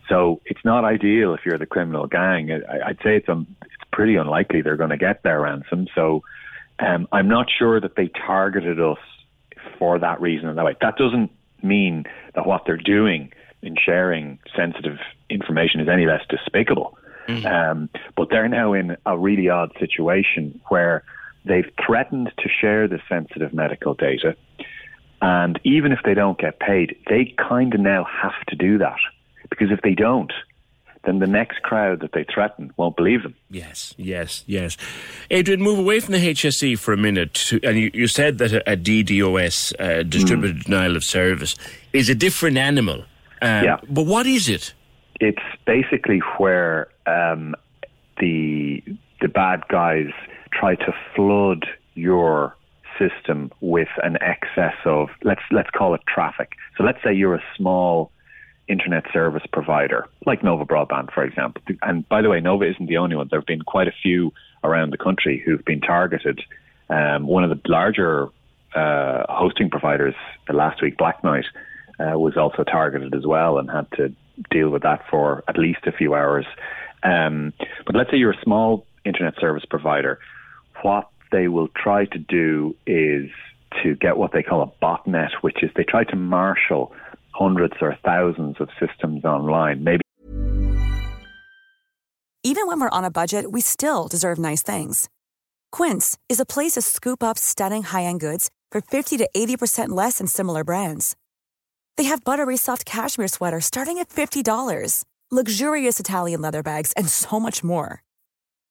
So 0.07 0.41
it's 0.45 0.63
not 0.63 0.85
ideal 0.85 1.33
if 1.33 1.41
you're 1.45 1.57
the 1.57 1.65
criminal 1.65 2.07
gang. 2.07 2.49
I'd 2.51 2.97
say 3.03 3.17
it's 3.17 3.27
um, 3.29 3.45
it's 3.61 3.89
pretty 3.91 4.15
unlikely 4.15 4.61
they're 4.61 4.77
going 4.77 4.91
to 4.91 4.97
get 4.97 5.23
their 5.23 5.41
ransom. 5.41 5.87
So 5.93 6.23
um, 6.79 7.07
I'm 7.11 7.27
not 7.27 7.47
sure 7.57 7.81
that 7.81 7.95
they 7.97 8.07
targeted 8.25 8.79
us 8.79 8.99
for 9.77 9.99
that 9.99 10.21
reason 10.21 10.47
and 10.47 10.57
that 10.57 10.65
way. 10.65 10.75
That 10.79 10.95
doesn't 10.95 11.31
mean 11.61 12.05
that 12.35 12.47
what 12.47 12.63
they're 12.65 12.77
doing 12.77 13.31
in 13.61 13.75
sharing 13.83 14.39
sensitive 14.55 14.97
information 15.29 15.79
is 15.79 15.89
any 15.89 16.05
less 16.05 16.21
despicable. 16.29 16.97
Mm-hmm. 17.27 17.45
Um, 17.45 17.89
but 18.15 18.29
they're 18.29 18.47
now 18.47 18.73
in 18.73 18.97
a 19.05 19.17
really 19.17 19.49
odd 19.49 19.71
situation 19.79 20.61
where 20.69 21.03
they've 21.45 21.69
threatened 21.85 22.31
to 22.37 22.49
share 22.49 22.87
the 22.87 22.99
sensitive 23.09 23.53
medical 23.53 23.93
data. 23.93 24.35
And 25.21 25.59
even 25.63 25.91
if 25.91 25.99
they 26.05 26.13
don't 26.13 26.37
get 26.37 26.59
paid, 26.59 26.95
they 27.09 27.33
kind 27.37 27.73
of 27.73 27.79
now 27.79 28.05
have 28.05 28.45
to 28.49 28.55
do 28.55 28.77
that. 28.77 28.99
Because 29.49 29.71
if 29.71 29.81
they 29.81 29.93
don't, 29.93 30.31
then 31.05 31.19
the 31.19 31.27
next 31.27 31.61
crowd 31.63 32.01
that 32.01 32.11
they 32.11 32.25
threaten 32.25 32.71
won't 32.77 32.95
believe 32.95 33.23
them. 33.23 33.33
Yes, 33.49 33.93
yes, 33.97 34.43
yes. 34.45 34.77
Adrian, 35.31 35.61
move 35.61 35.79
away 35.79 35.99
from 36.01 36.13
the 36.13 36.19
HSE 36.19 36.77
for 36.77 36.93
a 36.93 36.97
minute. 36.97 37.33
To, 37.33 37.59
and 37.63 37.77
you, 37.77 37.91
you, 37.93 38.07
said 38.07 38.37
that 38.39 38.51
a, 38.51 38.73
a 38.73 38.75
DDoS, 38.75 39.73
uh, 39.79 40.03
distributed 40.03 40.57
mm. 40.57 40.63
denial 40.65 40.95
of 40.95 41.03
service, 41.03 41.55
is 41.93 42.09
a 42.09 42.15
different 42.15 42.57
animal. 42.57 43.05
Um, 43.41 43.63
yeah. 43.63 43.77
But 43.89 44.05
what 44.05 44.25
is 44.25 44.49
it? 44.49 44.73
It's 45.19 45.41
basically 45.65 46.19
where 46.37 46.87
um, 47.05 47.55
the 48.19 48.83
the 49.21 49.27
bad 49.27 49.63
guys 49.67 50.11
try 50.51 50.75
to 50.75 50.93
flood 51.15 51.65
your 51.95 52.55
system 52.97 53.51
with 53.61 53.89
an 54.03 54.17
excess 54.21 54.75
of 54.85 55.09
let's 55.23 55.41
let's 55.51 55.69
call 55.71 55.93
it 55.93 56.01
traffic. 56.07 56.53
So 56.77 56.83
let's 56.83 56.99
say 57.03 57.13
you're 57.13 57.35
a 57.35 57.43
small 57.55 58.11
internet 58.67 59.05
service 59.13 59.43
provider, 59.51 60.07
like 60.25 60.43
Nova 60.43 60.65
Broadband, 60.65 61.13
for 61.13 61.23
example. 61.23 61.61
And 61.81 62.07
by 62.09 62.21
the 62.21 62.29
way, 62.29 62.39
Nova 62.39 62.69
isn't 62.69 62.87
the 62.87 62.97
only 62.97 63.15
one. 63.15 63.27
There 63.29 63.39
have 63.39 63.47
been 63.47 63.61
quite 63.61 63.87
a 63.87 63.93
few 64.03 64.33
around 64.63 64.91
the 64.91 64.97
country 64.97 65.41
who've 65.43 65.63
been 65.63 65.81
targeted. 65.81 66.41
Um, 66.89 67.27
one 67.27 67.43
of 67.43 67.49
the 67.49 67.59
larger 67.69 68.27
uh, 68.75 69.23
hosting 69.29 69.69
providers 69.69 70.15
last 70.49 70.81
week, 70.81 70.97
Blacknight, 70.97 71.45
uh, 71.99 72.17
was 72.17 72.37
also 72.37 72.63
targeted 72.63 73.13
as 73.15 73.25
well 73.25 73.57
and 73.57 73.69
had 73.69 73.89
to 73.97 74.13
deal 74.51 74.69
with 74.69 74.83
that 74.83 75.03
for 75.09 75.43
at 75.47 75.57
least 75.57 75.79
a 75.85 75.91
few 75.91 76.13
hours. 76.13 76.45
Um, 77.03 77.53
but 77.85 77.95
let's 77.95 78.11
say 78.11 78.17
you're 78.17 78.31
a 78.31 78.43
small 78.43 78.85
internet 79.05 79.35
service 79.39 79.65
provider. 79.69 80.19
What 80.81 81.09
they 81.31 81.47
will 81.47 81.69
try 81.69 82.05
to 82.05 82.17
do 82.17 82.75
is 82.85 83.29
to 83.83 83.95
get 83.95 84.17
what 84.17 84.31
they 84.31 84.43
call 84.43 84.61
a 84.61 84.85
botnet, 84.85 85.31
which 85.41 85.63
is 85.63 85.71
they 85.75 85.83
try 85.83 86.03
to 86.05 86.15
marshal 86.15 86.93
hundreds 87.31 87.75
or 87.81 87.97
thousands 88.03 88.57
of 88.59 88.69
systems 88.79 89.23
online. 89.25 89.83
Maybe. 89.83 90.01
Even 92.43 92.67
when 92.67 92.79
we're 92.79 92.89
on 92.89 93.03
a 93.03 93.11
budget, 93.11 93.51
we 93.51 93.61
still 93.61 94.07
deserve 94.07 94.39
nice 94.39 94.63
things. 94.63 95.09
Quince 95.71 96.17
is 96.29 96.39
a 96.39 96.45
place 96.45 96.73
to 96.73 96.81
scoop 96.81 97.21
up 97.21 97.37
stunning 97.37 97.83
high 97.83 98.03
end 98.03 98.19
goods 98.19 98.49
for 98.71 98.81
50 98.81 99.17
to 99.17 99.29
80% 99.35 99.89
less 99.89 100.19
than 100.19 100.27
similar 100.27 100.63
brands. 100.63 101.15
They 101.97 102.05
have 102.05 102.23
buttery 102.23 102.55
soft 102.57 102.85
cashmere 102.85 103.27
sweaters 103.27 103.65
starting 103.65 103.97
at 103.97 104.09
$50, 104.09 105.03
luxurious 105.31 105.99
Italian 105.99 106.41
leather 106.41 106.63
bags, 106.63 106.93
and 106.93 107.09
so 107.09 107.39
much 107.39 107.63
more. 107.63 108.01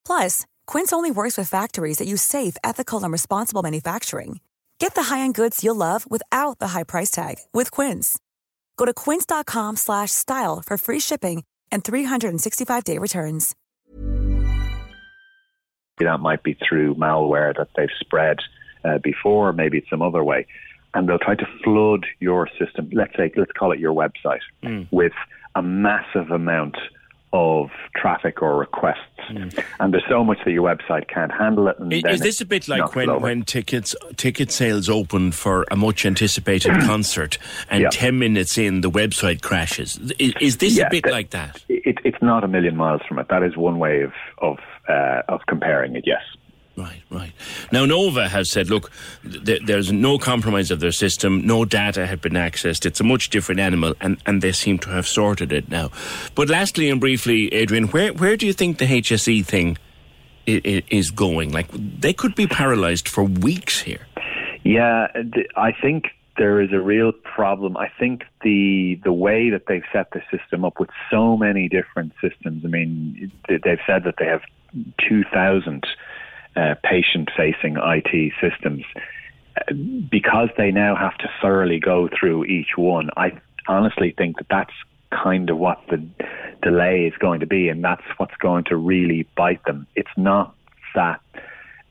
Plus, 0.07 0.47
Quince 0.67 0.93
only 0.93 1.11
works 1.11 1.37
with 1.37 1.51
factories 1.51 1.99
that 1.99 2.09
use 2.09 2.23
safe, 2.23 2.57
ethical, 2.65 3.05
and 3.05 3.13
responsible 3.13 3.63
manufacturing. 3.63 4.41
Get 4.79 4.95
the 4.95 5.05
high-end 5.05 5.35
goods 5.35 5.63
you'll 5.63 5.77
love 5.77 6.11
without 6.11 6.59
the 6.59 6.69
high 6.69 6.85
price 6.85 7.11
tag 7.11 7.37
with 7.53 7.71
Quince. 7.71 8.19
Go 8.77 8.85
to 8.85 8.95
quince.com 8.95 9.77
slash 9.77 10.13
style 10.13 10.63
for 10.65 10.79
free 10.79 11.01
shipping 11.01 11.45
and 11.73 11.83
365-day 11.83 12.99
returns. 12.99 13.55
That 15.99 16.21
might 16.21 16.43
be 16.43 16.59
through 16.69 16.95
malware 16.97 17.57
that 17.57 17.69
they've 17.75 17.89
spread 18.01 18.37
uh, 18.85 18.99
before, 18.99 19.53
maybe 19.55 19.79
it's 19.79 19.89
some 19.89 20.03
other 20.03 20.23
way. 20.23 20.47
And 20.97 21.09
they'll 21.09 21.19
try 21.19 21.35
to 21.37 21.47
flood 21.63 22.07
your 22.21 22.49
system, 22.59 22.89
let's 22.93 23.15
say, 23.17 23.31
let's 23.37 23.53
call 23.53 23.71
it 23.73 23.79
your 23.79 23.95
website, 23.95 24.41
Mm. 24.65 24.87
with 24.91 25.13
a 25.55 25.63
massive 25.63 26.31
amount 26.31 26.77
of 27.33 27.71
traffic 27.95 28.41
or 28.41 28.57
requests. 28.57 29.01
And 29.81 29.93
there's 29.93 30.05
so 30.09 30.25
much 30.25 30.39
that 30.45 30.53
your 30.53 30.63
website 30.63 31.09
can't 31.09 31.31
handle 31.33 31.69
it. 31.69 31.79
And 31.79 31.93
I- 31.93 32.13
Is 32.13 32.21
this 32.21 32.41
a 32.41 32.47
bit 32.47 32.67
like 32.67 32.95
when, 32.95 33.11
over. 33.11 33.19
when 33.27 33.43
tickets 33.43 33.95
ticket 34.17 34.51
sales 34.53 34.89
open 34.89 35.33
for 35.33 35.67
a 35.71 35.77
much 35.77 36.07
anticipated 36.07 36.73
concert 36.93 37.37
and 37.69 37.83
Yeah. 37.83 37.89
10 37.91 38.19
minutes 38.19 38.57
in 38.57 38.81
the 38.81 38.91
website 38.91 39.43
crashes? 39.43 39.99
Is, 40.19 40.33
is 40.41 40.57
this 40.59 40.79
Yeah, 40.79 40.87
a 40.87 40.91
bit 40.91 41.05
that- 41.05 41.13
like 41.13 41.31
that? 41.31 41.63
It, 41.69 41.99
it's 42.05 42.23
not 42.23 42.43
a 42.45 42.49
million 42.49 42.75
miles 42.77 43.03
from 43.07 43.19
it. 43.19 43.27
That 43.29 43.43
is 43.43 43.55
one 43.57 43.79
way 43.79 44.01
of 44.03 44.13
of, 44.39 44.59
uh, 44.89 45.23
of 45.29 45.41
comparing 45.47 45.95
it. 45.97 46.05
Yes. 46.07 46.23
Right, 46.77 47.01
right. 47.11 47.33
Now, 47.73 47.87
Nova 47.87 48.29
has 48.29 48.51
said, 48.51 48.69
look, 48.69 48.91
th- 49.45 49.63
there's 49.65 49.91
no 49.93 50.19
compromise 50.19 50.71
of 50.71 50.81
their 50.81 50.93
system. 50.93 51.47
No 51.47 51.65
data 51.65 52.07
had 52.07 52.21
been 52.21 52.35
accessed. 52.35 52.85
It's 52.85 53.01
a 53.01 53.05
much 53.05 53.31
different 53.31 53.61
animal, 53.61 53.95
and, 54.03 54.19
and 54.27 54.43
they 54.43 54.53
seem 54.53 54.79
to 54.81 54.91
have 54.91 55.07
sorted 55.07 55.53
it 55.53 55.71
now. 55.71 55.91
But 56.35 56.51
lastly 56.51 56.91
and 56.91 57.01
briefly, 57.01 57.53
Adrian, 57.55 57.85
where, 57.89 58.13
where 58.13 58.37
do 58.37 58.47
you 58.47 58.53
think 58.53 58.77
the 58.77 58.85
HSE 58.85 59.43
thing 59.47 59.79
i- 60.47 60.61
i- 60.67 60.83
is 60.91 61.11
going? 61.11 61.51
Like, 61.51 61.69
they 61.73 62.13
could 62.13 62.35
be 62.35 62.47
paralysed 62.47 63.09
for 63.09 63.25
weeks 63.25 63.81
here. 63.81 64.07
Yeah, 64.63 65.07
I 65.57 65.73
think 65.73 66.09
there 66.37 66.61
is 66.61 66.73
a 66.75 66.81
real 66.81 67.13
problem. 67.13 67.79
I 67.79 67.89
think 67.99 68.25
the 68.43 69.01
the 69.05 69.13
way 69.13 69.49
that 69.49 69.63
they've 69.67 69.85
set 69.93 70.11
the 70.11 70.21
system 70.31 70.65
up 70.65 70.79
with 70.79 70.91
so 71.11 71.37
many 71.39 71.69
different 71.69 72.13
systems. 72.21 72.65
I 72.65 72.69
mean, 72.69 73.33
th- 73.49 73.63
they've 73.63 73.79
said 73.87 74.05
that 74.05 74.17
they 74.19 74.27
have 74.27 74.43
two 75.09 75.23
thousand 75.33 75.87
uh, 76.57 76.75
patient-facing 76.83 77.77
IT 77.77 78.33
systems. 78.41 78.85
Uh, 79.57 79.73
Because 80.11 80.49
they 80.57 80.71
now 80.71 80.97
have 80.97 81.17
to 81.19 81.29
thoroughly 81.41 81.79
go 81.79 82.09
through 82.09 82.45
each 82.45 82.77
one, 82.77 83.11
I 83.17 83.33
honestly 83.69 84.15
think 84.17 84.39
that 84.39 84.49
that's 84.49 84.73
kind 85.11 85.51
of 85.51 85.59
what 85.59 85.81
the 85.89 86.05
delay 86.63 87.07
is 87.07 87.15
going 87.19 87.41
to 87.41 87.47
be, 87.47 87.69
and 87.69 87.83
that's 87.83 88.03
what's 88.17 88.37
going 88.37 88.65
to 88.65 88.77
really 88.77 89.27
bite 89.37 89.65
them. 89.65 89.87
It's 89.95 90.17
not 90.17 90.55
that 90.95 91.21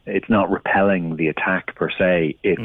it's 0.05 0.30
not 0.30 0.51
repelling 0.51 1.16
the 1.16 1.28
attack 1.28 1.76
per 1.76 1.89
se. 1.89 2.38
It's 2.43 2.61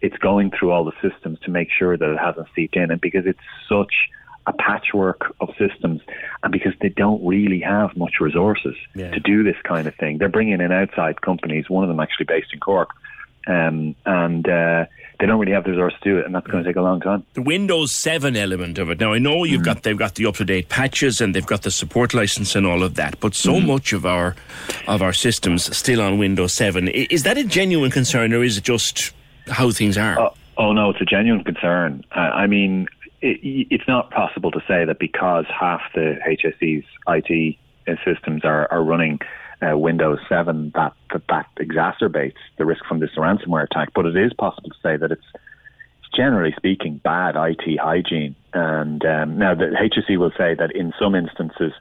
it's 0.00 0.16
going 0.16 0.50
through 0.50 0.72
all 0.72 0.84
the 0.84 0.92
systems 1.00 1.38
to 1.40 1.50
make 1.50 1.68
sure 1.70 1.96
that 1.96 2.10
it 2.10 2.18
hasn't 2.18 2.48
seeped 2.54 2.76
in, 2.76 2.90
and 2.90 3.00
because 3.00 3.26
it's 3.26 3.38
such 3.68 4.08
a 4.46 4.52
patchwork 4.52 5.34
of 5.40 5.50
systems, 5.58 6.00
and 6.42 6.52
because 6.52 6.72
they 6.80 6.88
don't 6.88 7.24
really 7.24 7.60
have 7.60 7.96
much 7.96 8.14
resources 8.20 8.74
Yeah. 8.94 9.10
to 9.12 9.20
do 9.20 9.42
this 9.44 9.56
kind 9.62 9.86
of 9.86 9.94
thing, 9.94 10.18
they're 10.18 10.28
bringing 10.28 10.60
in 10.60 10.72
outside 10.72 11.20
companies. 11.20 11.70
One 11.70 11.84
of 11.84 11.88
them 11.88 12.00
actually 12.00 12.26
based 12.26 12.52
in 12.52 12.58
Cork, 12.60 12.90
um, 13.46 13.94
and 14.06 14.48
uh, 14.48 14.86
they 15.20 15.26
don't 15.26 15.38
really 15.38 15.52
have 15.52 15.62
the 15.64 15.70
resources 15.70 15.98
to 16.02 16.10
do 16.10 16.18
it, 16.18 16.26
and 16.26 16.34
that's 16.34 16.46
going 16.48 16.64
to 16.64 16.68
take 16.68 16.76
a 16.76 16.82
long 16.82 17.00
time. 17.00 17.24
the 17.34 17.42
Windows 17.42 17.92
7 17.94 18.36
element 18.36 18.78
of 18.78 18.90
it. 18.90 18.98
Now 18.98 19.12
I 19.12 19.18
know 19.18 19.44
you've 19.44 19.62
got 19.64 19.84
they've 19.84 19.96
got 19.96 20.16
the 20.16 20.26
up 20.26 20.34
to 20.36 20.44
date 20.44 20.68
patches 20.68 21.20
and 21.20 21.34
they've 21.34 21.46
got 21.46 21.62
the 21.62 21.70
support 21.70 22.12
license 22.14 22.56
and 22.56 22.66
all 22.66 22.82
of 22.82 22.94
that, 22.96 23.20
but 23.20 23.34
so 23.34 23.60
much 23.60 23.92
of 23.92 24.04
our 24.04 24.34
of 24.88 25.02
our 25.02 25.12
systems 25.12 25.76
still 25.76 26.00
on 26.00 26.18
Windows 26.18 26.52
7. 26.54 26.88
Is 26.88 27.22
that 27.22 27.38
a 27.38 27.44
genuine 27.44 27.90
concern 27.92 28.32
or 28.32 28.42
is 28.42 28.58
it 28.58 28.64
just 28.64 29.12
how 29.48 29.70
things 29.70 29.96
are? 29.96 30.18
Oh, 30.18 30.34
oh 30.56 30.72
no, 30.72 30.90
it's 30.90 31.00
a 31.00 31.04
genuine 31.04 31.44
concern. 31.44 32.04
Uh, 32.10 32.18
I 32.20 32.46
mean, 32.48 32.88
it, 33.22 33.66
it's 33.70 33.88
not 33.88 34.10
possible 34.10 34.50
to 34.50 34.60
say 34.68 34.84
that 34.84 34.98
because 34.98 35.46
half 35.48 35.80
the 35.94 36.18
HSE's 36.26 36.84
IT 37.08 37.56
systems 38.04 38.44
are, 38.44 38.70
are 38.70 38.82
running 38.82 39.20
uh, 39.62 39.78
Windows 39.78 40.18
7 40.28 40.72
that, 40.74 40.92
that 41.12 41.22
that 41.28 41.46
exacerbates 41.56 42.36
the 42.58 42.64
risk 42.64 42.84
from 42.84 42.98
this 43.00 43.10
ransomware 43.16 43.64
attack. 43.64 43.90
But 43.94 44.06
it 44.06 44.16
is 44.16 44.32
possible 44.32 44.70
to 44.70 44.76
say 44.82 44.96
that 44.96 45.12
it's 45.12 45.24
generally 46.14 46.52
speaking, 46.56 46.98
bad 46.98 47.36
IT 47.36 47.78
hygiene. 47.80 48.34
And 48.52 49.04
um, 49.04 49.38
now 49.38 49.54
the 49.54 49.66
HSE 49.66 50.18
will 50.18 50.32
say 50.36 50.54
that 50.54 50.74
in 50.74 50.92
some 50.98 51.14
instances, 51.14 51.72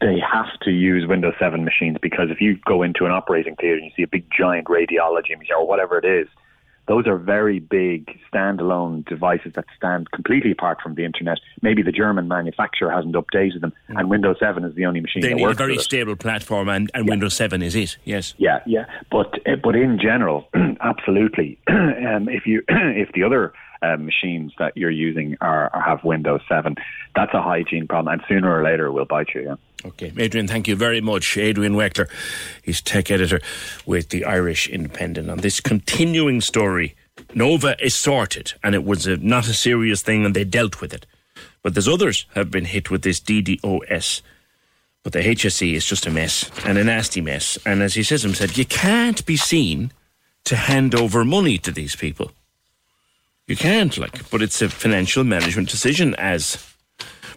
they 0.00 0.18
have 0.18 0.58
to 0.62 0.70
use 0.70 1.06
Windows 1.06 1.34
7 1.38 1.64
machines 1.64 1.98
because 2.00 2.30
if 2.30 2.40
you 2.40 2.58
go 2.66 2.82
into 2.82 3.04
an 3.04 3.12
operating 3.12 3.54
theatre 3.56 3.76
and 3.76 3.84
you 3.84 3.92
see 3.96 4.02
a 4.02 4.08
big 4.08 4.24
giant 4.36 4.66
radiology 4.66 5.38
machine 5.38 5.56
or 5.56 5.66
whatever 5.66 5.98
it 5.98 6.04
is, 6.04 6.26
those 6.88 7.06
are 7.06 7.16
very 7.16 7.60
big 7.60 8.18
standalone 8.32 9.06
devices 9.06 9.52
that 9.54 9.66
stand 9.76 10.10
completely 10.10 10.50
apart 10.50 10.78
from 10.82 10.94
the 10.94 11.04
internet. 11.04 11.38
Maybe 11.62 11.82
the 11.82 11.92
German 11.92 12.26
manufacturer 12.28 12.90
hasn't 12.90 13.14
updated 13.14 13.60
them, 13.60 13.72
and 13.88 14.10
Windows 14.10 14.36
7 14.40 14.64
is 14.64 14.74
the 14.74 14.86
only 14.86 15.00
machine 15.00 15.22
They 15.22 15.28
that 15.28 15.36
need 15.36 15.48
a 15.48 15.54
very 15.54 15.78
stable 15.78 16.16
platform, 16.16 16.68
and, 16.68 16.90
and 16.94 17.08
Windows 17.08 17.36
7 17.36 17.62
is 17.62 17.76
it, 17.76 17.98
yes. 18.04 18.34
Yeah, 18.38 18.60
yeah, 18.66 18.86
but 19.10 19.34
uh, 19.46 19.56
but 19.62 19.76
in 19.76 19.98
general, 20.00 20.48
absolutely. 20.80 21.58
um, 21.68 22.28
if 22.28 22.46
you 22.46 22.62
if 22.68 23.12
the 23.12 23.22
other 23.22 23.52
uh, 23.82 23.96
machines 23.96 24.52
that 24.58 24.76
you're 24.76 24.90
using 24.90 25.36
are, 25.40 25.70
are 25.74 25.82
have 25.82 26.02
Windows 26.04 26.40
Seven, 26.48 26.76
that's 27.14 27.34
a 27.34 27.42
hygiene 27.42 27.86
problem, 27.86 28.12
and 28.12 28.22
sooner 28.28 28.50
or 28.50 28.64
later 28.64 28.86
it 28.86 28.92
will 28.92 29.04
bite 29.04 29.28
you. 29.34 29.42
Yeah. 29.42 29.54
Okay, 29.84 30.12
Adrian, 30.16 30.48
thank 30.48 30.66
you 30.66 30.74
very 30.74 31.00
much. 31.00 31.36
Adrian 31.36 31.74
Weckler, 31.74 32.08
he's 32.62 32.80
tech 32.80 33.10
editor 33.10 33.40
with 33.86 34.08
the 34.08 34.24
Irish 34.24 34.68
Independent 34.68 35.30
on 35.30 35.38
this 35.38 35.60
continuing 35.60 36.40
story. 36.40 36.96
Nova 37.34 37.76
is 37.84 37.94
sorted, 37.94 38.54
and 38.64 38.74
it 38.74 38.84
was 38.84 39.06
a, 39.06 39.16
not 39.18 39.46
a 39.46 39.54
serious 39.54 40.02
thing, 40.02 40.24
and 40.24 40.34
they 40.34 40.44
dealt 40.44 40.80
with 40.80 40.92
it. 40.92 41.06
But 41.62 41.74
there's 41.74 41.88
others 41.88 42.26
have 42.34 42.50
been 42.50 42.64
hit 42.64 42.90
with 42.90 43.02
this 43.02 43.20
DDoS. 43.20 44.22
But 45.04 45.12
the 45.12 45.20
HSE 45.20 45.74
is 45.74 45.84
just 45.84 46.06
a 46.06 46.10
mess 46.10 46.50
and 46.64 46.76
a 46.76 46.84
nasty 46.84 47.20
mess. 47.20 47.56
And 47.64 47.82
as 47.82 47.94
he 47.94 48.02
says 48.02 48.22
himself, 48.22 48.58
you 48.58 48.64
can't 48.64 49.24
be 49.26 49.36
seen 49.36 49.92
to 50.44 50.56
hand 50.56 50.94
over 50.94 51.24
money 51.24 51.56
to 51.58 51.70
these 51.70 51.94
people. 51.94 52.32
You 53.46 53.56
can't, 53.56 53.96
like, 53.96 54.28
but 54.30 54.42
it's 54.42 54.60
a 54.60 54.68
financial 54.68 55.24
management 55.24 55.70
decision, 55.70 56.14
as 56.16 56.74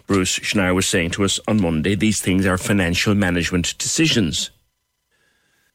Bruce 0.06 0.38
Schneier 0.38 0.74
was 0.74 0.86
saying 0.86 1.10
to 1.12 1.24
us 1.24 1.40
on 1.46 1.60
Monday. 1.60 1.94
These 1.94 2.20
things 2.20 2.46
are 2.46 2.58
financial 2.58 3.14
management 3.14 3.76
decisions. 3.78 4.50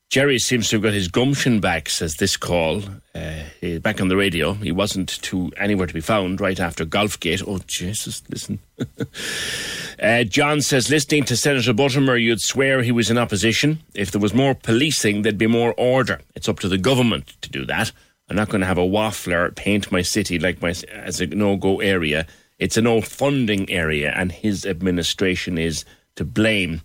Jerry 0.09 0.39
seems 0.39 0.69
to 0.69 0.77
have 0.77 0.83
got 0.83 0.93
his 0.93 1.09
gumption 1.09 1.59
back, 1.59 1.89
says 1.89 2.15
this 2.15 2.37
call. 2.37 2.81
Uh, 3.13 3.79
back 3.81 3.99
on 3.99 4.07
the 4.07 4.15
radio. 4.15 4.53
He 4.53 4.71
wasn't 4.71 5.21
to 5.23 5.51
anywhere 5.57 5.87
to 5.87 5.93
be 5.93 5.99
found 5.99 6.39
right 6.39 6.59
after 6.59 6.85
Golfgate. 6.85 7.43
Oh, 7.45 7.59
Jesus, 7.67 8.23
listen. 8.29 8.59
uh, 10.01 10.23
John 10.23 10.61
says, 10.61 10.89
listening 10.89 11.25
to 11.25 11.35
Senator 11.35 11.73
Buttimer, 11.73 12.21
you'd 12.21 12.39
swear 12.39 12.83
he 12.83 12.91
was 12.91 13.09
in 13.09 13.17
opposition. 13.17 13.79
If 13.95 14.11
there 14.11 14.21
was 14.21 14.33
more 14.33 14.55
policing, 14.55 15.23
there'd 15.23 15.37
be 15.37 15.47
more 15.47 15.73
order. 15.77 16.21
It's 16.35 16.47
up 16.47 16.59
to 16.59 16.69
the 16.69 16.77
government 16.77 17.33
to 17.41 17.49
do 17.49 17.65
that. 17.65 17.91
I'm 18.29 18.37
not 18.37 18.49
going 18.49 18.61
to 18.61 18.67
have 18.67 18.77
a 18.77 18.81
waffler 18.81 19.53
paint 19.55 19.91
my 19.91 20.01
city 20.03 20.39
like 20.39 20.61
my 20.61 20.73
as 20.93 21.19
a 21.19 21.27
no-go 21.27 21.81
area. 21.81 22.27
It's 22.59 22.77
an 22.77 22.85
no 22.85 23.01
funding 23.01 23.69
area, 23.69 24.11
and 24.15 24.31
his 24.31 24.65
administration 24.65 25.57
is 25.57 25.85
to 26.15 26.25
blame. 26.25 26.81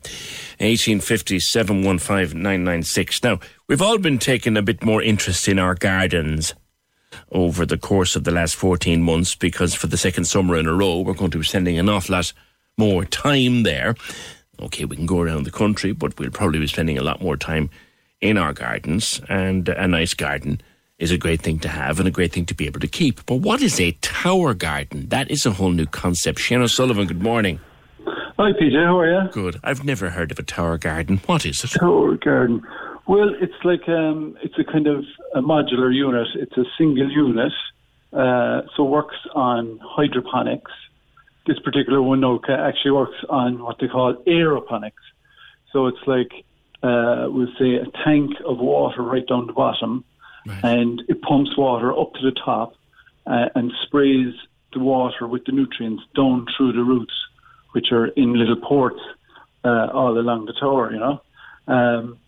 1850 0.61 1.41
715 1.41 2.41
996. 2.41 3.23
Now, 3.23 3.41
we've 3.68 3.83
all 3.83 3.99
been 3.99 4.18
taking 4.18 4.57
a 4.57 4.62
bit 4.62 4.85
more 4.85 5.03
interest 5.03 5.49
in 5.49 5.59
our 5.59 5.75
gardens 5.75 6.55
over 7.31 7.66
the 7.66 7.79
course 7.79 8.16
of 8.16 8.25
the 8.25 8.31
last 8.31 8.55
14 8.55 9.03
months 9.03 9.35
because 9.35 9.75
for 9.75 9.87
the 9.87 9.97
second 9.97 10.25
summer 10.25 10.57
in 10.57 10.66
a 10.66 10.73
row, 10.73 11.01
we're 11.01 11.14
going 11.14 11.30
to 11.30 11.38
be 11.38 11.45
spending 11.45 11.79
an 11.79 11.88
awful 11.88 12.14
lot 12.14 12.33
more 12.76 13.05
time 13.05 13.63
there. 13.63 13.95
Okay, 14.61 14.84
we 14.84 14.96
can 14.96 15.07
go 15.07 15.21
around 15.21 15.45
the 15.45 15.51
country, 15.51 15.92
but 15.92 16.18
we'll 16.18 16.30
probably 16.30 16.59
be 16.59 16.67
spending 16.67 16.99
a 16.99 17.03
lot 17.03 17.22
more 17.22 17.37
time 17.37 17.71
in 18.21 18.38
our 18.38 18.53
gardens, 18.53 19.21
and 19.29 19.68
a 19.68 19.88
nice 19.88 20.14
garden 20.14 20.61
is 21.03 21.11
a 21.11 21.18
great 21.18 21.42
thing 21.42 21.58
to 21.58 21.68
have 21.68 21.99
and 21.99 22.07
a 22.07 22.12
great 22.12 22.33
thing 22.33 22.46
to 22.46 22.54
be 22.54 22.64
able 22.64 22.79
to 22.79 22.87
keep. 22.87 23.26
But 23.26 23.37
what 23.37 23.61
is 23.61 23.80
a 23.80 23.91
tower 24.03 24.54
garden? 24.54 25.08
That 25.08 25.30
is 25.33 25.45
a 25.45 25.50
whole 25.50 25.72
new 25.72 25.87
concept. 25.87 26.38
Shane 26.38 26.62
O'Sullivan, 26.62 27.07
good 27.07 27.22
morning. 27.22 27.58
Hi, 28.38 28.53
PJ. 28.53 28.74
How 28.84 29.00
are 29.00 29.24
you? 29.24 29.30
Good. 29.33 29.58
I've 29.64 29.84
never 29.84 30.11
heard 30.11 30.30
of 30.30 30.38
a 30.38 30.45
tower 30.45 30.79
garden. 30.79 31.20
What 31.26 31.45
is 31.45 31.64
it? 31.64 31.72
Tower 31.72 32.16
garden. 32.16 32.62
Well, 33.08 33.30
it's 33.41 33.64
like 33.64 33.88
um, 33.88 34.37
it's 34.42 34.54
a 34.58 34.64
kind 34.64 34.87
of 34.87 35.04
a 35.34 35.41
modular 35.41 35.92
unit. 35.92 36.29
It's 36.37 36.57
a 36.57 36.64
single 36.79 37.11
unit, 37.11 37.53
uh, 38.12 38.62
so 38.76 38.84
works 38.84 39.16
on 39.34 39.80
hydroponics. 39.83 40.70
This 41.49 41.58
particular 41.58 42.00
one 42.00 42.22
actually 42.49 42.92
works 42.92 43.18
on 43.29 43.61
what 43.61 43.79
they 43.80 43.88
call 43.88 44.14
aeroponics. 44.26 45.03
So 45.72 45.88
it's 45.88 46.07
like 46.07 46.30
uh, 46.84 47.26
we'll 47.29 47.53
say 47.58 47.74
a 47.74 47.87
tank 48.04 48.30
of 48.46 48.58
water 48.58 49.03
right 49.03 49.26
down 49.26 49.49
the 49.49 49.53
bottom, 49.53 50.04
and 50.47 51.03
it 51.09 51.23
pumps 51.23 51.57
water 51.57 51.99
up 51.99 52.13
to 52.14 52.23
the 52.23 52.37
top 52.45 52.75
uh, 53.27 53.47
and 53.55 53.73
sprays 53.85 54.35
the 54.73 54.81
water 54.81 55.27
with 55.27 55.45
the 55.45 55.53
nutrients 55.53 56.03
down 56.17 56.47
through 56.57 56.73
the 56.73 56.83
roots, 56.83 57.14
which 57.73 57.93
are 57.93 58.07
in 58.09 58.35
little 58.35 58.57
ports 58.57 59.01
uh, 59.64 59.89
all 59.93 60.19
along 60.19 60.47
the 60.47 60.55
tower. 60.55 60.93
You 60.93 60.99
know, 60.99 61.23
um, 61.69 62.19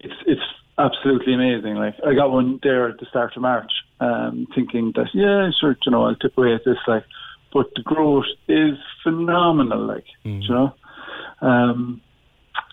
it's 0.00 0.14
it's 0.26 0.42
absolutely 0.78 1.34
amazing. 1.34 1.74
Like 1.74 1.94
I 2.06 2.14
got 2.14 2.30
one 2.30 2.60
there 2.62 2.88
at 2.88 2.98
the 2.98 3.06
start 3.06 3.36
of 3.36 3.42
March, 3.42 3.72
um, 4.00 4.46
thinking 4.54 4.92
that 4.96 5.08
yeah, 5.14 5.50
sure, 5.58 5.76
you 5.84 5.92
know, 5.92 6.04
I'll 6.04 6.16
tip 6.16 6.36
away 6.36 6.54
at 6.54 6.64
this. 6.64 6.78
Like, 6.86 7.04
but 7.52 7.66
the 7.76 7.82
growth 7.82 8.26
is 8.48 8.76
phenomenal. 9.02 9.86
Like 9.86 10.06
you 10.42 10.48
know, 10.48 10.74
um, 11.40 12.00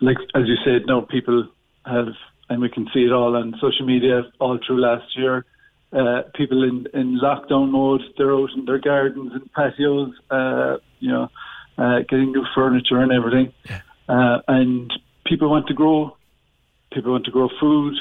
like 0.02 0.18
as 0.36 0.44
you 0.48 0.56
said, 0.66 0.88
now 0.88 1.02
people 1.02 1.48
have, 1.86 2.14
and 2.52 2.62
we 2.62 2.70
can 2.70 2.86
see 2.94 3.04
it 3.06 3.14
all 3.14 3.38
on 3.38 3.56
social 3.62 3.86
media 3.86 4.24
all 4.40 4.60
through 4.66 4.82
last 4.82 5.18
year. 5.18 5.46
Uh, 5.94 6.24
people 6.36 6.64
in, 6.64 6.86
in 6.94 7.18
lockdown 7.18 7.72
mode, 7.72 8.02
they're 8.18 8.34
out 8.34 8.50
in 8.56 8.66
their 8.66 8.78
gardens 8.78 9.32
and 9.34 9.50
patios, 9.54 10.12
uh, 10.30 10.76
you 11.00 11.10
know, 11.10 11.30
uh, 11.78 12.00
getting 12.10 12.32
new 12.34 12.46
furniture 12.54 13.00
and 13.00 13.12
everything. 13.14 13.54
Uh, 14.10 14.40
and 14.50 14.92
people 15.26 15.50
want 15.50 15.66
to 15.68 15.74
grow, 15.74 16.18
people 16.94 17.12
want 17.14 17.24
to 17.24 17.32
grow 17.32 17.48
food, 17.58 17.96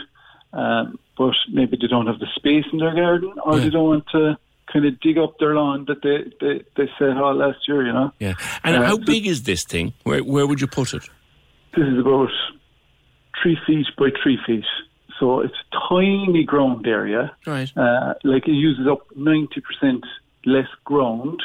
um, 0.52 0.98
but 1.16 1.35
maybe 1.52 1.77
they 1.81 1.86
don't 1.86 2.09
have 2.09 2.18
the 2.18 2.27
space 2.35 2.64
in 2.72 2.78
their 2.81 2.94
garden 2.94 3.32
or 3.44 3.60
they 3.60 3.70
don't 3.70 3.89
want 3.89 4.05
to 4.10 4.36
kind 4.72 4.85
of 4.85 4.98
dig 5.01 5.16
up 5.18 5.39
their 5.39 5.55
lawn 5.55 5.85
that 5.86 6.02
they, 6.02 6.18
they, 6.40 6.64
they 6.77 6.90
set 6.98 7.10
out 7.10 7.36
last 7.36 7.59
year, 7.68 7.86
you 7.86 7.93
know. 7.93 8.12
Yeah. 8.18 8.35
And 8.64 8.77
Uh, 8.77 8.85
how 8.85 8.97
big 8.97 9.27
is 9.27 9.44
this 9.44 9.62
thing? 9.64 9.93
Where 10.02 10.24
where 10.24 10.47
would 10.48 10.60
you 10.60 10.66
put 10.66 10.94
it? 10.94 11.05
This 11.77 11.86
is 11.86 11.98
about 11.98 12.31
three 13.43 13.59
feet 13.67 13.87
by 13.99 14.09
three 14.23 14.39
feet. 14.47 14.65
So 15.19 15.41
it's 15.41 15.55
a 15.55 15.77
tiny 15.89 16.45
ground 16.45 16.87
area. 16.87 17.37
Right. 17.47 17.71
Uh, 17.77 18.15
like 18.25 18.49
it 18.49 18.53
uses 18.53 18.87
up 18.89 19.07
90% 19.17 20.03
less 20.47 20.69
ground 20.85 21.43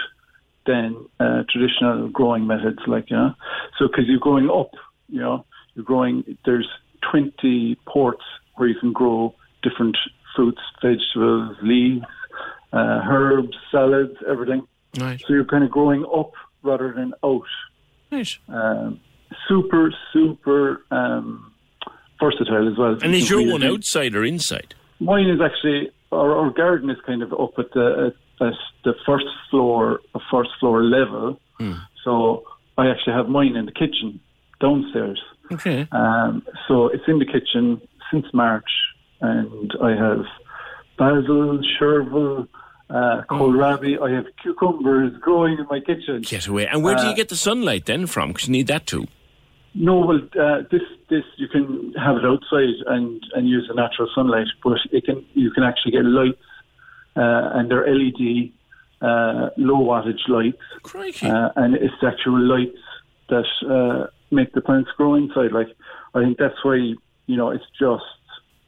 than 0.65 1.05
uh, 1.19 1.43
traditional 1.49 2.07
growing 2.09 2.47
methods, 2.47 2.79
like, 2.87 3.09
you 3.09 3.17
know. 3.17 3.33
So, 3.77 3.87
because 3.87 4.05
you're 4.07 4.19
growing 4.19 4.49
up, 4.49 4.71
you 5.09 5.19
know, 5.19 5.45
you're 5.75 5.85
growing, 5.85 6.37
there's 6.45 6.67
20 7.11 7.77
ports 7.85 8.23
where 8.55 8.67
you 8.67 8.79
can 8.79 8.93
grow 8.93 9.35
different 9.61 9.97
fruits, 10.35 10.61
vegetables, 10.81 11.57
leaves, 11.61 12.05
uh, 12.73 13.01
herbs, 13.09 13.55
salads, 13.71 14.15
everything. 14.27 14.67
Right. 14.99 15.21
So 15.27 15.33
you're 15.33 15.45
kind 15.45 15.63
of 15.63 15.71
growing 15.71 16.05
up 16.05 16.31
rather 16.63 16.93
than 16.93 17.13
out. 17.23 17.43
Right. 18.11 18.37
Um, 18.47 18.99
super, 19.47 19.93
super 20.13 20.83
um, 20.91 21.53
versatile 22.19 22.71
as 22.71 22.77
well. 22.77 22.97
And 23.01 23.13
is 23.15 23.29
your 23.29 23.45
one 23.45 23.63
outside 23.63 24.15
or 24.15 24.23
inside? 24.23 24.73
Mine 24.99 25.27
is 25.27 25.41
actually 25.41 25.91
our, 26.11 26.35
our 26.37 26.49
garden 26.51 26.89
is 26.89 26.97
kind 27.05 27.21
of 27.21 27.33
up 27.33 27.53
at 27.57 27.71
the 27.73 28.13
at, 28.41 28.47
at 28.47 28.53
the 28.83 28.93
first 29.05 29.25
floor, 29.49 29.99
a 30.13 30.19
first 30.31 30.51
floor 30.59 30.83
level. 30.83 31.39
Hmm. 31.57 31.73
So 32.03 32.43
I 32.77 32.87
actually 32.87 33.13
have 33.13 33.27
mine 33.29 33.55
in 33.55 33.65
the 33.65 33.71
kitchen 33.71 34.19
downstairs. 34.61 35.21
Okay. 35.51 35.87
Um, 35.91 36.43
so 36.67 36.87
it's 36.87 37.03
in 37.07 37.19
the 37.19 37.25
kitchen 37.25 37.81
since 38.11 38.25
March, 38.33 38.69
and 39.21 39.71
I 39.83 39.91
have 39.95 40.25
basil, 40.97 41.59
chervil, 41.77 42.47
uh, 42.89 43.21
kohlrabi. 43.29 44.01
I 44.01 44.11
have 44.15 44.25
cucumbers 44.41 45.11
growing 45.21 45.57
in 45.57 45.65
my 45.69 45.79
kitchen. 45.79 46.21
Get 46.21 46.47
away. 46.47 46.67
And 46.67 46.83
where 46.83 46.95
do 46.95 47.03
Uh, 47.03 47.09
you 47.09 47.15
get 47.15 47.29
the 47.29 47.35
sunlight 47.35 47.85
then 47.85 48.07
from? 48.07 48.29
Because 48.29 48.47
you 48.47 48.51
need 48.53 48.67
that 48.67 48.85
too. 48.87 49.07
No, 49.75 49.99
well, 49.99 50.21
uh, 50.39 50.63
this 50.71 50.83
this 51.09 51.25
you 51.35 51.49
can 51.49 51.93
have 51.97 52.15
it 52.15 52.25
outside 52.25 52.75
and 52.87 53.21
and 53.33 53.47
use 53.47 53.65
the 53.67 53.73
natural 53.73 54.09
sunlight, 54.15 54.47
but 54.63 54.77
it 54.91 55.03
can 55.03 55.25
you 55.33 55.51
can 55.51 55.63
actually 55.63 55.91
get 55.91 56.05
lights, 56.05 56.41
uh, 57.17 57.49
and 57.55 57.69
they're 57.69 57.85
LED 57.85 58.51
uh, 59.01 59.49
low 59.57 59.83
wattage 59.83 60.27
lights, 60.29 60.57
uh, 61.23 61.49
and 61.57 61.75
it's 61.75 61.93
actual 62.01 62.39
lights 62.39 62.77
that 63.27 63.45
uh, 63.69 64.07
make 64.31 64.53
the 64.53 64.61
plants 64.61 64.91
grow 64.95 65.15
inside. 65.15 65.51
Like 65.51 65.67
I 66.13 66.23
think 66.23 66.37
that's 66.37 66.63
why 66.63 66.75
you 66.75 67.35
know 67.35 67.49
it's 67.49 67.65
just 67.77 68.03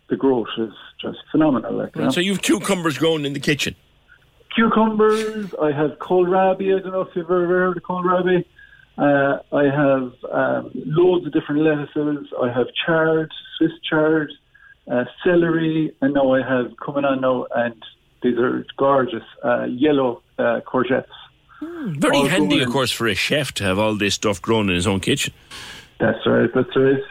the 0.09 0.17
growth 0.17 0.49
is 0.57 0.73
just 1.01 1.19
phenomenal. 1.31 1.73
Like 1.73 1.95
you 1.95 2.01
know. 2.03 2.09
So 2.09 2.19
you've 2.19 2.41
cucumbers 2.41 2.97
growing 2.97 3.23
in 3.23 3.31
the 3.31 3.39
kitchen. 3.39 3.75
cucumbers. 4.53 5.53
I 5.61 5.71
have 5.71 5.91
kohlrabi. 5.99 6.75
I 6.75 6.81
don't 6.81 6.91
know 6.91 7.01
if 7.01 7.15
you've 7.15 7.25
ever 7.25 7.47
heard 7.47 7.77
of 7.77 7.83
kohlrabi. 7.83 8.43
Uh, 8.97 9.39
I 9.51 9.63
have 9.65 10.11
um, 10.31 10.71
loads 10.73 11.27
of 11.27 11.33
different 11.33 11.61
lettuces. 11.61 12.27
I 12.41 12.51
have 12.51 12.67
chard, 12.85 13.31
Swiss 13.57 13.71
chard, 13.87 14.31
uh, 14.91 15.05
celery, 15.23 15.95
and 16.01 16.13
now 16.13 16.33
I 16.33 16.41
have 16.41 16.71
coming 16.83 17.05
on 17.05 17.21
now, 17.21 17.45
and 17.55 17.75
these 18.23 18.37
are 18.39 18.65
gorgeous 18.77 19.23
uh, 19.43 19.65
yellow 19.65 20.23
uh, 20.39 20.61
courgettes. 20.65 21.05
Very 21.61 22.17
All 22.17 22.27
handy, 22.27 22.61
of 22.61 22.69
course, 22.69 22.91
for 22.91 23.07
a 23.07 23.15
chef 23.15 23.51
to 23.53 23.63
have 23.63 23.79
all 23.79 23.95
this 23.95 24.15
stuff 24.15 24.41
grown 24.41 24.69
in 24.69 24.75
his 24.75 24.87
own 24.87 24.99
kitchen. 24.99 25.33
That's 25.99 26.25
right. 26.25 26.49
That's 26.53 26.75
right. 26.75 27.03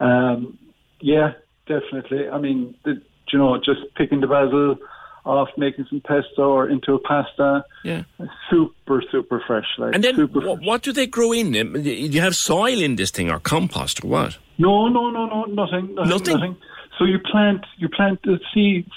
Um, 0.00 0.58
yeah, 1.00 1.32
definitely. 1.66 2.28
I 2.28 2.38
mean, 2.38 2.74
the, 2.84 3.00
you 3.32 3.38
know, 3.38 3.56
just 3.58 3.94
picking 3.96 4.20
the 4.20 4.26
basil 4.26 4.76
off, 5.24 5.48
making 5.56 5.86
some 5.90 6.00
pesto 6.00 6.50
or 6.50 6.68
into 6.68 6.94
a 6.94 6.98
pasta. 6.98 7.64
Yeah. 7.84 8.04
Super, 8.50 9.02
super 9.10 9.42
fresh. 9.46 9.66
Like 9.78 9.94
And 9.94 10.04
then 10.04 10.16
super 10.16 10.40
what, 10.40 10.62
what 10.62 10.82
do 10.82 10.92
they 10.92 11.06
grow 11.06 11.32
in? 11.32 11.52
Do 11.52 11.90
you 11.90 12.20
have 12.20 12.34
soil 12.34 12.80
in 12.80 12.96
this 12.96 13.10
thing 13.10 13.30
or 13.30 13.38
compost 13.38 14.04
or 14.04 14.08
what? 14.08 14.38
No, 14.58 14.88
no, 14.88 15.10
no, 15.10 15.26
no, 15.26 15.44
nothing, 15.44 15.94
nothing, 15.94 16.34
nothing. 16.34 16.56
So 16.98 17.04
you 17.04 17.18
plant 17.18 17.64
you 17.78 17.88
plant 17.88 18.20
the 18.22 18.38
seeds 18.52 18.92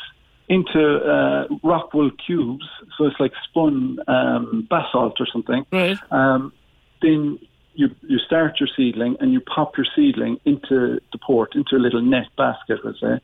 into 0.49 0.97
uh, 0.97 1.47
rockwool 1.63 2.11
cubes, 2.25 2.65
so 2.97 3.05
it's 3.05 3.19
like 3.19 3.31
spun 3.49 3.97
um, 4.07 4.67
basalt 4.69 5.15
or 5.19 5.25
something. 5.31 5.65
Right. 5.71 5.97
Um, 6.11 6.51
then 7.01 7.39
you 7.75 7.89
you 8.07 8.19
start 8.19 8.59
your 8.59 8.69
seedling 8.75 9.17
and 9.19 9.33
you 9.33 9.39
pop 9.41 9.77
your 9.77 9.85
seedling 9.95 10.39
into 10.45 10.99
the 11.11 11.17
port, 11.25 11.55
into 11.55 11.75
a 11.75 11.79
little 11.85 12.01
net 12.01 12.27
basket, 12.37 12.79
let's 12.83 12.99
say. 12.99 13.19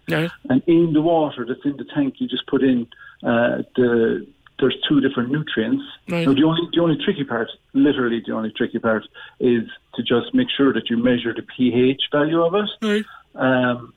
And 0.50 0.62
in 0.68 0.94
the 0.94 1.02
water 1.02 1.46
that's 1.48 1.64
in 1.66 1.78
the 1.78 1.86
tank, 1.96 2.16
you 2.20 2.28
just 2.28 2.48
put 2.48 2.64
in 2.64 2.88
uh, 3.24 3.64
the. 3.76 4.26
There's 4.62 4.76
two 4.90 5.00
different 5.00 5.32
nutrients. 5.32 5.86
Right. 6.10 6.28
Now, 6.28 6.34
the 6.34 6.44
only 6.44 6.64
the 6.74 6.82
only 6.82 6.98
tricky 7.06 7.24
part, 7.24 7.50
literally 7.74 8.22
the 8.26 8.34
only 8.34 8.52
tricky 8.52 8.78
part, 8.80 9.04
is 9.40 9.64
to 9.96 10.04
just 10.04 10.34
make 10.34 10.50
sure 10.58 10.74
that 10.74 10.90
you 10.90 10.98
measure 10.98 11.34
the 11.34 11.44
pH 11.56 12.02
value 12.12 12.42
of 12.44 12.54
it. 12.56 12.70
Right. 12.86 13.06
Um, 13.36 13.94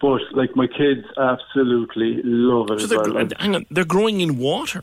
but 0.00 0.22
like 0.32 0.56
my 0.56 0.66
kids 0.66 1.04
absolutely 1.18 2.22
love 2.24 2.70
it 2.70 2.80
So 2.80 2.84
as 2.84 2.90
well. 3.06 3.12
Like, 3.12 3.38
hang 3.38 3.54
on, 3.56 3.66
they're 3.70 3.84
growing 3.84 4.22
in 4.22 4.38
water. 4.38 4.82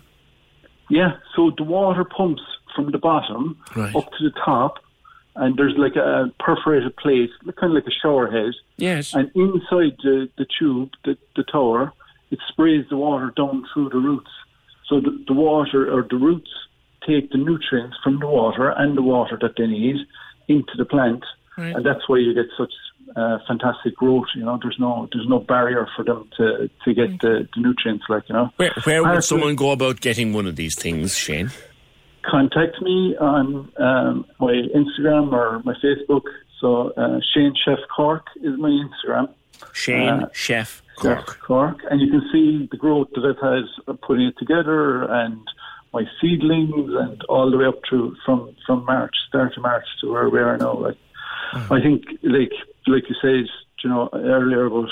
yeah, 0.90 1.14
so 1.36 1.52
the 1.58 1.64
water 1.64 2.04
pumps 2.04 2.44
from 2.76 2.92
the 2.92 3.00
bottom 3.00 3.58
Right. 3.76 3.96
up 3.96 4.12
to 4.18 4.24
the 4.30 4.34
top, 4.46 4.78
and 5.36 5.57
there's 5.57 5.74
like 5.78 5.95
a 5.95 6.32
perforated 6.40 6.95
plate, 6.98 7.30
kind 7.60 7.72
of 7.72 7.84
like 7.84 7.88
a 7.88 7.91
shower 8.02 8.30
head. 8.32 8.53
Yes. 8.78 9.14
And 9.14 9.32
inside 9.36 9.98
the, 10.03 10.30
the 10.38 10.45
tube, 10.60 10.91
the, 11.03 11.18
the 11.36 11.44
tower, 11.44 11.91
it 12.32 12.40
sprays 12.49 12.86
the 12.90 12.98
water 12.98 13.34
down 13.36 13.66
through 13.74 13.90
the 13.90 13.98
roots. 13.98 14.30
So 14.88 14.99
the, 14.99 15.24
the 15.28 15.34
water 15.34 15.91
or 15.94 16.06
the 16.10 16.18
roots 16.18 16.49
take 17.07 17.32
the 17.32 17.38
nutrients 17.38 17.98
from 18.03 18.20
the 18.20 18.28
water 18.28 18.70
and 18.70 18.98
the 18.98 19.02
water 19.02 19.38
that 19.41 19.53
they 19.57 19.68
need 19.68 19.98
into 20.48 20.72
the 20.78 20.86
plant, 20.86 21.24
Right. 21.57 21.76
and 21.76 21.86
that's 21.86 22.07
why 22.07 22.18
you 22.18 22.34
get 22.34 22.45
such 22.57 22.72
uh, 23.16 23.38
fantastic 23.48 23.95
growth. 23.95 24.26
You 24.36 24.44
know, 24.44 24.60
there's 24.62 24.78
no 24.80 25.07
there's 25.14 25.28
no 25.28 25.40
barrier 25.40 25.88
for 25.95 26.03
them 26.03 26.28
to 26.38 26.70
to 26.84 26.94
get 26.94 27.22
the, 27.22 27.48
the 27.56 27.62
nutrients. 27.62 28.06
Like 28.10 28.28
you 28.28 28.34
know, 28.34 28.52
Where, 28.57 28.74
where 28.84 29.03
would 29.03 29.24
someone 29.24 29.56
go 29.56 29.72
about 29.72 30.02
getting 30.02 30.34
one 30.34 30.48
of 30.48 30.56
these 30.56 30.76
things, 30.76 31.18
Shane? 31.18 31.52
Contact 32.30 32.81
me 32.81 33.15
on 33.18 33.72
um, 33.77 34.26
my 34.39 34.53
Instagram 34.76 35.31
or 35.31 35.61
my 35.64 35.73
Facebook. 35.84 36.23
So 36.60 36.91
uh, 36.91 37.19
Shane 37.34 37.53
Chef 37.64 37.80
Cork 37.95 38.26
is 38.41 38.57
my 38.57 38.69
Instagram. 38.69 39.34
Shane 39.73 40.10
Uh, 40.10 40.30
Chef 40.34 40.81
Cork. 40.95 41.39
Cork, 41.41 41.77
and 41.89 42.02
you 42.02 42.10
can 42.10 42.23
see 42.31 42.68
the 42.72 42.77
growth 42.77 43.10
that 43.15 43.26
I've 43.26 43.41
had 43.41 44.02
putting 44.02 44.26
it 44.26 44.35
together 44.38 45.03
and 45.03 45.39
my 45.93 46.03
seedlings 46.19 46.91
and 46.93 47.22
all 47.30 47.49
the 47.49 47.57
way 47.57 47.65
up 47.65 47.81
to 47.89 48.15
from 48.26 48.56
from 48.65 48.85
March, 48.85 49.15
start 49.30 49.56
of 49.56 49.64
March 49.64 49.85
to 50.02 50.11
where 50.11 50.30
we 50.30 50.39
are 50.39 50.57
now. 50.57 50.73
Like 50.73 50.97
I 51.53 51.81
think, 51.81 52.03
like 52.23 52.52
like 52.88 53.03
you 53.10 53.15
said, 53.22 53.45
you 53.84 53.89
know 53.89 54.10
earlier 54.14 54.65
about 54.65 54.89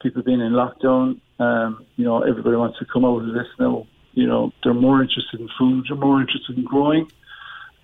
people 0.00 0.22
being 0.22 0.40
in 0.40 0.52
lockdown. 0.52 1.20
Um, 1.40 1.84
you 1.96 2.04
know, 2.04 2.22
everybody 2.22 2.56
wants 2.56 2.78
to 2.78 2.84
come 2.84 3.04
out 3.04 3.22
of 3.26 3.34
this 3.34 3.48
now. 3.58 3.86
You 4.14 4.26
know, 4.26 4.52
they're 4.62 4.74
more 4.74 5.02
interested 5.02 5.40
in 5.40 5.48
food, 5.58 5.86
they're 5.88 5.96
more 5.96 6.20
interested 6.20 6.56
in 6.56 6.64
growing, 6.64 7.10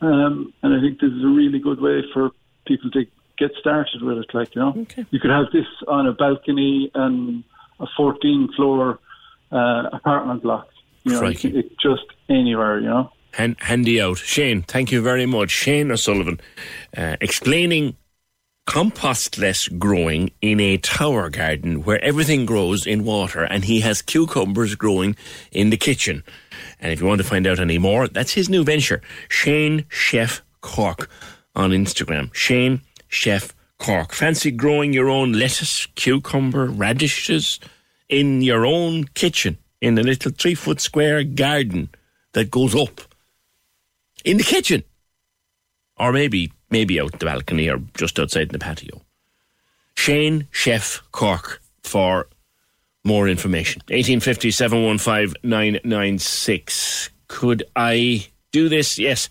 um, 0.01 0.52
and 0.62 0.74
I 0.74 0.81
think 0.81 1.01
this 1.01 1.11
is 1.11 1.24
a 1.24 1.28
really 1.28 1.59
good 1.59 1.81
way 1.81 2.02
for 2.12 2.31
people 2.66 2.90
to 2.93 3.05
get 3.39 3.52
started 3.59 4.02
with 4.02 4.19
it. 4.19 4.32
Like 4.32 4.55
you 4.55 4.62
know, 4.62 4.86
you 5.11 5.19
could 5.19 5.31
have 5.31 5.47
this 5.52 5.66
on 5.89 6.07
a 6.07 6.12
balcony 6.12 6.90
and 6.94 7.44
a 7.81 7.86
14 7.97 8.51
floor 8.57 8.98
uh, 9.51 9.89
apartment 9.93 10.43
block. 10.43 10.69
You 11.05 11.12
know, 11.12 11.20
Crikey. 11.20 11.59
it, 11.59 11.78
just 11.81 12.05
anywhere. 12.28 12.78
You 12.78 12.89
know. 12.89 13.12
Han- 13.35 13.57
handy 13.61 14.01
out. 14.01 14.19
Shane, 14.19 14.62
thank 14.62 14.90
you 14.90 15.01
very 15.02 15.27
much. 15.27 15.51
Shane 15.51 15.90
O'Sullivan 15.90 16.40
uh, 16.97 17.16
explaining 17.20 17.97
compostless 18.70 19.66
growing 19.80 20.30
in 20.40 20.60
a 20.60 20.76
tower 20.78 21.28
garden 21.28 21.82
where 21.82 22.01
everything 22.05 22.47
grows 22.47 22.86
in 22.86 23.02
water 23.02 23.42
and 23.42 23.64
he 23.64 23.80
has 23.80 24.01
cucumbers 24.01 24.76
growing 24.76 25.16
in 25.51 25.70
the 25.70 25.76
kitchen. 25.76 26.22
And 26.78 26.92
if 26.92 27.01
you 27.01 27.06
want 27.09 27.20
to 27.20 27.26
find 27.26 27.48
out 27.48 27.59
any 27.59 27.78
more, 27.78 28.06
that's 28.06 28.34
his 28.34 28.48
new 28.48 28.62
venture, 28.62 29.02
Shane 29.28 29.86
Chef 29.88 30.42
Cork 30.60 31.10
on 31.56 31.70
Instagram. 31.72 32.32
Shane 32.32 32.82
Chef 33.09 33.52
Cork. 33.80 34.12
Fancy 34.12 34.52
growing 34.52 34.92
your 34.92 35.09
own 35.09 35.32
lettuce, 35.32 35.86
cucumber, 35.97 36.66
radishes 36.66 37.59
in 38.09 38.40
your 38.40 38.64
own 38.64 39.02
kitchen 39.14 39.59
in 39.80 39.98
a 39.98 40.05
little 40.05 40.30
three 40.30 40.55
foot 40.55 40.80
square 40.80 41.24
garden 41.24 41.88
that 42.34 42.52
goes 42.52 42.76
up. 42.76 43.01
in 44.24 44.36
the 44.36 44.44
kitchen, 44.44 44.84
or 45.97 46.12
maybe 46.12 46.52
maybe 46.70 47.01
out 47.01 47.18
the 47.18 47.26
balcony 47.26 47.68
or 47.68 47.78
just 47.97 48.18
outside 48.18 48.42
in 48.42 48.52
the 48.52 48.59
patio. 48.59 49.01
Shane 49.97 50.48
Chef 50.51 51.02
Cork 51.12 51.60
for 51.82 52.28
more 53.05 53.28
information. 53.28 53.80
1850 53.88 54.51
715 54.51 55.34
996. 55.42 57.10
Could 57.28 57.64
I 57.76 58.26
do 58.52 58.68
this? 58.68 58.98
Yes. 58.98 59.28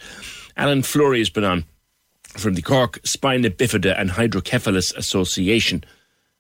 Alan 0.58 0.84
Fleury 0.84 1.20
has 1.20 1.30
been 1.30 1.44
on 1.44 1.66
from 2.38 2.54
the 2.54 2.62
Cork 2.62 3.00
Spina 3.06 3.50
Bifida 3.50 4.00
and 4.00 4.12
Hydrocephalus 4.12 4.94
Association. 4.96 5.84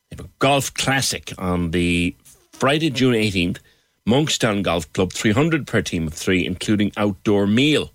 They 0.09 0.17
have 0.17 0.25
a 0.25 0.29
golf 0.39 0.73
classic 0.73 1.33
on 1.37 1.71
the 1.71 2.15
Friday, 2.51 2.89
June 2.89 3.13
18th. 3.13 3.59
Monkstown 4.07 4.63
Golf 4.63 4.91
Club, 4.93 5.13
300 5.13 5.67
per 5.67 5.81
team 5.81 6.07
of 6.07 6.13
three, 6.13 6.45
including 6.45 6.91
outdoor 6.97 7.45
meal. 7.45 7.91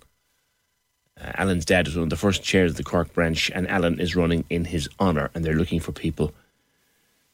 Uh, 1.25 1.31
Alan's 1.35 1.65
dad 1.65 1.87
is 1.87 1.95
one 1.95 2.03
of 2.03 2.09
the 2.09 2.17
first 2.17 2.43
chairs 2.43 2.71
of 2.71 2.77
the 2.77 2.83
Cork 2.83 3.11
branch, 3.13 3.49
and 3.55 3.67
Alan 3.67 3.99
is 3.99 4.15
running 4.15 4.45
in 4.49 4.65
his 4.65 4.87
honour, 4.99 5.31
and 5.33 5.43
they're 5.43 5.55
looking 5.55 5.79
for 5.79 5.91
people. 5.91 6.33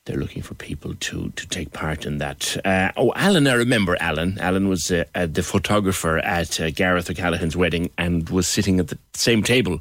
They're 0.06 0.18
looking 0.18 0.42
for 0.42 0.56
people 0.56 0.96
to, 0.96 1.30
to 1.30 1.48
take 1.48 1.74
part 1.74 2.06
in 2.06 2.18
that. 2.18 2.58
Uh, 2.66 2.92
oh, 2.98 3.14
Alan, 3.16 3.48
I 3.48 3.54
remember 3.54 3.98
Alan. 4.00 4.40
Alan 4.40 4.68
was 4.68 4.92
uh, 4.92 5.04
uh, 5.14 5.28
the 5.28 5.44
photographer 5.44 6.18
at 6.20 6.60
uh, 6.60 6.72
Gareth 6.72 7.10
O'Callaghan's 7.10 7.56
wedding 7.56 7.92
and 8.00 8.28
was 8.30 8.48
sitting 8.48 8.80
at 8.80 8.88
the 8.88 8.98
same 9.14 9.44
table 9.44 9.80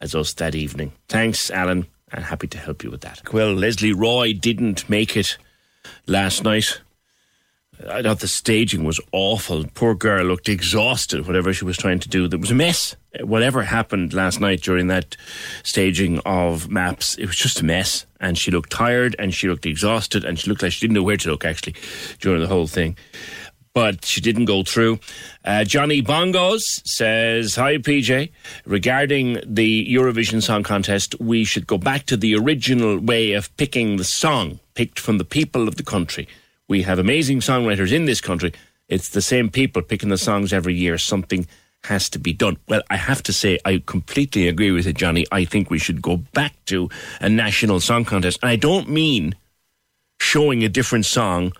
as 0.00 0.14
us 0.14 0.34
that 0.34 0.54
evening. 0.54 0.92
Thanks, 1.08 1.50
Alan. 1.50 1.86
I'm 2.12 2.22
happy 2.22 2.48
to 2.48 2.58
help 2.58 2.84
you 2.84 2.90
with 2.90 3.00
that. 3.00 3.32
Well, 3.32 3.54
Leslie 3.54 3.94
Roy 3.94 4.34
didn't 4.34 4.90
make 4.90 5.16
it 5.16 5.38
last 6.06 6.44
night. 6.44 6.80
I 7.88 8.02
thought 8.02 8.20
the 8.20 8.28
staging 8.28 8.84
was 8.84 9.00
awful. 9.12 9.64
Poor 9.74 9.94
girl 9.94 10.24
looked 10.24 10.48
exhausted, 10.48 11.26
whatever 11.26 11.52
she 11.52 11.64
was 11.64 11.76
trying 11.76 11.98
to 12.00 12.08
do. 12.08 12.26
There 12.26 12.38
was 12.38 12.50
a 12.50 12.54
mess. 12.54 12.96
Whatever 13.20 13.62
happened 13.62 14.12
last 14.12 14.40
night 14.40 14.62
during 14.62 14.86
that 14.88 15.16
staging 15.62 16.20
of 16.20 16.70
maps, 16.70 17.16
it 17.16 17.26
was 17.26 17.36
just 17.36 17.60
a 17.60 17.64
mess. 17.64 18.06
And 18.18 18.38
she 18.38 18.50
looked 18.50 18.70
tired 18.70 19.14
and 19.18 19.34
she 19.34 19.48
looked 19.48 19.66
exhausted 19.66 20.24
and 20.24 20.38
she 20.38 20.48
looked 20.48 20.62
like 20.62 20.72
she 20.72 20.80
didn't 20.80 20.94
know 20.94 21.02
where 21.02 21.16
to 21.18 21.30
look 21.30 21.44
actually 21.44 21.74
during 22.20 22.40
the 22.40 22.46
whole 22.46 22.66
thing. 22.66 22.96
But 23.74 24.06
she 24.06 24.22
didn't 24.22 24.46
go 24.46 24.62
through. 24.62 25.00
Uh, 25.44 25.64
Johnny 25.64 26.02
Bongos 26.02 26.62
says, 26.86 27.56
Hi, 27.56 27.76
PJ. 27.76 28.30
Regarding 28.64 29.38
the 29.44 29.94
Eurovision 29.94 30.42
Song 30.42 30.62
Contest, 30.62 31.14
we 31.20 31.44
should 31.44 31.66
go 31.66 31.76
back 31.76 32.06
to 32.06 32.16
the 32.16 32.36
original 32.36 32.98
way 32.98 33.32
of 33.32 33.54
picking 33.58 33.98
the 33.98 34.04
song, 34.04 34.60
picked 34.74 34.98
from 34.98 35.18
the 35.18 35.26
people 35.26 35.68
of 35.68 35.76
the 35.76 35.82
country. 35.82 36.26
We 36.68 36.82
have 36.82 36.98
amazing 36.98 37.40
songwriters 37.40 37.92
in 37.92 38.06
this 38.06 38.20
country. 38.20 38.52
It's 38.88 39.10
the 39.10 39.22
same 39.22 39.50
people 39.50 39.82
picking 39.82 40.08
the 40.08 40.18
songs 40.18 40.52
every 40.52 40.74
year. 40.74 40.98
Something 40.98 41.46
has 41.84 42.08
to 42.10 42.18
be 42.18 42.32
done. 42.32 42.56
Well, 42.68 42.82
I 42.90 42.96
have 42.96 43.22
to 43.24 43.32
say, 43.32 43.58
I 43.64 43.82
completely 43.86 44.48
agree 44.48 44.72
with 44.72 44.86
it, 44.86 44.96
Johnny. 44.96 45.24
I 45.30 45.44
think 45.44 45.70
we 45.70 45.78
should 45.78 46.02
go 46.02 46.16
back 46.16 46.52
to 46.66 46.88
a 47.20 47.28
national 47.28 47.80
song 47.80 48.04
contest. 48.04 48.38
And 48.42 48.50
I 48.50 48.56
don't 48.56 48.88
mean 48.88 49.34
showing 50.18 50.64
a 50.64 50.68
different 50.68 51.06
song 51.06 51.52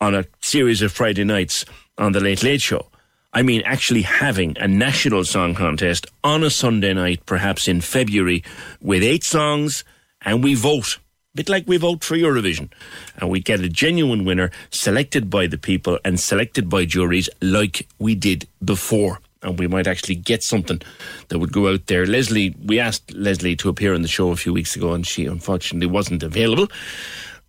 on 0.00 0.14
a 0.14 0.24
series 0.40 0.80
of 0.80 0.92
Friday 0.92 1.24
nights 1.24 1.64
on 1.98 2.12
the 2.12 2.20
Late 2.20 2.42
Late 2.42 2.62
Show. 2.62 2.86
I 3.32 3.42
mean 3.42 3.62
actually 3.64 4.02
having 4.02 4.56
a 4.58 4.66
national 4.66 5.24
song 5.24 5.54
contest 5.54 6.06
on 6.24 6.42
a 6.42 6.50
Sunday 6.50 6.94
night, 6.94 7.26
perhaps 7.26 7.68
in 7.68 7.80
February, 7.80 8.42
with 8.80 9.02
eight 9.02 9.22
songs, 9.22 9.84
and 10.22 10.42
we 10.42 10.54
vote 10.54 10.98
bit 11.34 11.48
like 11.48 11.66
we 11.66 11.76
vote 11.76 12.02
for 12.04 12.16
Eurovision. 12.16 12.70
And 13.18 13.30
we 13.30 13.40
get 13.40 13.60
a 13.60 13.68
genuine 13.68 14.24
winner 14.24 14.50
selected 14.70 15.30
by 15.30 15.46
the 15.46 15.58
people 15.58 15.98
and 16.04 16.18
selected 16.18 16.68
by 16.68 16.84
juries 16.84 17.28
like 17.40 17.88
we 17.98 18.14
did 18.14 18.48
before. 18.64 19.20
And 19.42 19.58
we 19.58 19.66
might 19.66 19.86
actually 19.86 20.16
get 20.16 20.42
something 20.42 20.82
that 21.28 21.38
would 21.38 21.52
go 21.52 21.72
out 21.72 21.86
there. 21.86 22.04
Lesley, 22.04 22.54
we 22.62 22.78
asked 22.78 23.12
Lesley 23.14 23.56
to 23.56 23.70
appear 23.70 23.94
on 23.94 24.02
the 24.02 24.08
show 24.08 24.30
a 24.30 24.36
few 24.36 24.52
weeks 24.52 24.76
ago, 24.76 24.92
and 24.92 25.06
she 25.06 25.24
unfortunately 25.24 25.86
wasn't 25.86 26.22
available. 26.22 26.68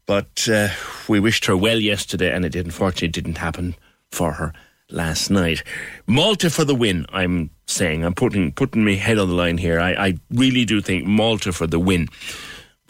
But 0.05 0.47
uh, 0.47 0.69
we 1.09 1.19
wished 1.19 1.45
her 1.47 1.57
well 1.57 1.77
yesterday, 1.77 2.33
and 2.33 2.45
it 2.45 2.55
unfortunately 2.55 3.09
didn't 3.09 3.39
happen 3.39 3.75
for 4.09 4.33
her 4.33 4.53
last 4.89 5.29
night. 5.29 5.63
Malta 6.07 6.49
for 6.49 6.63
the 6.63 6.75
win, 6.75 7.05
I'm 7.09 7.49
saying. 7.67 8.05
I'm 8.05 8.13
putting 8.13 8.53
putting 8.53 8.85
my 8.85 8.93
head 8.93 9.17
on 9.17 9.27
the 9.27 9.35
line 9.35 9.57
here. 9.57 9.79
I, 9.79 9.91
I 9.91 10.17
really 10.29 10.63
do 10.63 10.79
think 10.79 11.05
Malta 11.05 11.51
for 11.51 11.67
the 11.67 11.79
win 11.79 12.07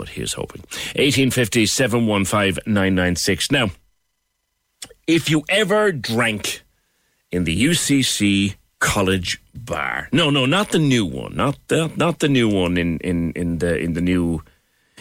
but 0.02 0.10
here's 0.10 0.34
hoping. 0.34 0.62
1850 0.96 1.68
715 1.68 2.64
996. 2.66 3.52
Now, 3.52 3.70
if 5.06 5.30
you 5.30 5.44
ever 5.48 5.92
drank 5.92 6.64
in 7.32 7.44
the 7.44 7.56
UCC 7.66 8.56
College 8.80 9.40
Bar, 9.54 10.10
no, 10.12 10.32
no, 10.32 10.48
not 10.48 10.72
the 10.72 10.80
new 10.80 11.06
one, 11.06 11.36
not 11.36 11.56
the 11.68 11.92
not 11.98 12.18
the 12.18 12.30
new 12.30 12.50
one 12.50 12.78
in 12.78 12.98
in 13.02 13.32
in 13.34 13.60
the 13.60 13.78
in 13.78 13.94
the 13.94 14.02
new 14.02 14.42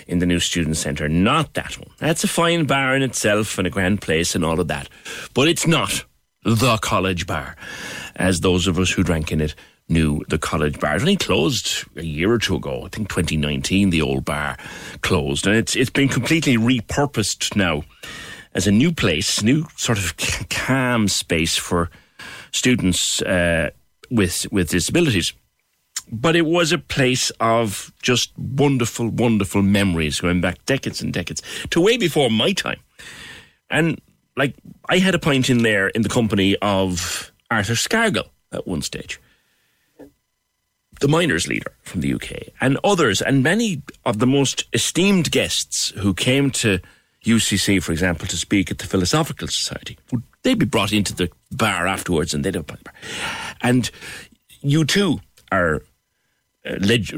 in 0.06 0.18
the 0.18 0.26
new 0.26 0.38
student 0.38 0.76
centre, 0.76 1.08
not 1.08 1.54
that 1.54 1.78
one. 1.78 1.94
That's 1.96 2.22
a 2.22 2.28
fine 2.28 2.66
bar 2.66 2.94
in 2.94 3.00
itself 3.02 3.56
and 3.56 3.66
a 3.66 3.70
grand 3.70 4.02
place 4.02 4.34
and 4.34 4.44
all 4.44 4.60
of 4.60 4.68
that, 4.68 4.90
but 5.32 5.48
it's 5.48 5.66
not 5.66 6.04
the 6.44 6.76
College 6.76 7.26
Bar, 7.26 7.56
as 8.16 8.40
those 8.40 8.66
of 8.66 8.78
us 8.78 8.90
who 8.90 9.02
drank 9.02 9.32
in 9.32 9.40
it 9.40 9.54
knew 9.90 10.22
the 10.28 10.38
college 10.38 10.78
bar. 10.80 10.96
It 10.96 11.02
only 11.02 11.16
closed 11.16 11.84
a 11.96 12.04
year 12.04 12.32
or 12.32 12.38
two 12.38 12.56
ago. 12.56 12.84
I 12.84 12.88
think 12.88 13.08
2019, 13.08 13.90
the 13.90 14.02
old 14.02 14.24
bar 14.24 14.56
closed, 15.02 15.46
and 15.46 15.56
it's 15.56 15.76
it's 15.76 15.90
been 15.90 16.08
completely 16.08 16.56
repurposed 16.56 17.56
now 17.56 17.82
as 18.54 18.66
a 18.66 18.72
new 18.72 18.92
place, 18.92 19.42
new 19.42 19.66
sort 19.76 19.98
of 19.98 20.16
calm 20.50 21.08
space 21.08 21.56
for 21.56 21.90
students 22.52 23.20
uh, 23.22 23.70
with 24.10 24.46
with 24.52 24.70
disabilities. 24.70 25.32
But 26.12 26.34
it 26.34 26.46
was 26.46 26.72
a 26.72 26.78
place 26.78 27.30
of 27.38 27.92
just 28.02 28.36
wonderful, 28.36 29.10
wonderful 29.10 29.62
memories 29.62 30.20
going 30.20 30.40
back 30.40 30.64
decades 30.66 31.00
and 31.00 31.12
decades 31.12 31.42
to 31.70 31.80
way 31.80 31.98
before 31.98 32.30
my 32.30 32.52
time. 32.52 32.80
And 33.70 34.00
like 34.36 34.56
I 34.88 34.98
had 34.98 35.14
a 35.14 35.20
pint 35.20 35.50
in 35.50 35.62
there 35.62 35.88
in 35.88 36.02
the 36.02 36.08
company 36.08 36.56
of 36.62 37.30
Arthur 37.50 37.74
Scargill 37.74 38.28
at 38.52 38.66
one 38.66 38.82
stage 38.82 39.20
the 41.00 41.08
miners' 41.08 41.48
leader 41.48 41.72
from 41.82 42.00
the 42.00 42.14
UK, 42.14 42.52
and 42.60 42.78
others, 42.84 43.20
and 43.20 43.42
many 43.42 43.82
of 44.04 44.18
the 44.18 44.26
most 44.26 44.64
esteemed 44.72 45.30
guests 45.30 45.90
who 45.98 46.14
came 46.14 46.50
to 46.50 46.78
UCC, 47.24 47.82
for 47.82 47.92
example, 47.92 48.26
to 48.28 48.36
speak 48.36 48.70
at 48.70 48.78
the 48.78 48.86
Philosophical 48.86 49.48
Society, 49.48 49.98
would 50.12 50.22
they'd 50.42 50.58
be 50.58 50.66
brought 50.66 50.92
into 50.92 51.14
the 51.14 51.30
bar 51.50 51.86
afterwards, 51.86 52.32
and 52.32 52.44
they'd 52.44 52.54
have. 52.54 52.66
And 53.60 53.90
U2 54.64 55.20
are 55.52 55.82
uh, 56.64 56.76
leg- 56.80 57.14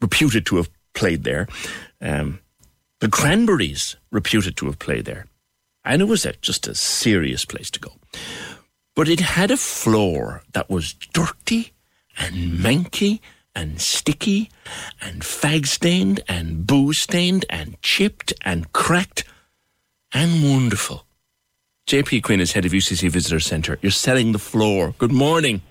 reputed 0.00 0.46
to 0.46 0.56
have 0.56 0.70
played 0.94 1.24
there. 1.24 1.48
Um, 2.00 2.40
the 3.00 3.08
Cranberries 3.08 3.96
reputed 4.10 4.56
to 4.58 4.66
have 4.66 4.78
played 4.78 5.04
there, 5.04 5.26
and 5.84 6.02
it 6.02 6.06
was 6.06 6.24
a, 6.24 6.32
just 6.40 6.66
a 6.68 6.74
serious 6.74 7.44
place 7.44 7.70
to 7.70 7.80
go. 7.80 7.92
But 8.94 9.08
it 9.08 9.20
had 9.20 9.50
a 9.50 9.56
floor 9.56 10.42
that 10.52 10.68
was 10.68 10.94
dirty 11.12 11.72
and 12.18 12.58
manky 12.58 13.20
and 13.54 13.80
sticky 13.80 14.50
and 15.00 15.22
fag 15.22 15.66
stained 15.66 16.20
and 16.28 16.66
booze 16.66 17.00
stained 17.02 17.44
and 17.50 17.80
chipped 17.82 18.32
and 18.42 18.72
cracked 18.72 19.24
and 20.12 20.48
wonderful. 20.48 21.06
JP 21.88 22.22
Quinn 22.22 22.40
is 22.40 22.52
head 22.52 22.64
of 22.64 22.72
UCC 22.72 23.10
Visitor 23.10 23.40
Centre. 23.40 23.78
You're 23.82 23.90
selling 23.92 24.32
the 24.32 24.38
floor. 24.38 24.94
Good 24.98 25.12
morning. 25.12 25.62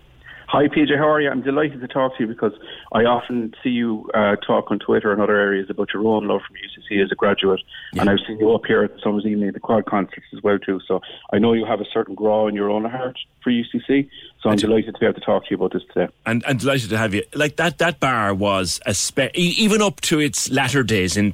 Hi, 0.52 0.68
PJ. 0.68 0.98
How 0.98 1.10
are 1.10 1.22
you? 1.22 1.30
I'm 1.30 1.42
delighted 1.42 1.80
to 1.80 1.88
talk 1.88 2.18
to 2.18 2.24
you 2.24 2.28
because 2.28 2.52
I 2.92 3.04
often 3.04 3.54
see 3.64 3.70
you 3.70 4.10
uh, 4.14 4.36
talk 4.36 4.70
on 4.70 4.80
Twitter 4.80 5.14
and 5.14 5.22
other 5.22 5.38
areas 5.38 5.70
about 5.70 5.94
your 5.94 6.06
own 6.06 6.28
love 6.28 6.42
from 6.46 6.58
UCC 6.58 7.02
as 7.02 7.10
a 7.10 7.16
graduate, 7.16 7.62
yeah. 7.94 8.02
and 8.02 8.10
I've 8.10 8.20
seen 8.28 8.38
you 8.38 8.54
up 8.54 8.64
here 8.68 8.84
at 8.84 8.94
the 8.94 9.00
Summer's 9.02 9.26
Evening, 9.26 9.54
the 9.54 9.62
Quad 9.62 9.86
concerts 9.86 10.26
as 10.36 10.44
well 10.44 10.60
too. 10.60 10.82
So 10.86 11.00
I 11.32 11.40
know 11.40 11.54
you 11.54 11.64
have 11.64 11.80
a 11.80 11.86
certain 11.94 12.16
grow 12.16 12.50
in 12.50 12.56
your 12.56 12.70
own 12.70 12.84
heart 12.84 13.18
for 13.42 13.50
UCC. 13.50 14.10
So 14.42 14.50
I'm 14.50 14.58
delighted 14.58 14.94
to 14.94 15.00
be 15.00 15.06
able 15.06 15.22
to 15.22 15.26
talk 15.26 15.46
to 15.46 15.52
you 15.52 15.56
about 15.56 15.72
this 15.72 15.84
today. 15.94 16.12
And, 16.26 16.44
and 16.46 16.60
delighted 16.60 16.90
to 16.90 16.98
have 16.98 17.14
you. 17.14 17.24
Like 17.34 17.56
that, 17.56 17.78
that 17.78 18.02
bar 18.02 18.34
was 18.34 18.82
a 18.86 18.94
spe- 18.94 19.34
even 19.34 19.82
up 19.82 20.02
to 20.02 20.20
its 20.20 20.52
latter 20.52 20.84
days 20.84 21.16
in. 21.16 21.34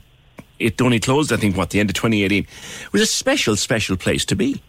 It 0.60 0.80
only 0.80 1.00
closed, 1.00 1.34
I 1.34 1.38
think, 1.38 1.58
what 1.58 1.72
the 1.72 1.80
end 1.80 1.90
of 1.90 1.96
2018. 1.96 2.44
It 2.44 2.94
was 2.94 3.02
a 3.02 3.08
special, 3.08 3.56
special 3.56 3.98
place 3.98 4.26
to 4.26 4.36
be. 4.36 4.62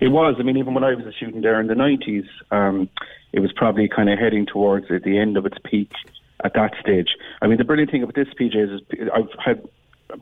It 0.00 0.08
was. 0.08 0.36
I 0.38 0.42
mean, 0.42 0.56
even 0.56 0.72
when 0.72 0.82
I 0.82 0.94
was 0.94 1.04
a 1.04 1.12
student 1.12 1.42
there 1.42 1.60
in 1.60 1.66
the 1.66 1.74
90s, 1.74 2.26
um, 2.50 2.88
it 3.32 3.40
was 3.40 3.52
probably 3.52 3.88
kind 3.88 4.08
of 4.10 4.18
heading 4.18 4.46
towards 4.46 4.88
the 4.88 5.18
end 5.18 5.36
of 5.36 5.46
its 5.46 5.58
peak 5.64 5.92
at 6.44 6.54
that 6.54 6.72
stage. 6.80 7.16
I 7.42 7.46
mean, 7.46 7.58
the 7.58 7.64
brilliant 7.64 7.90
thing 7.90 8.02
about 8.02 8.14
this, 8.14 8.28
PJ, 8.38 8.56
is 8.56 8.80
I've 9.14 9.28
had 9.38 9.68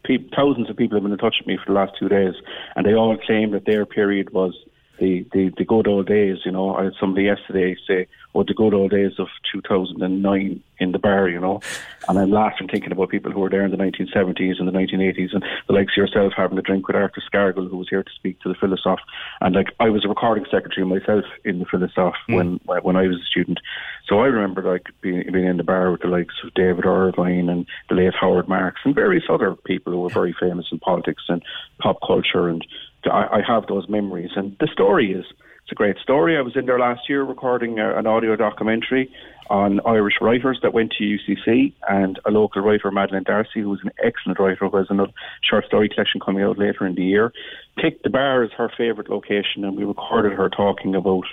pe- 0.05 0.29
thousands 0.35 0.69
of 0.71 0.77
people 0.77 0.97
have 0.97 1.03
been 1.03 1.13
in 1.13 1.19
touch 1.19 1.37
with 1.41 1.47
me 1.47 1.57
for 1.57 1.73
the 1.73 1.79
last 1.79 1.93
two 1.99 2.09
days, 2.09 2.35
and 2.77 2.85
they 2.85 2.95
all 2.95 3.17
claim 3.17 3.53
that 3.53 3.65
their 3.65 3.87
period 3.87 4.31
was 4.31 4.55
the, 4.99 5.25
the, 5.33 5.53
the 5.57 5.65
good 5.65 5.87
old 5.87 6.07
days. 6.07 6.39
You 6.45 6.53
know, 6.53 6.75
I 6.75 6.85
had 6.85 6.95
somebody 7.01 7.25
yesterday 7.27 7.77
say, 7.87 8.07
"Well, 8.39 8.44
the 8.47 8.55
good 8.55 8.73
old 8.73 8.93
days 8.93 9.19
of 9.19 9.27
2009 9.52 10.62
in 10.78 10.93
the 10.93 10.98
bar, 11.01 11.28
you 11.28 11.40
know. 11.40 11.60
And 12.09 12.16
I'm 12.20 12.31
laughing 12.31 12.69
thinking 12.69 12.93
about 12.93 13.09
people 13.09 13.32
who 13.32 13.40
were 13.40 13.51
there 13.51 13.65
in 13.65 13.73
the 13.73 13.77
1970s 13.77 14.60
and 14.60 14.69
the 14.69 14.73
1980s 14.73 15.35
and 15.35 15.44
the 15.66 15.73
likes 15.73 15.94
of 15.94 15.97
yourself 15.97 16.35
having 16.36 16.56
a 16.56 16.62
drink 16.62 16.86
with 16.86 16.94
Arthur 16.94 17.20
Scargill, 17.20 17.69
who 17.69 17.77
was 17.78 17.89
here 17.89 18.05
to 18.05 18.10
speak 18.15 18.40
to 18.43 18.48
the 18.48 18.55
Philosoph. 18.55 19.01
And 19.40 19.56
like, 19.56 19.74
I 19.81 19.90
was 19.90 20.05
a 20.05 20.09
recording 20.09 20.47
secretary 20.48 20.86
myself 20.86 21.24
in 21.44 21.59
the 21.59 21.65
Philosoph 21.65 22.15
Mm. 22.28 22.35
when, 22.36 22.60
when 22.82 22.97
I 22.97 23.09
was 23.09 23.16
a 23.20 23.24
student. 23.24 23.59
So 24.06 24.20
I 24.20 24.27
remember 24.27 24.62
like 24.62 24.86
being, 25.01 25.24
being 25.32 25.47
in 25.47 25.56
the 25.56 25.65
bar 25.65 25.90
with 25.90 26.02
the 26.02 26.06
likes 26.06 26.36
of 26.44 26.55
David 26.55 26.86
Irvine 26.86 27.48
and 27.48 27.66
the 27.89 27.97
late 27.97 28.15
Howard 28.15 28.48
Marks 28.48 28.82
and 28.85 28.94
various 28.94 29.24
other 29.28 29.56
people 29.56 29.93
who 29.93 30.01
were 30.01 30.09
very 30.10 30.32
famous 30.39 30.66
in 30.70 30.78
politics 30.78 31.24
and 31.28 31.43
pop 31.81 31.98
culture. 32.06 32.48
And 32.48 32.65
I, 33.05 33.39
I 33.39 33.43
have 33.47 33.66
those 33.66 33.89
memories. 33.89 34.31
And 34.36 34.56
the 34.60 34.69
story 34.69 35.12
is, 35.12 35.27
it's 35.69 35.73
a 35.73 35.74
great 35.74 35.99
story. 35.99 36.39
I 36.39 36.40
was 36.40 36.57
in 36.57 36.65
there 36.65 36.78
last 36.78 37.11
year 37.11 37.23
recording 37.23 37.78
a, 37.78 37.99
an 37.99 38.07
audio 38.07 38.36
documentary 38.36 39.12
on 39.51 39.81
Irish 39.85 40.15
writers 40.19 40.59
that 40.62 40.73
went 40.73 40.95
to 40.97 41.05
UCC, 41.05 41.74
and 41.86 42.19
a 42.24 42.31
local 42.31 42.62
writer, 42.62 42.90
Madeleine 42.90 43.24
D'Arcy, 43.24 43.61
who 43.61 43.69
was 43.69 43.81
an 43.85 43.90
excellent 44.03 44.40
writer, 44.40 44.66
who 44.66 44.77
has 44.78 44.86
another 44.89 45.12
short 45.43 45.66
story 45.66 45.90
collection 45.90 46.23
coming 46.24 46.43
out 46.43 46.57
later 46.57 46.86
in 46.86 46.95
the 46.95 47.05
year, 47.05 47.35
picked 47.77 48.03
the 48.03 48.09
bar 48.09 48.43
as 48.43 48.51
her 48.53 48.73
favourite 48.78 49.11
location, 49.11 49.62
and 49.62 49.77
we 49.77 49.85
recorded 49.85 50.32
her 50.32 50.49
talking 50.49 50.95
about 50.95 51.24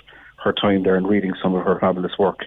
her 0.44 0.52
time 0.52 0.82
there 0.82 0.96
and 0.96 1.08
reading 1.08 1.32
some 1.42 1.54
of 1.54 1.64
her 1.64 1.80
fabulous 1.80 2.18
work. 2.18 2.40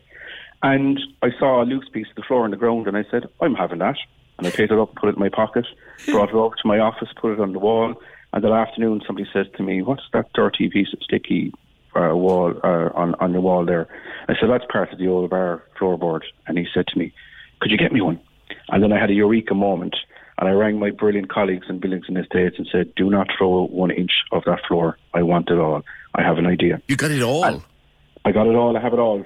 And 0.62 1.00
I 1.24 1.30
saw 1.40 1.64
a 1.64 1.66
loose 1.66 1.90
piece 1.92 2.10
of 2.12 2.18
the 2.18 2.24
floor 2.28 2.44
on 2.44 2.52
the 2.52 2.58
ground, 2.58 2.88
and 2.88 2.96
I 2.96 3.06
said, 3.10 3.24
I'm 3.42 3.56
having 3.56 3.80
that. 3.80 3.98
And 4.38 4.46
I 4.46 4.52
picked 4.52 4.72
it 4.72 4.78
up, 4.78 4.94
put 4.94 5.10
it 5.10 5.16
in 5.16 5.20
my 5.20 5.30
pocket, 5.30 5.66
brought 6.06 6.30
it 6.30 6.36
over 6.36 6.54
to 6.54 6.68
my 6.68 6.78
office, 6.78 7.10
put 7.20 7.34
it 7.34 7.40
on 7.40 7.54
the 7.54 7.60
wall. 7.60 7.96
And 8.32 8.44
that 8.44 8.52
afternoon, 8.52 9.02
somebody 9.08 9.28
says 9.34 9.48
to 9.58 9.64
me, 9.64 9.82
"What's 9.82 10.04
that 10.14 10.32
dirty 10.34 10.70
piece 10.70 10.94
of 10.94 11.02
sticky 11.02 11.52
uh, 11.96 12.16
wall 12.16 12.54
uh, 12.64 12.90
on 12.94 13.16
on 13.16 13.34
the 13.34 13.42
wall 13.42 13.66
there?" 13.66 13.88
I 14.28 14.34
said, 14.40 14.50
"That's 14.50 14.66
part 14.72 14.92
of 14.92 15.00
the 15.00 15.08
old 15.08 15.30
bar 15.30 15.64
floorboard." 15.80 16.22
And 16.48 16.58
he 16.58 16.66
said 16.74 16.88
to 16.88 17.00
me, 17.00 17.14
"Could 17.60 17.72
you 17.72 17.78
get 17.78 17.92
me 17.92 18.02
one?" 18.02 18.20
And 18.70 18.84
then 18.84 18.92
I 18.92 19.00
had 19.00 19.10
a 19.10 19.14
eureka 19.14 19.54
moment, 19.54 19.96
and 20.38 20.50
I 20.50 20.52
rang 20.54 20.80
my 20.80 20.92
brilliant 20.92 21.30
colleagues 21.30 21.68
in 21.70 21.80
Buildings 21.80 22.06
and 22.08 22.18
Estates 22.18 22.58
and 22.58 22.68
said, 22.72 22.94
"Do 22.96 23.10
not 23.10 23.28
throw 23.38 23.66
one 23.66 23.92
inch 23.92 24.12
of 24.32 24.44
that 24.46 24.60
floor. 24.68 24.98
I 25.14 25.24
want 25.24 25.50
it 25.50 25.58
all. 25.58 25.84
I 26.16 26.24
have 26.24 26.38
an 26.38 26.46
idea." 26.46 26.82
You 26.88 26.96
got 26.96 27.12
it 27.12 27.22
all. 27.22 27.64
I 28.26 28.32
got 28.32 28.48
it 28.48 28.56
all. 28.56 28.76
I 28.78 28.82
have 28.82 28.94
it 28.94 29.00
all. 29.00 29.26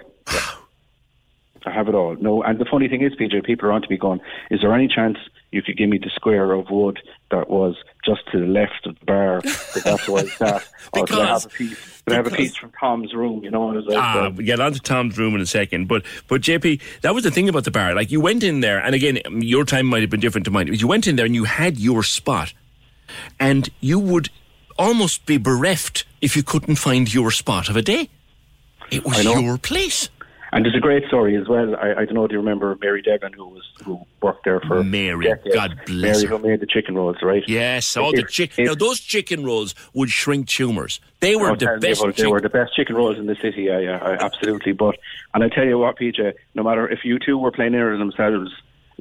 I 1.66 1.72
have 1.72 1.88
it 1.88 1.96
all. 1.96 2.16
No, 2.20 2.44
and 2.44 2.60
the 2.60 2.66
funny 2.66 2.88
thing 2.88 3.02
is, 3.02 3.14
PJ, 3.14 3.46
people 3.46 3.70
are 3.70 3.72
on 3.72 3.82
to 3.82 3.90
me 3.90 3.98
going, 3.98 4.20
is 4.52 4.62
there 4.62 4.74
any 4.74 4.88
chance 4.88 5.18
you 5.54 5.62
could 5.62 5.78
give 5.78 5.90
me 5.90 5.98
the 5.98 6.10
square 6.10 6.52
of 6.52 6.70
wood 6.70 7.00
that 7.32 7.50
was 7.50 7.76
just 8.06 8.22
to 8.32 8.40
the 8.40 8.46
left 8.46 8.86
of 8.86 9.00
the 9.00 9.06
bar? 9.06 9.42
that's 9.84 10.08
where 10.08 10.26
it's 10.26 10.42
at. 10.42 10.68
Or 10.94 11.06
could 11.06 11.20
I 11.20 11.28
have 11.28 11.46
a 11.46 11.50
piece? 11.50 12.02
Could 12.06 12.14
I 12.14 12.16
have 12.18 12.28
a 12.28 12.32
piece 12.32 12.56
from 12.56 12.72
Tom's 12.80 13.14
room? 13.14 13.44
You 13.44 13.52
know, 13.52 13.70
and 13.70 13.86
like, 13.86 13.98
Ah, 13.98 14.26
uh, 14.26 14.30
we 14.32 14.44
get 14.44 14.60
on 14.60 14.74
to 14.74 14.80
Tom's 14.80 15.18
room 15.18 15.34
in 15.36 15.42
a 15.42 15.46
second, 15.46 15.88
but 15.88 16.04
but 16.28 16.42
JP, 16.42 16.82
that 17.02 17.14
was 17.16 17.24
the 17.24 17.32
thing 17.32 17.50
about 17.50 17.64
the 17.64 17.72
bar. 17.72 17.96
Like 17.96 18.12
you 18.12 18.20
went 18.22 18.44
in 18.44 18.60
there, 18.60 18.80
and 18.80 18.94
again, 18.94 19.20
your 19.40 19.66
time 19.66 19.86
might 19.88 20.02
have 20.02 20.10
been 20.10 20.20
different 20.20 20.46
to 20.46 20.52
mine. 20.52 20.68
But 20.68 20.82
you 20.82 20.88
went 20.88 21.08
in 21.08 21.16
there 21.16 21.26
and 21.26 21.34
you 21.36 21.46
had 21.46 21.78
your 21.78 22.04
spot, 22.04 22.54
and 23.40 23.70
you 23.80 24.00
would 24.00 24.30
almost 24.78 25.26
be 25.26 25.38
bereft 25.38 26.06
if 26.22 26.36
you 26.36 26.44
couldn't 26.44 26.76
find 26.76 27.14
your 27.14 27.32
spot 27.32 27.70
of 27.70 27.76
a 27.76 27.82
day. 27.82 28.10
It 28.92 29.06
was 29.06 29.24
your 29.24 29.58
place. 29.58 30.10
And 30.56 30.64
there's 30.64 30.76
a 30.76 30.80
great 30.80 31.06
story 31.08 31.36
as 31.36 31.48
well. 31.48 31.76
I, 31.76 31.92
I 32.02 32.06
don't 32.06 32.14
know. 32.14 32.28
Do 32.28 32.34
you 32.34 32.40
remember 32.40 32.78
Mary 32.80 33.02
Degan, 33.02 33.34
who 33.34 33.48
was 33.48 33.64
who 33.84 34.06
worked 34.22 34.46
there 34.46 34.60
for 34.62 34.84
Mary, 34.84 35.26
decades? 35.26 35.56
God 35.56 35.80
bless 35.88 36.18
Mary, 36.18 36.28
her. 36.30 36.38
who 36.38 36.48
made 36.48 36.60
the 36.60 36.66
chicken 36.68 36.96
rolls, 36.96 37.18
right? 37.24 37.44
Yes, 37.48 37.98
all 37.98 38.12
the 38.12 38.24
chicken. 38.24 38.64
it- 38.64 38.68
Now 38.68 38.76
those 38.76 39.00
chicken 39.00 39.44
rolls 39.44 39.74
would 39.94 40.10
shrink 40.12 40.48
tumours. 40.48 41.00
They 41.22 41.36
were 41.36 41.52
Oh, 41.52 41.56
the 41.56 41.78
best. 41.82 42.02
about 42.02 42.10
it. 42.12 42.18
They 42.18 42.28
were 42.28 42.40
the 42.42 42.50
best 42.50 42.76
chicken 42.76 42.96
rolls 42.96 43.18
in 43.18 43.26
the 43.26 43.36
city. 43.42 43.64
Yeah, 43.64 43.80
yeah, 43.80 43.98
I- 43.98 44.24
absolutely. 44.24 44.74
But 44.74 44.96
and 45.34 45.44
I 45.44 45.50
tell 45.50 45.66
you 45.66 45.80
what, 45.80 45.98
PJ, 45.98 46.34
no 46.54 46.64
matter 46.64 46.88
if 46.88 47.00
U2 47.04 47.40
were 47.40 47.52
playing 47.52 47.74
in 47.74 48.00
themselves, 48.00 48.52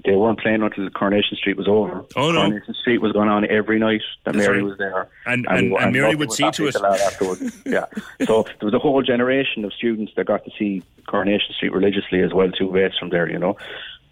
they 0.04 0.14
weren't 0.16 0.40
playing 0.40 0.62
until 0.62 0.84
the 0.84 0.90
Coronation 0.90 1.36
Street 1.36 1.56
was 1.56 1.68
over. 1.68 2.04
Oh, 2.16 2.30
no. 2.32 2.40
Coronation 2.40 2.74
Street 2.74 2.98
was 2.98 3.12
going 3.12 3.28
on 3.28 3.44
every 3.50 3.78
night 3.78 4.00
that 4.24 4.32
That's 4.34 4.46
Mary 4.46 4.58
right. 4.62 4.64
was 4.68 4.78
there, 4.78 5.08
And- 5.26 5.46
and- 5.48 5.72
and 5.74 5.92
Mary 5.92 6.14
would 6.14 6.32
see 6.32 6.42
to 6.42 6.46
happening 6.46 6.68
it. 6.68 6.72
till 6.72 6.82
that 6.82 7.00
afterwards. 7.00 7.62
yeah. 7.66 7.84
So 8.26 8.42
there 8.44 8.66
was 8.66 8.74
a 8.74 8.78
whole 8.78 9.02
generation 9.02 9.64
of 9.64 9.72
students 9.72 10.12
that 10.16 10.26
got 10.26 10.44
to 10.44 10.50
see 10.58 10.82
Coronation 11.06 11.54
Street 11.54 11.72
religiously 11.72 12.22
as 12.22 12.32
well, 12.32 12.50
two 12.50 12.68
ways 12.68 12.92
from 12.98 13.10
there. 13.10 13.28
You 13.30 13.38
know. 13.38 13.56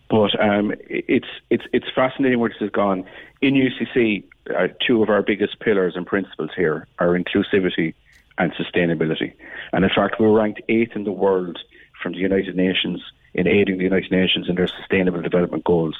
But 0.08 0.38
um, 0.42 0.74
it's 0.88 1.28
it's 1.50 1.64
it's 1.72 1.86
fascinating 1.94 2.40
where 2.40 2.50
this 2.50 2.58
has 2.58 2.70
gone. 2.70 3.04
In 3.40 3.54
UCC, 3.54 4.24
uh, 4.54 4.68
two 4.86 5.02
of 5.02 5.08
our 5.08 5.22
biggest 5.22 5.60
pillars 5.60 5.94
and 5.96 6.04
principles 6.06 6.50
here 6.56 6.86
are 6.98 7.16
inclusivity 7.18 7.94
and 8.36 8.52
sustainability. 8.52 9.32
And 9.72 9.84
in 9.84 9.90
fact, 9.94 10.18
we 10.18 10.26
were 10.26 10.36
ranked 10.36 10.62
eighth 10.68 10.96
in 10.96 11.04
the 11.04 11.12
world 11.12 11.58
from 12.02 12.12
the 12.12 12.18
United 12.18 12.56
Nations 12.56 13.00
in 13.34 13.46
aiding 13.46 13.78
the 13.78 13.84
United 13.84 14.10
Nations 14.10 14.48
in 14.48 14.56
their 14.56 14.68
sustainable 14.68 15.22
development 15.22 15.64
goals. 15.64 15.96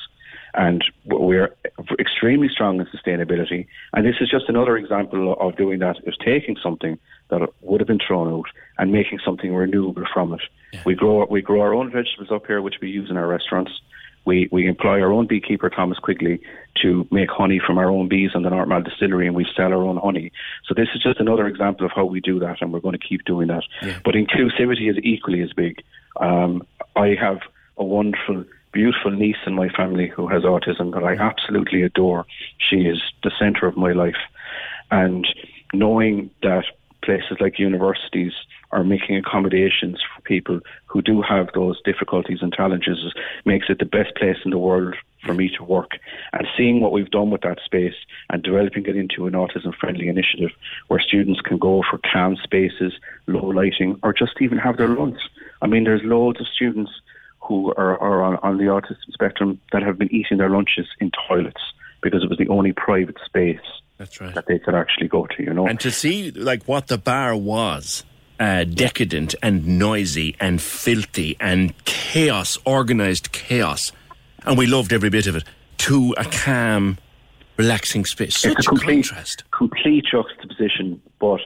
And 0.53 0.85
we're 1.05 1.55
extremely 2.01 2.49
strong 2.49 2.81
in 2.81 2.87
sustainability. 2.87 3.69
And 3.95 4.05
this 4.05 4.17
is 4.21 4.29
just 4.29 4.49
another 4.49 4.77
example 4.77 5.35
of 5.39 5.57
doing 5.57 5.79
that, 5.79 5.99
is 6.05 6.17
taking 6.25 6.57
something 6.61 6.99
that 7.29 7.49
would 7.61 7.81
have 7.81 7.87
been 7.87 8.01
thrown 8.05 8.33
out 8.33 8.49
and 8.77 8.91
making 8.91 9.21
something 9.25 9.55
renewable 9.55 10.05
from 10.13 10.35
it. 10.35 10.41
We 10.85 10.95
grow 10.95 11.25
we 11.31 11.41
grow 11.43 11.61
our 11.61 11.75
own 11.75 11.91
vegetables 11.91 12.33
up 12.33 12.47
here, 12.47 12.63
which 12.63 12.77
we 12.81 12.91
use 12.91 13.11
in 13.11 13.17
our 13.17 13.27
restaurants. 13.29 13.73
We 14.25 14.49
we 14.51 14.67
employ 14.67 15.01
our 15.01 15.13
own 15.13 15.27
beekeeper 15.27 15.71
Thomas 15.71 15.99
Quigley 15.99 16.41
to 16.83 17.07
make 17.11 17.31
honey 17.31 17.61
from 17.65 17.79
our 17.79 17.89
own 17.89 18.09
bees 18.09 18.31
in 18.35 18.43
the 18.43 18.51
Normal 18.51 18.83
Distillery, 18.83 19.27
and 19.27 19.37
we 19.37 19.47
sell 19.57 19.73
our 19.73 19.83
own 19.83 19.97
honey. 19.99 20.33
So 20.67 20.75
this 20.75 20.89
is 20.95 21.03
just 21.03 21.21
another 21.21 21.47
example 21.47 21.87
of 21.87 21.93
how 21.95 22.05
we 22.05 22.21
do 22.21 22.39
that, 22.41 22.61
and 22.61 22.73
we're 22.73 22.81
going 22.81 22.99
to 22.99 23.07
keep 23.07 23.25
doing 23.25 23.49
that. 23.49 23.65
But 24.05 24.15
inclusivity 24.15 24.91
is 24.91 24.99
equally 25.03 25.43
as 25.43 25.53
big. 25.53 25.83
Um, 26.21 26.67
I 26.97 27.15
have 27.21 27.39
a 27.77 27.85
wonderful, 27.85 28.45
beautiful 28.73 29.11
niece 29.11 29.43
in 29.47 29.55
my 29.55 29.69
family 29.69 30.09
who 30.09 30.29
has 30.29 30.43
autism 30.43 30.93
that 30.93 31.05
I 31.05 31.15
absolutely 31.15 31.83
adore. 31.83 32.27
She 32.59 32.83
is 32.83 33.01
the 33.23 33.31
centre 33.39 33.67
of 33.67 33.77
my 33.77 33.93
life, 33.93 34.21
and 34.91 35.27
knowing 35.73 36.31
that 36.43 36.65
places 37.03 37.39
like 37.41 37.59
universities 37.59 38.33
are 38.73 38.85
making 38.85 39.17
accommodations 39.17 40.01
for 40.15 40.23
people 40.23 40.61
who 40.87 41.03
do 41.03 41.23
have 41.23 41.49
those 41.55 41.81
difficulties 41.83 42.39
and 42.43 42.53
challenges 42.53 42.99
makes 43.45 43.67
it 43.69 43.79
the 43.79 43.85
best 43.85 44.15
place 44.17 44.37
in 44.45 44.51
the 44.51 44.59
world 44.59 44.95
for 45.25 45.35
me 45.35 45.51
to 45.57 45.65
work. 45.65 45.93
And 46.33 46.47
seeing 46.57 46.81
what 46.81 46.93
we've 46.93 47.11
done 47.11 47.31
with 47.31 47.43
that 47.43 47.59
space 47.65 47.95
and 48.31 48.43
developing 48.43 48.87
it 48.87 48.97
into 48.97 49.27
an 49.27 49.35
autism 49.35 49.75
friendly 49.75 50.09
initiative 50.09 50.51
where 50.89 51.01
students 51.01 51.41
can 51.41 51.59
go 51.59 51.83
for 51.89 51.99
calm 52.13 52.37
spaces, 52.43 52.93
low 53.27 53.47
lighting, 53.47 53.99
or 54.03 54.13
just 54.13 54.33
even 54.41 54.59
have 54.59 54.77
their 54.77 54.89
lunch. 54.89 55.19
I 55.63 55.67
mean, 55.67 55.85
there's 55.85 56.03
loads 56.03 56.41
of 56.41 56.47
students 56.49 56.91
who 57.41 57.73
are, 57.75 57.99
are 57.99 58.23
on, 58.23 58.37
on 58.43 58.59
the 58.59 58.65
autism 58.65 59.13
spectrum 59.13 59.61
that 59.73 59.83
have 59.83 59.99
been 59.99 60.13
eating 60.15 60.39
their 60.39 60.51
lunches 60.51 60.87
in 61.01 61.11
toilets 61.29 61.61
because 62.03 62.23
it 62.23 62.29
was 62.31 62.39
the 62.39 62.49
only 62.49 62.73
private 62.73 63.17
space 63.25 63.59
That's 63.99 64.21
right. 64.21 64.35
that 64.35 64.47
they 64.47 64.59
could 64.59 64.75
actually 64.75 65.09
go 65.09 65.27
to, 65.27 65.43
you 65.43 65.53
know. 65.53 65.67
And 65.67 65.81
to 65.81 65.91
see 65.91 66.31
like 66.31 66.65
what 66.65 66.89
the 66.89 66.99
bar 66.99 67.37
was. 67.37 68.05
Uh, 68.39 68.65
decadent 68.65 69.35
and 69.43 69.79
noisy 69.79 70.35
and 70.41 70.63
filthy 70.63 71.37
and 71.39 71.75
chaos, 71.85 72.57
organized 72.65 73.33
chaos, 73.33 73.93
and 74.45 74.59
we 74.59 74.67
loved 74.67 74.93
every 74.93 75.11
bit 75.11 75.27
of 75.27 75.37
it. 75.37 75.45
To 75.79 76.15
a 76.19 76.25
calm, 76.25 76.99
relaxing 77.57 78.05
space. 78.05 78.39
Such 78.39 78.53
it's 78.53 78.67
a 78.67 78.71
complete, 78.71 79.07
contrast. 79.09 79.45
complete 79.51 80.05
juxtaposition, 80.11 81.01
but 81.19 81.41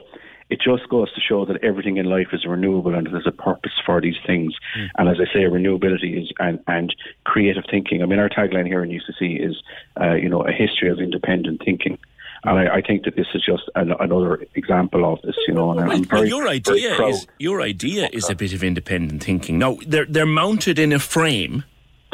it 0.49 0.59
just 0.61 0.87
goes 0.89 1.11
to 1.13 1.21
show 1.21 1.45
that 1.45 1.63
everything 1.63 1.97
in 1.97 2.05
life 2.05 2.27
is 2.31 2.45
renewable 2.45 2.93
and 2.93 3.07
there's 3.07 3.25
a 3.25 3.31
purpose 3.31 3.71
for 3.85 3.99
these 3.99 4.17
things. 4.27 4.53
Hmm. 4.75 4.85
And 4.97 5.09
as 5.09 5.17
I 5.19 5.33
say, 5.33 5.39
renewability 5.45 6.21
is 6.21 6.31
and, 6.39 6.59
and 6.67 6.95
creative 7.23 7.63
thinking. 7.69 8.03
I 8.03 8.05
mean, 8.05 8.19
our 8.19 8.29
tagline 8.29 8.67
here 8.67 8.83
in 8.83 8.89
UCC 8.89 9.43
is, 9.43 9.61
uh, 9.99 10.13
you 10.13 10.29
know, 10.29 10.41
a 10.41 10.51
history 10.51 10.89
of 10.89 10.99
independent 10.99 11.61
thinking. 11.65 11.97
And 12.43 12.59
I, 12.59 12.75
I 12.75 12.81
think 12.81 13.05
that 13.05 13.15
this 13.15 13.25
is 13.33 13.43
just 13.43 13.63
an, 13.73 13.93
another 13.99 14.45
example 14.53 15.11
of 15.11 15.19
this, 15.23 15.35
you 15.47 15.53
know. 15.53 15.71
And 15.71 15.79
I'm 15.79 15.87
Well, 15.87 16.03
very, 16.03 16.29
your 16.29 16.47
idea 16.47 17.07
is 17.07 17.25
your 17.39 17.61
idea 17.61 18.07
is 18.13 18.29
a 18.29 18.35
bit 18.35 18.53
of 18.53 18.63
independent 18.63 19.23
thinking. 19.23 19.57
Now 19.57 19.77
they're 19.87 20.05
they're 20.05 20.27
mounted 20.27 20.77
in 20.77 20.93
a 20.93 20.99
frame. 20.99 21.63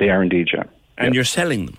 They 0.02 0.10
are 0.10 0.23
indeed, 0.23 0.49
yeah. 0.52 0.64
And 0.98 1.14
you're 1.14 1.23
selling 1.23 1.68
them. 1.68 1.78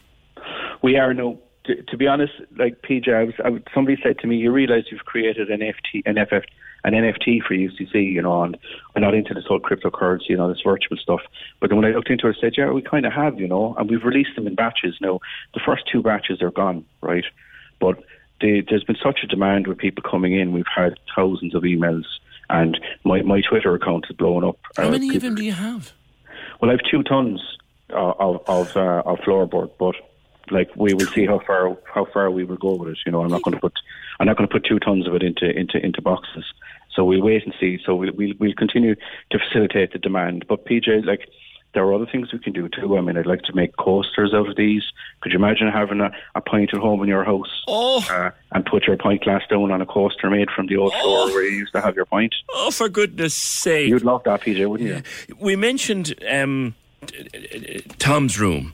We 0.81 0.97
are 0.97 1.13
no. 1.13 1.41
To, 1.65 1.81
to 1.91 1.97
be 1.97 2.07
honest, 2.07 2.33
like 2.57 2.81
PJ, 2.83 3.13
I 3.13 3.25
was, 3.25 3.35
I 3.45 3.49
was, 3.51 3.63
somebody 3.75 3.97
said 4.01 4.21
to 4.21 4.29
me, 4.29 4.37
"You 4.37 4.53
realise 4.53 4.85
you've 4.93 5.05
created 5.07 5.51
an 5.51 5.59
FT, 5.61 6.03
an 6.07 6.25
FF, 6.25 6.45
an 6.85 6.93
NFT 6.95 7.43
for 7.43 7.55
UCC, 7.55 8.13
you 8.13 8.23
know." 8.23 8.45
And 8.45 8.57
I'm 8.95 9.03
not 9.03 9.15
into 9.15 9.35
this 9.35 9.45
whole 9.49 9.59
cryptocurrency, 9.59 10.31
and 10.31 10.41
all 10.41 10.47
this 10.49 10.63
virtual 10.65 10.97
stuff. 10.99 11.21
But 11.59 11.71
then 11.71 11.79
when 11.81 11.85
I 11.91 11.95
looked 11.97 12.11
into 12.11 12.29
it, 12.29 12.37
I 12.39 12.41
said, 12.41 12.53
"Yeah, 12.57 12.71
we 12.71 12.81
kind 12.81 13.07
of 13.07 13.13
have, 13.13 13.41
you 13.41 13.49
know." 13.49 13.75
And 13.77 13.91
we've 13.91 14.05
released 14.05 14.37
them 14.37 14.47
in 14.47 14.55
batches. 14.55 14.97
Now, 15.01 15.19
the 15.55 15.61
first 15.67 15.83
two 15.91 16.01
batches 16.01 16.41
are 16.43 16.53
gone, 16.53 16.85
right? 17.01 17.25
But 17.81 18.05
the, 18.41 18.63
there's 18.69 18.85
been 18.85 18.97
such 19.03 19.21
a 19.25 19.27
demand 19.27 19.67
with 19.67 19.79
people 19.79 20.03
coming 20.09 20.33
in. 20.39 20.53
We've 20.53 20.65
had 20.73 20.95
thousands 21.17 21.57
of 21.57 21.63
emails, 21.65 22.05
and 22.51 22.79
my 23.05 23.23
my 23.23 23.41
Twitter 23.41 23.75
account 23.75 24.07
is 24.11 24.17
blowing 24.17 24.45
up. 24.45 24.59
How 24.77 24.87
Uh, 24.87 24.91
many 24.93 25.09
of 25.09 25.13
people- 25.15 25.29
them 25.31 25.35
do 25.37 25.45
you 25.45 25.53
have? 25.53 25.93
well, 26.61 26.71
I 26.71 26.75
have 26.75 26.83
two 26.89 27.03
tons 27.03 27.41
of 27.93 28.43
of, 28.47 28.77
uh, 28.77 29.03
of 29.05 29.19
floorboard, 29.21 29.71
but 29.79 29.95
like 30.51 30.75
we 30.77 30.95
will 30.95 31.07
see 31.07 31.27
how 31.27 31.39
far 31.41 31.77
how 31.93 32.05
far 32.07 32.31
we 32.31 32.45
will 32.45 32.57
go 32.57 32.75
with 32.75 32.91
it. 32.91 32.99
You 33.07 33.13
know, 33.13 33.23
I'm 33.23 33.31
not 33.31 33.43
going 33.43 33.55
to 33.55 33.61
put 33.61 33.75
I'm 34.21 34.27
not 34.27 34.37
going 34.37 34.49
to 34.49 34.53
put 34.53 34.65
two 34.65 34.79
tons 34.79 35.07
of 35.07 35.15
it 35.15 35.23
into 35.23 35.49
into 35.49 35.85
into 35.85 36.03
boxes. 36.03 36.45
So 36.95 37.05
we'll 37.05 37.23
wait 37.23 37.45
and 37.45 37.55
see. 37.59 37.79
So 37.85 37.95
we'll 37.95 38.13
we'll, 38.13 38.35
we'll 38.39 38.55
continue 38.55 38.95
to 38.95 39.39
facilitate 39.39 39.93
the 39.93 39.99
demand. 39.99 40.47
But 40.49 40.67
PJ, 40.67 41.05
like 41.07 41.29
there 41.75 41.85
are 41.85 41.95
other 41.95 42.07
things 42.07 42.33
we 42.33 42.39
can 42.39 42.53
do 42.53 42.69
too. 42.69 42.99
I 42.99 43.01
mean, 43.01 43.17
I'd 43.17 43.27
like 43.27 43.43
to 43.43 43.55
make 43.55 43.77
coasters 43.77 44.35
out 44.35 44.49
of 44.49 44.57
these. 44.57 44.83
Could 45.21 45.33
you 45.33 45.39
imagine 45.39 45.69
having 45.69 46.01
a, 46.01 46.11
a 46.35 46.41
pint 46.41 46.71
at 46.75 46.81
home 46.81 47.03
in 47.03 47.09
your 47.09 47.25
house 47.25 47.63
oh. 47.67 48.05
uh, 48.11 48.31
and 48.53 48.65
put 48.67 48.87
your 48.87 48.97
pint 48.97 49.23
glass 49.23 49.43
down 49.49 49.71
on 49.71 49.81
a 49.81 49.87
coaster 49.87 50.29
made 50.29 50.51
from 50.51 50.67
the 50.67 50.77
old 50.77 50.93
floor 50.93 51.29
where 51.29 51.45
you 51.45 51.57
used 51.57 51.73
to 51.73 51.81
have 51.81 51.97
your 51.97 52.05
pint? 52.05 52.35
Oh, 52.53 52.71
for 52.71 52.89
goodness 52.89 53.35
sake. 53.35 53.89
You'd 53.89 54.05
love 54.05 54.23
that, 54.25 54.43
PJ, 54.43 54.69
wouldn't 54.69 54.89
you? 55.29 55.37
We 55.39 55.57
mentioned 55.57 56.15
um, 56.31 56.75
Tom's 57.99 58.39
room. 58.39 58.73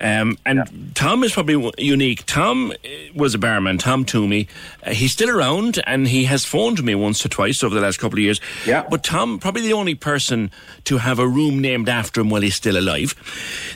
Um, 0.00 0.38
and 0.46 0.94
Tom 0.94 1.22
is 1.24 1.32
probably 1.32 1.72
unique. 1.76 2.24
Tom 2.24 2.70
uh, 2.70 2.74
was 3.14 3.34
a 3.34 3.38
barman, 3.38 3.76
Tom 3.76 4.06
Toomey. 4.06 4.48
Uh, 4.82 4.92
he's 4.92 5.12
still 5.12 5.28
around 5.28 5.78
and 5.86 6.08
he 6.08 6.24
has 6.24 6.44
phoned 6.44 6.82
me 6.82 6.94
once 6.94 7.24
or 7.24 7.28
twice 7.28 7.62
over 7.62 7.74
the 7.74 7.82
last 7.82 7.98
couple 7.98 8.18
of 8.18 8.22
years. 8.22 8.40
Yeah. 8.66 8.86
But 8.88 9.04
Tom, 9.04 9.38
probably 9.38 9.62
the 9.62 9.74
only 9.74 9.94
person 9.94 10.50
to 10.84 10.98
have 10.98 11.18
a 11.18 11.28
room 11.28 11.60
named 11.60 11.90
after 11.90 12.22
him 12.22 12.30
while 12.30 12.40
he's 12.40 12.54
still 12.54 12.78
alive. 12.78 13.14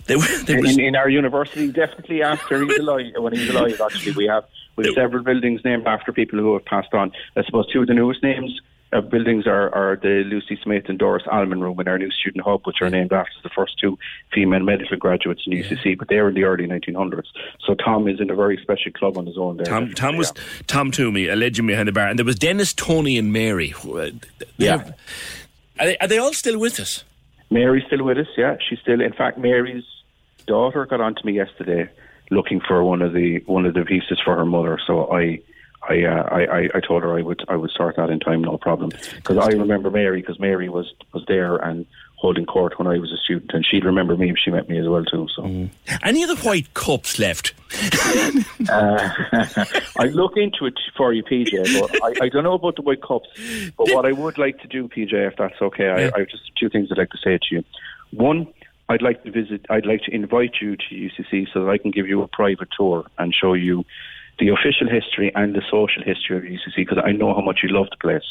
There, 0.06 0.18
there 0.44 0.60
was, 0.60 0.78
in, 0.78 0.80
in 0.80 0.96
our 0.96 1.10
university, 1.10 1.70
definitely 1.70 2.22
after 2.22 2.64
he's 2.64 2.78
alive, 2.78 3.12
when 3.18 3.34
he's 3.34 3.50
alive, 3.50 3.80
actually, 3.80 4.12
we 4.12 4.26
have 4.26 4.44
we 4.76 4.86
have 4.86 4.94
several 4.94 5.22
buildings 5.22 5.60
named 5.64 5.86
after 5.86 6.12
people 6.12 6.38
who 6.38 6.54
have 6.54 6.64
passed 6.64 6.94
on. 6.94 7.12
I 7.36 7.44
suppose 7.44 7.70
two 7.70 7.82
of 7.82 7.86
the 7.86 7.94
newest 7.94 8.22
names 8.22 8.60
of 8.94 9.10
buildings 9.10 9.46
are, 9.46 9.74
are 9.74 9.96
the 9.96 10.22
Lucy 10.24 10.58
Smith 10.62 10.84
and 10.88 10.98
Doris 10.98 11.24
Allman 11.30 11.60
Room 11.60 11.78
in 11.80 11.88
our 11.88 11.98
new 11.98 12.10
student 12.10 12.44
hub, 12.44 12.62
which 12.64 12.80
are 12.80 12.88
named 12.88 13.12
after 13.12 13.32
the 13.42 13.50
first 13.50 13.78
two 13.78 13.98
female 14.32 14.60
medical 14.62 14.96
graduates 14.96 15.42
in 15.46 15.52
UCC, 15.52 15.98
but 15.98 16.08
they 16.08 16.16
were 16.16 16.28
in 16.28 16.34
the 16.34 16.44
early 16.44 16.66
1900s. 16.66 17.26
So 17.66 17.74
Tom 17.74 18.08
is 18.08 18.20
in 18.20 18.30
a 18.30 18.34
very 18.34 18.56
special 18.62 18.92
club 18.92 19.18
on 19.18 19.26
his 19.26 19.36
own 19.36 19.56
there. 19.58 19.66
Tom, 19.66 19.92
Tom 19.92 20.16
was 20.16 20.32
Tom 20.66 20.90
Toomey, 20.90 21.28
a 21.28 21.36
legend 21.36 21.68
behind 21.68 21.88
the 21.88 21.92
bar, 21.92 22.06
and 22.08 22.18
there 22.18 22.24
was 22.26 22.36
Dennis, 22.38 22.72
Tony, 22.72 23.18
and 23.18 23.32
Mary. 23.32 23.68
who, 23.68 23.98
uh, 23.98 24.10
Yeah. 24.56 24.76
they're- 24.76 24.94
Are 25.80 25.86
they, 25.86 25.98
are 25.98 26.06
they 26.08 26.18
all 26.18 26.32
still 26.32 26.58
with 26.58 26.78
us? 26.78 27.02
Mary's 27.50 27.84
still 27.86 28.04
with 28.04 28.16
us, 28.18 28.28
yeah. 28.36 28.56
She's 28.68 28.78
still, 28.78 29.00
in 29.00 29.12
fact, 29.12 29.38
Mary's 29.38 29.84
daughter 30.46 30.86
got 30.86 31.00
on 31.00 31.14
to 31.16 31.26
me 31.26 31.32
yesterday 31.32 31.88
looking 32.30 32.60
for 32.60 32.82
one 32.84 33.02
of 33.02 33.12
the 33.12 33.38
one 33.46 33.66
of 33.66 33.74
the 33.74 33.84
pieces 33.84 34.20
for 34.24 34.34
her 34.36 34.44
mother. 34.46 34.78
So 34.86 35.10
I, 35.12 35.40
I, 35.88 36.02
uh, 36.04 36.28
I, 36.30 36.44
I, 36.44 36.68
I 36.74 36.80
told 36.80 37.02
her 37.02 37.16
I 37.16 37.22
would 37.22 37.44
I 37.48 37.56
would 37.56 37.70
start 37.70 37.96
that 37.96 38.10
in 38.10 38.20
time, 38.20 38.42
no 38.42 38.58
problem. 38.58 38.90
Because 39.16 39.38
I 39.38 39.48
remember 39.48 39.90
Mary, 39.90 40.20
because 40.20 40.38
Mary 40.38 40.68
was 40.68 40.92
was 41.12 41.24
there 41.26 41.56
and 41.56 41.86
holding 42.16 42.46
court 42.46 42.78
when 42.78 42.88
I 42.88 42.98
was 42.98 43.12
a 43.12 43.18
student, 43.18 43.50
and 43.52 43.66
she'd 43.66 43.84
remember 43.84 44.16
me 44.16 44.30
if 44.30 44.36
she 44.38 44.50
met 44.50 44.66
me 44.66 44.78
as 44.78 44.88
well 44.88 45.04
too. 45.04 45.28
So 45.36 45.68
Any 46.02 46.24
other 46.24 46.36
white 46.36 46.72
cups 46.72 47.18
left? 47.18 47.52
uh, 48.70 49.10
I 49.98 50.06
look 50.06 50.36
into 50.36 50.64
it 50.64 50.78
for 50.96 51.12
you, 51.12 51.22
PJ. 51.22 51.78
But 51.78 52.02
I, 52.02 52.24
I 52.24 52.28
don't 52.30 52.44
know 52.44 52.54
about 52.54 52.76
the 52.76 52.82
white 52.82 53.02
cups. 53.02 53.28
But 53.76 53.90
what 53.90 54.06
I 54.06 54.12
would 54.12 54.38
like 54.38 54.58
to 54.62 54.68
do, 54.68 54.88
PJ, 54.88 55.12
if 55.12 55.36
that's 55.36 55.60
okay, 55.60 55.88
I, 55.88 56.16
I 56.16 56.20
have 56.20 56.28
just 56.28 56.50
two 56.58 56.70
things 56.70 56.88
I'd 56.90 56.96
like 56.96 57.10
to 57.10 57.18
say 57.18 57.36
to 57.36 57.54
you. 57.56 57.64
One, 58.12 58.46
I'd 58.88 59.02
like 59.02 59.22
to 59.24 59.30
visit. 59.30 59.66
I'd 59.68 59.86
like 59.86 60.02
to 60.02 60.14
invite 60.14 60.56
you 60.60 60.76
to 60.76 60.84
UCC 60.94 61.52
so 61.52 61.64
that 61.64 61.70
I 61.70 61.78
can 61.78 61.90
give 61.90 62.06
you 62.06 62.22
a 62.22 62.28
private 62.28 62.68
tour 62.76 63.06
and 63.18 63.34
show 63.34 63.52
you 63.52 63.84
the 64.38 64.48
official 64.48 64.88
history 64.88 65.32
and 65.34 65.54
the 65.54 65.62
social 65.70 66.02
history 66.04 66.36
of 66.36 66.42
UCC 66.42 66.76
because 66.76 66.98
I 67.04 67.12
know 67.12 67.34
how 67.34 67.40
much 67.40 67.60
you 67.62 67.68
love 67.70 67.86
the 67.90 67.96
place. 67.96 68.24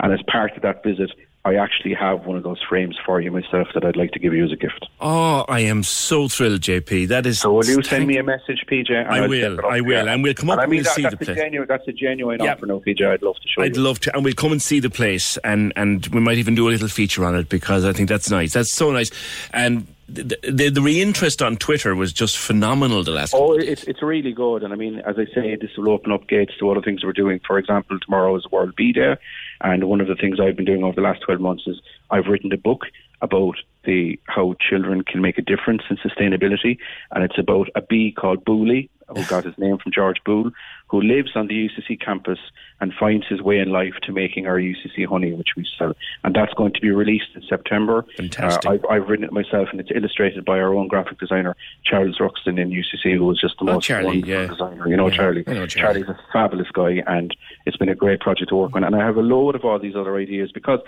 And 0.00 0.12
as 0.12 0.20
part 0.30 0.54
of 0.56 0.62
that 0.62 0.82
visit, 0.82 1.10
I 1.44 1.54
actually 1.54 1.94
have 1.94 2.26
one 2.26 2.36
of 2.36 2.42
those 2.42 2.60
frames 2.68 2.96
for 3.06 3.20
you 3.20 3.30
myself 3.30 3.68
that 3.74 3.84
I'd 3.84 3.94
like 3.96 4.10
to 4.12 4.18
give 4.18 4.34
you 4.34 4.44
as 4.44 4.50
a 4.50 4.56
gift. 4.56 4.84
Oh, 5.00 5.44
I 5.48 5.60
am 5.60 5.84
so 5.84 6.26
thrilled, 6.26 6.60
JP. 6.60 7.06
That 7.08 7.24
is. 7.24 7.38
So 7.40 7.52
will 7.52 7.64
you 7.64 7.82
send 7.84 8.08
me 8.08 8.16
a 8.18 8.24
message, 8.24 8.64
PJ? 8.68 8.90
I 9.08 9.20
I'll 9.22 9.28
will, 9.28 9.40
set 9.40 9.52
it 9.52 9.58
up 9.60 9.64
I 9.64 9.80
will, 9.80 10.08
and 10.08 10.22
we'll 10.24 10.34
come 10.34 10.50
up 10.50 10.58
I 10.58 10.62
and 10.64 10.70
mean, 10.72 10.78
we'll 10.78 10.84
that- 10.84 10.94
see 10.96 11.02
the 11.02 11.10
that's 11.10 11.22
a 11.22 11.24
place. 11.24 11.36
genuine, 11.36 11.68
that's 11.68 11.86
a 11.86 11.92
genuine 11.92 12.40
Yeah. 12.42 12.54
offer, 12.54 12.66
no, 12.66 12.80
PJ. 12.80 13.06
I'd 13.06 13.22
love 13.22 13.36
to 13.36 13.48
show 13.48 13.60
you. 13.60 13.64
I'd 13.64 13.76
you. 13.76 13.82
love 13.82 14.00
to, 14.00 14.14
and 14.16 14.24
we'll 14.24 14.34
come 14.34 14.50
and 14.50 14.60
see 14.60 14.80
the 14.80 14.90
place, 14.90 15.36
and 15.44 15.72
and 15.76 16.04
we 16.08 16.20
might 16.20 16.38
even 16.38 16.56
do 16.56 16.68
a 16.68 16.70
little 16.70 16.88
feature 16.88 17.24
on 17.24 17.36
it 17.36 17.48
because 17.48 17.84
I 17.84 17.92
think 17.92 18.08
that's 18.08 18.28
nice. 18.28 18.52
That's 18.54 18.72
so 18.72 18.90
nice, 18.90 19.10
and 19.52 19.86
the 20.08 20.38
the, 20.42 20.68
the 20.70 20.80
reinterest 20.80 21.44
on 21.44 21.56
Twitter 21.56 21.94
was 21.94 22.12
just 22.12 22.38
phenomenal 22.38 23.02
the 23.02 23.10
last. 23.10 23.34
Oh, 23.34 23.54
it's 23.54 23.84
it's 23.84 24.02
really 24.02 24.32
good, 24.32 24.62
and 24.62 24.72
I 24.72 24.76
mean, 24.76 25.00
as 25.00 25.16
I 25.18 25.26
say, 25.34 25.56
this 25.56 25.70
will 25.76 25.90
open 25.90 26.12
up 26.12 26.28
gates 26.28 26.52
to 26.58 26.70
other 26.70 26.82
things 26.82 27.04
we're 27.04 27.12
doing. 27.12 27.40
For 27.46 27.58
example, 27.58 27.98
tomorrow 27.98 28.36
is 28.36 28.46
World 28.50 28.74
Bee 28.76 28.92
Day, 28.92 29.16
and 29.60 29.84
one 29.84 30.00
of 30.00 30.06
the 30.06 30.14
things 30.14 30.38
I've 30.40 30.56
been 30.56 30.64
doing 30.64 30.84
over 30.84 30.94
the 30.94 31.00
last 31.00 31.22
twelve 31.22 31.40
months 31.40 31.64
is 31.66 31.80
I've 32.10 32.26
written 32.26 32.52
a 32.52 32.56
book 32.56 32.82
about 33.20 33.56
the 33.86 34.18
how 34.26 34.54
children 34.60 35.02
can 35.02 35.22
make 35.22 35.38
a 35.38 35.42
difference 35.42 35.82
in 35.88 35.96
sustainability, 35.96 36.76
and 37.12 37.24
it's 37.24 37.38
about 37.38 37.68
a 37.74 37.80
bee 37.80 38.12
called 38.12 38.44
Booley, 38.44 38.90
who 39.08 39.24
got 39.26 39.44
his 39.44 39.56
name 39.56 39.78
from 39.78 39.92
George 39.92 40.16
Boole, 40.24 40.50
who 40.88 41.00
lives 41.00 41.30
on 41.36 41.46
the 41.46 41.54
UCC 41.68 41.98
campus 42.00 42.38
and 42.80 42.92
finds 42.92 43.26
his 43.28 43.40
way 43.40 43.58
in 43.60 43.70
life 43.70 43.94
to 44.02 44.12
making 44.12 44.46
our 44.46 44.58
UCC 44.58 45.06
honey, 45.08 45.32
which 45.32 45.50
we 45.56 45.64
sell, 45.78 45.94
and 46.24 46.34
that's 46.34 46.52
going 46.54 46.72
to 46.72 46.80
be 46.80 46.90
released 46.90 47.28
in 47.36 47.42
September. 47.48 48.04
Fantastic. 48.16 48.66
Uh, 48.66 48.72
I've, 48.74 48.84
I've 48.90 49.08
written 49.08 49.24
it 49.24 49.32
myself, 49.32 49.68
and 49.70 49.80
it's 49.80 49.90
illustrated 49.94 50.44
by 50.44 50.58
our 50.58 50.74
own 50.74 50.88
graphic 50.88 51.18
designer 51.18 51.54
Charles 51.84 52.18
Ruxton 52.20 52.58
in 52.58 52.70
UCC, 52.70 53.14
who 53.16 53.24
was 53.26 53.40
just 53.40 53.54
the 53.60 53.70
Oh, 53.70 53.74
most 53.74 53.84
Charlie, 53.86 54.06
wonderful 54.22 54.28
yeah. 54.28 54.46
designer. 54.48 54.88
You 54.88 54.96
know, 54.96 55.08
Yeah, 55.08 55.16
Charlie. 55.16 55.44
I 55.46 55.52
know 55.54 55.66
Charlie. 55.66 56.02
Charlie's 56.02 56.08
a 56.08 56.32
fabulous 56.32 56.68
guy, 56.72 57.02
and 57.06 57.34
it's 57.64 57.76
been 57.76 57.88
a 57.88 57.94
great 57.94 58.20
project 58.20 58.48
to 58.50 58.56
work 58.56 58.74
on. 58.74 58.82
And 58.84 58.94
I 58.96 59.04
have 59.06 59.16
a 59.16 59.22
load 59.22 59.54
of 59.54 59.64
all 59.64 59.78
these 59.78 59.94
other 59.96 60.16
ideas 60.16 60.50
because. 60.52 60.80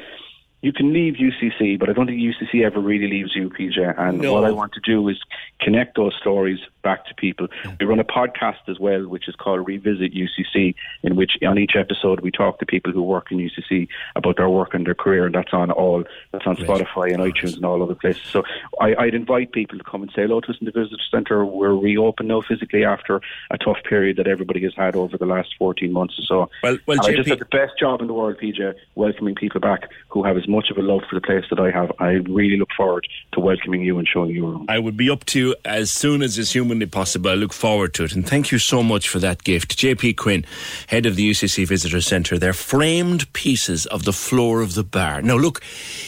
You 0.60 0.72
can 0.72 0.92
leave 0.92 1.14
UCC, 1.14 1.78
but 1.78 1.88
I 1.88 1.92
don't 1.92 2.06
think 2.06 2.20
UCC 2.20 2.64
ever 2.64 2.80
really 2.80 3.06
leaves 3.06 3.34
you, 3.36 3.48
PJ. 3.48 3.94
And 3.96 4.18
No. 4.20 4.32
what 4.32 4.44
I 4.44 4.50
want 4.50 4.72
to 4.72 4.80
do 4.80 5.08
is 5.08 5.18
connect 5.60 5.96
those 5.96 6.14
stories 6.20 6.58
back 6.82 7.06
to 7.06 7.14
people. 7.14 7.46
We 7.78 7.86
run 7.86 8.00
a 8.00 8.04
podcast 8.04 8.68
as 8.68 8.78
well, 8.80 9.06
which 9.06 9.28
is 9.28 9.36
called 9.36 9.66
Revisit 9.68 10.12
UCC, 10.14 10.74
in 11.04 11.14
which 11.14 11.32
on 11.46 11.58
each 11.58 11.76
episode 11.76 12.20
we 12.20 12.32
talk 12.32 12.58
to 12.58 12.66
people 12.66 12.92
who 12.92 13.02
work 13.02 13.30
in 13.30 13.38
UCC 13.38 13.86
about 14.16 14.36
their 14.36 14.48
work 14.48 14.74
and 14.74 14.84
their 14.84 14.94
career, 14.96 15.26
and 15.26 15.34
that's 15.34 15.52
on 15.52 15.70
all 15.70 16.02
that's 16.32 16.46
on 16.46 16.56
Spotify 16.56 17.12
and 17.14 17.22
iTunes 17.22 17.54
and 17.54 17.64
all 17.64 17.80
other 17.82 17.94
places. 17.94 18.22
So 18.32 18.42
I, 18.80 18.94
I'd 18.96 19.14
invite 19.14 19.52
people 19.52 19.78
to 19.78 19.84
come 19.84 20.02
and 20.02 20.10
say 20.10 20.22
hello 20.22 20.40
to 20.40 20.50
us 20.50 20.56
in 20.60 20.64
the 20.64 20.72
visitor 20.72 20.96
centre. 21.10 21.44
We're 21.44 21.74
reopened 21.74 22.28
now 22.28 22.42
physically 22.42 22.84
after 22.84 23.20
a 23.50 23.58
tough 23.58 23.78
period 23.88 24.16
that 24.16 24.26
everybody 24.26 24.62
has 24.64 24.74
had 24.76 24.96
over 24.96 25.16
the 25.16 25.26
last 25.26 25.50
14 25.58 25.92
months 25.92 26.18
or 26.18 26.22
so. 26.22 26.50
Well, 26.64 26.78
well, 26.86 26.98
And 26.98 27.06
I 27.06 27.16
just 27.16 27.28
had 27.28 27.38
the 27.38 27.44
best 27.44 27.78
job 27.78 28.00
in 28.00 28.08
the 28.08 28.14
world, 28.14 28.38
PJ, 28.42 28.74
welcoming 28.96 29.36
people 29.36 29.60
back 29.60 29.88
who 30.08 30.24
have 30.24 30.36
as 30.36 30.47
much 30.48 30.70
of 30.70 30.78
a 30.78 30.82
love 30.82 31.02
for 31.08 31.14
the 31.14 31.20
place 31.20 31.44
that 31.50 31.60
I 31.60 31.70
have. 31.70 31.92
I 31.98 32.12
really 32.28 32.56
look 32.56 32.70
forward 32.76 33.06
to 33.32 33.40
welcoming 33.40 33.82
you 33.82 33.98
and 33.98 34.08
showing 34.08 34.30
you 34.30 34.48
around. 34.48 34.70
I 34.70 34.78
would 34.78 34.96
be 34.96 35.10
up 35.10 35.24
to 35.26 35.38
you 35.38 35.54
as 35.64 35.90
soon 35.90 36.22
as 36.22 36.38
is 36.38 36.52
humanly 36.52 36.86
possible. 36.86 37.30
I 37.30 37.34
look 37.34 37.52
forward 37.52 37.94
to 37.94 38.04
it. 38.04 38.14
And 38.14 38.26
thank 38.26 38.50
you 38.50 38.58
so 38.58 38.82
much 38.82 39.08
for 39.08 39.18
that 39.18 39.44
gift. 39.44 39.78
JP 39.78 40.16
Quinn, 40.16 40.44
head 40.88 41.06
of 41.06 41.16
the 41.16 41.30
UCC 41.30 41.66
Visitor 41.66 42.00
Centre. 42.00 42.38
They're 42.38 42.52
framed 42.52 43.32
pieces 43.32 43.86
of 43.86 44.04
the 44.04 44.12
floor 44.12 44.62
of 44.62 44.74
the 44.74 44.84
bar. 44.84 45.22
Now, 45.22 45.36
look, 45.36 45.60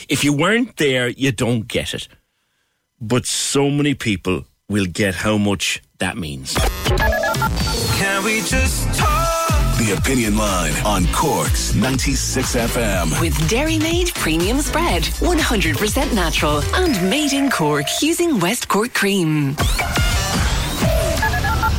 if 0.08 0.24
you 0.24 0.32
weren't 0.32 0.76
there, 0.76 1.08
you 1.08 1.32
don't 1.32 1.68
get 1.68 1.94
it. 1.94 2.08
But 3.00 3.26
so 3.26 3.70
many 3.70 3.94
people 3.94 4.44
will 4.68 4.86
get 4.86 5.14
how 5.16 5.38
much 5.38 5.82
that 5.98 6.16
means. 6.16 6.54
Can 7.98 8.24
we 8.24 8.40
just 8.42 8.98
talk? 8.98 9.49
The 9.90 9.96
Opinion 9.96 10.36
Line 10.36 10.72
on 10.86 11.04
Cork's 11.12 11.74
96 11.74 12.54
FM. 12.54 13.20
With 13.20 13.48
Dairy 13.48 13.76
Made 13.76 14.14
Premium 14.14 14.60
Spread, 14.60 15.02
100% 15.02 16.14
natural 16.14 16.62
and 16.76 17.10
made 17.10 17.32
in 17.32 17.50
Cork 17.50 17.86
using 18.00 18.38
West 18.38 18.68
Cork 18.68 18.94
cream. 18.94 19.54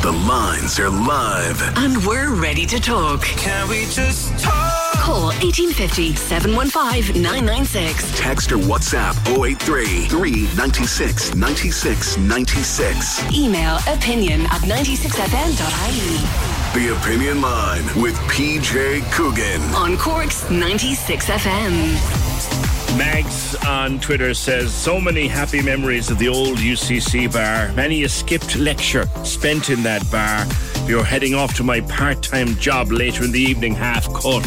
The 0.01 0.11
lines 0.27 0.77
are 0.77 0.89
live. 0.89 1.61
And 1.77 2.05
we're 2.05 2.35
ready 2.35 2.65
to 2.65 2.81
talk. 2.81 3.21
Can 3.23 3.69
we 3.69 3.85
just 3.85 4.37
talk? 4.39 4.70
Call 5.01 5.33
1850 5.41 6.13
715 6.15 7.23
996. 7.23 8.19
Text 8.19 8.51
or 8.51 8.57
WhatsApp 8.57 9.15
083 9.27 10.05
396 10.05 11.33
96 11.33 12.17
96. 12.17 13.33
Email 13.33 13.77
opinion 13.87 14.41
at 14.41 14.61
96fm.ie. 14.61 16.79
The 16.79 16.95
Opinion 16.95 17.41
Line 17.41 17.83
with 17.99 18.13
PJ 18.29 19.01
Coogan. 19.11 19.59
On 19.73 19.97
Cork's 19.97 20.47
96 20.51 21.25
FM. 21.25 22.95
Mags 22.95 23.55
on 23.65 23.99
Twitter 24.01 24.35
says, 24.35 24.71
so 24.71 25.01
many 25.01 25.27
happy 25.27 25.63
memories 25.63 26.11
of 26.11 26.19
the 26.19 26.27
old 26.27 26.59
UCC 26.59 27.31
bar. 27.33 27.73
Many 27.73 28.03
a 28.03 28.09
skipped 28.09 28.55
lecture 28.55 29.07
spent 29.23 29.71
in 29.71 29.81
that 29.81 30.03
bar. 30.11 30.45
You're 30.87 31.03
heading 31.03 31.33
off 31.33 31.55
to 31.55 31.63
my 31.63 31.81
part 31.81 32.21
time 32.21 32.53
job 32.55 32.91
later 32.91 33.23
in 33.23 33.31
the 33.31 33.39
evening, 33.39 33.73
half 33.73 34.11
cut. 34.13 34.45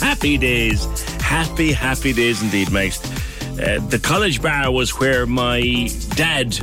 Happy 0.00 0.36
days. 0.38 0.84
Happy, 1.20 1.72
happy 1.72 2.12
days 2.12 2.42
indeed, 2.42 2.70
Mags. 2.70 3.00
Uh, 3.60 3.78
the 3.88 3.98
college 4.02 4.42
bar 4.42 4.70
was 4.70 4.98
where 4.98 5.26
my 5.26 5.88
dad, 6.16 6.58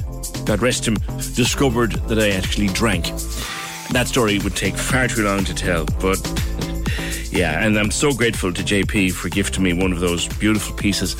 God 0.45 0.61
rest 0.61 0.87
him, 0.87 0.95
discovered 1.35 1.93
that 2.07 2.19
I 2.19 2.31
actually 2.31 2.67
drank. 2.67 3.05
That 3.91 4.07
story 4.07 4.39
would 4.39 4.55
take 4.55 4.75
far 4.75 5.07
too 5.07 5.23
long 5.23 5.45
to 5.45 5.53
tell, 5.53 5.85
but 6.01 6.19
yeah, 7.31 7.63
and 7.65 7.77
I'm 7.77 7.91
so 7.91 8.11
grateful 8.11 8.51
to 8.51 8.63
JP 8.63 9.13
for 9.13 9.29
gifting 9.29 9.63
me 9.63 9.73
one 9.73 9.93
of 9.93 9.99
those 9.99 10.27
beautiful 10.39 10.75
pieces 10.75 11.15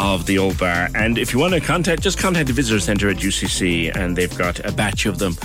of 0.00 0.24
the 0.24 0.38
old 0.38 0.58
bar. 0.58 0.88
And 0.94 1.18
if 1.18 1.32
you 1.32 1.38
want 1.38 1.52
to 1.52 1.60
contact, 1.60 2.02
just 2.02 2.18
contact 2.18 2.46
the 2.46 2.54
visitor 2.54 2.80
centre 2.80 3.10
at 3.10 3.18
UCC, 3.18 3.94
and 3.94 4.16
they've 4.16 4.36
got 4.36 4.58
a 4.66 4.72
batch 4.72 5.04
of 5.04 5.18
them 5.18 5.36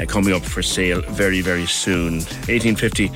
uh, 0.00 0.04
coming 0.06 0.32
up 0.32 0.42
for 0.42 0.62
sale 0.62 1.02
very, 1.08 1.40
very 1.40 1.66
soon. 1.66 2.18
1850 2.46 3.08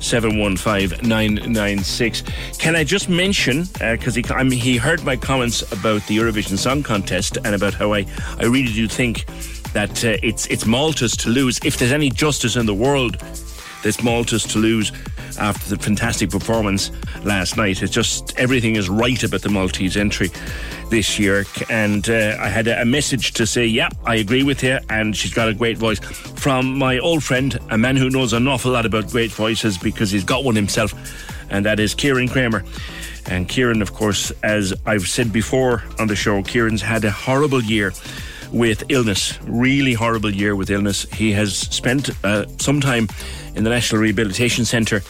715 0.00 1.06
996. 1.06 2.22
Can 2.58 2.76
I 2.76 2.84
just 2.84 3.08
mention, 3.08 3.64
because 3.80 4.16
uh, 4.16 4.44
he, 4.44 4.56
he 4.56 4.76
heard 4.76 5.02
my 5.04 5.16
comments 5.16 5.62
about 5.72 6.06
the 6.06 6.16
Eurovision 6.16 6.56
Song 6.56 6.82
Contest 6.82 7.38
and 7.44 7.54
about 7.54 7.74
how 7.74 7.92
I, 7.92 8.06
I 8.38 8.44
really 8.44 8.72
do 8.72 8.86
think 8.86 9.26
that 9.72 10.04
uh, 10.04 10.16
it's, 10.22 10.46
it's 10.46 10.64
Malta's 10.64 11.16
to 11.18 11.28
lose. 11.28 11.58
If 11.64 11.76
there's 11.76 11.92
any 11.92 12.08
justice 12.08 12.54
in 12.54 12.66
the 12.66 12.74
world, 12.74 13.16
it's 13.82 14.02
Malta's 14.02 14.44
to 14.44 14.58
lose 14.58 14.92
after 15.38 15.74
the 15.74 15.82
fantastic 15.82 16.30
performance 16.30 16.90
last 17.24 17.56
night. 17.56 17.82
It's 17.82 17.92
just 17.92 18.36
everything 18.38 18.76
is 18.76 18.88
right 18.88 19.22
about 19.22 19.42
the 19.42 19.48
Maltese 19.48 19.96
entry 19.96 20.30
this 20.90 21.18
year. 21.18 21.44
And 21.68 22.08
uh, 22.08 22.36
I 22.40 22.48
had 22.48 22.68
a, 22.68 22.84
message 22.84 23.32
to 23.32 23.46
say, 23.46 23.66
yeah, 23.66 23.88
I 24.04 24.16
agree 24.16 24.42
with 24.42 24.62
you. 24.62 24.78
And 24.88 25.16
she's 25.16 25.34
got 25.34 25.48
a 25.48 25.54
great 25.54 25.76
voice 25.76 25.98
from 25.98 26.78
my 26.78 26.98
old 26.98 27.22
friend, 27.22 27.58
a 27.70 27.76
man 27.76 27.96
who 27.96 28.08
knows 28.08 28.32
an 28.32 28.46
awful 28.48 28.72
lot 28.72 28.86
about 28.86 29.10
great 29.10 29.32
voices 29.32 29.76
because 29.76 30.10
he's 30.10 30.24
got 30.24 30.44
one 30.44 30.54
himself. 30.54 30.94
And 31.50 31.66
that 31.66 31.80
is 31.80 31.94
Kieran 31.94 32.28
Kramer. 32.28 32.64
And 33.28 33.48
Kieran, 33.48 33.82
of 33.82 33.92
course, 33.92 34.30
as 34.42 34.72
I've 34.86 35.08
said 35.08 35.32
before 35.32 35.82
on 35.98 36.06
the 36.06 36.16
show, 36.16 36.42
Kieran's 36.42 36.82
had 36.82 37.04
a 37.04 37.10
horrible 37.10 37.62
year 37.62 37.92
with 38.56 38.84
illness, 38.88 39.38
really 39.42 39.92
horrible 39.92 40.30
year 40.30 40.56
with 40.56 40.70
illness. 40.70 41.02
He 41.12 41.32
has 41.32 41.54
spent 41.54 42.08
uh, 42.24 42.46
some 42.58 42.80
time 42.80 43.06
in 43.54 43.64
the 43.64 43.70
National 43.70 44.00
Rehabilitation 44.00 44.64
Centre 44.64 45.02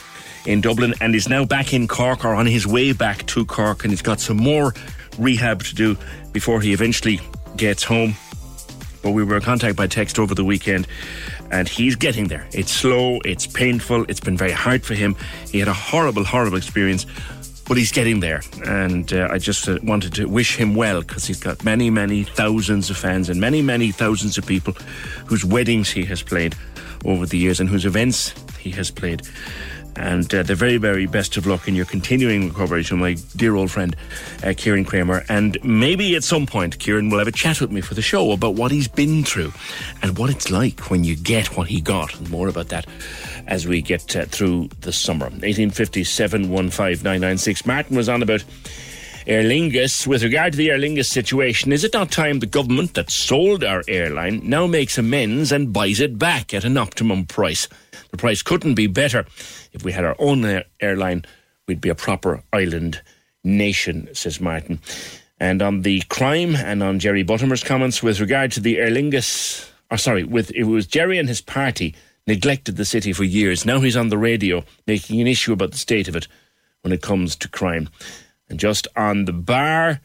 in 0.46 0.60
Dublin 0.60 0.94
and 1.00 1.14
is 1.14 1.28
now 1.28 1.44
back 1.44 1.72
in 1.72 1.86
Cork 1.86 2.24
or 2.24 2.34
on 2.34 2.46
his 2.46 2.66
way 2.66 2.92
back 2.92 3.24
to 3.26 3.44
Cork 3.44 3.84
and 3.84 3.92
he's 3.92 4.02
got 4.02 4.18
some 4.18 4.36
more 4.36 4.74
rehab 5.16 5.62
to 5.62 5.74
do 5.76 5.96
before 6.32 6.60
he 6.60 6.72
eventually 6.72 7.20
gets 7.56 7.84
home. 7.84 8.14
But 9.02 9.12
we 9.12 9.22
were 9.22 9.36
in 9.36 9.42
contact 9.42 9.76
by 9.76 9.86
text 9.86 10.18
over 10.18 10.34
the 10.34 10.44
weekend 10.44 10.88
and 11.52 11.68
he's 11.68 11.94
getting 11.94 12.26
there. 12.26 12.48
It's 12.50 12.72
slow, 12.72 13.20
it's 13.24 13.46
painful, 13.46 14.06
it's 14.08 14.18
been 14.18 14.36
very 14.36 14.50
hard 14.50 14.84
for 14.84 14.94
him. 14.94 15.14
He 15.50 15.60
had 15.60 15.68
a 15.68 15.72
horrible, 15.72 16.24
horrible 16.24 16.56
experience, 16.56 17.06
but 17.68 17.76
he's 17.76 17.92
getting 17.92 18.20
there. 18.20 18.42
And 18.64 19.12
uh, 19.12 19.28
I 19.30 19.38
just 19.38 19.68
uh, 19.68 19.78
wanted 19.82 20.14
to 20.14 20.26
wish 20.26 20.56
him 20.56 20.74
well 20.74 21.00
because 21.00 21.26
he's 21.26 21.40
got 21.40 21.64
many, 21.64 21.90
many 21.90 22.22
thousands 22.22 22.90
of 22.90 22.96
fans 22.96 23.28
and 23.28 23.40
many, 23.40 23.62
many 23.62 23.92
thousands 23.92 24.38
of 24.38 24.46
people 24.46 24.74
whose 25.26 25.44
weddings 25.44 25.90
he 25.90 26.04
has 26.04 26.22
played 26.22 26.54
over 27.04 27.26
the 27.26 27.38
years 27.38 27.60
and 27.60 27.68
whose 27.68 27.84
events 27.84 28.34
he 28.58 28.70
has 28.70 28.90
played 28.90 29.22
and 29.96 30.32
uh, 30.34 30.42
the 30.42 30.54
very, 30.54 30.76
very 30.76 31.06
best 31.06 31.36
of 31.36 31.46
luck 31.46 31.66
in 31.66 31.74
your 31.74 31.86
continuing 31.86 32.48
recovery 32.48 32.84
to 32.84 32.96
my 32.96 33.14
dear 33.34 33.56
old 33.56 33.70
friend, 33.70 33.96
uh, 34.44 34.52
Kieran 34.56 34.84
Kramer. 34.84 35.24
And 35.28 35.58
maybe 35.64 36.14
at 36.16 36.24
some 36.24 36.46
point, 36.46 36.78
Kieran 36.78 37.10
will 37.10 37.18
have 37.18 37.28
a 37.28 37.32
chat 37.32 37.60
with 37.60 37.70
me 37.70 37.80
for 37.80 37.94
the 37.94 38.02
show 38.02 38.32
about 38.32 38.54
what 38.54 38.70
he's 38.70 38.88
been 38.88 39.24
through 39.24 39.52
and 40.02 40.18
what 40.18 40.30
it's 40.30 40.50
like 40.50 40.90
when 40.90 41.04
you 41.04 41.16
get 41.16 41.56
what 41.56 41.68
he 41.68 41.80
got. 41.80 42.14
And 42.18 42.30
more 42.30 42.48
about 42.48 42.68
that 42.68 42.86
as 43.46 43.66
we 43.66 43.80
get 43.82 44.14
uh, 44.16 44.26
through 44.26 44.68
the 44.80 44.92
summer. 44.92 45.26
1857 45.26 46.44
15996. 46.44 47.66
Martin 47.66 47.96
was 47.96 48.08
on 48.08 48.22
about. 48.22 48.44
Aer 49.28 49.42
Lingus. 49.42 50.06
With 50.06 50.22
regard 50.22 50.52
to 50.52 50.56
the 50.56 50.70
Aer 50.70 50.78
Lingus 50.78 51.06
situation, 51.06 51.72
is 51.72 51.82
it 51.82 51.92
not 51.92 52.12
time 52.12 52.38
the 52.38 52.46
government 52.46 52.94
that 52.94 53.10
sold 53.10 53.64
our 53.64 53.82
airline 53.88 54.40
now 54.44 54.68
makes 54.68 54.98
amends 54.98 55.50
and 55.50 55.72
buys 55.72 55.98
it 55.98 56.16
back 56.16 56.54
at 56.54 56.64
an 56.64 56.76
optimum 56.76 57.26
price? 57.26 57.66
The 58.12 58.18
price 58.18 58.40
couldn't 58.42 58.74
be 58.74 58.86
better. 58.86 59.26
If 59.72 59.82
we 59.84 59.90
had 59.90 60.04
our 60.04 60.14
own 60.20 60.44
air- 60.44 60.66
airline, 60.80 61.24
we'd 61.66 61.80
be 61.80 61.88
a 61.88 61.94
proper 61.96 62.44
island 62.52 63.02
nation, 63.42 64.08
says 64.14 64.40
Martin. 64.40 64.78
And 65.40 65.60
on 65.60 65.82
the 65.82 66.02
crime 66.02 66.54
and 66.54 66.80
on 66.80 67.00
Jerry 67.00 67.24
Buttimer's 67.24 67.64
comments 67.64 68.04
with 68.04 68.20
regard 68.20 68.52
to 68.52 68.60
the 68.60 68.78
Aer 68.78 68.90
Lingus, 68.90 69.68
or 69.90 69.96
sorry, 69.96 70.22
with 70.22 70.52
it 70.52 70.64
was 70.64 70.86
Jerry 70.86 71.18
and 71.18 71.28
his 71.28 71.40
party 71.40 71.96
neglected 72.26 72.76
the 72.76 72.84
city 72.84 73.12
for 73.12 73.24
years. 73.24 73.64
Now 73.64 73.80
he's 73.80 73.96
on 73.96 74.08
the 74.08 74.18
radio 74.18 74.64
making 74.86 75.20
an 75.20 75.26
issue 75.26 75.52
about 75.52 75.72
the 75.72 75.78
state 75.78 76.08
of 76.08 76.16
it 76.16 76.28
when 76.82 76.92
it 76.92 77.02
comes 77.02 77.36
to 77.36 77.48
crime. 77.48 77.88
And 78.48 78.60
just 78.60 78.88
on 78.96 79.24
the 79.24 79.32
bar, 79.32 80.00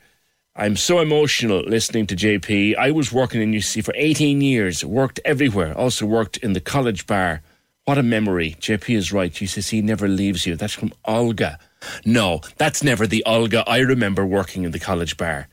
I'm 0.55 0.75
so 0.75 0.99
emotional 0.99 1.61
listening 1.61 2.07
to 2.07 2.15
JP. 2.15 2.75
I 2.77 2.91
was 2.91 3.11
working 3.11 3.41
in 3.41 3.51
UC 3.51 3.83
for 3.83 3.93
18 3.95 4.41
years, 4.41 4.83
worked 4.83 5.19
everywhere, 5.23 5.77
also 5.77 6.05
worked 6.05 6.37
in 6.37 6.53
the 6.53 6.61
college 6.61 7.07
bar 7.07 7.41
what 7.85 7.97
a 7.97 8.03
memory. 8.03 8.55
JP 8.59 8.95
is 8.95 9.11
right. 9.11 9.31
GCC 9.31 9.83
never 9.83 10.07
leaves 10.07 10.45
you. 10.45 10.55
That's 10.55 10.73
from 10.73 10.93
Olga. 11.03 11.57
No, 12.05 12.41
that's 12.57 12.83
never 12.83 13.07
the 13.07 13.23
Olga 13.25 13.63
I 13.67 13.79
remember 13.79 14.25
working 14.25 14.63
in 14.63 14.71
the 14.71 14.79
college 14.79 15.17
bar. 15.17 15.47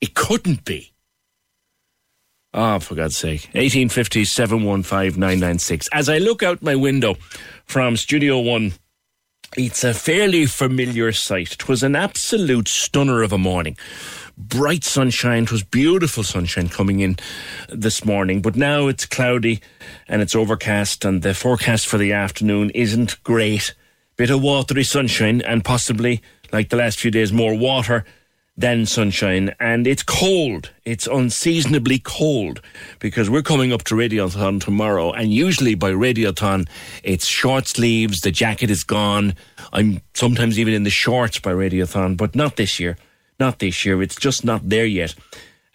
It 0.00 0.14
couldn't 0.14 0.64
be. 0.64 0.92
Oh, 2.54 2.78
for 2.78 2.94
God's 2.94 3.16
sake. 3.16 3.42
1850 3.52 4.24
715 4.24 5.20
996. 5.20 5.88
As 5.92 6.08
I 6.08 6.18
look 6.18 6.42
out 6.42 6.62
my 6.62 6.74
window 6.74 7.16
from 7.64 7.96
Studio 7.96 8.38
One, 8.38 8.72
it's 9.56 9.84
a 9.84 9.94
fairly 9.94 10.46
familiar 10.46 11.12
sight. 11.12 11.52
It 11.52 11.68
was 11.68 11.82
an 11.82 11.94
absolute 11.96 12.68
stunner 12.68 13.22
of 13.22 13.32
a 13.32 13.38
morning 13.38 13.76
bright 14.38 14.84
sunshine. 14.84 15.42
It 15.42 15.52
was 15.52 15.64
beautiful 15.64 16.22
sunshine 16.22 16.68
coming 16.68 17.00
in 17.00 17.18
this 17.68 18.04
morning, 18.04 18.40
but 18.40 18.56
now 18.56 18.86
it's 18.86 19.04
cloudy 19.04 19.60
and 20.06 20.22
it's 20.22 20.36
overcast, 20.36 21.04
and 21.04 21.22
the 21.22 21.34
forecast 21.34 21.86
for 21.86 21.98
the 21.98 22.12
afternoon 22.12 22.70
isn't 22.70 23.22
great. 23.24 23.74
Bit 24.16 24.30
of 24.30 24.42
watery 24.42 24.84
sunshine, 24.84 25.42
and 25.42 25.64
possibly, 25.64 26.22
like 26.52 26.70
the 26.70 26.76
last 26.76 27.00
few 27.00 27.10
days, 27.10 27.32
more 27.32 27.56
water 27.56 28.04
than 28.58 28.84
sunshine. 28.84 29.54
And 29.60 29.86
it's 29.86 30.02
cold. 30.02 30.70
It's 30.84 31.06
unseasonably 31.06 32.00
cold 32.00 32.60
because 32.98 33.30
we're 33.30 33.42
coming 33.42 33.72
up 33.72 33.84
to 33.84 33.94
Radiothon 33.94 34.60
tomorrow. 34.60 35.12
And 35.12 35.32
usually 35.32 35.76
by 35.76 35.92
Radiothon, 35.92 36.68
it's 37.04 37.24
short 37.24 37.68
sleeves, 37.68 38.20
the 38.20 38.32
jacket 38.32 38.68
is 38.68 38.82
gone. 38.82 39.34
I'm 39.72 40.02
sometimes 40.14 40.58
even 40.58 40.74
in 40.74 40.82
the 40.82 40.90
shorts 40.90 41.38
by 41.38 41.52
Radiothon, 41.52 42.16
but 42.16 42.34
not 42.34 42.56
this 42.56 42.80
year. 42.80 42.98
Not 43.38 43.60
this 43.60 43.84
year. 43.84 44.02
It's 44.02 44.16
just 44.16 44.44
not 44.44 44.68
there 44.68 44.86
yet. 44.86 45.14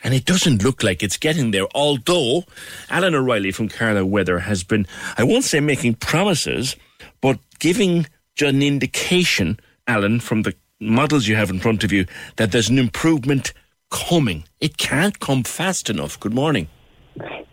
And 0.03 0.13
it 0.13 0.25
doesn't 0.25 0.61
look 0.61 0.83
like 0.83 1.01
it's 1.01 1.15
getting 1.15 1.51
there. 1.51 1.67
Although 1.73 2.43
Alan 2.89 3.15
O'Reilly 3.15 3.51
from 3.51 3.69
Carlow 3.69 4.03
Weather 4.03 4.39
has 4.39 4.61
been, 4.61 4.85
I 5.17 5.23
won't 5.23 5.45
say 5.45 5.61
making 5.61 5.95
promises, 5.95 6.75
but 7.21 7.39
giving 7.59 8.07
an 8.41 8.61
indication, 8.61 9.57
Alan, 9.87 10.19
from 10.19 10.41
the 10.41 10.53
models 10.83 11.27
you 11.27 11.35
have 11.35 11.49
in 11.49 11.59
front 11.59 11.83
of 11.83 11.91
you, 11.91 12.05
that 12.35 12.51
there's 12.51 12.69
an 12.69 12.79
improvement 12.79 13.53
coming. 13.89 14.43
It 14.59 14.77
can't 14.77 15.19
come 15.19 15.43
fast 15.43 15.89
enough. 15.89 16.19
Good 16.19 16.33
morning. 16.33 16.67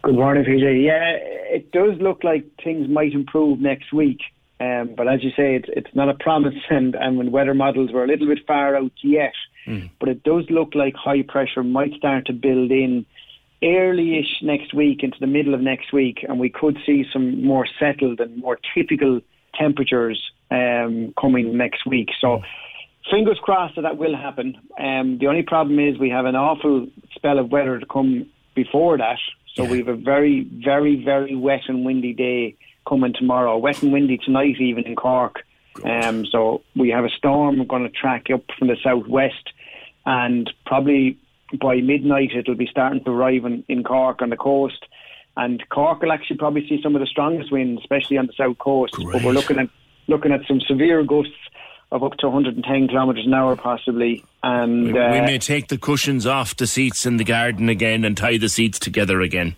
Good 0.02 0.14
morning, 0.14 0.44
PJ. 0.44 0.84
Yeah, 0.84 1.18
it 1.54 1.70
does 1.72 2.00
look 2.00 2.24
like 2.24 2.46
things 2.64 2.88
might 2.88 3.12
improve 3.12 3.60
next 3.60 3.92
week. 3.92 4.20
Um, 4.58 4.94
but 4.96 5.08
as 5.08 5.24
you 5.24 5.30
say, 5.30 5.56
it's, 5.56 5.68
it's 5.68 5.94
not 5.94 6.08
a 6.08 6.14
promise, 6.14 6.54
and, 6.70 6.94
and 6.94 7.18
when 7.18 7.30
weather 7.30 7.54
models 7.54 7.92
were 7.92 8.04
a 8.04 8.06
little 8.06 8.26
bit 8.26 8.46
far 8.46 8.76
out 8.76 8.92
yet. 9.02 9.34
Mm. 9.66 9.90
But 9.98 10.08
it 10.08 10.22
does 10.22 10.44
look 10.48 10.74
like 10.74 10.94
high 10.94 11.22
pressure 11.22 11.62
might 11.62 11.92
start 11.94 12.26
to 12.26 12.32
build 12.32 12.70
in 12.70 13.04
early-ish 13.62 14.42
next 14.42 14.72
week 14.72 15.02
into 15.02 15.18
the 15.20 15.26
middle 15.26 15.52
of 15.52 15.60
next 15.60 15.92
week, 15.92 16.24
and 16.26 16.38
we 16.38 16.48
could 16.48 16.78
see 16.86 17.04
some 17.12 17.44
more 17.44 17.66
settled 17.78 18.20
and 18.20 18.38
more 18.38 18.58
typical 18.74 19.20
temperatures 19.58 20.30
um, 20.50 21.12
coming 21.20 21.56
next 21.56 21.86
week. 21.86 22.08
So. 22.20 22.42
Fingers 23.08 23.38
crossed 23.42 23.76
that 23.76 23.82
that 23.82 23.96
will 23.96 24.16
happen. 24.16 24.56
Um, 24.78 25.18
the 25.18 25.26
only 25.26 25.42
problem 25.42 25.78
is 25.78 25.98
we 25.98 26.10
have 26.10 26.26
an 26.26 26.36
awful 26.36 26.86
spell 27.14 27.38
of 27.38 27.50
weather 27.50 27.78
to 27.78 27.86
come 27.86 28.26
before 28.54 28.98
that. 28.98 29.18
So 29.54 29.64
yeah. 29.64 29.70
we 29.70 29.78
have 29.78 29.88
a 29.88 29.96
very, 29.96 30.44
very, 30.64 31.02
very 31.02 31.34
wet 31.34 31.62
and 31.68 31.84
windy 31.84 32.12
day 32.12 32.56
coming 32.86 33.12
tomorrow. 33.12 33.56
Wet 33.56 33.82
and 33.82 33.92
windy 33.92 34.18
tonight, 34.18 34.60
even 34.60 34.84
in 34.84 34.96
Cork. 34.96 35.44
Um, 35.84 36.26
so 36.26 36.62
we 36.76 36.90
have 36.90 37.04
a 37.04 37.10
storm 37.10 37.64
going 37.66 37.82
to 37.84 37.88
track 37.88 38.26
up 38.32 38.42
from 38.58 38.68
the 38.68 38.76
southwest, 38.82 39.50
and 40.04 40.52
probably 40.66 41.18
by 41.60 41.76
midnight 41.76 42.30
it'll 42.34 42.54
be 42.54 42.66
starting 42.66 43.02
to 43.04 43.10
arrive 43.10 43.44
in, 43.44 43.64
in 43.68 43.82
Cork 43.82 44.22
on 44.22 44.30
the 44.30 44.36
coast. 44.36 44.84
And 45.36 45.66
Cork 45.70 46.02
will 46.02 46.12
actually 46.12 46.36
probably 46.36 46.68
see 46.68 46.80
some 46.82 46.94
of 46.94 47.00
the 47.00 47.06
strongest 47.06 47.50
winds, 47.50 47.80
especially 47.80 48.18
on 48.18 48.26
the 48.26 48.32
south 48.36 48.58
coast. 48.58 48.94
Great. 48.94 49.12
But 49.12 49.24
we're 49.24 49.32
looking 49.32 49.58
at 49.58 49.68
looking 50.06 50.32
at 50.32 50.40
some 50.46 50.60
severe 50.60 51.04
gusts 51.04 51.32
of 51.92 52.04
up 52.04 52.12
to 52.18 52.28
110 52.28 52.88
kilometres 52.88 53.26
an 53.26 53.34
hour, 53.34 53.56
possibly. 53.56 54.24
And 54.42 54.92
we, 54.92 54.98
uh, 54.98 55.12
we 55.12 55.20
may 55.20 55.38
take 55.38 55.68
the 55.68 55.78
cushions 55.78 56.26
off 56.26 56.56
the 56.56 56.66
seats 56.66 57.04
in 57.06 57.16
the 57.16 57.24
garden 57.24 57.68
again 57.68 58.04
and 58.04 58.16
tie 58.16 58.38
the 58.38 58.48
seats 58.48 58.78
together 58.78 59.20
again 59.20 59.56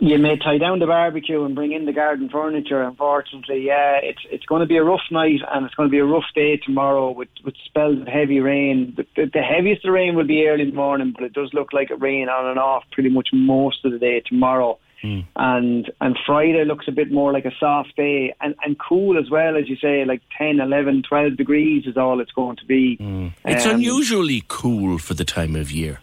you 0.00 0.18
may 0.18 0.36
tie 0.36 0.56
down 0.56 0.78
the 0.78 0.86
barbecue 0.86 1.44
and 1.44 1.54
bring 1.54 1.72
in 1.72 1.84
the 1.84 1.92
garden 1.92 2.30
furniture. 2.30 2.82
Unfortunately, 2.82 3.66
yeah, 3.66 4.00
it's 4.02 4.20
it's 4.30 4.46
going 4.46 4.60
to 4.60 4.66
be 4.66 4.78
a 4.78 4.82
rough 4.82 5.04
night 5.10 5.40
and 5.52 5.66
it's 5.66 5.74
going 5.74 5.88
to 5.88 5.90
be 5.90 5.98
a 5.98 6.04
rough 6.04 6.24
day 6.34 6.56
tomorrow 6.56 7.10
with 7.10 7.28
with 7.44 7.54
spells 7.66 8.00
of 8.00 8.08
heavy 8.08 8.40
rain. 8.40 8.94
The, 8.96 9.06
the, 9.14 9.30
the 9.34 9.42
heaviest 9.42 9.86
rain 9.86 10.16
will 10.16 10.26
be 10.26 10.46
early 10.48 10.62
in 10.62 10.70
the 10.70 10.76
morning, 10.76 11.12
but 11.14 11.24
it 11.24 11.34
does 11.34 11.52
look 11.52 11.74
like 11.74 11.90
it 11.90 12.00
rain 12.00 12.30
on 12.30 12.46
and 12.46 12.58
off 12.58 12.84
pretty 12.92 13.10
much 13.10 13.28
most 13.32 13.84
of 13.84 13.92
the 13.92 13.98
day 13.98 14.20
tomorrow. 14.20 14.78
Hmm. 15.02 15.20
and 15.36 15.90
and 16.00 16.18
Friday 16.26 16.64
looks 16.64 16.86
a 16.86 16.92
bit 16.92 17.10
more 17.10 17.32
like 17.32 17.46
a 17.46 17.52
soft 17.58 17.96
day 17.96 18.34
and 18.40 18.54
and 18.64 18.78
cool 18.78 19.18
as 19.18 19.30
well 19.30 19.56
as 19.56 19.68
you 19.68 19.76
say, 19.76 20.04
like 20.04 20.20
10, 20.36 20.60
11, 20.60 21.04
12 21.08 21.36
degrees 21.36 21.86
is 21.86 21.96
all 21.96 22.20
it's 22.20 22.32
going 22.32 22.56
to 22.56 22.66
be. 22.66 22.96
It's 23.44 23.64
Um, 23.66 23.76
unusually 23.76 24.42
cool 24.48 24.98
for 24.98 25.14
the 25.14 25.24
time 25.24 25.56
of 25.56 25.70
year. 25.70 26.00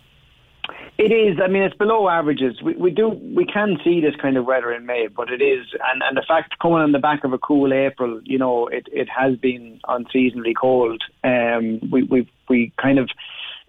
It 0.97 1.11
is. 1.11 1.37
I 1.39 1.47
mean, 1.47 1.61
it's 1.61 1.75
below 1.77 2.09
averages. 2.09 2.59
We, 2.63 2.73
we 2.73 2.89
do 2.89 3.09
we 3.09 3.45
can 3.45 3.77
see 3.83 4.01
this 4.01 4.15
kind 4.19 4.35
of 4.35 4.45
weather 4.45 4.73
in 4.73 4.87
May, 4.87 5.05
but 5.07 5.29
it 5.29 5.43
is, 5.43 5.67
and, 5.91 6.01
and 6.01 6.17
the 6.17 6.23
fact 6.27 6.57
coming 6.59 6.79
on 6.79 6.91
the 6.91 6.97
back 6.97 7.23
of 7.23 7.33
a 7.33 7.37
cool 7.37 7.71
April, 7.71 8.19
you 8.23 8.39
know, 8.39 8.65
it, 8.67 8.87
it 8.91 9.07
has 9.07 9.35
been 9.37 9.79
unseasonably 9.87 10.55
cold. 10.55 11.03
Um, 11.23 11.79
we 11.91 12.01
we 12.01 12.27
we 12.49 12.73
kind 12.81 12.97
of 12.97 13.11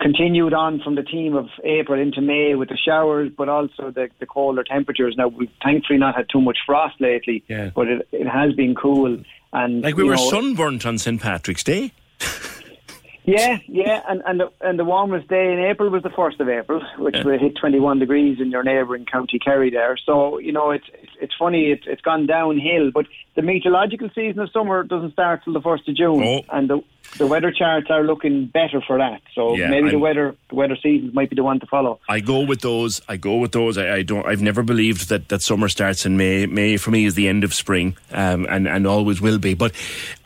continued 0.00 0.54
on 0.54 0.80
from 0.80 0.94
the 0.94 1.02
team 1.02 1.34
of 1.34 1.48
April 1.64 2.00
into 2.00 2.20
May 2.20 2.54
with 2.54 2.68
the 2.68 2.76
showers, 2.76 3.30
but 3.36 3.48
also 3.48 3.90
the, 3.90 4.08
the 4.20 4.26
colder 4.26 4.62
temperatures. 4.62 5.14
Now 5.16 5.28
we've 5.28 5.50
thankfully 5.62 5.98
not 5.98 6.14
had 6.16 6.26
too 6.30 6.40
much 6.40 6.58
frost 6.66 7.00
lately, 7.00 7.42
Yeah. 7.48 7.70
but 7.74 7.88
it, 7.88 8.08
it 8.12 8.26
has 8.28 8.52
been 8.54 8.74
cool. 8.74 9.18
And 9.52 9.82
Like 9.82 9.96
we 9.96 10.04
were 10.04 10.16
know, 10.16 10.30
sunburnt 10.30 10.86
on 10.86 10.98
St 10.98 11.20
Patrick's 11.20 11.64
Day. 11.64 11.92
yeah, 13.24 13.58
yeah, 13.66 14.02
and 14.08 14.22
and 14.26 14.40
the, 14.40 14.50
and 14.60 14.78
the 14.78 14.84
warmest 14.84 15.28
day 15.28 15.52
in 15.52 15.58
April 15.58 15.90
was 15.90 16.02
the 16.02 16.10
first 16.10 16.40
of 16.40 16.48
April, 16.48 16.80
which 16.98 17.16
Yeah. 17.16 17.24
we 17.24 17.36
hit 17.38 17.56
21 17.56 17.98
degrees 17.98 18.38
in 18.40 18.50
your 18.50 18.62
neighbouring 18.62 19.04
county 19.04 19.38
Kerry 19.38 19.70
there. 19.70 19.96
So 20.06 20.38
you 20.38 20.52
know, 20.52 20.70
it's 20.70 20.86
it's, 20.94 21.12
it's 21.20 21.34
funny, 21.38 21.66
it's 21.72 21.84
it's 21.86 22.00
gone 22.02 22.26
downhill, 22.26 22.90
but 22.92 23.06
the 23.36 23.42
meteorological 23.42 24.08
season 24.14 24.38
of 24.40 24.50
summer 24.50 24.82
doesn't 24.82 25.12
start 25.12 25.42
till 25.44 25.52
the 25.52 25.60
first 25.60 25.88
of 25.88 25.96
June, 25.96 26.22
Oh. 26.22 26.40
and 26.56 26.70
the 26.70 26.80
the 27.16 27.26
weather 27.26 27.50
charts 27.50 27.88
are 27.90 28.04
looking 28.04 28.46
better 28.46 28.80
for 28.86 28.98
that. 28.98 29.22
So 29.34 29.56
Yeah, 29.56 29.70
maybe 29.70 29.86
the 29.88 29.92
I'm- 29.94 30.00
weather 30.00 30.34
the 30.50 30.54
weather 30.54 30.76
seasons 30.76 31.14
might 31.14 31.30
be 31.30 31.36
the 31.36 31.42
one 31.42 31.58
to 31.60 31.66
follow. 31.66 31.98
I 32.08 32.20
go 32.20 32.40
with 32.40 32.60
those. 32.60 33.00
I 33.08 33.16
go 33.16 33.36
with 33.38 33.52
those. 33.52 33.76
I, 33.78 33.96
I 33.96 34.02
don't. 34.02 34.26
I've 34.26 34.42
never 34.42 34.62
believed 34.62 35.08
that, 35.08 35.28
that 35.28 35.42
summer 35.42 35.68
starts 35.68 36.04
in 36.06 36.16
May. 36.16 36.46
May 36.46 36.76
for 36.76 36.90
me 36.90 37.04
is 37.06 37.14
the 37.14 37.26
end 37.28 37.44
of 37.44 37.54
spring, 37.54 37.96
um, 38.12 38.46
and 38.48 38.68
and 38.68 38.86
always 38.86 39.20
will 39.20 39.38
be. 39.38 39.54
But 39.54 39.72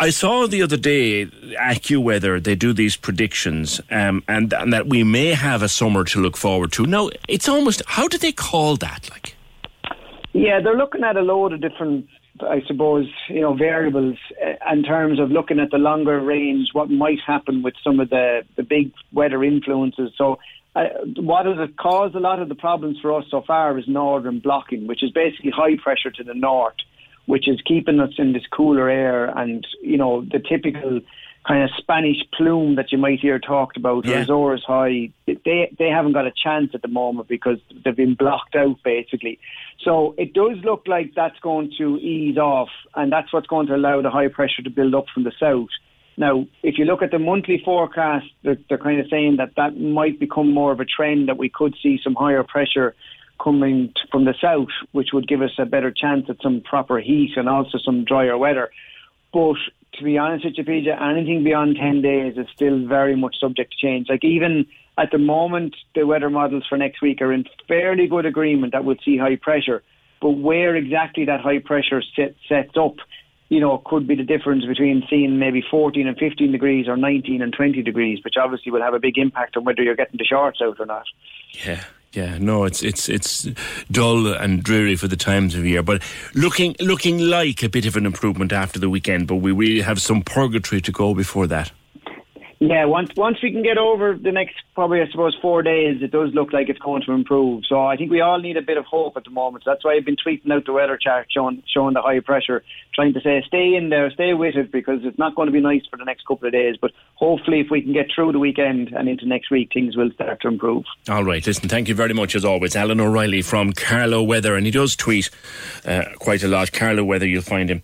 I 0.00 0.10
saw 0.10 0.46
the 0.46 0.62
other 0.62 0.76
day 0.76 1.26
AccuWeather. 1.26 2.42
They 2.42 2.54
do 2.54 2.72
these 2.72 2.96
predictions, 2.96 3.80
um, 3.90 4.22
and 4.28 4.52
and 4.52 4.72
that 4.72 4.86
we 4.88 5.04
may 5.04 5.28
have 5.34 5.62
a 5.62 5.68
summer 5.68 6.04
to 6.04 6.20
look 6.20 6.36
forward 6.36 6.72
to. 6.72 6.86
Now 6.86 7.10
it's 7.28 7.48
almost. 7.48 7.82
How 7.86 8.08
do 8.08 8.18
they 8.18 8.32
call 8.32 8.76
that? 8.76 9.08
Like 9.10 9.36
Yeah, 10.32 10.60
they're 10.60 10.76
looking 10.76 11.04
at 11.04 11.16
a 11.16 11.20
load 11.22 11.52
of 11.52 11.60
different, 11.60 12.06
I 12.40 12.62
suppose, 12.66 13.08
you 13.28 13.40
know, 13.40 13.54
variables 13.54 14.16
uh, 14.44 14.72
in 14.72 14.82
terms 14.82 15.20
of 15.20 15.30
looking 15.30 15.60
at 15.60 15.70
the 15.70 15.78
longer 15.78 16.20
range, 16.20 16.68
what 16.72 16.90
might 16.90 17.18
happen 17.26 17.62
with 17.62 17.74
some 17.84 18.00
of 18.00 18.10
the, 18.10 18.42
the 18.56 18.62
big 18.62 18.92
weather 19.12 19.44
influences. 19.44 20.12
So, 20.16 20.38
uh, 20.74 20.84
what 21.16 21.44
has 21.44 21.68
caused 21.78 22.14
a 22.14 22.20
lot 22.20 22.40
of 22.40 22.48
the 22.48 22.54
problems 22.54 22.98
for 23.00 23.12
us 23.18 23.26
so 23.30 23.42
far 23.42 23.78
is 23.78 23.86
northern 23.86 24.38
blocking, 24.38 24.86
which 24.86 25.02
is 25.02 25.10
basically 25.10 25.50
high 25.50 25.76
pressure 25.76 26.10
to 26.10 26.24
the 26.24 26.32
north, 26.32 26.76
which 27.26 27.46
is 27.46 27.60
keeping 27.66 28.00
us 28.00 28.14
in 28.16 28.32
this 28.32 28.46
cooler 28.50 28.88
air 28.88 29.26
and, 29.26 29.66
you 29.82 29.98
know, 29.98 30.22
the 30.22 30.38
typical 30.38 31.00
kind 31.46 31.64
of 31.64 31.70
Spanish 31.76 32.18
plume 32.36 32.76
that 32.76 32.92
you 32.92 32.98
might 32.98 33.18
hear 33.18 33.38
talked 33.38 33.76
about, 33.76 34.04
Yeah. 34.04 34.18
Azores 34.18 34.62
High, 34.64 35.10
they 35.26 35.74
they 35.76 35.88
haven't 35.88 36.12
got 36.12 36.26
a 36.26 36.32
chance 36.32 36.70
at 36.74 36.82
the 36.82 36.88
moment 36.88 37.28
because 37.28 37.58
they've 37.84 37.96
been 37.96 38.14
blocked 38.14 38.54
out 38.54 38.76
basically. 38.84 39.38
So 39.80 40.14
it 40.16 40.34
does 40.34 40.58
look 40.62 40.86
like 40.86 41.14
that's 41.14 41.38
going 41.40 41.72
to 41.78 41.96
ease 41.98 42.38
off, 42.38 42.70
and 42.94 43.10
that's 43.12 43.32
what's 43.32 43.48
going 43.48 43.66
to 43.68 43.74
allow 43.74 44.00
the 44.02 44.10
high 44.10 44.28
pressure 44.28 44.62
to 44.62 44.70
build 44.70 44.94
up 44.94 45.06
from 45.12 45.24
the 45.24 45.32
south. 45.38 45.70
Now, 46.16 46.46
if 46.62 46.78
you 46.78 46.84
look 46.84 47.02
at 47.02 47.10
the 47.10 47.18
monthly 47.18 47.60
forecast, 47.64 48.26
they're, 48.42 48.58
they're 48.68 48.78
kind 48.78 49.00
of 49.00 49.08
saying 49.08 49.36
that 49.36 49.54
that 49.56 49.78
might 49.80 50.20
become 50.20 50.52
more 50.52 50.70
of 50.70 50.78
a 50.78 50.84
trend 50.84 51.28
that 51.28 51.38
we 51.38 51.48
could 51.48 51.74
see 51.82 51.98
some 52.02 52.14
higher 52.14 52.42
pressure 52.44 52.94
coming 53.42 53.88
t- 53.88 54.02
from 54.10 54.26
the 54.26 54.34
south, 54.40 54.68
which 54.92 55.12
would 55.12 55.26
give 55.26 55.42
us 55.42 55.52
a 55.58 55.64
better 55.64 55.90
chance 55.90 56.26
at 56.28 56.36
some 56.42 56.60
proper 56.60 57.00
heat 57.00 57.32
and 57.36 57.48
also 57.48 57.78
some 57.78 58.04
drier 58.04 58.36
weather. 58.36 58.70
But 59.32 59.56
to 59.94 60.04
be 60.04 60.18
honest 60.18 60.44
with 60.44 60.54
you, 60.56 60.64
PJ, 60.64 61.00
anything 61.00 61.44
beyond 61.44 61.76
10 61.76 62.02
days 62.02 62.36
is 62.36 62.46
still 62.54 62.86
very 62.86 63.16
much 63.16 63.38
subject 63.38 63.72
to 63.72 63.86
change. 63.86 64.08
Like 64.08 64.24
even 64.24 64.66
at 64.98 65.10
the 65.10 65.18
moment, 65.18 65.76
the 65.94 66.06
weather 66.06 66.30
models 66.30 66.64
for 66.68 66.76
next 66.76 67.02
week 67.02 67.20
are 67.20 67.32
in 67.32 67.44
fairly 67.68 68.06
good 68.06 68.26
agreement 68.26 68.72
that 68.72 68.84
we'll 68.84 68.96
see 69.04 69.16
high 69.16 69.36
pressure. 69.36 69.82
But 70.20 70.30
where 70.30 70.76
exactly 70.76 71.24
that 71.26 71.40
high 71.40 71.58
pressure 71.58 72.02
set, 72.14 72.34
sets 72.48 72.76
up, 72.76 72.96
you 73.48 73.60
know, 73.60 73.82
could 73.84 74.06
be 74.06 74.14
the 74.14 74.22
difference 74.22 74.64
between 74.64 75.04
seeing 75.10 75.38
maybe 75.38 75.62
14 75.70 76.06
and 76.06 76.16
15 76.16 76.52
degrees 76.52 76.88
or 76.88 76.96
19 76.96 77.42
and 77.42 77.52
20 77.52 77.82
degrees, 77.82 78.22
which 78.24 78.34
obviously 78.40 78.72
will 78.72 78.82
have 78.82 78.94
a 78.94 79.00
big 79.00 79.18
impact 79.18 79.56
on 79.56 79.64
whether 79.64 79.82
you're 79.82 79.96
getting 79.96 80.16
the 80.16 80.24
shorts 80.24 80.60
out 80.62 80.80
or 80.80 80.86
not. 80.86 81.04
Yeah, 81.66 81.84
yeah, 82.12 82.36
no, 82.38 82.64
it's 82.64 82.82
it's 82.82 83.08
it's 83.08 83.48
dull 83.90 84.26
and 84.26 84.62
dreary 84.62 84.96
for 84.96 85.08
the 85.08 85.16
times 85.16 85.54
of 85.54 85.64
year, 85.64 85.82
but 85.82 86.02
looking 86.34 86.76
looking 86.78 87.18
like 87.18 87.62
a 87.62 87.68
bit 87.68 87.86
of 87.86 87.96
an 87.96 88.04
improvement 88.04 88.52
after 88.52 88.78
the 88.78 88.90
weekend. 88.90 89.26
But 89.26 89.36
we 89.36 89.52
really 89.52 89.80
have 89.80 90.00
some 90.00 90.22
purgatory 90.22 90.82
to 90.82 90.92
go 90.92 91.14
before 91.14 91.46
that. 91.46 91.72
Yeah, 92.64 92.84
once 92.84 93.10
once 93.16 93.38
we 93.42 93.50
can 93.50 93.64
get 93.64 93.76
over 93.76 94.14
the 94.14 94.30
next 94.30 94.54
probably 94.76 95.00
I 95.00 95.08
suppose 95.10 95.36
four 95.42 95.64
days, 95.64 96.00
it 96.00 96.12
does 96.12 96.32
look 96.32 96.52
like 96.52 96.68
it's 96.68 96.78
going 96.78 97.02
to 97.06 97.10
improve. 97.10 97.64
So 97.68 97.84
I 97.84 97.96
think 97.96 98.12
we 98.12 98.20
all 98.20 98.38
need 98.38 98.56
a 98.56 98.62
bit 98.62 98.76
of 98.76 98.84
hope 98.84 99.16
at 99.16 99.24
the 99.24 99.30
moment. 99.30 99.64
That's 99.66 99.84
why 99.84 99.96
I've 99.96 100.04
been 100.04 100.14
tweeting 100.14 100.48
out 100.52 100.64
the 100.64 100.72
weather 100.72 100.96
chart 100.96 101.26
showing 101.28 101.64
showing 101.66 101.94
the 101.94 102.02
high 102.02 102.20
pressure, 102.20 102.62
trying 102.94 103.14
to 103.14 103.20
say 103.20 103.42
stay 103.48 103.74
in 103.74 103.88
there, 103.88 104.12
stay 104.12 104.34
with 104.34 104.54
it 104.54 104.70
because 104.70 105.00
it's 105.02 105.18
not 105.18 105.34
going 105.34 105.46
to 105.46 105.52
be 105.52 105.60
nice 105.60 105.82
for 105.90 105.96
the 105.96 106.04
next 106.04 106.24
couple 106.24 106.46
of 106.46 106.52
days. 106.52 106.76
But 106.80 106.92
hopefully, 107.14 107.58
if 107.58 107.66
we 107.68 107.82
can 107.82 107.92
get 107.92 108.06
through 108.14 108.30
the 108.30 108.38
weekend 108.38 108.92
and 108.92 109.08
into 109.08 109.26
next 109.26 109.50
week, 109.50 109.72
things 109.74 109.96
will 109.96 110.12
start 110.12 110.40
to 110.42 110.48
improve. 110.48 110.84
All 111.08 111.24
right, 111.24 111.44
listen, 111.44 111.68
thank 111.68 111.88
you 111.88 111.96
very 111.96 112.14
much 112.14 112.36
as 112.36 112.44
always. 112.44 112.76
Alan 112.76 113.00
O'Reilly 113.00 113.42
from 113.42 113.72
Carlow 113.72 114.22
Weather, 114.22 114.54
and 114.54 114.66
he 114.66 114.70
does 114.70 114.94
tweet 114.94 115.30
uh, 115.84 116.04
quite 116.20 116.44
a 116.44 116.48
lot. 116.48 116.70
Carlow 116.70 117.02
Weather, 117.02 117.26
you'll 117.26 117.42
find 117.42 117.68
him. 117.68 117.82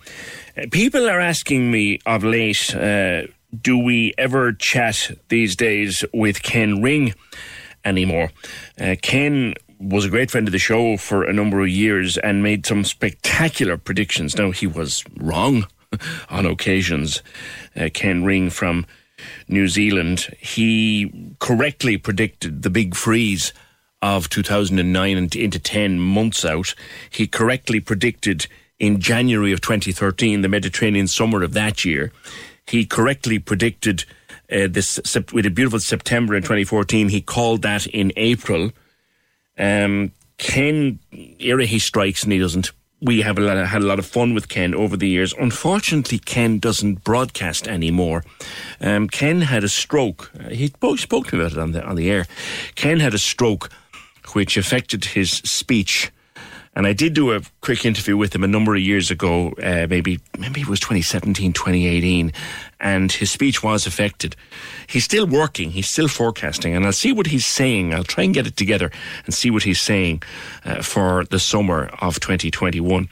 Uh, 0.56 0.66
people 0.70 1.08
are 1.08 1.18
asking 1.20 1.68
me 1.68 1.98
of 2.06 2.22
late, 2.22 2.72
uh, 2.76 3.22
do 3.56 3.78
we 3.78 4.14
ever 4.18 4.52
chat 4.52 5.10
these 5.28 5.56
days 5.56 6.04
with 6.12 6.42
Ken 6.42 6.82
Ring 6.82 7.14
anymore? 7.84 8.30
Uh, 8.80 8.96
Ken 9.00 9.54
was 9.78 10.04
a 10.04 10.10
great 10.10 10.30
friend 10.30 10.48
of 10.48 10.52
the 10.52 10.58
show 10.58 10.96
for 10.96 11.22
a 11.24 11.32
number 11.32 11.60
of 11.60 11.68
years 11.68 12.18
and 12.18 12.42
made 12.42 12.66
some 12.66 12.84
spectacular 12.84 13.76
predictions. 13.76 14.36
Now, 14.36 14.50
he 14.50 14.66
was 14.66 15.04
wrong 15.16 15.66
on 16.30 16.46
occasions. 16.46 17.22
Uh, 17.76 17.88
Ken 17.92 18.24
Ring 18.24 18.50
from 18.50 18.86
New 19.48 19.68
Zealand, 19.68 20.34
he 20.38 21.34
correctly 21.38 21.96
predicted 21.96 22.62
the 22.62 22.70
big 22.70 22.94
freeze 22.94 23.52
of 24.00 24.28
2009 24.28 25.16
and 25.16 25.34
into 25.34 25.58
10 25.58 25.98
months 25.98 26.44
out. 26.44 26.74
He 27.10 27.26
correctly 27.26 27.80
predicted 27.80 28.46
in 28.78 29.00
January 29.00 29.52
of 29.52 29.60
2013 29.60 30.42
the 30.42 30.48
Mediterranean 30.48 31.08
summer 31.08 31.42
of 31.42 31.52
that 31.54 31.84
year. 31.84 32.12
He 32.68 32.84
correctly 32.84 33.38
predicted 33.38 34.04
uh, 34.52 34.68
this 34.68 35.00
with 35.32 35.46
a 35.46 35.50
beautiful 35.50 35.80
September 35.80 36.34
in 36.34 36.42
2014. 36.42 37.08
He 37.08 37.20
called 37.20 37.62
that 37.62 37.86
in 37.86 38.12
April. 38.16 38.70
Um, 39.58 40.12
Ken, 40.38 40.98
era 41.38 41.66
he 41.66 41.78
strikes 41.78 42.22
and 42.22 42.32
he 42.32 42.38
doesn't. 42.38 42.70
We 43.00 43.22
have 43.22 43.38
a 43.38 43.40
lot 43.40 43.56
of, 43.56 43.66
had 43.68 43.82
a 43.82 43.86
lot 43.86 43.98
of 43.98 44.06
fun 44.06 44.34
with 44.34 44.48
Ken 44.48 44.74
over 44.74 44.96
the 44.96 45.08
years. 45.08 45.32
Unfortunately, 45.38 46.18
Ken 46.18 46.58
doesn't 46.58 47.04
broadcast 47.04 47.68
anymore. 47.68 48.24
Um, 48.80 49.08
Ken 49.08 49.42
had 49.42 49.62
a 49.62 49.68
stroke. 49.68 50.32
Uh, 50.38 50.50
he 50.50 50.66
spoke, 50.66 50.98
spoke 50.98 51.28
to 51.28 51.36
me 51.36 51.42
about 51.42 51.52
it 51.52 51.58
on 51.58 51.72
the 51.72 51.84
on 51.84 51.96
the 51.96 52.10
air. 52.10 52.26
Ken 52.74 53.00
had 53.00 53.14
a 53.14 53.18
stroke, 53.18 53.70
which 54.32 54.56
affected 54.56 55.04
his 55.04 55.30
speech. 55.30 56.10
And 56.78 56.86
I 56.86 56.92
did 56.92 57.12
do 57.12 57.32
a 57.32 57.40
quick 57.60 57.84
interview 57.84 58.16
with 58.16 58.32
him 58.32 58.44
a 58.44 58.46
number 58.46 58.76
of 58.76 58.80
years 58.80 59.10
ago, 59.10 59.52
uh, 59.60 59.88
maybe 59.90 60.20
maybe 60.38 60.60
it 60.60 60.68
was 60.68 60.78
2017, 60.78 61.52
2018, 61.52 62.32
and 62.78 63.10
his 63.10 63.32
speech 63.32 63.64
was 63.64 63.84
affected. 63.84 64.36
He's 64.86 65.04
still 65.04 65.26
working, 65.26 65.72
he's 65.72 65.90
still 65.90 66.06
forecasting, 66.06 66.76
and 66.76 66.86
I'll 66.86 66.92
see 66.92 67.12
what 67.12 67.26
he's 67.26 67.46
saying. 67.46 67.92
I'll 67.92 68.04
try 68.04 68.22
and 68.22 68.32
get 68.32 68.46
it 68.46 68.56
together 68.56 68.92
and 69.24 69.34
see 69.34 69.50
what 69.50 69.64
he's 69.64 69.80
saying 69.80 70.22
uh, 70.64 70.82
for 70.82 71.24
the 71.24 71.40
summer 71.40 71.90
of 72.00 72.20
2021 72.20 73.08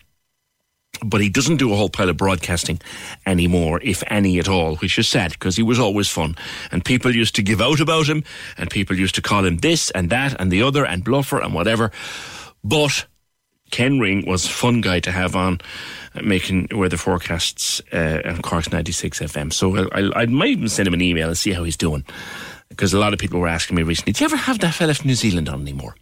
but 1.05 1.21
he 1.21 1.29
doesn't 1.29 1.59
do 1.59 1.73
a 1.73 1.77
whole 1.77 1.91
pile 1.91 2.09
of 2.09 2.17
broadcasting 2.17 2.81
anymore, 3.27 3.79
if 3.83 4.03
any 4.07 4.39
at 4.39 4.49
all, 4.49 4.77
which 4.77 4.99
is 4.99 5.07
sad 5.07 5.33
because 5.33 5.55
he 5.55 5.63
was 5.63 5.79
always 5.79 6.09
fun. 6.09 6.35
And 6.73 6.83
people 6.83 7.15
used 7.15 7.35
to 7.35 7.43
give 7.43 7.61
out 7.61 7.81
about 7.81 8.07
him, 8.07 8.25
and 8.57 8.71
people 8.71 8.97
used 8.97 9.17
to 9.17 9.21
call 9.21 9.45
him 9.45 9.59
this 9.59 9.91
and 9.91 10.09
that 10.09 10.41
and 10.41 10.51
the 10.51 10.63
other 10.63 10.87
and 10.87 11.05
bluffer 11.05 11.39
and 11.39 11.53
whatever. 11.53 11.91
But 12.65 13.05
Ken 13.71 13.99
Ring 13.99 14.25
was 14.27 14.47
a 14.47 14.51
fun 14.51 14.81
guy 14.81 15.01
to 15.01 15.11
have 15.13 15.37
on, 15.37 15.61
uh, 16.15 16.23
making 16.23 16.69
weather 16.73 16.97
forecasts 16.97 17.81
uh, 17.93 18.23
on 18.25 18.43
Cork's 18.43 18.71
96 18.73 19.21
FM. 19.21 19.53
So 19.53 19.77
I, 19.77 20.01
I, 20.01 20.23
I 20.23 20.27
might 20.27 20.51
even 20.51 20.69
send 20.69 20.87
him 20.87 20.95
an 20.95 21.03
email 21.03 21.29
and 21.29 21.37
see 21.37 21.53
how 21.53 21.65
he's 21.65 21.77
doing. 21.77 22.05
Because 22.69 22.93
a 22.93 22.99
lot 22.99 23.13
of 23.13 23.19
people 23.19 23.39
were 23.39 23.49
asking 23.49 23.77
me 23.77 23.83
recently, 23.83 24.13
do 24.13 24.25
you 24.25 24.27
ever 24.27 24.37
have 24.37 24.59
that 24.59 24.75
fella 24.75 24.95
from 24.95 25.07
New 25.07 25.15
Zealand 25.15 25.49
on 25.49 25.61
anymore? 25.61 25.95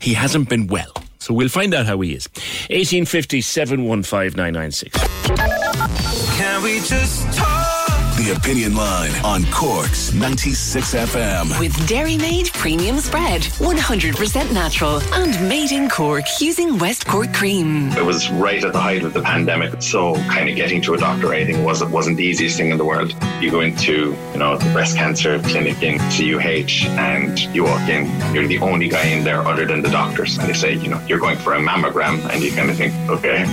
He 0.00 0.14
hasn't 0.14 0.48
been 0.48 0.68
well. 0.68 0.92
So 1.18 1.34
we'll 1.34 1.48
find 1.48 1.74
out 1.74 1.86
how 1.86 2.00
he 2.00 2.12
is. 2.12 2.28
1850 2.68 3.40
715 3.40 4.36
996. 4.36 4.98
Can 6.36 6.62
we 6.62 6.80
just 6.80 7.32
talk? 7.36 7.53
The 8.24 8.32
Opinion 8.32 8.74
Line 8.74 9.10
on 9.22 9.44
Cork's 9.52 10.14
96 10.14 10.94
FM. 10.94 11.60
With 11.60 11.74
Dairymaid 11.86 12.50
Premium 12.54 12.98
Spread, 12.98 13.42
100% 13.42 14.50
natural 14.50 15.02
and 15.12 15.46
made 15.46 15.72
in 15.72 15.90
Cork 15.90 16.24
using 16.40 16.78
West 16.78 17.06
Cork 17.06 17.34
cream. 17.34 17.92
It 17.92 18.02
was 18.02 18.30
right 18.30 18.64
at 18.64 18.72
the 18.72 18.80
height 18.80 19.04
of 19.04 19.12
the 19.12 19.20
pandemic, 19.20 19.82
so 19.82 20.14
kind 20.14 20.48
of 20.48 20.56
getting 20.56 20.80
to 20.82 20.94
a 20.94 20.96
doctor 20.96 21.26
or 21.26 21.34
anything 21.34 21.64
wasn't 21.64 21.90
wasn't 21.90 22.16
the 22.16 22.24
easiest 22.24 22.56
thing 22.56 22.70
in 22.70 22.78
the 22.78 22.84
world. 22.86 23.14
You 23.42 23.50
go 23.50 23.60
into, 23.60 24.16
you 24.32 24.38
know, 24.38 24.56
the 24.56 24.72
breast 24.72 24.96
cancer 24.96 25.38
clinic 25.40 25.82
in 25.82 25.98
CUH 25.98 26.86
and 26.96 27.38
you 27.54 27.64
walk 27.64 27.86
in, 27.90 28.06
you're 28.34 28.48
the 28.48 28.58
only 28.60 28.88
guy 28.88 29.04
in 29.04 29.24
there 29.24 29.40
other 29.40 29.66
than 29.66 29.82
the 29.82 29.90
doctors, 29.90 30.38
and 30.38 30.48
they 30.48 30.54
say, 30.54 30.72
you 30.72 30.88
know, 30.88 31.04
you're 31.06 31.20
going 31.20 31.36
for 31.36 31.52
a 31.52 31.58
mammogram, 31.60 32.26
and 32.32 32.42
you 32.42 32.52
kind 32.52 32.70
of 32.70 32.76
think, 32.78 32.94
okay. 33.10 33.44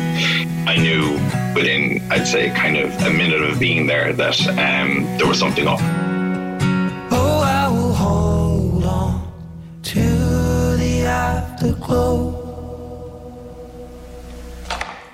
I 0.68 0.78
knew 0.78 1.14
within, 1.56 2.02
I'd 2.12 2.28
say, 2.28 2.52
kind 2.52 2.78
of 2.78 2.94
a 3.02 3.10
minute 3.10 3.42
of 3.42 3.60
being 3.60 3.88
there 3.88 4.14
that 4.14 4.40
um, 4.62 5.18
there 5.18 5.28
was 5.28 5.40
something 5.40 5.68
up. 5.68 5.80
Oh, 7.12 7.42
I 7.44 7.68
will 7.70 7.94
hold 7.94 8.84
on 8.84 9.34
to 9.84 10.78
the 10.78 11.06
afterglow. 11.06 12.38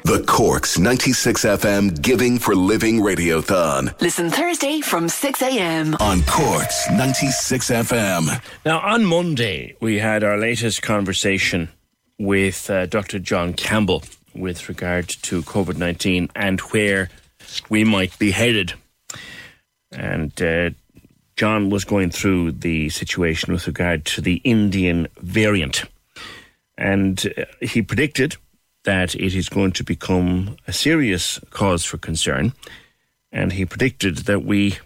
The 0.04 0.24
Cork's 0.24 0.80
96 0.80 1.44
FM 1.44 2.02
Giving 2.02 2.40
for 2.40 2.56
Living 2.56 3.02
Radiothon 3.02 4.00
Listen 4.00 4.30
Thursday 4.30 4.80
from 4.80 5.10
6 5.10 5.42
a.m. 5.42 5.96
on 6.00 6.22
Cork's 6.24 6.90
96 6.90 7.70
FM. 7.70 8.42
Now, 8.66 8.80
on 8.80 9.04
Monday, 9.04 9.76
we 9.82 10.00
had 10.00 10.24
our 10.24 10.38
latest 10.38 10.82
conversation 10.82 11.68
with 12.18 12.70
uh, 12.70 12.86
Dr. 12.86 13.20
John 13.20 13.54
Campbell 13.54 14.02
with 14.34 14.70
regard 14.70 15.10
to 15.10 15.42
COVID 15.42 15.78
19 15.78 16.30
and 16.36 16.60
where 16.62 17.10
we 17.70 17.84
might 17.84 18.18
be 18.18 18.32
headed. 18.32 18.76
And 19.92 20.40
uh, 20.42 20.72
John 21.36 21.70
was 21.70 21.86
going 21.86 22.10
through 22.12 22.54
the 22.54 22.90
situation 22.90 23.54
with 23.54 23.68
regard 23.68 24.06
to 24.06 24.22
the 24.22 24.42
Indian 24.44 25.08
variant. 25.20 25.84
And 26.78 27.34
uh, 27.38 27.46
he 27.62 27.82
predicted 27.82 28.38
that 28.84 29.16
it 29.16 29.36
is 29.36 29.50
going 29.50 29.74
to 29.74 29.84
become 29.84 30.58
a 30.68 30.74
serious 30.74 31.40
cause 31.50 31.84
for 31.84 31.98
concern. 31.98 32.54
And 33.32 33.52
he 33.52 33.66
predicted 33.66 34.20
that 34.20 34.44
we 34.44 34.78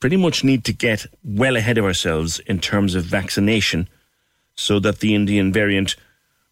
pretty 0.00 0.16
much 0.16 0.44
need 0.44 0.64
to 0.64 0.72
get 0.72 1.06
well 1.24 1.56
ahead 1.56 1.78
of 1.78 1.84
ourselves 1.84 2.38
in 2.40 2.60
terms 2.60 2.94
of 2.94 3.04
vaccination 3.04 3.88
so 4.56 4.78
that 4.80 5.00
the 5.00 5.14
Indian 5.14 5.52
variant 5.52 5.96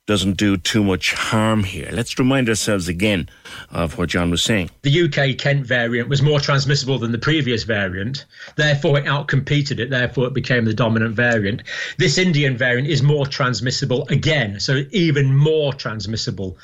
doesn't 0.07 0.37
do 0.37 0.57
too 0.57 0.85
much 0.85 1.13
harm 1.15 1.65
here. 1.65 1.89
Let's 1.93 2.19
remind 2.19 2.49
ourselves 2.49 2.87
again 2.87 3.29
of 3.71 3.99
what 3.99 4.09
John 4.09 4.31
was 4.31 4.43
saying. 4.43 4.71
The 4.83 5.03
UK 5.03 5.37
Kent 5.37 5.67
variant 5.67 6.09
was 6.09 6.23
more 6.23 6.39
transmissible 6.39 6.99
than 6.99 7.11
the 7.11 7.19
previous 7.19 7.65
variant, 7.65 8.25
therefore 8.55 8.99
it 8.99 9.05
outcompeted 9.07 9.81
it, 9.81 9.91
therefore 9.91 10.29
it 10.29 10.35
became 10.35 10.65
the 10.65 10.75
dominant 10.75 11.17
variant. 11.17 11.63
This 11.99 12.19
Indian 12.19 12.57
variant 12.57 12.89
is 12.89 13.03
more 13.03 13.27
transmissible 13.27 14.07
again, 14.09 14.61
so 14.61 14.85
even 14.93 15.37
more 15.37 15.73
transmissible 15.73 16.57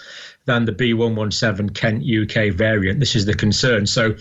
than 0.45 0.65
the 0.65 0.73
B117 0.73 1.75
Kent 1.75 2.05
UK 2.05 2.53
variant. 2.53 3.01
This 3.01 3.15
is 3.15 3.27
the 3.27 3.35
concern. 3.35 3.87
So 3.87 4.15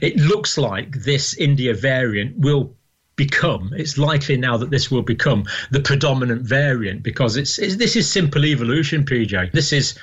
it 0.00 0.16
looks 0.16 0.58
like 0.58 1.02
this 1.02 1.36
India 1.36 1.74
variant 1.74 2.38
will 2.38 2.74
become 3.18 3.70
it's 3.76 3.98
likely 3.98 4.36
now 4.36 4.56
that 4.56 4.70
this 4.70 4.90
will 4.90 5.02
become 5.02 5.44
the 5.70 5.80
predominant 5.80 6.40
variant 6.40 7.02
because 7.02 7.36
it's, 7.36 7.58
it's, 7.58 7.76
this 7.76 7.96
is 7.96 8.10
simple 8.10 8.46
evolution 8.46 9.04
pj 9.04 9.52
this 9.52 9.72
is 9.72 9.98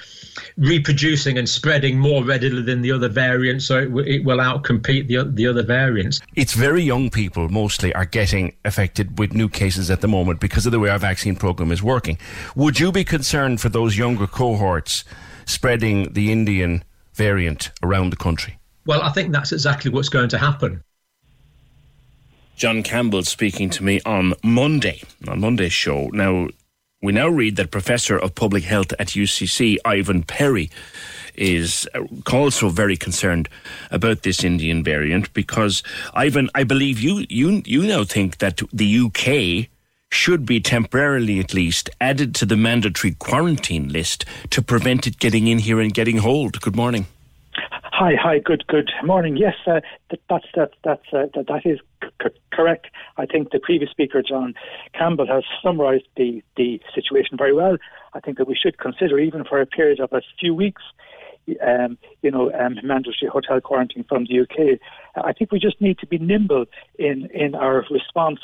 reproducing 0.58 1.38
and 1.38 1.48
spreading 1.48 1.98
more 1.98 2.24
readily 2.24 2.62
than 2.62 2.82
the 2.82 2.92
other 2.92 3.10
variants 3.10 3.66
so 3.66 3.80
it, 3.80 3.86
w- 3.86 4.16
it 4.16 4.24
will 4.24 4.38
outcompete 4.38 5.08
the, 5.08 5.24
the 5.34 5.48
other 5.48 5.64
variants 5.64 6.22
It's 6.36 6.54
very 6.54 6.84
young 6.84 7.10
people 7.10 7.50
mostly 7.50 7.92
are 7.96 8.06
getting 8.06 8.56
affected 8.66 9.18
with 9.18 9.34
new 9.34 9.50
cases 9.50 9.90
at 9.90 10.02
the 10.02 10.10
moment 10.10 10.40
because 10.40 10.66
of 10.68 10.72
the 10.74 10.80
way 10.80 10.90
our 10.90 11.00
vaccine 11.00 11.38
program 11.38 11.72
is 11.72 11.82
working. 11.82 12.18
Would 12.56 12.80
you 12.82 12.92
be 12.92 13.06
concerned 13.06 13.62
for 13.62 13.70
those 13.70 13.98
younger 13.98 14.28
cohorts 14.28 15.06
spreading 15.46 16.12
the 16.14 16.32
Indian 16.32 16.84
variant 17.14 17.72
around 17.82 18.10
the 18.10 18.18
country? 18.18 18.60
well 18.86 19.02
i 19.02 19.10
think 19.10 19.32
that's 19.32 19.52
exactly 19.52 19.92
what's 19.92 20.10
going 20.10 20.30
to 20.30 20.38
happen 20.38 20.84
John 22.56 22.84
Campbell 22.84 23.24
speaking 23.24 23.70
to 23.72 23.84
me 23.84 24.00
on 24.06 24.34
Monday, 24.42 25.02
on 25.28 25.42
Monday's 25.42 25.74
show. 25.74 26.08
Now, 26.14 26.48
we 27.02 27.12
now 27.12 27.28
read 27.28 27.58
that 27.58 27.70
Professor 27.70 28.18
of 28.18 28.34
Public 28.34 28.64
Health 28.64 28.94
at 28.98 29.10
UCC, 29.10 29.78
Ivan 29.84 30.24
Perry, 30.24 30.70
is 31.36 31.88
uh, 31.94 32.04
also 32.32 32.70
very 32.70 32.96
concerned 32.96 33.50
about 33.92 34.24
this 34.24 34.44
Indian 34.44 34.84
variant 34.84 35.34
because, 35.34 35.84
Ivan, 36.14 36.50
I 36.56 36.64
believe 36.64 37.00
you, 37.00 37.26
you, 37.30 37.62
you 37.66 37.84
now 37.86 38.06
think 38.06 38.38
that 38.38 38.62
the 38.72 39.00
UK 39.00 39.70
should 40.10 40.46
be 40.46 40.62
temporarily 40.62 41.42
at 41.42 41.54
least 41.54 41.90
added 42.00 42.34
to 42.36 42.46
the 42.46 42.56
mandatory 42.56 43.16
quarantine 43.16 43.90
list 43.90 44.24
to 44.52 44.62
prevent 44.62 45.06
it 45.06 45.20
getting 45.20 45.48
in 45.48 45.60
here 45.60 45.82
and 45.82 45.94
getting 45.94 46.18
hold. 46.18 46.62
Good 46.62 46.76
morning. 46.76 47.06
Hi, 47.98 48.16
hi, 48.22 48.40
good, 48.40 48.66
good 48.68 48.92
morning. 49.04 49.38
Yes, 49.38 49.56
uh, 49.66 49.80
that, 50.10 50.20
that's 50.30 50.46
that, 50.56 50.72
that's 50.84 51.14
uh, 51.14 51.28
that, 51.34 51.48
that 51.48 51.66
is 51.66 51.80
c- 52.22 52.40
correct. 52.52 52.88
I 53.18 53.26
think 53.26 53.52
the 53.52 53.60
previous 53.60 53.92
speaker, 53.92 54.22
John 54.22 54.54
Campbell, 54.94 55.28
has 55.28 55.44
summarised 55.64 56.08
the 56.18 56.42
the 56.58 56.80
situation 56.94 57.38
very 57.38 57.54
well. 57.54 57.78
I 58.14 58.20
think 58.20 58.38
that 58.38 58.48
we 58.48 58.56
should 58.56 58.78
consider, 58.78 59.20
even 59.20 59.44
for 59.44 59.62
a 59.62 59.66
period 59.66 60.00
of 60.00 60.14
a 60.14 60.22
few 60.40 60.54
weeks, 60.54 60.82
um, 61.66 61.98
you 62.22 62.32
know, 62.32 62.52
um, 62.54 62.76
mandatory 62.84 63.30
hotel 63.32 63.60
quarantine 63.62 64.06
from 64.08 64.26
the 64.26 64.42
UK. 64.42 64.80
I 65.24 65.34
think 65.34 65.52
we 65.52 65.60
just 65.60 65.80
need 65.82 66.00
to 66.00 66.08
be 66.08 66.18
nimble 66.18 66.66
in 66.98 67.30
in 67.34 67.56
our 67.56 67.86
response 67.92 68.40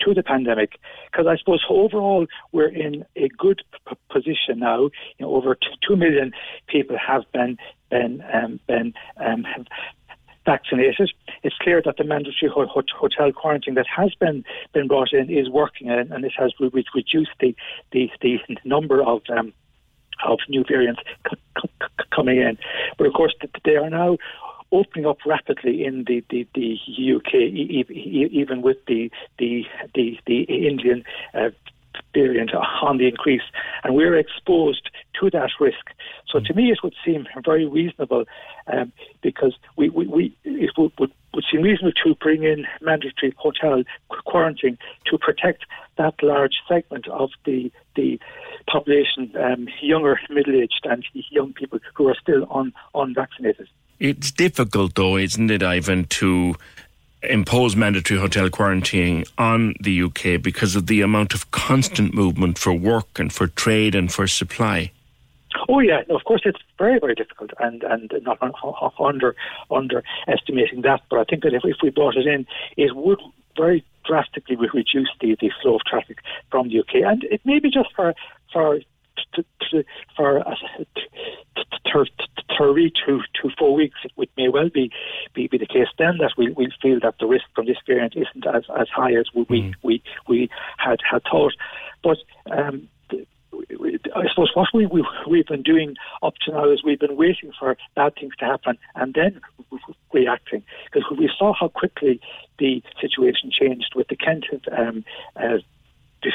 to 0.00 0.14
the 0.14 0.22
pandemic 0.22 0.78
because 1.10 1.26
I 1.26 1.36
suppose 1.36 1.64
overall 1.68 2.26
we're 2.52 2.68
in 2.68 3.04
a 3.16 3.28
good 3.28 3.62
p- 3.88 3.96
position 4.10 4.58
now. 4.58 4.82
You 5.18 5.20
know, 5.20 5.34
over 5.34 5.54
t- 5.54 5.68
two 5.86 5.96
million 5.96 6.32
people 6.68 6.96
have 6.98 7.22
been 7.32 7.56
been 7.90 8.22
um, 8.32 8.60
been 8.66 8.94
um, 9.18 9.46
vaccinated. 10.46 11.12
It's 11.42 11.56
clear 11.58 11.82
that 11.84 11.96
the 11.98 12.04
mandatory 12.04 12.50
ho- 12.50 12.66
ho- 12.66 12.82
hotel 12.96 13.32
quarantine 13.32 13.74
that 13.74 13.86
has 13.94 14.14
been 14.14 14.44
been 14.72 14.86
brought 14.86 15.12
in 15.12 15.28
is 15.28 15.50
working, 15.50 15.90
and, 15.90 16.10
and 16.12 16.24
it 16.24 16.32
has 16.38 16.52
re- 16.58 16.70
re- 16.72 16.84
reduced 16.94 17.32
the 17.40 17.54
the, 17.92 18.10
the 18.22 18.38
number 18.64 19.02
of 19.02 19.20
um, 19.28 19.52
of 20.24 20.38
new 20.48 20.64
variants 20.66 21.02
coming 22.14 22.38
in. 22.38 22.56
But 22.96 23.08
of 23.08 23.12
course, 23.12 23.34
th- 23.40 23.52
they 23.64 23.76
are 23.76 23.90
now 23.90 24.16
opening 24.72 25.06
up 25.06 25.18
rapidly 25.24 25.84
in 25.84 26.04
the, 26.04 26.24
the, 26.30 26.46
the 26.54 26.76
UK, 27.16 27.34
even 27.34 28.62
with 28.62 28.78
the 28.86 29.10
the 29.38 29.64
the, 29.94 30.18
the 30.26 30.42
Indian 30.42 31.04
uh, 31.34 31.50
variant 32.20 32.52
on 32.88 32.94
the 32.98 33.08
increase, 33.12 33.46
and 33.82 33.90
we're 33.98 34.16
exposed 34.24 34.84
to 35.18 35.30
that 35.36 35.50
risk. 35.66 35.84
So 36.30 36.40
to 36.46 36.52
me, 36.58 36.64
it 36.74 36.80
would 36.82 36.96
seem 37.04 37.26
very 37.44 37.66
reasonable 37.78 38.24
um, 38.72 38.92
because 39.22 39.54
we, 39.78 39.84
we, 39.96 40.06
we 40.16 40.24
it 40.44 40.70
would, 40.76 40.92
would, 40.98 41.12
would 41.34 41.44
seem 41.50 41.62
reasonable 41.62 41.96
to 42.04 42.14
bring 42.26 42.42
in 42.52 42.66
mandatory 42.80 43.32
hotel 43.36 43.82
qu- 44.10 44.22
quarantine 44.30 44.76
to 45.08 45.18
protect 45.18 45.60
that 46.00 46.14
large 46.22 46.56
segment 46.68 47.06
of 47.08 47.30
the 47.46 47.70
the 47.94 48.18
population, 48.74 49.32
um, 49.46 49.68
younger, 49.80 50.18
middle-aged, 50.28 50.84
and 50.84 51.04
young 51.30 51.52
people 51.52 51.78
who 51.94 52.08
are 52.08 52.16
still 52.20 52.42
un, 52.50 52.72
unvaccinated. 52.94 53.68
It's 53.98 54.30
difficult, 54.30 54.94
though, 54.94 55.16
isn't 55.16 55.50
it, 55.50 55.62
Ivan, 55.62 56.04
to 56.20 56.56
impose 57.30 57.76
mandatory 57.76 58.20
hotel 58.20 58.48
quarantine 58.50 59.24
on 59.38 59.74
the 59.80 60.02
UK 60.02 60.40
because 60.40 60.76
of 60.76 60.86
the 60.86 61.00
amount 61.00 61.34
of 61.34 61.50
constant 61.50 62.14
movement 62.14 62.58
for 62.58 62.72
work 62.72 63.18
and 63.18 63.32
for 63.32 63.46
trade 63.46 63.94
and 63.94 64.12
for 64.12 64.26
supply? 64.26 64.90
Oh 65.68 65.80
yeah, 65.80 66.02
no, 66.08 66.16
of 66.16 66.24
course 66.24 66.42
it's 66.44 66.60
very 66.78 66.98
very 66.98 67.14
difficult, 67.14 67.50
and 67.58 67.82
and 67.82 68.12
not 68.22 68.38
un- 68.42 68.52
un- 68.62 68.92
under 68.98 69.34
underestimating 69.70 70.82
that. 70.82 71.02
But 71.08 71.20
I 71.20 71.24
think 71.24 71.42
that 71.42 71.54
if, 71.54 71.64
if 71.64 71.76
we 71.82 71.90
brought 71.90 72.16
it 72.16 72.26
in, 72.26 72.46
it 72.76 72.94
would 72.94 73.20
very 73.56 73.84
drastically 74.04 74.56
reduce 74.56 75.08
the, 75.20 75.36
the 75.40 75.50
flow 75.62 75.76
of 75.76 75.80
traffic 75.84 76.18
from 76.50 76.68
the 76.68 76.80
UK, 76.80 76.96
and 77.06 77.24
it 77.24 77.40
may 77.44 77.58
be 77.58 77.70
just 77.70 77.92
for 77.94 78.14
for 78.52 78.80
for 80.16 80.46
uh, 80.46 80.54
three 82.56 82.92
to 83.06 83.20
to 83.42 83.50
four 83.58 83.74
weeks. 83.74 83.98
It 84.16 84.30
may 84.36 84.48
well 84.48 84.68
be 84.68 84.90
be, 85.34 85.48
be 85.48 85.58
the 85.58 85.66
case 85.66 85.88
then 85.98 86.18
that 86.18 86.32
we 86.36 86.52
we 86.52 86.70
feel 86.80 87.00
that 87.00 87.14
the 87.20 87.26
risk 87.26 87.44
from 87.54 87.66
this 87.66 87.78
variant 87.86 88.14
isn't 88.16 88.46
as, 88.46 88.64
as 88.78 88.88
high 88.88 89.14
as 89.14 89.26
we 89.34 89.46
we, 89.48 89.74
we 89.82 90.02
we 90.28 90.50
had 90.78 90.98
had 91.08 91.22
thought, 91.30 91.54
but. 92.02 92.18
Um, 92.50 92.88
I 94.14 94.28
suppose 94.28 94.50
what 94.54 94.68
we, 94.74 94.84
we, 94.86 95.06
we've 95.28 95.46
been 95.46 95.62
doing 95.62 95.96
up 96.22 96.34
to 96.44 96.52
now 96.52 96.70
is 96.70 96.84
we've 96.84 97.00
been 97.00 97.16
waiting 97.16 97.52
for 97.58 97.76
bad 97.94 98.14
things 98.14 98.34
to 98.36 98.44
happen 98.44 98.76
and 98.94 99.14
then 99.14 99.40
reacting. 100.12 100.62
Because 100.84 101.10
we 101.16 101.30
saw 101.38 101.54
how 101.58 101.68
quickly 101.68 102.20
the 102.58 102.82
situation 103.00 103.50
changed 103.50 103.94
with 103.94 104.08
the 104.08 104.16
Kent 104.16 104.44
um, 104.76 105.04
uh, 105.36 105.58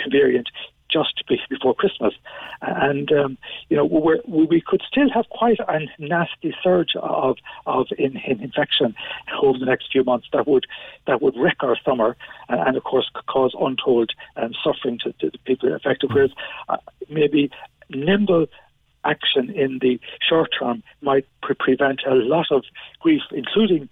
variant 0.09 0.49
just 0.91 1.23
before 1.27 1.73
Christmas, 1.73 2.13
and 2.61 3.11
um, 3.11 3.37
you 3.69 3.77
know 3.77 3.85
we 3.85 4.61
could 4.61 4.81
still 4.87 5.09
have 5.09 5.27
quite 5.29 5.59
a 5.59 5.79
nasty 5.99 6.53
surge 6.63 6.95
of 6.95 7.37
of 7.65 7.87
in, 7.97 8.17
in 8.17 8.41
infection 8.41 8.95
over 9.41 9.57
the 9.57 9.65
next 9.65 9.91
few 9.91 10.03
months 10.03 10.27
that 10.33 10.47
would 10.47 10.65
that 11.07 11.21
would 11.21 11.35
wreck 11.37 11.57
our 11.61 11.77
summer 11.83 12.15
and, 12.49 12.59
and 12.67 12.77
of 12.77 12.83
course 12.83 13.09
cause 13.27 13.55
untold 13.59 14.11
um, 14.35 14.51
suffering 14.63 14.99
to, 15.03 15.13
to, 15.13 15.29
the 15.29 15.37
people 15.39 15.73
affected. 15.73 16.13
Whereas 16.13 16.31
uh, 16.69 16.77
maybe 17.09 17.49
nimble 17.89 18.47
action 19.03 19.49
in 19.49 19.79
the 19.81 19.99
short 20.27 20.49
term 20.57 20.83
might 21.01 21.25
pre- 21.41 21.55
prevent 21.55 22.01
a 22.05 22.13
lot 22.13 22.47
of 22.51 22.63
grief, 22.99 23.21
including 23.31 23.89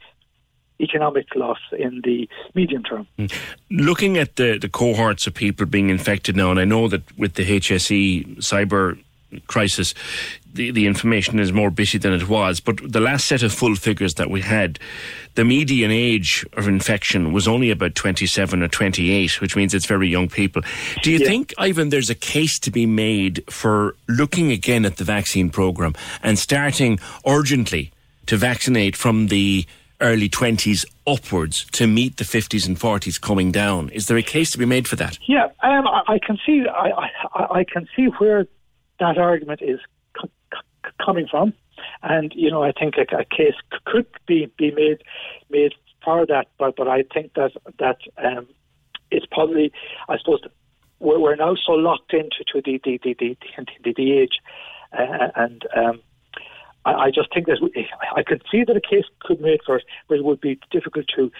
economic 0.79 1.35
loss 1.35 1.59
in 1.77 2.01
the 2.03 2.27
medium 2.53 2.83
term. 2.83 3.07
Mm. 3.17 3.33
Looking 3.69 4.17
at 4.17 4.35
the, 4.35 4.57
the 4.57 4.69
cohorts 4.69 5.27
of 5.27 5.33
people 5.33 5.65
being 5.65 5.89
infected 5.89 6.35
now, 6.35 6.51
and 6.51 6.59
I 6.59 6.65
know 6.65 6.87
that 6.87 7.17
with 7.17 7.35
the 7.35 7.45
HSE 7.45 8.37
cyber 8.37 8.97
crisis, 9.47 9.93
the, 10.53 10.71
the 10.71 10.87
information 10.87 11.39
is 11.39 11.53
more 11.53 11.69
busy 11.69 11.97
than 11.97 12.13
it 12.13 12.27
was. 12.27 12.59
But 12.59 12.79
the 12.91 12.99
last 12.99 13.25
set 13.25 13.43
of 13.43 13.53
full 13.53 13.75
figures 13.75 14.15
that 14.15 14.29
we 14.29 14.41
had, 14.41 14.79
the 15.35 15.45
median 15.45 15.91
age 15.91 16.45
of 16.53 16.67
infection 16.67 17.31
was 17.31 17.47
only 17.47 17.69
about 17.69 17.95
27 17.95 18.63
or 18.63 18.67
28, 18.67 19.41
which 19.41 19.55
means 19.55 19.73
it's 19.73 19.85
very 19.85 20.07
young 20.07 20.27
people. 20.27 20.63
Do 21.03 21.11
you 21.11 21.19
yeah. 21.19 21.27
think, 21.27 21.53
Ivan, 21.57 21.89
there's 21.89 22.09
a 22.09 22.15
case 22.15 22.59
to 22.59 22.71
be 22.71 22.85
made 22.85 23.43
for 23.49 23.95
looking 24.07 24.51
again 24.51 24.85
at 24.85 24.97
the 24.97 25.03
vaccine 25.03 25.49
programme 25.49 25.95
and 26.23 26.39
starting 26.39 26.99
urgently 27.25 27.91
to 28.25 28.37
vaccinate 28.37 28.95
from 28.95 29.27
the 29.27 29.65
early 30.01 30.29
20s 30.29 30.85
upwards 31.05 31.65
to 31.71 31.87
meet 31.87 32.17
the 32.17 32.23
50s 32.23 32.67
and 32.67 32.79
40s 32.79 33.19
coming 33.19 33.51
down. 33.51 33.89
Is 33.89 34.07
there 34.07 34.17
a 34.17 34.23
case 34.23 34.51
to 34.51 34.57
be 34.57 34.65
made 34.65 34.87
for 34.87 34.95
that? 34.97 35.17
Yeah, 35.27 35.47
um, 35.63 35.87
I, 35.87 36.19
can 36.25 36.37
see. 36.45 36.63
I, 36.67 36.89
I, 37.33 37.59
I, 37.59 37.63
can 37.63 37.87
see 37.95 38.07
where 38.17 38.45
that 38.99 39.17
argument 39.17 39.61
is 39.61 39.79
c- 40.21 40.29
c- 40.53 40.89
coming 41.03 41.27
from, 41.29 41.53
and 42.03 42.31
you 42.35 42.49
know, 42.49 42.63
I 42.63 42.71
think 42.71 42.95
a, 42.97 43.17
a, 43.17 43.25
case 43.25 43.55
could 43.85 44.05
be, 44.27 44.51
be 44.57 44.71
made 44.71 45.03
made 45.49 45.73
for 46.03 46.25
that. 46.25 46.47
But 46.57 46.75
but 46.75 46.87
I 46.87 47.03
think 47.13 47.33
that 47.33 47.51
that 47.79 47.97
um, 48.17 48.47
it's 49.11 49.25
probably, 49.31 49.71
I 50.07 50.17
suppose, 50.17 50.41
we're, 50.99 51.19
we're 51.19 51.35
now 51.35 51.55
so 51.55 51.73
locked 51.73 52.13
into 52.13 52.43
to 52.53 52.61
the 52.63 52.79
the 52.83 52.99
the 53.03 53.15
the, 53.19 53.37
the, 53.83 53.93
the 53.95 54.11
age, 54.13 54.39
uh, 54.97 55.29
and 55.35 55.65
um, 55.75 56.01
I, 56.85 56.93
I 56.93 57.11
just 57.11 57.33
think 57.33 57.47
that 57.47 57.59
I 58.15 58.23
could 58.23 58.43
see 58.51 58.63
that 58.65 58.75
a 58.75 58.81
case 58.81 59.05
could 59.19 59.39
be 59.39 59.45
made 59.45 59.59
for 59.65 59.77
it, 59.77 59.85
but 60.07 60.17
it 60.17 60.23
would 60.23 60.41
be 60.41 60.59
difficult 60.71 61.05
to 61.15 61.31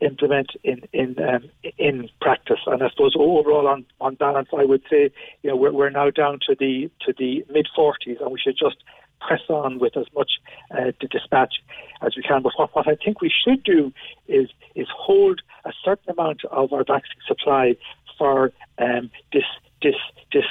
implement 0.00 0.50
in 0.62 0.82
in 0.92 1.16
um, 1.22 1.50
in 1.78 2.08
practice. 2.20 2.60
And 2.66 2.82
I 2.82 2.90
suppose 2.90 3.14
overall, 3.16 3.66
on 3.66 3.84
on 4.00 4.14
balance, 4.14 4.48
I 4.56 4.64
would 4.64 4.82
say 4.90 5.10
you 5.42 5.50
know 5.50 5.56
we're, 5.56 5.72
we're 5.72 5.90
now 5.90 6.10
down 6.10 6.38
to 6.46 6.56
the 6.58 6.90
to 7.06 7.14
the 7.16 7.44
mid 7.50 7.68
40s, 7.76 8.20
and 8.20 8.30
we 8.30 8.40
should 8.40 8.56
just 8.58 8.76
press 9.20 9.40
on 9.48 9.78
with 9.78 9.96
as 9.96 10.06
much 10.14 10.32
uh, 10.70 10.92
dispatch 11.10 11.54
as 12.02 12.14
we 12.16 12.22
can. 12.22 12.42
But 12.42 12.52
what, 12.56 12.74
what 12.74 12.86
I 12.86 12.96
think 12.96 13.20
we 13.20 13.30
should 13.30 13.62
do 13.64 13.92
is 14.28 14.48
is 14.74 14.88
hold 14.94 15.42
a 15.64 15.72
certain 15.84 16.10
amount 16.10 16.44
of 16.50 16.72
our 16.72 16.84
vaccine 16.84 17.20
supply 17.26 17.76
for 18.18 18.52
um, 18.78 19.10
this 19.32 19.44
this 19.82 19.96
this 20.32 20.44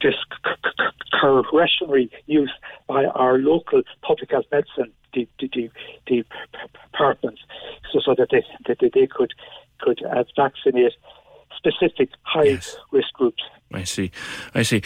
discretionary 0.00 2.10
use 2.26 2.52
by 2.86 3.04
our 3.06 3.38
local 3.38 3.82
public 4.02 4.30
health 4.30 4.46
medicine 4.50 4.92
departments, 6.06 7.42
so, 7.92 8.00
so 8.04 8.14
that 8.16 8.28
they 8.30 8.44
that 8.66 8.78
they 8.80 9.06
could 9.06 9.32
could 9.80 10.02
uh, 10.04 10.24
vaccinate 10.36 10.92
specific 11.56 12.10
high 12.22 12.44
yes. 12.44 12.76
risk 12.90 13.12
groups. 13.14 13.42
I 13.74 13.84
see, 13.84 14.10
I 14.54 14.62
see. 14.62 14.82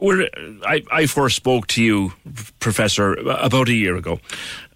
We're, 0.00 0.28
I, 0.66 0.82
I 0.90 1.06
first 1.06 1.36
spoke 1.36 1.66
to 1.68 1.82
you, 1.82 2.12
Professor, 2.60 3.14
about 3.14 3.68
a 3.68 3.74
year 3.74 3.96
ago, 3.96 4.20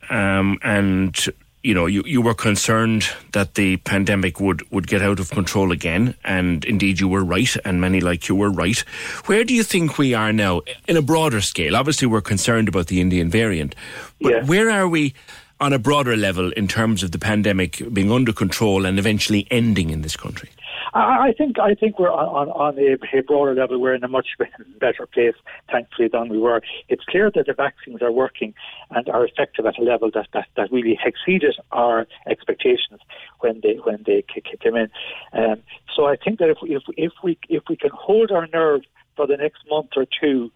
um, 0.09 0.59
and 0.63 1.15
you 1.63 1.75
know, 1.75 1.87
you, 1.87 2.03
you 2.07 2.23
were 2.23 2.35
concerned 2.35 3.09
that 3.33 3.55
the 3.55 3.79
pandemic 3.79 4.41
would, 4.41 4.69
would 4.71 4.87
get 4.87 5.03
out 5.03 5.19
of 5.19 5.31
control 5.31 5.73
again, 5.73 6.15
and 6.25 6.65
indeed 6.65 7.01
you 7.01 7.09
were 7.09 7.25
right, 7.25 7.57
and 7.65 7.81
many 7.81 8.01
like 8.01 8.29
you 8.29 8.35
were 8.35 8.51
right. 8.51 8.79
Where 9.27 9.45
do 9.45 9.55
you 9.55 9.63
think 9.63 9.99
we 9.99 10.15
are 10.15 10.33
now 10.33 10.63
in 10.87 10.97
a 10.97 11.03
broader 11.03 11.41
scale? 11.41 11.77
Obviously, 11.77 12.07
we're 12.07 12.21
concerned 12.21 12.69
about 12.69 12.87
the 12.87 13.01
Indian 13.01 13.29
variant, 13.29 13.75
but 14.21 14.33
yeah. 14.33 14.45
where 14.45 14.71
are 14.71 14.89
we 14.89 15.15
on 15.61 15.73
a 15.73 15.79
broader 15.79 16.17
level 16.17 16.53
in 16.53 16.69
terms 16.69 17.03
of 17.03 17.11
the 17.11 17.19
pandemic 17.19 17.83
being 17.93 18.13
under 18.13 18.33
control 18.33 18.87
and 18.87 18.99
eventually 18.99 19.47
ending 19.51 19.91
in 19.91 20.03
this 20.03 20.17
country? 20.17 20.51
I 20.95 21.33
think 21.37 21.59
I 21.59 21.75
think 21.75 21.99
we're 21.99 22.11
on, 22.11 22.49
on 22.49 22.79
a, 22.79 22.97
a, 23.17 23.23
broader 23.23 23.55
level. 23.55 23.81
We're 23.81 23.95
in 23.95 24.05
a 24.05 24.09
much 24.09 24.29
better 24.81 25.07
place, 25.07 25.35
thankfully, 25.71 26.09
than 26.09 26.29
we 26.29 26.39
were. 26.39 26.63
It's 26.89 27.05
clear 27.05 27.31
that 27.35 27.47
the 27.47 27.53
vaccines 27.53 28.03
are 28.03 28.13
working 28.13 28.55
and 28.91 29.09
are 29.09 29.25
effective 29.25 29.67
at 29.67 29.79
a 29.79 29.83
level 29.83 30.11
that, 30.15 30.29
that, 30.33 30.47
that 30.57 30.73
really 30.73 30.99
exceeded 31.05 31.57
our 31.73 32.07
expectations 32.29 33.01
when 33.41 33.61
they 33.63 33.79
when 33.85 34.03
they 34.07 34.25
came 34.63 34.77
in. 34.77 34.89
Um, 35.33 35.63
so 35.95 36.07
I 36.07 36.17
think 36.17 36.39
that 36.39 36.51
if 36.51 36.59
if 36.63 36.83
if 36.97 37.13
we 37.23 37.39
if 37.49 37.65
we 37.69 37.77
can 37.77 37.91
hold 37.93 38.31
our 38.31 38.47
nerve 38.47 38.83
for 39.17 39.27
the 39.27 39.37
next 39.37 39.59
month 39.69 39.91
or 39.97 40.07
two 40.21 40.51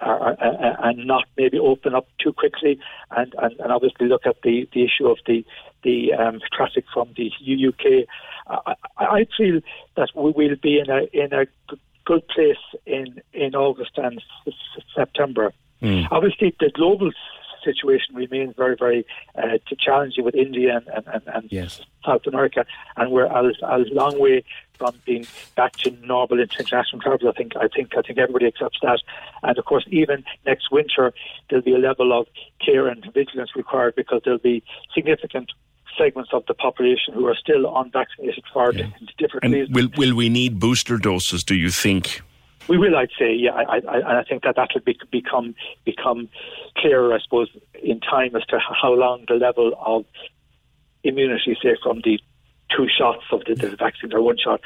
uh, 0.00 0.34
uh, 0.40 0.76
and 0.84 1.06
not 1.06 1.24
maybe 1.36 1.58
open 1.58 1.92
up 1.92 2.06
too 2.22 2.32
quickly, 2.32 2.78
and, 3.10 3.34
and, 3.38 3.58
and 3.58 3.72
obviously 3.72 4.06
look 4.06 4.26
at 4.26 4.36
the, 4.44 4.68
the 4.72 4.84
issue 4.84 5.08
of 5.08 5.18
the 5.26 5.44
the 5.82 6.12
um, 6.12 6.40
traffic 6.52 6.84
from 6.92 7.12
the 7.16 7.30
UK. 7.68 8.06
I, 8.48 8.74
I 8.98 9.26
feel 9.36 9.60
that 9.96 10.08
we 10.14 10.30
will 10.30 10.56
be 10.62 10.78
in 10.78 10.90
a 10.90 11.04
in 11.12 11.32
a 11.32 11.46
good 12.04 12.26
place 12.28 12.56
in 12.86 13.20
in 13.32 13.54
August 13.54 13.92
and 13.96 14.22
September. 14.94 15.52
Mm. 15.82 16.08
Obviously, 16.10 16.54
the 16.58 16.70
global 16.70 17.10
situation 17.64 18.14
remains 18.14 18.54
very, 18.56 18.76
very 18.76 19.06
uh, 19.36 19.58
challenging 19.78 20.24
with 20.24 20.34
India 20.34 20.80
and, 20.94 21.06
and, 21.06 21.22
and 21.26 21.52
yes. 21.52 21.80
South 22.04 22.26
America, 22.26 22.64
and 22.96 23.10
we're 23.10 23.26
a, 23.26 23.52
a 23.62 23.78
long 23.92 24.18
way 24.18 24.44
from 24.74 24.94
being 25.04 25.26
back 25.56 25.72
to 25.72 25.90
normal 26.04 26.40
international 26.40 27.00
travel. 27.02 27.28
I 27.28 27.32
think, 27.32 27.56
I 27.56 27.68
think, 27.68 27.96
I 27.96 28.02
think 28.02 28.18
everybody 28.18 28.46
accepts 28.46 28.78
that. 28.82 29.00
And 29.42 29.58
of 29.58 29.64
course, 29.64 29.84
even 29.88 30.24
next 30.46 30.70
winter, 30.70 31.12
there'll 31.48 31.64
be 31.64 31.74
a 31.74 31.78
level 31.78 32.18
of 32.18 32.26
care 32.64 32.86
and 32.86 33.04
vigilance 33.12 33.50
required 33.56 33.94
because 33.96 34.22
there'll 34.24 34.38
be 34.38 34.62
significant 34.94 35.52
segments 35.98 36.30
of 36.32 36.44
the 36.46 36.54
population 36.54 37.14
who 37.14 37.26
are 37.26 37.36
still 37.36 37.76
unvaccinated 37.76 38.44
for 38.52 38.72
yeah. 38.72 38.86
different 39.18 39.44
and 39.44 39.52
reasons. 39.54 39.74
Will, 39.74 39.88
will 39.96 40.14
we 40.16 40.28
need 40.28 40.58
booster 40.58 40.96
doses, 40.96 41.44
do 41.44 41.54
you 41.54 41.70
think? 41.70 42.22
We 42.68 42.76
will, 42.76 42.96
I'd 42.96 43.08
say, 43.18 43.34
yeah. 43.34 43.52
I, 43.52 43.76
I, 43.76 43.96
and 43.96 44.18
I 44.18 44.24
think 44.24 44.42
that 44.42 44.56
that 44.56 44.70
will 44.74 44.82
be, 44.82 44.98
become 45.10 45.54
become 45.84 46.28
clearer, 46.76 47.14
I 47.14 47.18
suppose, 47.20 47.48
in 47.82 48.00
time 48.00 48.36
as 48.36 48.44
to 48.46 48.58
how 48.58 48.92
long 48.92 49.24
the 49.26 49.34
level 49.34 49.72
of 49.84 50.04
immunity, 51.02 51.56
say, 51.62 51.76
from 51.82 52.02
the 52.04 52.20
two 52.76 52.86
shots 52.88 53.24
of 53.32 53.40
the, 53.46 53.54
the 53.54 53.74
vaccine 53.76 54.12
or 54.12 54.20
one 54.20 54.36
shot, 54.36 54.60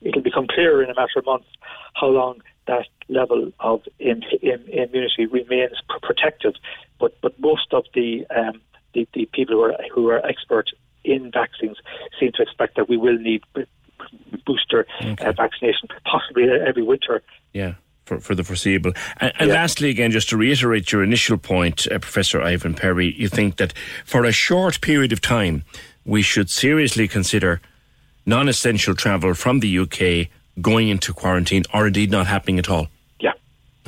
it'll 0.00 0.22
become 0.22 0.46
clearer 0.46 0.82
in 0.82 0.90
a 0.90 0.94
matter 0.94 1.18
of 1.18 1.26
months 1.26 1.48
how 1.94 2.06
long 2.08 2.40
that 2.66 2.86
level 3.08 3.52
of 3.60 3.82
in, 3.98 4.22
in, 4.40 4.60
immunity 4.68 5.26
remains 5.26 5.82
protected. 6.00 6.58
But 6.98 7.20
but 7.20 7.38
most 7.38 7.72
of 7.72 7.84
the 7.94 8.26
um, 8.34 8.60
the, 8.94 9.06
the 9.14 9.26
people 9.32 9.56
who 9.56 9.62
are 9.62 9.76
who 9.94 10.08
are 10.10 10.24
experts 10.26 10.72
in 11.04 11.30
vaccines 11.30 11.76
seem 12.18 12.32
to 12.32 12.42
expect 12.42 12.76
that 12.76 12.88
we 12.88 12.96
will 12.96 13.18
need 13.18 13.42
booster 14.46 14.86
uh, 15.00 15.08
okay. 15.08 15.26
uh, 15.26 15.32
vaccination, 15.32 15.88
possibly 16.04 16.44
every 16.66 16.82
winter. 16.82 17.22
Yeah. 17.52 17.74
For, 18.04 18.20
for 18.20 18.34
the 18.34 18.42
foreseeable. 18.42 18.92
And, 19.18 19.32
and 19.38 19.48
yeah. 19.48 19.54
lastly, 19.54 19.90
again, 19.90 20.10
just 20.10 20.30
to 20.30 20.38
reiterate 20.38 20.90
your 20.90 21.04
initial 21.04 21.36
point, 21.36 21.86
uh, 21.86 21.98
Professor 21.98 22.40
Ivan 22.40 22.72
Perry, 22.72 23.12
you 23.18 23.28
think 23.28 23.56
that 23.56 23.74
for 24.06 24.24
a 24.24 24.32
short 24.32 24.80
period 24.80 25.12
of 25.12 25.20
time, 25.20 25.62
we 26.06 26.22
should 26.22 26.48
seriously 26.48 27.06
consider 27.06 27.60
non 28.24 28.48
essential 28.48 28.94
travel 28.94 29.34
from 29.34 29.60
the 29.60 29.78
UK 29.78 30.30
going 30.60 30.88
into 30.88 31.12
quarantine 31.12 31.64
or 31.72 31.86
indeed 31.86 32.10
not 32.10 32.26
happening 32.26 32.58
at 32.58 32.68
all? 32.68 32.88
Yeah. 33.20 33.32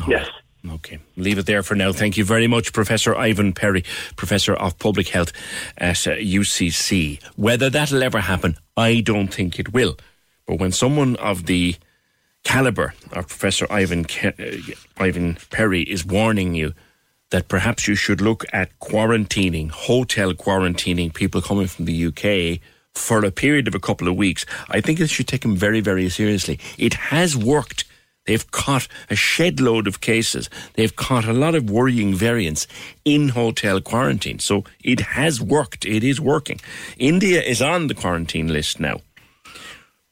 Yes. 0.07 0.29
Okay, 0.69 0.99
leave 1.17 1.39
it 1.39 1.47
there 1.47 1.63
for 1.63 1.75
now. 1.75 1.93
Thank 1.93 2.17
you 2.19 2.25
very 2.25 2.47
much, 2.47 2.73
Professor 2.73 3.15
Ivan 3.15 3.55
Perry, 3.55 3.83
Professor 4.17 4.53
of 4.55 4.79
Public 4.79 5.09
Health 5.09 5.33
at 5.79 6.07
uh, 6.07 6.17
UCC. 6.17 7.23
Whether 7.37 7.71
that'll 7.71 8.03
ever 8.03 8.21
happen, 8.21 8.59
I 8.77 9.01
don't 9.01 9.33
think 9.33 9.59
it 9.59 9.73
will. 9.73 9.97
But 10.47 10.59
when 10.59 10.73
someone 10.73 11.17
of 11.17 11.47
the 11.47 11.77
caliber 12.45 12.95
of 13.13 13.29
Professor 13.29 13.67
Ivan, 13.71 14.05
uh, 14.23 14.33
Ivan 14.99 15.39
Perry 15.51 15.83
is 15.83 16.05
warning 16.05 16.55
you 16.55 16.75
that 17.31 17.49
perhaps 17.49 17.89
you 17.89 17.95
should 17.95 18.21
look 18.21 18.45
at 18.53 18.79
quarantining, 18.81 19.71
hotel 19.71 20.35
quarantining 20.35 21.15
people 21.15 21.41
coming 21.41 21.69
from 21.69 21.87
the 21.87 22.07
UK 22.07 22.61
for 22.95 23.25
a 23.25 23.31
period 23.31 23.69
of 23.69 23.75
a 23.75 23.81
couple 23.81 24.09
of 24.09 24.17
weeks, 24.17 24.45
I 24.69 24.81
think 24.81 25.01
it 25.01 25.09
should 25.09 25.29
take 25.29 25.45
him 25.45 25.57
very, 25.57 25.81
very 25.81 26.09
seriously. 26.09 26.59
It 26.77 26.95
has 26.95 27.37
worked 27.37 27.85
They've 28.31 28.51
caught 28.53 28.87
a 29.11 29.17
shed 29.17 29.59
load 29.59 29.89
of 29.89 30.01
cases. 30.01 30.49
They've 30.75 30.95
caught 30.95 31.25
a 31.25 31.33
lot 31.33 31.57
of 31.57 31.69
worrying 31.69 32.15
variants 32.15 32.69
in 33.05 33.31
hotel 33.31 33.81
quarantine. 33.81 34.39
So 34.39 34.63
it 34.85 35.01
has 35.19 35.41
worked. 35.41 35.85
It 35.85 36.05
is 36.05 36.21
working. 36.21 36.61
India 36.97 37.43
is 37.43 37.61
on 37.61 37.89
the 37.89 37.95
quarantine 38.03 38.47
list 38.47 38.79
now. 38.79 39.01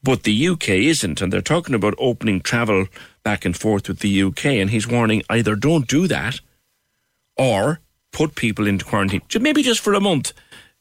but 0.03 0.23
the 0.23 0.47
UK 0.49 0.69
isn't. 0.69 1.21
And 1.21 1.31
they're 1.31 1.41
talking 1.41 1.75
about 1.75 1.95
opening 1.97 2.41
travel 2.41 2.87
back 3.23 3.45
and 3.45 3.55
forth 3.55 3.87
with 3.87 3.99
the 3.99 4.23
UK. 4.23 4.45
And 4.59 4.69
he's 4.69 4.87
warning 4.87 5.23
either 5.29 5.55
don't 5.55 5.87
do 5.87 6.07
that 6.07 6.41
or 7.37 7.79
put 8.11 8.35
people 8.35 8.67
into 8.67 8.83
quarantine, 8.83 9.21
maybe 9.39 9.63
just 9.63 9.79
for 9.79 9.93
a 9.93 10.01
month, 10.01 10.33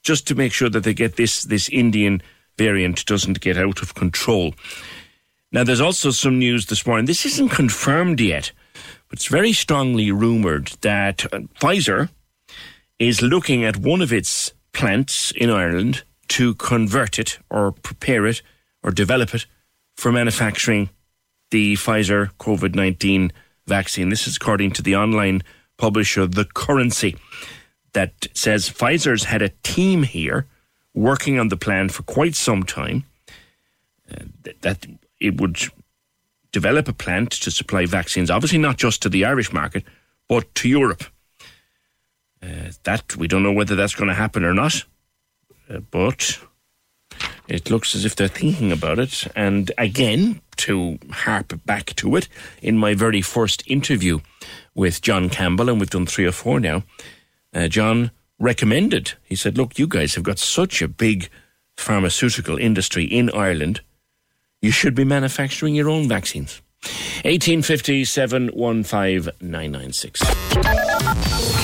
just 0.02 0.26
to 0.26 0.34
make 0.34 0.52
sure 0.52 0.70
that 0.70 0.82
they 0.82 0.94
get 0.94 1.16
this, 1.16 1.44
this 1.44 1.68
Indian 1.68 2.20
variant 2.56 3.06
doesn't 3.06 3.40
get 3.40 3.56
out 3.56 3.82
of 3.82 3.94
control. 3.94 4.54
Now, 5.50 5.64
there's 5.64 5.80
also 5.80 6.10
some 6.10 6.38
news 6.38 6.66
this 6.66 6.86
morning. 6.86 7.06
This 7.06 7.24
isn't 7.24 7.48
confirmed 7.48 8.20
yet, 8.20 8.52
but 9.08 9.18
it's 9.18 9.28
very 9.28 9.54
strongly 9.54 10.12
rumoured 10.12 10.72
that 10.82 11.24
uh, 11.32 11.40
Pfizer 11.58 12.10
is 12.98 13.22
looking 13.22 13.64
at 13.64 13.76
one 13.76 14.02
of 14.02 14.12
its 14.12 14.52
plants 14.72 15.30
in 15.32 15.48
Ireland 15.48 16.02
to 16.28 16.54
convert 16.56 17.18
it 17.18 17.38
or 17.48 17.72
prepare 17.72 18.26
it 18.26 18.42
or 18.82 18.90
develop 18.90 19.34
it 19.34 19.46
for 19.96 20.12
manufacturing 20.12 20.90
the 21.50 21.74
Pfizer 21.74 22.30
COVID 22.38 22.74
19 22.74 23.32
vaccine. 23.66 24.10
This 24.10 24.26
is 24.26 24.36
according 24.36 24.72
to 24.72 24.82
the 24.82 24.96
online 24.96 25.42
publisher, 25.78 26.26
The 26.26 26.44
Currency, 26.44 27.16
that 27.94 28.26
says 28.34 28.68
Pfizer's 28.68 29.24
had 29.24 29.40
a 29.40 29.50
team 29.62 30.02
here 30.02 30.46
working 30.92 31.38
on 31.38 31.48
the 31.48 31.56
plan 31.56 31.88
for 31.88 32.02
quite 32.02 32.34
some 32.34 32.64
time. 32.64 33.04
Uh, 34.10 34.24
that 34.60 34.86
it 35.20 35.40
would 35.40 35.58
develop 36.52 36.88
a 36.88 36.92
plant 36.92 37.30
to 37.30 37.50
supply 37.50 37.86
vaccines, 37.86 38.30
obviously 38.30 38.58
not 38.58 38.76
just 38.76 39.02
to 39.02 39.08
the 39.08 39.24
Irish 39.24 39.52
market, 39.52 39.84
but 40.28 40.54
to 40.56 40.68
Europe. 40.68 41.04
Uh, 42.42 42.70
that 42.84 43.16
we 43.16 43.26
don't 43.26 43.42
know 43.42 43.52
whether 43.52 43.74
that's 43.74 43.96
going 43.96 44.08
to 44.08 44.14
happen 44.14 44.44
or 44.44 44.54
not, 44.54 44.84
uh, 45.68 45.80
but 45.90 46.38
it 47.48 47.70
looks 47.70 47.94
as 47.94 48.04
if 48.04 48.14
they're 48.14 48.28
thinking 48.28 48.70
about 48.70 48.98
it. 48.98 49.26
And 49.34 49.72
again, 49.76 50.40
to 50.58 50.98
harp 51.10 51.64
back 51.64 51.96
to 51.96 52.14
it, 52.16 52.28
in 52.62 52.78
my 52.78 52.94
very 52.94 53.22
first 53.22 53.64
interview 53.66 54.20
with 54.74 55.02
John 55.02 55.28
Campbell, 55.30 55.68
and 55.68 55.80
we've 55.80 55.90
done 55.90 56.06
three 56.06 56.26
or 56.26 56.32
four 56.32 56.60
now, 56.60 56.84
uh, 57.52 57.66
John 57.66 58.12
recommended. 58.38 59.14
He 59.24 59.34
said, 59.34 59.58
"Look, 59.58 59.78
you 59.78 59.88
guys 59.88 60.14
have 60.14 60.24
got 60.24 60.38
such 60.38 60.80
a 60.80 60.88
big 60.88 61.28
pharmaceutical 61.76 62.56
industry 62.56 63.04
in 63.04 63.30
Ireland." 63.30 63.80
You 64.60 64.70
should 64.70 64.94
be 64.94 65.04
manufacturing 65.04 65.74
your 65.74 65.88
own 65.88 66.08
vaccines. 66.08 66.60
1850 67.24 68.04
715 68.04 69.32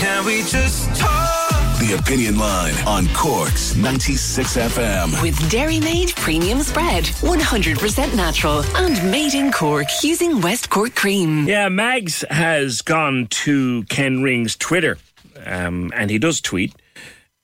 Can 0.01 0.25
we 0.27 0.43
just 0.43 0.95
talk? 0.97 1.31
The 1.79 1.97
Opinion 1.99 2.39
Line 2.39 2.75
on 2.87 3.07
Cork's 3.15 3.77
96 3.77 4.57
FM. 4.57 5.23
With 5.23 5.35
Dairymaid 5.51 6.15
Premium 6.17 6.61
Spread, 6.61 7.05
100% 7.05 8.17
natural 8.17 8.65
and 8.77 9.11
made 9.11 9.35
in 9.35 9.53
Cork 9.53 9.89
using 10.03 10.41
West 10.41 10.71
Cork 10.71 10.95
cream. 10.95 11.47
Yeah, 11.47 11.69
Mags 11.69 12.25
has 12.31 12.81
gone 12.81 13.27
to 13.31 13.83
Ken 13.85 14.23
Ring's 14.23 14.57
Twitter, 14.57 14.99
um, 15.45 15.93
and 15.95 16.11
he 16.11 16.19
does 16.19 16.41
tweet. 16.41 16.75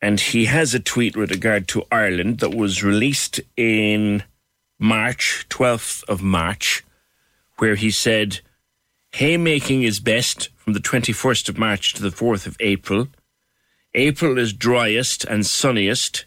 And 0.02 0.18
he 0.18 0.47
has 0.47 0.72
a 0.72 0.81
tweet 0.81 1.14
with 1.16 1.31
regard 1.31 1.68
to 1.68 1.85
Ireland 1.93 2.39
that 2.39 2.55
was 2.55 2.82
released 2.82 3.40
in 3.59 4.22
March, 4.82 5.44
12th 5.51 6.02
of 6.09 6.23
March, 6.23 6.82
where 7.59 7.74
he 7.74 7.90
said, 7.90 8.40
haymaking 9.12 9.82
is 9.82 10.01
best 10.01 10.48
from 10.57 10.73
the 10.73 10.81
21st 10.81 11.51
of 11.51 11.59
March 11.59 11.93
to 11.93 12.02
the 12.02 12.09
4th 12.09 12.47
of 12.47 12.57
April. 12.61 13.09
April 13.94 14.39
is 14.39 14.55
driest 14.55 15.23
and 15.24 15.44
sunniest, 15.44 16.24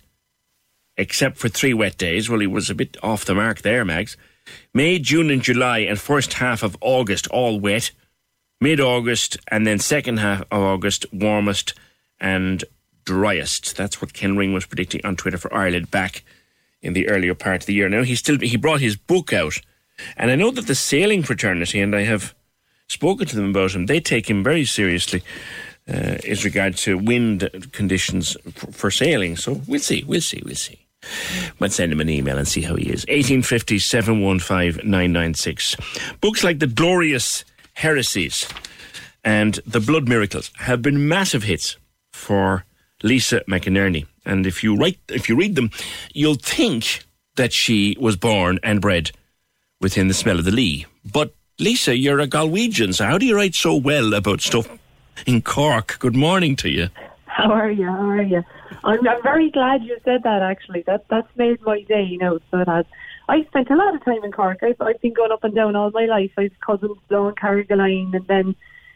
except 0.97 1.37
for 1.37 1.49
three 1.49 1.73
wet 1.73 1.97
days. 1.97 2.29
Well, 2.29 2.41
he 2.41 2.47
was 2.47 2.69
a 2.69 2.75
bit 2.75 2.95
off 3.01 3.25
the 3.25 3.33
mark 3.33 3.63
there, 3.63 3.83
Mags. 3.83 4.17
May, 4.71 4.99
June, 4.99 5.31
and 5.31 5.41
July, 5.41 5.79
and 5.79 5.99
first 5.99 6.33
half 6.33 6.61
of 6.61 6.77
August, 6.79 7.25
all 7.29 7.59
wet. 7.59 7.89
Mid 8.61 8.79
August, 8.79 9.37
and 9.47 9.65
then 9.65 9.79
second 9.79 10.17
half 10.17 10.41
of 10.51 10.61
August, 10.61 11.05
warmest 11.11 11.73
and 12.19 12.63
driest. 13.03 13.75
That's 13.75 13.99
what 13.99 14.13
Ken 14.13 14.37
Ring 14.37 14.53
was 14.53 14.67
predicting 14.67 15.01
on 15.03 15.15
Twitter 15.15 15.39
for 15.39 15.51
Ireland 15.51 15.89
back 15.89 16.23
in 16.83 16.93
the 16.93 17.07
earlier 17.07 17.33
part 17.33 17.61
of 17.61 17.65
the 17.65 17.73
year. 17.73 17.89
Now 17.89 18.03
he 18.03 18.15
still 18.15 18.37
he 18.39 18.57
brought 18.57 18.81
his 18.81 18.95
book 18.95 19.33
out, 19.33 19.59
and 20.15 20.29
I 20.29 20.35
know 20.35 20.51
that 20.51 20.67
the 20.67 20.75
sailing 20.75 21.23
fraternity, 21.23 21.79
and 21.79 21.95
I 21.95 22.03
have 22.03 22.35
spoken 22.87 23.25
to 23.27 23.35
them 23.35 23.49
about 23.49 23.71
him. 23.71 23.87
They 23.87 23.99
take 23.99 24.29
him 24.29 24.43
very 24.43 24.65
seriously. 24.65 25.23
Uh, 25.85 26.15
as 26.25 26.45
regards 26.45 26.81
to 26.81 26.97
wind 26.97 27.49
conditions 27.73 28.37
for, 28.53 28.71
for 28.71 28.89
sailing. 28.89 29.35
So 29.35 29.61
we'll 29.67 29.81
see, 29.81 30.05
we'll 30.05 30.21
see, 30.21 30.41
we'll 30.45 30.55
see. 30.55 30.79
Might 31.59 31.73
send 31.73 31.91
him 31.91 31.99
an 31.99 32.09
email 32.09 32.37
and 32.37 32.47
see 32.47 32.61
how 32.61 32.75
he 32.75 32.85
is. 32.85 33.05
1850 33.09 33.79
715 33.79 34.89
996. 34.89 35.75
Books 36.21 36.41
like 36.41 36.59
The 36.59 36.67
Glorious 36.67 37.43
Heresies 37.73 38.47
and 39.23 39.55
The 39.65 39.81
Blood 39.81 40.07
Miracles 40.07 40.51
have 40.59 40.81
been 40.81 41.07
massive 41.07 41.43
hits 41.43 41.77
for 42.11 42.65
Lisa 43.01 43.41
McInerney. 43.49 44.05
And 44.25 44.45
if 44.45 44.63
you 44.63 44.75
write, 44.75 44.99
if 45.09 45.29
you 45.29 45.35
read 45.35 45.55
them, 45.55 45.71
you'll 46.13 46.35
think 46.35 47.03
that 47.35 47.53
she 47.53 47.97
was 47.99 48.15
born 48.15 48.59
and 48.63 48.81
bred 48.81 49.11
within 49.81 50.07
the 50.07 50.13
smell 50.13 50.39
of 50.39 50.45
the 50.45 50.51
Lee. 50.51 50.85
But 51.03 51.35
Lisa, 51.59 51.97
you're 51.97 52.19
a 52.19 52.27
Galwegian, 52.27 52.93
so 52.93 53.05
how 53.05 53.17
do 53.17 53.25
you 53.25 53.35
write 53.35 53.55
so 53.55 53.75
well 53.75 54.13
about 54.13 54.41
stuff 54.41 54.67
in 55.25 55.41
Cork? 55.41 55.97
Good 55.99 56.15
morning 56.15 56.55
to 56.57 56.69
you. 56.69 56.89
How 57.25 57.51
are 57.51 57.71
you? 57.71 57.85
How 57.85 58.09
are 58.09 58.21
you? 58.21 58.43
I'm, 58.83 59.07
I'm 59.07 59.23
very 59.23 59.49
glad 59.49 59.83
you 59.83 59.97
said 60.05 60.23
that. 60.23 60.41
Actually, 60.41 60.83
that 60.87 61.05
that's 61.09 61.27
made 61.35 61.61
my 61.61 61.81
day. 61.81 62.03
You 62.03 62.17
know, 62.17 62.39
so 62.51 62.59
it 62.59 62.67
has. 62.67 62.85
I 63.27 63.43
spent 63.45 63.69
a 63.69 63.75
lot 63.75 63.95
of 63.95 64.03
time 64.03 64.23
in 64.23 64.31
Cork. 64.31 64.59
I've, 64.61 64.79
I've 64.81 65.01
been 65.01 65.13
going 65.13 65.31
up 65.31 65.43
and 65.43 65.55
down 65.55 65.75
all 65.75 65.91
my 65.91 66.05
life. 66.05 66.31
I've 66.37 66.59
cousins 66.59 66.97
down 67.09 67.33
Carrigaline, 67.35 68.15
and 68.15 68.27
then 68.27 68.55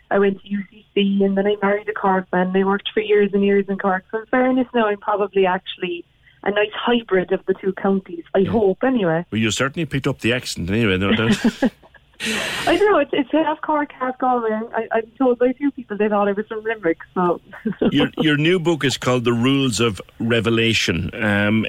I 0.10 0.20
went 0.20 0.42
to 0.42 0.48
UCC 0.48 1.24
and 1.24 1.38
then 1.38 1.48
I 1.48 1.56
married 1.62 1.90
a 1.90 1.94
Cork 1.94 2.28
man. 2.32 2.56
I 2.56 2.64
worked 2.64 2.90
for 2.94 3.02
years 3.02 3.32
and 3.34 3.44
years 3.44 3.66
in 3.68 3.78
Cork. 3.78 4.06
So 4.12 4.20
in 4.20 4.26
fairness 4.28 4.68
now, 4.74 4.88
I'm 4.88 5.00
probably 5.00 5.46
actually 5.46 6.06
a 6.44 6.52
nice 6.52 6.72
hybrid 6.74 7.32
of 7.32 7.46
the 7.46 7.54
two 7.56 7.74
counties. 7.74 8.24
I 8.34 8.40
yeah. 8.40 8.52
hope, 8.52 8.84
anyway. 8.84 9.26
Well, 9.32 9.42
you 9.42 9.52
certainly 9.52 9.86
picked 9.86 10.08
up 10.08 10.20
the 10.20 10.34
accent 10.34 10.70
anyway, 10.70 10.98
no 10.98 11.12
doubt. 11.14 11.38
I 12.22 12.78
don't 12.78 12.92
know. 12.92 12.98
It's, 12.98 13.12
it's 13.14 13.32
half 13.32 13.62
Cork, 13.62 13.92
half 13.92 14.18
Galway. 14.18 14.50
I, 14.52 14.88
I'm 14.92 15.12
told 15.18 15.40
by 15.40 15.48
a 15.48 15.54
few 15.54 15.72
people 15.72 15.98
they 15.98 16.10
thought 16.10 16.28
I 16.28 16.32
was 16.32 16.48
from 16.48 16.64
Limerick. 16.64 17.00
So 17.14 17.42
your 17.92 18.10
your 18.18 18.38
new 18.38 18.60
book 18.60 18.84
is 18.84 18.98
called 18.98 19.24
The 19.24 19.34
Rules 19.34 19.80
of 19.80 20.02
Revelation. 20.20 21.12
Um, 21.14 21.66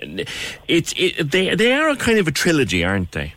it's 0.67 0.95
it, 0.97 1.31
they 1.31 1.55
they 1.55 1.73
are 1.73 1.91
a 1.91 1.97
kind 1.97 2.19
of 2.19 2.27
a 2.29 2.33
trilogy, 2.33 2.83
aren't 2.83 3.13
they? 3.13 3.35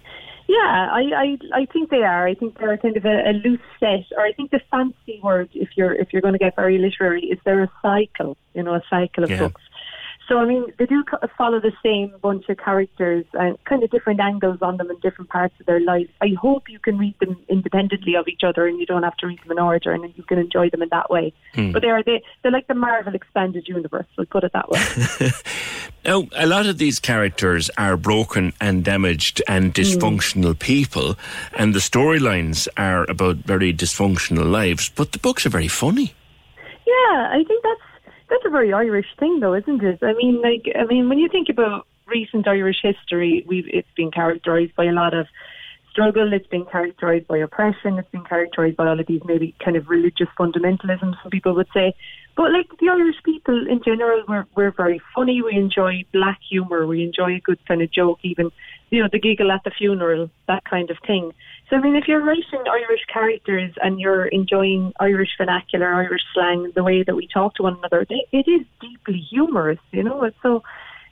Yeah, 0.51 0.89
I, 0.91 1.01
I 1.15 1.37
I 1.61 1.65
think 1.71 1.89
they 1.89 2.03
are. 2.03 2.27
I 2.27 2.33
think 2.33 2.57
they're 2.59 2.77
kind 2.77 2.97
of 2.97 3.05
a, 3.05 3.29
a 3.29 3.31
loose 3.31 3.61
set, 3.79 4.03
or 4.17 4.25
I 4.25 4.33
think 4.33 4.51
the 4.51 4.59
fancy 4.69 5.17
word, 5.23 5.49
if 5.53 5.69
you're 5.77 5.93
if 5.93 6.11
you're 6.11 6.21
going 6.21 6.33
to 6.33 6.39
get 6.39 6.57
very 6.57 6.77
literary, 6.77 7.21
is 7.21 7.39
they're 7.45 7.63
a 7.63 7.71
cycle. 7.81 8.35
You 8.53 8.63
know, 8.63 8.73
a 8.73 8.81
cycle 8.89 9.23
of 9.23 9.29
yeah. 9.29 9.39
books. 9.39 9.61
So 10.31 10.37
I 10.37 10.45
mean, 10.45 10.71
they 10.79 10.85
do 10.85 11.03
follow 11.37 11.59
the 11.59 11.73
same 11.83 12.13
bunch 12.21 12.47
of 12.47 12.57
characters 12.57 13.25
and 13.33 13.61
kind 13.65 13.83
of 13.83 13.89
different 13.89 14.21
angles 14.21 14.59
on 14.61 14.77
them 14.77 14.89
in 14.89 14.97
different 14.99 15.29
parts 15.29 15.53
of 15.59 15.65
their 15.65 15.81
life. 15.81 16.07
I 16.21 16.29
hope 16.39 16.69
you 16.69 16.79
can 16.79 16.97
read 16.97 17.15
them 17.19 17.35
independently 17.49 18.15
of 18.15 18.29
each 18.29 18.39
other, 18.41 18.65
and 18.65 18.79
you 18.79 18.85
don't 18.85 19.03
have 19.03 19.17
to 19.17 19.27
read 19.27 19.39
them 19.43 19.51
in 19.51 19.59
order, 19.59 19.91
and 19.91 20.13
you 20.15 20.23
can 20.23 20.39
enjoy 20.39 20.69
them 20.69 20.83
in 20.83 20.87
that 20.87 21.09
way. 21.09 21.33
Hmm. 21.53 21.73
But 21.73 21.81
they 21.81 21.89
are 21.89 22.01
they 22.01 22.23
they're 22.41 22.51
like 22.53 22.67
the 22.67 22.75
Marvel 22.75 23.13
expanded 23.13 23.67
universe. 23.67 24.05
We'll 24.17 24.25
put 24.25 24.45
it 24.45 24.53
that 24.53 24.69
way. 24.69 24.79
now, 26.05 26.29
a 26.33 26.47
lot 26.47 26.65
of 26.65 26.77
these 26.77 26.97
characters 26.97 27.69
are 27.77 27.97
broken 27.97 28.53
and 28.61 28.85
damaged 28.85 29.41
and 29.49 29.65
hmm. 29.65 29.81
dysfunctional 29.81 30.57
people, 30.57 31.17
and 31.57 31.75
the 31.75 31.79
storylines 31.79 32.69
are 32.77 33.03
about 33.11 33.35
very 33.35 33.73
dysfunctional 33.73 34.49
lives. 34.49 34.87
But 34.87 35.11
the 35.11 35.19
books 35.19 35.45
are 35.45 35.49
very 35.49 35.67
funny. 35.67 36.13
Yeah, 36.87 37.29
I 37.31 37.43
think 37.45 37.63
that's 37.63 37.90
that's 38.31 38.45
a 38.45 38.49
very 38.49 38.71
Irish 38.71 39.07
thing, 39.19 39.41
though, 39.41 39.53
isn't 39.53 39.83
it? 39.83 39.99
I 40.01 40.13
mean, 40.13 40.41
like, 40.41 40.65
I 40.79 40.85
mean, 40.85 41.09
when 41.09 41.19
you 41.19 41.27
think 41.27 41.49
about 41.49 41.85
recent 42.07 42.47
Irish 42.47 42.77
history, 42.81 43.43
we've 43.45 43.67
it's 43.67 43.91
been 43.95 44.09
characterised 44.09 44.73
by 44.75 44.85
a 44.85 44.93
lot 44.93 45.13
of 45.13 45.27
struggle. 45.91 46.31
It's 46.31 46.47
been 46.47 46.65
characterised 46.65 47.27
by 47.27 47.39
oppression. 47.39 47.99
It's 47.99 48.09
been 48.09 48.23
characterised 48.23 48.77
by 48.77 48.87
all 48.87 48.99
of 48.99 49.05
these 49.05 49.21
maybe 49.25 49.53
kind 49.63 49.75
of 49.75 49.89
religious 49.89 50.29
fundamentalism. 50.39 51.21
Some 51.21 51.29
people 51.29 51.53
would 51.55 51.67
say, 51.73 51.93
but 52.37 52.53
like 52.53 52.67
the 52.79 52.87
Irish 52.89 53.21
people 53.23 53.67
in 53.67 53.81
general, 53.83 54.23
we're 54.27 54.45
we're 54.55 54.71
very 54.71 55.01
funny. 55.13 55.41
We 55.41 55.55
enjoy 55.55 56.05
black 56.13 56.39
humour. 56.49 56.87
We 56.87 57.03
enjoy 57.03 57.35
a 57.35 57.39
good 57.41 57.59
kind 57.67 57.81
of 57.81 57.91
joke, 57.91 58.19
even 58.23 58.49
you 58.89 59.03
know 59.03 59.09
the 59.11 59.19
giggle 59.19 59.51
at 59.51 59.65
the 59.65 59.71
funeral, 59.71 60.29
that 60.47 60.63
kind 60.63 60.89
of 60.89 60.97
thing. 61.05 61.33
So, 61.71 61.77
I 61.77 61.79
mean, 61.79 61.95
if 61.95 62.05
you're 62.05 62.21
writing 62.21 62.63
Irish 62.69 63.05
characters 63.11 63.73
and 63.81 63.97
you're 63.97 64.25
enjoying 64.25 64.91
Irish 64.99 65.29
vernacular, 65.37 65.87
Irish 65.93 66.21
slang, 66.33 66.69
the 66.75 66.83
way 66.83 67.01
that 67.01 67.15
we 67.15 67.29
talk 67.33 67.55
to 67.55 67.63
one 67.63 67.77
another, 67.77 68.05
it 68.09 68.45
is 68.45 68.65
deeply 68.81 69.25
humorous, 69.29 69.79
you 69.91 70.03
know. 70.03 70.29
So 70.43 70.63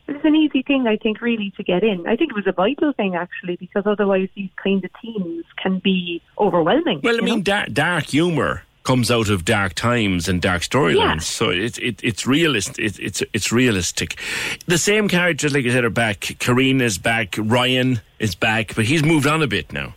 it's 0.10 0.26
an 0.26 0.36
easy 0.36 0.62
thing, 0.62 0.86
I 0.86 0.98
think, 0.98 1.22
really 1.22 1.54
to 1.56 1.64
get 1.64 1.82
in. 1.82 2.06
I 2.06 2.18
think 2.18 2.32
it 2.32 2.36
was 2.36 2.46
a 2.46 2.52
vital 2.52 2.92
thing, 2.92 3.16
actually, 3.16 3.56
because 3.56 3.84
otherwise 3.86 4.28
these 4.36 4.50
kind 4.62 4.84
of 4.84 4.92
themes 5.02 5.46
can 5.56 5.80
be 5.80 6.22
overwhelming. 6.38 7.00
Well, 7.06 7.18
I 7.18 7.22
mean, 7.22 7.42
dark, 7.42 7.72
dark 7.72 8.08
humour 8.08 8.64
comes 8.84 9.10
out 9.10 9.30
of 9.30 9.46
dark 9.46 9.76
times 9.76 10.28
and 10.28 10.42
dark 10.42 10.64
storylines. 10.64 10.98
Yeah. 10.98 11.20
So 11.20 11.50
it's 11.52 11.78
it, 11.78 12.02
it's 12.04 12.28
realist. 12.28 12.78
It, 12.78 13.00
it's 13.00 13.24
it's 13.32 13.54
realistic. 13.54 14.20
The 14.66 14.78
same 14.78 15.08
characters, 15.08 15.54
like 15.54 15.66
I 15.66 15.70
said, 15.70 15.86
are 15.86 15.90
back. 15.90 16.36
Karina 16.40 16.84
is 16.84 16.98
back. 16.98 17.36
Ryan 17.38 18.02
is 18.20 18.36
back, 18.36 18.76
but 18.76 18.84
he's 18.84 19.06
moved 19.06 19.26
on 19.26 19.42
a 19.42 19.48
bit 19.48 19.72
now. 19.72 19.94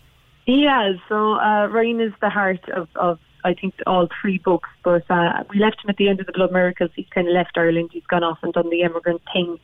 Has. 0.47 0.97
So 1.09 1.35
uh, 1.35 1.69
Ryan 1.69 2.01
is 2.01 2.13
the 2.21 2.31
heart 2.31 2.69
of, 2.69 2.89
of 2.97 3.19
I 3.45 3.55
think 3.55 3.75
all 3.87 4.09
three 4.21 4.39
books. 4.39 4.69
But 4.85 5.05
uh, 5.11 5.45
we 5.51 5.59
left 5.59 5.85
him 5.85 5.91
at 5.91 5.97
the 5.97 6.09
end 6.09 6.21
of 6.21 6.27
the 6.27 6.33
Blood 6.33 6.53
Miracles. 6.53 6.91
He's 6.95 7.07
kind 7.15 7.29
of 7.29 7.35
left 7.35 7.57
Ireland. 7.57 7.91
He's 7.93 8.07
gone 8.07 8.25
off 8.25 8.39
and 8.43 8.53
done 8.53 8.71
the 8.71 8.83
emigrant 8.83 9.23
thing. 9.33 9.59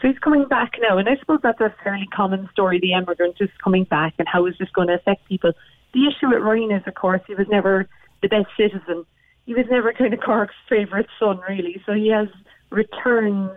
So 0.00 0.08
he's 0.08 0.18
coming 0.18 0.46
back 0.48 0.72
now, 0.80 0.98
and 0.98 1.08
I 1.08 1.16
suppose 1.16 1.40
that's 1.42 1.60
a 1.60 1.74
fairly 1.84 2.08
common 2.12 2.48
story. 2.52 2.80
The 2.80 2.94
emigrant 2.94 3.36
is 3.40 3.50
coming 3.62 3.84
back, 3.84 4.14
and 4.18 4.26
how 4.26 4.46
is 4.46 4.54
this 4.58 4.68
going 4.70 4.88
to 4.88 4.94
affect 4.94 5.28
people? 5.28 5.52
The 5.94 6.06
issue 6.06 6.28
with 6.28 6.42
Ryan 6.42 6.72
is, 6.72 6.82
of 6.86 6.94
course, 6.94 7.20
he 7.26 7.34
was 7.34 7.46
never 7.48 7.88
the 8.20 8.28
best 8.28 8.48
citizen. 8.56 9.06
He 9.46 9.54
was 9.54 9.66
never 9.70 9.92
kind 9.92 10.12
of 10.12 10.20
Cork's 10.20 10.54
favourite 10.68 11.06
son, 11.18 11.40
really. 11.48 11.80
So 11.86 11.92
he 11.92 12.08
has 12.08 12.28
returned 12.70 13.50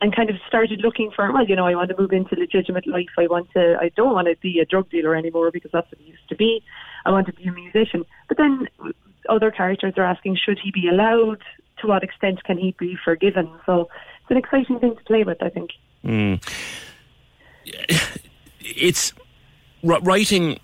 and 0.00 0.14
kind 0.14 0.30
of 0.30 0.36
started 0.46 0.80
looking 0.80 1.10
for, 1.10 1.30
well, 1.32 1.44
you 1.44 1.56
know, 1.56 1.66
I 1.66 1.74
want 1.74 1.90
to 1.90 1.96
move 2.00 2.12
into 2.12 2.36
legitimate 2.36 2.86
life. 2.86 3.08
I 3.18 3.26
want 3.26 3.50
to, 3.52 3.76
I 3.80 3.90
don't 3.96 4.14
want 4.14 4.28
to 4.28 4.36
be 4.40 4.60
a 4.60 4.64
drug 4.64 4.88
dealer 4.90 5.16
anymore 5.16 5.50
because 5.50 5.70
that's 5.72 5.90
what 5.90 6.00
he 6.00 6.10
used 6.10 6.28
to 6.28 6.36
be. 6.36 6.62
I 7.04 7.10
want 7.10 7.26
to 7.26 7.32
be 7.32 7.44
a 7.44 7.52
musician. 7.52 8.04
But 8.28 8.36
then 8.36 8.68
other 9.28 9.50
characters 9.50 9.94
are 9.96 10.04
asking, 10.04 10.36
should 10.36 10.58
he 10.62 10.70
be 10.70 10.88
allowed? 10.88 11.42
To 11.80 11.86
what 11.86 12.02
extent 12.02 12.42
can 12.42 12.58
he 12.58 12.74
be 12.76 12.96
forgiven? 13.04 13.48
So 13.64 13.88
it's 14.22 14.30
an 14.30 14.36
exciting 14.36 14.80
thing 14.80 14.96
to 14.96 15.04
play 15.04 15.22
with, 15.22 15.40
I 15.40 15.48
think. 15.48 15.70
Mm. 16.04 16.42
It's 18.60 19.12
writing 19.84 20.58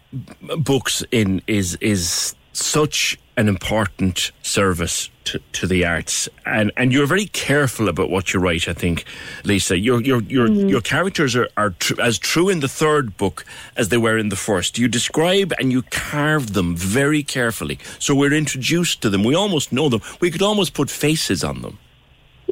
books 0.58 1.04
in 1.12 1.40
is 1.46 1.76
is 1.76 2.34
such 2.52 3.16
an 3.36 3.48
important 3.48 4.30
service 4.42 5.10
to, 5.24 5.38
to 5.52 5.66
the 5.66 5.84
arts, 5.84 6.28
and 6.44 6.70
and 6.76 6.92
you're 6.92 7.06
very 7.06 7.26
careful 7.26 7.88
about 7.88 8.10
what 8.10 8.32
you 8.32 8.40
write. 8.40 8.68
I 8.68 8.74
think, 8.74 9.04
Lisa, 9.44 9.78
your 9.78 10.00
your 10.02 10.22
your 10.22 10.48
mm-hmm. 10.48 10.68
your 10.68 10.80
characters 10.80 11.34
are 11.34 11.48
are 11.56 11.70
tr- 11.70 12.00
as 12.00 12.18
true 12.18 12.48
in 12.48 12.60
the 12.60 12.68
third 12.68 13.16
book 13.16 13.44
as 13.76 13.88
they 13.88 13.96
were 13.96 14.18
in 14.18 14.28
the 14.28 14.36
first. 14.36 14.78
You 14.78 14.88
describe 14.88 15.52
and 15.58 15.72
you 15.72 15.82
carve 15.82 16.52
them 16.52 16.76
very 16.76 17.22
carefully, 17.22 17.78
so 17.98 18.14
we're 18.14 18.34
introduced 18.34 19.02
to 19.02 19.10
them. 19.10 19.24
We 19.24 19.34
almost 19.34 19.72
know 19.72 19.88
them. 19.88 20.02
We 20.20 20.30
could 20.30 20.42
almost 20.42 20.74
put 20.74 20.90
faces 20.90 21.42
on 21.42 21.62
them. 21.62 21.78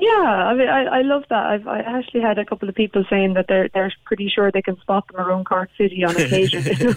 Yeah, 0.03 0.11
I 0.51 0.55
mean, 0.55 0.69
I, 0.69 0.83
I 0.99 1.03
love 1.03 1.23
that. 1.31 1.45
I've 1.47 1.67
I 1.69 1.79
actually 1.79 2.23
had 2.23 2.37
a 2.37 2.45
couple 2.45 2.69
of 2.69 2.75
people 2.75 3.05
saying 3.09 3.35
that 3.35 3.47
they're 3.47 3.69
they're 3.73 3.93
pretty 4.05 4.29
sure 4.29 4.51
they 4.51 4.61
can 4.61 4.77
spot 4.81 5.07
them 5.07 5.21
around 5.21 5.45
Cork 5.47 5.71
City 5.79 6.03
on 6.03 6.17
occasion. 6.17 6.65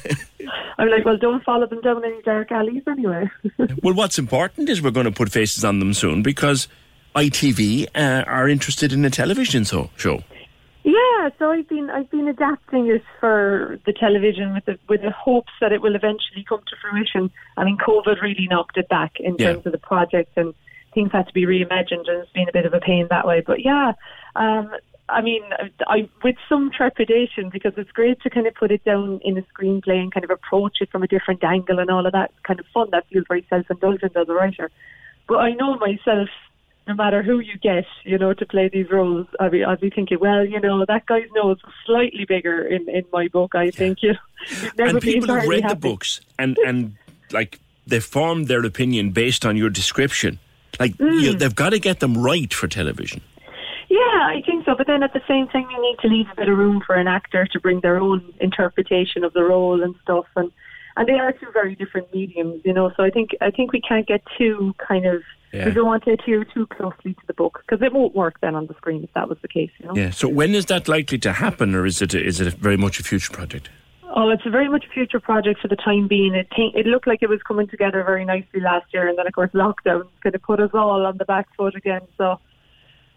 I'm 0.80 0.90
like, 0.90 1.06
well, 1.06 1.16
don't 1.16 1.44
follow 1.44 1.68
them 1.68 1.82
down 1.82 2.04
any 2.04 2.20
dark 2.24 2.52
alleys 2.52 2.82
anyway. 2.88 3.30
Well, 3.84 3.94
what's 3.94 4.18
important 4.18 4.70
is 4.70 4.82
we're 4.82 4.90
going 4.90 5.06
to 5.06 5.12
put 5.12 5.30
faces 5.32 5.64
on 5.64 5.78
them 5.78 5.94
soon 5.94 6.24
because 6.24 6.68
ITV 7.16 7.88
uh, 7.94 8.24
are 8.26 8.50
interested 8.50 8.92
in 8.92 9.06
a 9.06 9.12
television 9.12 9.66
so, 9.66 9.92
show. 9.96 10.24
Yeah, 10.84 11.30
so 11.38 11.52
I've 11.52 11.70
been 11.70 11.92
I've 11.92 12.10
been 12.10 12.28
adapting 12.28 12.88
it 12.88 13.04
for 13.20 13.80
the 13.86 13.94
television 13.94 14.54
with 14.56 14.66
the 14.66 14.80
with 14.90 15.02
the 15.04 15.12
hopes 15.12 15.54
that 15.62 15.72
it 15.72 15.82
will 15.84 15.96
eventually 15.96 16.44
come 16.50 16.62
to 16.70 16.76
fruition. 16.82 17.30
I 17.58 17.66
mean, 17.66 17.78
COVID 17.78 18.20
really 18.22 18.48
knocked 18.50 18.78
it 18.78 18.90
back 18.90 19.20
in 19.20 19.36
Yeah. 19.38 19.54
terms 19.54 19.68
of 19.68 19.74
the 19.74 19.78
project, 19.78 20.32
and 20.38 20.56
things 20.96 21.12
had 21.12 21.28
to 21.28 21.34
be 21.34 21.46
reimagined, 21.46 22.10
and 22.10 22.24
it's 22.24 22.32
been 22.32 22.50
a 22.50 22.54
bit 22.54 22.66
of 22.66 22.74
a 22.74 22.80
pain 22.80 23.08
that 23.12 23.28
way. 23.28 23.42
But 23.46 23.64
yeah, 23.64 23.94
um, 24.36 24.72
I 25.08 25.22
mean, 25.22 25.44
I 25.86 26.10
with 26.24 26.38
some 26.50 26.72
trepidation 26.76 27.52
because 27.52 27.74
it's 27.78 27.92
great 27.92 28.20
to 28.22 28.30
kind 28.32 28.48
of 28.48 28.56
put 28.56 28.72
it 28.72 28.84
down 28.84 29.20
in 29.24 29.38
a 29.38 29.44
screenplay 29.44 30.00
and 30.02 30.12
kind 30.12 30.24
of 30.24 30.32
approach 30.32 30.78
it 30.82 30.90
from 30.90 31.04
a 31.04 31.08
different 31.08 31.44
angle 31.44 31.78
and 31.78 31.92
all 31.92 32.08
of 32.08 32.14
that. 32.14 32.32
Kind 32.42 32.60
of 32.60 32.66
fun. 32.74 32.90
That 32.92 33.06
feels 33.10 33.26
very 33.28 33.46
self-indulgent 33.48 34.18
as 34.18 34.28
a 34.28 34.34
writer. 34.34 34.72
But 35.28 35.38
I 35.38 35.52
know 35.52 35.76
myself 35.76 36.30
no 36.88 36.94
matter 36.94 37.24
who 37.24 37.40
you 37.40 37.58
get, 37.58 37.86
you 38.04 38.18
know, 38.18 38.34
to 38.34 38.46
play 38.46 38.70
these 38.72 38.90
roles, 38.92 39.26
I'll 39.40 39.50
be, 39.50 39.64
I'll 39.64 39.76
be 39.76 39.90
thinking, 39.90 40.20
well, 40.20 40.46
you 40.46 40.60
know, 40.60 40.86
that 40.86 41.06
guy's 41.08 41.28
nose 41.34 41.58
is 41.66 41.74
slightly 41.86 42.26
bigger 42.26 42.62
in, 42.62 42.88
in 42.90 43.04
my 43.12 43.28
book, 43.28 43.56
I 43.56 43.72
think. 43.72 44.04
You 44.04 44.14
you'd 44.50 44.80
and 44.80 45.02
people 45.02 45.34
have 45.34 45.48
read 45.48 45.68
the 45.68 45.76
books 45.76 46.22
and 46.38 46.58
and 46.60 46.96
like 47.32 47.60
they 47.88 48.00
formed 48.00 48.48
their 48.48 48.64
opinion 48.64 49.12
based 49.12 49.46
on 49.46 49.58
your 49.58 49.70
description. 49.70 50.40
Like 50.80 50.94
Mm. 50.98 51.22
you, 51.22 51.34
they've 51.34 51.56
got 51.56 51.70
to 51.72 51.80
get 51.80 52.00
them 52.00 52.18
right 52.18 52.54
for 52.54 52.68
television. 52.68 53.22
Yeah, 53.90 54.00
I 54.00 54.42
think 54.46 54.66
so. 54.66 54.76
But 54.76 54.88
then 54.88 55.04
at 55.04 55.14
the 55.14 55.22
same 55.28 55.48
time, 55.48 55.68
you 55.72 55.82
need 55.82 55.98
to 56.02 56.08
leave 56.08 56.26
a 56.32 56.36
bit 56.36 56.50
of 56.50 56.58
room 56.58 56.82
for 56.86 56.96
an 56.96 57.08
actor 57.08 57.46
to 57.54 57.60
bring 57.60 57.80
their 57.82 57.98
own 58.00 58.34
interpretation 58.42 59.24
of 59.24 59.34
the 59.34 59.44
role 59.44 59.82
and 59.84 59.96
stuff. 60.04 60.26
And 60.36 60.52
and 60.98 61.08
they 61.10 61.14
are 61.20 61.34
two 61.34 61.48
very 61.54 61.76
different 61.76 62.14
mediums, 62.14 62.62
you 62.64 62.74
know. 62.74 62.92
So 62.98 63.04
I 63.04 63.10
think 63.10 63.32
I 63.42 63.52
think 63.52 63.72
we 63.74 63.82
can't 63.82 64.08
get 64.08 64.22
too 64.38 64.74
kind 64.88 65.06
of 65.06 65.22
Yeah. 65.54 65.66
we 65.66 65.72
don't 65.72 65.86
want 65.86 66.04
to 66.06 66.12
adhere 66.12 66.44
too 66.46 66.66
closely 66.68 67.14
to 67.14 67.22
the 67.28 67.34
book 67.34 67.62
because 67.66 67.82
it 67.86 67.94
won't 67.94 68.16
work 68.16 68.36
then 68.42 68.56
on 68.56 68.66
the 68.68 68.74
screen 68.76 69.04
if 69.04 69.14
that 69.14 69.30
was 69.30 69.38
the 69.42 69.48
case, 69.48 69.72
you 69.80 69.86
know. 69.88 69.96
Yeah. 69.96 70.10
So 70.12 70.28
when 70.28 70.56
is 70.56 70.66
that 70.66 70.88
likely 70.88 71.18
to 71.20 71.32
happen, 71.34 71.76
or 71.76 71.86
is 71.86 72.02
it 72.02 72.14
is 72.14 72.40
it 72.42 72.54
very 72.56 72.78
much 72.78 73.00
a 73.00 73.04
future 73.04 73.32
project? 73.32 73.70
Oh, 74.14 74.30
it's 74.30 74.46
a 74.46 74.50
very 74.50 74.70
much 74.70 74.86
a 74.86 74.94
future 74.94 75.20
project 75.20 75.62
for 75.62 75.68
the 75.68 75.76
time 75.76 76.08
being. 76.08 76.36
It 76.36 76.48
it 76.58 76.86
looked 76.86 77.08
like 77.08 77.24
it 77.24 77.30
was 77.30 77.42
coming 77.42 77.68
together 77.68 78.04
very 78.04 78.24
nicely 78.24 78.62
last 78.62 78.94
year, 78.94 79.08
and 79.08 79.18
then 79.18 79.28
of 79.28 79.34
course 79.34 79.52
lockdown 79.54 80.08
kind 80.22 80.36
of 80.36 80.42
put 80.44 80.60
us 80.60 80.72
all 80.74 81.06
on 81.06 81.18
the 81.18 81.26
back 81.26 81.48
foot 81.58 81.76
again. 81.76 82.02
So, 82.18 82.40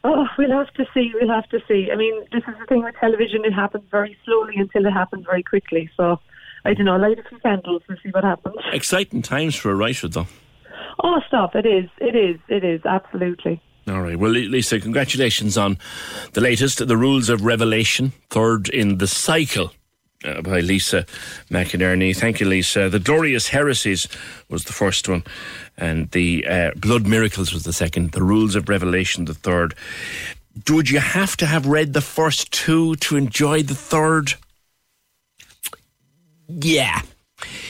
oh, 0.04 0.26
we'll 0.38 0.50
have 0.50 0.72
to 0.74 0.86
see. 0.94 1.12
We'll 1.14 1.34
have 1.34 1.48
to 1.50 1.60
see. 1.68 1.88
I 1.92 1.96
mean, 1.96 2.24
this 2.32 2.42
is 2.48 2.54
the 2.58 2.66
thing 2.66 2.84
with 2.84 2.94
television; 2.98 3.44
it 3.44 3.52
happens 3.52 3.84
very 3.90 4.16
slowly 4.24 4.54
until 4.56 4.86
it 4.86 4.92
happens 4.92 5.26
very 5.26 5.42
quickly. 5.42 5.90
So, 5.96 6.20
I 6.64 6.72
don't 6.72 6.86
know. 6.86 6.96
Light 6.96 7.18
a 7.18 7.28
few 7.28 7.38
candles 7.38 7.82
and 7.88 7.98
see 8.02 8.10
what 8.10 8.24
happens. 8.24 8.56
Exciting 8.72 9.22
times 9.22 9.56
for 9.56 9.70
a 9.70 9.74
writer, 9.74 10.08
though. 10.08 10.26
Oh, 11.04 11.20
stop! 11.28 11.54
It 11.54 11.66
is. 11.66 11.90
It 11.98 12.16
is. 12.16 12.40
It 12.48 12.64
is 12.64 12.80
absolutely. 12.86 13.60
All 13.86 14.02
right. 14.02 14.18
Well, 14.18 14.32
Lisa, 14.32 14.80
congratulations 14.80 15.56
on 15.56 15.78
the 16.32 16.42
latest, 16.42 16.86
The 16.86 16.96
Rules 16.96 17.30
of 17.30 17.44
Revelation, 17.44 18.12
third 18.28 18.68
in 18.68 18.98
the 18.98 19.06
cycle. 19.06 19.72
Uh, 20.24 20.42
by 20.42 20.58
Lisa 20.58 21.06
McInerney. 21.48 22.16
Thank 22.16 22.40
you, 22.40 22.48
Lisa. 22.48 22.88
The 22.88 22.98
Glorious 22.98 23.46
Heresies 23.50 24.08
was 24.48 24.64
the 24.64 24.72
first 24.72 25.08
one, 25.08 25.22
and 25.76 26.10
the 26.10 26.44
uh, 26.44 26.70
Blood 26.74 27.06
Miracles 27.06 27.52
was 27.52 27.62
the 27.62 27.72
second. 27.72 28.10
The 28.10 28.24
Rules 28.24 28.56
of 28.56 28.68
Revelation, 28.68 29.26
the 29.26 29.34
third. 29.34 29.76
Would 30.68 30.90
you 30.90 30.98
have 30.98 31.36
to 31.36 31.46
have 31.46 31.66
read 31.66 31.92
the 31.92 32.00
first 32.00 32.50
two 32.50 32.96
to 32.96 33.14
enjoy 33.14 33.62
the 33.62 33.76
third? 33.76 34.34
Yeah. 36.48 37.02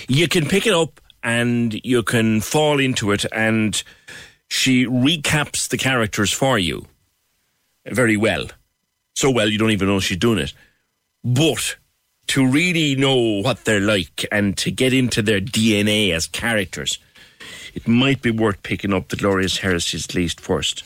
You 0.09 0.27
can 0.27 0.47
pick 0.47 0.67
it 0.67 0.73
up 0.73 1.03
and 1.23 1.79
you 1.85 2.03
can 2.03 2.41
fall 2.41 2.81
into 2.81 3.11
it, 3.13 3.27
and 3.31 3.83
she 4.49 4.87
recaps 4.87 5.69
the 5.69 5.77
characters 5.77 6.33
for 6.33 6.59
you 6.59 6.87
very 7.85 8.17
well. 8.17 8.47
So 9.15 9.31
well, 9.31 9.51
you 9.51 9.59
don't 9.59 9.73
even 9.73 9.89
know 9.89 10.01
she's 10.01 10.17
doing 10.17 10.39
it. 10.39 10.55
But 11.23 11.77
to 12.29 12.47
really 12.47 12.95
know 12.95 13.41
what 13.43 13.65
they're 13.65 13.81
like 13.81 14.25
and 14.31 14.57
to 14.59 14.71
get 14.71 14.93
into 14.93 15.23
their 15.23 15.41
DNA 15.41 16.13
as 16.13 16.27
characters, 16.27 16.99
it 17.75 17.89
might 17.89 18.23
be 18.23 18.31
worth 18.31 18.63
picking 18.63 18.93
up 18.93 19.09
the 19.09 19.17
Glorious 19.17 19.59
Heresies 19.59 20.07
at 20.07 20.15
least 20.15 20.41
first. 20.41 20.85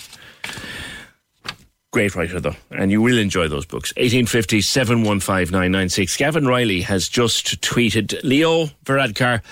Great 1.93 2.17
writer, 2.17 2.41
though, 2.41 2.57
and 2.71 2.91
you 2.91 3.03
will 3.03 3.19
enjoy 3.19 3.49
those 3.49 3.67
books. 3.67 3.93
1850 3.97 4.63
715 4.63 6.17
Gavin 6.17 6.47
Reilly 6.47 6.81
has 6.83 7.07
just 7.07 7.61
tweeted 7.61 8.19
Leo 8.25 8.67
Varadkar 8.85 9.43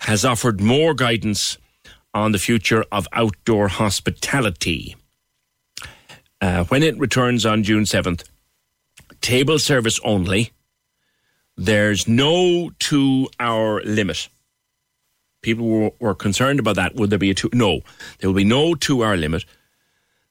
has 0.00 0.24
offered 0.24 0.60
more 0.60 0.94
guidance 0.94 1.58
on 2.14 2.30
the 2.30 2.38
future 2.38 2.84
of 2.92 3.08
outdoor 3.12 3.66
hospitality. 3.68 4.96
Uh, 6.40 6.64
when 6.64 6.84
it 6.84 6.96
returns 6.98 7.44
on 7.44 7.64
June 7.64 7.82
7th, 7.82 8.24
table 9.20 9.58
service 9.58 9.98
only. 10.04 10.52
There's 11.58 12.06
no 12.06 12.70
two 12.78 13.28
hour 13.40 13.82
limit. 13.82 14.28
People 15.42 15.66
were, 15.66 15.90
were 15.98 16.14
concerned 16.14 16.60
about 16.60 16.76
that. 16.76 16.94
Would 16.94 17.10
there 17.10 17.18
be 17.18 17.30
a 17.30 17.34
two? 17.34 17.50
No, 17.52 17.80
there 18.18 18.30
will 18.30 18.36
be 18.36 18.44
no 18.44 18.76
two 18.76 19.04
hour 19.04 19.16
limit. 19.16 19.44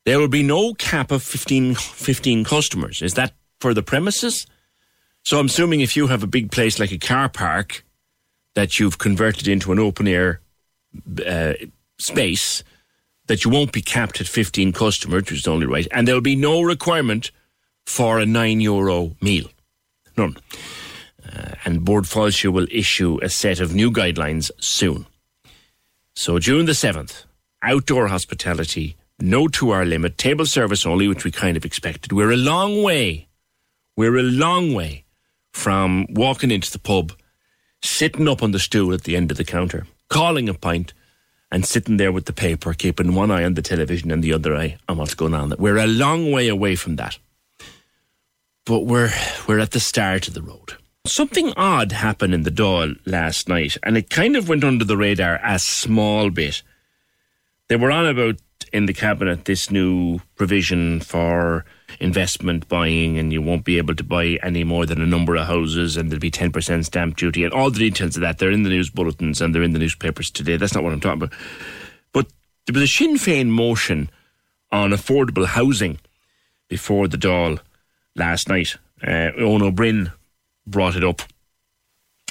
There 0.05 0.19
will 0.19 0.29
be 0.29 0.41
no 0.41 0.73
cap 0.73 1.11
of 1.11 1.21
15, 1.21 1.75
15 1.75 2.45
customers. 2.45 3.01
Is 3.01 3.15
that 3.15 3.33
for 3.59 3.73
the 3.73 3.83
premises? 3.83 4.47
So 5.23 5.37
I'm 5.37 5.47
assuming 5.47 5.81
if 5.81 5.97
you 5.97 6.07
have 6.07 6.23
a 6.23 6.27
big 6.27 6.49
place 6.49 6.79
like 6.79 6.93
a 6.93 6.97
car 6.97 7.27
park 7.27 7.83
that 8.55 8.79
you've 8.79 8.97
converted 8.97 9.49
into 9.49 9.73
an 9.73 9.79
open 9.79 10.07
air 10.07 10.39
uh, 11.25 11.53
space, 11.97 12.63
that 13.27 13.43
you 13.43 13.51
won't 13.51 13.73
be 13.73 13.81
capped 13.81 14.21
at 14.21 14.27
15 14.27 14.71
customers, 14.71 15.23
which 15.23 15.31
is 15.33 15.47
only 15.47 15.65
right. 15.65 15.87
And 15.91 16.07
there'll 16.07 16.21
be 16.21 16.37
no 16.37 16.61
requirement 16.61 17.31
for 17.85 18.17
a 18.17 18.25
nine 18.25 18.61
euro 18.61 19.17
meal. 19.19 19.49
None. 20.15 20.37
Uh, 21.37 21.55
and 21.65 21.85
Bord 21.85 22.05
Fáilte 22.05 22.51
will 22.51 22.67
issue 22.71 23.19
a 23.21 23.29
set 23.29 23.59
of 23.59 23.75
new 23.75 23.91
guidelines 23.91 24.49
soon. 24.59 25.05
So 26.15 26.39
June 26.39 26.65
the 26.65 26.71
7th, 26.71 27.25
outdoor 27.61 28.07
hospitality, 28.07 28.95
no 29.19 29.47
two 29.47 29.73
hour 29.73 29.85
limit, 29.85 30.17
table 30.17 30.45
service 30.45 30.85
only, 30.85 31.07
which 31.07 31.23
we 31.23 31.31
kind 31.31 31.57
of 31.57 31.65
expected. 31.65 32.11
We're 32.11 32.31
a 32.31 32.37
long 32.37 32.83
way. 32.83 33.27
We're 33.95 34.17
a 34.17 34.23
long 34.23 34.73
way 34.73 35.03
from 35.51 36.07
walking 36.09 36.51
into 36.51 36.71
the 36.71 36.79
pub, 36.79 37.13
sitting 37.81 38.27
up 38.27 38.41
on 38.41 38.51
the 38.51 38.59
stool 38.59 38.93
at 38.93 39.03
the 39.03 39.15
end 39.15 39.31
of 39.31 39.37
the 39.37 39.43
counter, 39.43 39.87
calling 40.09 40.49
a 40.49 40.53
pint, 40.53 40.93
and 41.51 41.65
sitting 41.65 41.97
there 41.97 42.11
with 42.11 42.25
the 42.25 42.33
paper, 42.33 42.73
keeping 42.73 43.15
one 43.15 43.31
eye 43.31 43.43
on 43.43 43.53
the 43.53 43.61
television 43.61 44.11
and 44.11 44.23
the 44.23 44.33
other 44.33 44.55
eye 44.55 44.77
on 44.87 44.97
what's 44.97 45.15
going 45.15 45.33
on. 45.33 45.53
We're 45.57 45.77
a 45.77 45.87
long 45.87 46.31
way 46.31 46.47
away 46.47 46.75
from 46.75 46.97
that. 46.97 47.17
But 48.65 48.81
we're 48.81 49.13
we're 49.47 49.59
at 49.59 49.71
the 49.71 49.79
start 49.79 50.27
of 50.27 50.33
the 50.33 50.41
road. 50.41 50.75
Something 51.07 51.53
odd 51.55 51.93
happened 51.93 52.33
in 52.33 52.43
the 52.43 52.51
Dáil 52.51 52.97
last 53.05 53.47
night, 53.47 53.77
and 53.81 53.97
it 53.97 54.09
kind 54.09 54.35
of 54.35 54.49
went 54.49 54.63
under 54.63 54.83
the 54.83 54.97
radar 54.97 55.39
a 55.41 55.57
small 55.57 56.29
bit. 56.29 56.63
They 57.69 57.77
were 57.77 57.91
on 57.91 58.05
about 58.05 58.35
in 58.73 58.87
the 58.87 58.93
cabinet 58.93 59.45
this 59.45 59.71
new 59.71 60.19
provision 60.35 60.99
for 60.99 61.65
investment 62.01 62.67
buying, 62.67 63.17
and 63.17 63.31
you 63.31 63.41
won't 63.41 63.63
be 63.63 63.77
able 63.77 63.95
to 63.95 64.03
buy 64.03 64.37
any 64.43 64.65
more 64.65 64.85
than 64.85 65.01
a 65.01 65.05
number 65.05 65.35
of 65.37 65.47
houses, 65.47 65.95
and 65.95 66.11
there'll 66.11 66.19
be 66.19 66.29
10% 66.29 66.85
stamp 66.85 67.15
duty, 67.15 67.43
and 67.43 67.53
all 67.53 67.71
the 67.71 67.79
details 67.79 68.17
of 68.17 68.21
that. 68.21 68.37
They're 68.37 68.51
in 68.51 68.63
the 68.63 68.69
news 68.69 68.89
bulletins 68.89 69.39
and 69.41 69.55
they're 69.55 69.63
in 69.63 69.73
the 69.73 69.79
newspapers 69.79 70.29
today. 70.29 70.57
That's 70.57 70.75
not 70.75 70.83
what 70.83 70.91
I'm 70.91 70.99
talking 70.99 71.23
about. 71.23 71.39
But 72.11 72.27
there 72.65 72.73
was 72.73 72.83
a 72.83 72.87
Sinn 72.87 73.15
Féin 73.15 73.47
motion 73.47 74.09
on 74.71 74.91
affordable 74.91 75.45
housing 75.45 75.99
before 76.67 77.07
the 77.07 77.17
Dáil 77.17 77.59
last 78.15 78.49
night. 78.49 78.75
Uh, 79.01 79.31
Eoin 79.39 79.61
Ó 79.61 79.71
Broin 79.71 80.11
brought 80.67 80.95
it 80.95 81.03
up, 81.03 81.21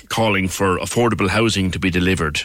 calling 0.08 0.46
for 0.46 0.78
affordable 0.78 1.28
housing 1.28 1.70
to 1.72 1.78
be 1.78 1.90
delivered 1.90 2.42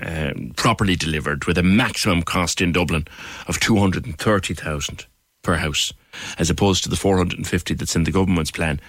um, 0.00 0.52
properly 0.56 0.94
delivered 0.94 1.46
with 1.46 1.58
a 1.58 1.64
maximum 1.64 2.22
cost 2.22 2.60
in 2.60 2.70
Dublin 2.70 3.08
of 3.48 3.58
230,000 3.58 5.06
per 5.42 5.56
house 5.56 5.92
as 6.38 6.48
opposed 6.48 6.84
to 6.84 6.88
the 6.88 6.96
450 6.96 7.74
that's 7.74 7.96
in 7.96 8.04
the 8.04 8.12
government's 8.12 8.52
plan. 8.52 8.80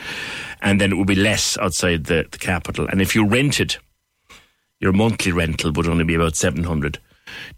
And 0.62 0.80
then 0.80 0.92
it 0.92 0.96
would 0.96 1.08
be 1.08 1.16
less 1.16 1.58
outside 1.58 2.06
the, 2.06 2.28
the 2.30 2.38
capital. 2.38 2.88
And 2.88 3.02
if 3.02 3.16
you 3.16 3.26
rented 3.26 3.78
your 4.80 4.92
monthly 4.92 5.32
rental 5.32 5.72
would 5.72 5.88
only 5.88 6.04
be 6.04 6.16
about 6.16 6.36
700 6.36 7.00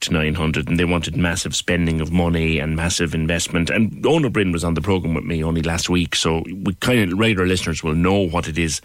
to 0.01 0.11
900 0.11 0.67
and 0.67 0.79
they 0.79 0.85
wanted 0.85 1.15
massive 1.15 1.55
spending 1.55 2.01
of 2.01 2.11
money 2.11 2.59
and 2.59 2.75
massive 2.75 3.13
investment. 3.13 3.69
And 3.69 3.91
Eoin 4.03 4.25
Ó 4.25 4.29
Broin 4.29 4.51
was 4.51 4.63
on 4.63 4.73
the 4.73 4.81
programme 4.81 5.13
with 5.13 5.25
me 5.25 5.43
only 5.43 5.61
last 5.61 5.89
week 5.89 6.15
so 6.15 6.43
we 6.63 6.73
kind 6.75 7.11
of 7.11 7.17
regular 7.17 7.47
listeners 7.47 7.83
will 7.83 7.95
know 7.95 8.27
what 8.27 8.47
it 8.47 8.57
is 8.57 8.81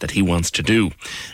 that 0.00 0.12
he 0.12 0.22
wants 0.22 0.50
to 0.52 0.62
do 0.62 0.90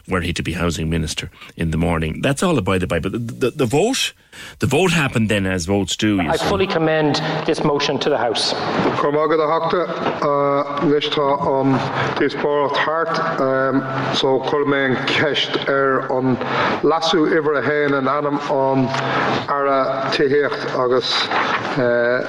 were 0.09 0.21
he 0.21 0.33
to 0.33 0.43
be 0.43 0.53
housing 0.53 0.91
minister 0.91 1.31
in 1.57 1.71
the 1.71 1.79
morning. 1.79 2.21
That's 2.23 2.43
all 2.43 2.55
the 2.55 2.63
by 2.63 2.79
but 2.79 3.13
the, 3.13 3.19
the, 3.19 3.51
the 3.51 3.67
vote 3.67 4.13
the 4.59 4.67
vote 4.67 4.91
happened 4.91 5.29
then 5.29 5.47
as 5.47 5.67
votes 5.67 5.97
do 5.97 6.21
I 6.21 6.37
fully 6.37 6.67
commend 6.67 7.17
this 7.47 7.63
motion 7.65 7.99
to 8.01 8.11
the 8.11 8.19
House. 8.19 8.53
Cormagad 8.99 9.39
hachta 9.39 9.87
listá 10.91 11.19
uh, 11.19 11.61
an 11.61 11.75
um, 11.75 12.19
dis 12.19 12.35
bar 12.35 12.69
hart 12.69 13.19
um, 13.41 13.81
so 14.15 14.41
colmain 14.41 14.97
ceist 15.07 15.69
ar 15.69 16.11
an 16.19 16.37
lasú 16.83 17.27
iwwer 17.31 17.59
a 17.59 17.63
héin 17.63 17.97
an 17.99 18.09
anam 18.09 18.39
an 18.51 18.89
ara 19.49 20.11
tihécht 20.13 20.75
agus 20.85 21.11
uh, 21.79 22.25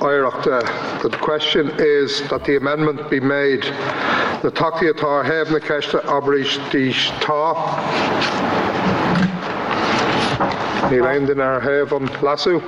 áireachta. 0.00 0.60
The 1.02 1.10
question 1.18 1.70
is 1.78 2.22
that 2.28 2.44
the 2.44 2.56
amendment 2.56 3.10
be 3.10 3.20
made 3.20 3.64
the 4.42 4.50
taki 4.50 4.86
atá 4.86 5.24
heb 5.24 5.50
na 5.50 5.60
ceiste 5.60 6.00
abrís 6.06 6.58
dís 6.70 7.10
tá. 10.92 10.96
Ní 10.96 11.02
lein 11.02 11.30
in 11.30 11.38
heh 11.38 11.96
an 11.96 12.08
lasú. 12.20 12.60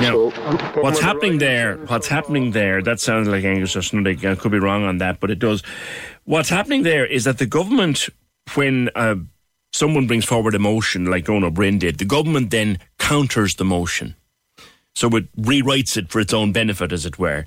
Now, 0.00 0.30
what's 0.80 1.00
happening 1.00 1.38
there? 1.38 1.76
What's 1.76 2.08
happening 2.08 2.52
there? 2.52 2.82
That 2.82 3.00
sounds 3.00 3.28
like 3.28 3.44
Aengus 3.44 3.76
Ó 3.76 3.80
Snodaigh. 3.80 4.30
I 4.30 4.34
could 4.34 4.50
be 4.50 4.58
wrong 4.58 4.84
on 4.84 4.98
that, 4.98 5.20
but 5.20 5.30
it 5.30 5.38
does. 5.38 5.62
What's 6.24 6.48
happening 6.48 6.84
there 6.84 7.04
is 7.04 7.24
that 7.24 7.36
the 7.36 7.46
government, 7.46 8.08
when 8.54 8.88
uh, 8.94 9.16
someone 9.72 10.06
brings 10.06 10.24
forward 10.24 10.54
a 10.54 10.58
motion 10.58 11.04
like 11.04 11.28
Ó 11.28 11.50
Broin 11.50 11.78
did, 11.78 11.98
the 11.98 12.06
government 12.06 12.50
then 12.50 12.78
counters 12.98 13.56
the 13.56 13.64
motion. 13.64 14.16
So 14.94 15.08
it 15.16 15.30
rewrites 15.36 15.98
it 15.98 16.10
for 16.10 16.20
its 16.20 16.32
own 16.32 16.52
benefit, 16.52 16.92
as 16.92 17.04
it 17.04 17.18
were, 17.18 17.44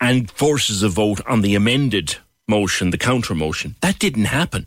and 0.00 0.30
forces 0.30 0.82
a 0.82 0.88
vote 0.88 1.20
on 1.26 1.42
the 1.42 1.54
amended 1.54 2.16
motion, 2.48 2.90
the 2.90 2.98
counter 2.98 3.34
motion. 3.34 3.76
That 3.82 3.98
didn't 3.98 4.24
happen 4.24 4.66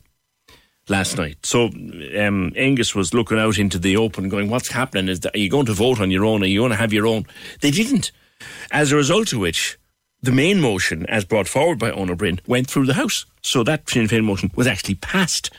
last 0.89 1.17
night. 1.17 1.45
So 1.45 1.65
um, 1.65 2.51
Aengus 2.55 2.95
was 2.95 3.13
looking 3.13 3.39
out 3.39 3.57
into 3.57 3.79
the 3.79 3.97
open, 3.97 4.29
going, 4.29 4.49
"What's 4.49 4.69
happening? 4.69 5.09
Is 5.09 5.21
that, 5.21 5.35
are 5.35 5.39
you 5.39 5.49
going 5.49 5.65
to 5.67 5.73
vote 5.73 5.99
on 5.99 6.11
your 6.11 6.25
own? 6.25 6.43
Are 6.43 6.47
you 6.47 6.59
going 6.61 6.71
to 6.71 6.77
have 6.77 6.93
your 6.93 7.07
own?" 7.07 7.25
They 7.61 7.71
didn't. 7.71 8.11
As 8.71 8.91
a 8.91 8.95
result 8.95 9.33
of 9.33 9.39
which, 9.39 9.77
the 10.21 10.31
main 10.31 10.61
motion, 10.61 11.05
as 11.07 11.25
brought 11.25 11.47
forward 11.47 11.79
by 11.79 11.91
Eoin 11.91 12.09
Ó 12.09 12.39
went 12.47 12.69
through 12.69 12.85
the 12.85 12.93
House. 12.93 13.25
So 13.41 13.63
that 13.63 13.89
Sinn 13.89 14.07
Féin 14.07 14.23
motion 14.23 14.51
was 14.55 14.67
actually 14.67 14.95
passed 14.95 15.51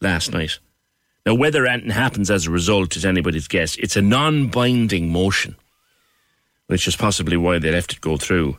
last 0.00 0.32
night. 0.32 0.58
Now, 1.26 1.34
whether 1.34 1.66
anything 1.66 1.90
happens 1.90 2.30
as 2.30 2.46
a 2.46 2.50
result 2.50 2.96
is 2.96 3.04
anybody's 3.04 3.48
guess. 3.48 3.76
It's 3.76 3.96
a 3.96 4.02
non-binding 4.02 5.12
motion, 5.12 5.56
which 6.68 6.88
is 6.88 6.96
possibly 6.96 7.36
why 7.36 7.58
they 7.58 7.70
left 7.70 7.92
it 7.92 8.00
go 8.00 8.16
through. 8.16 8.58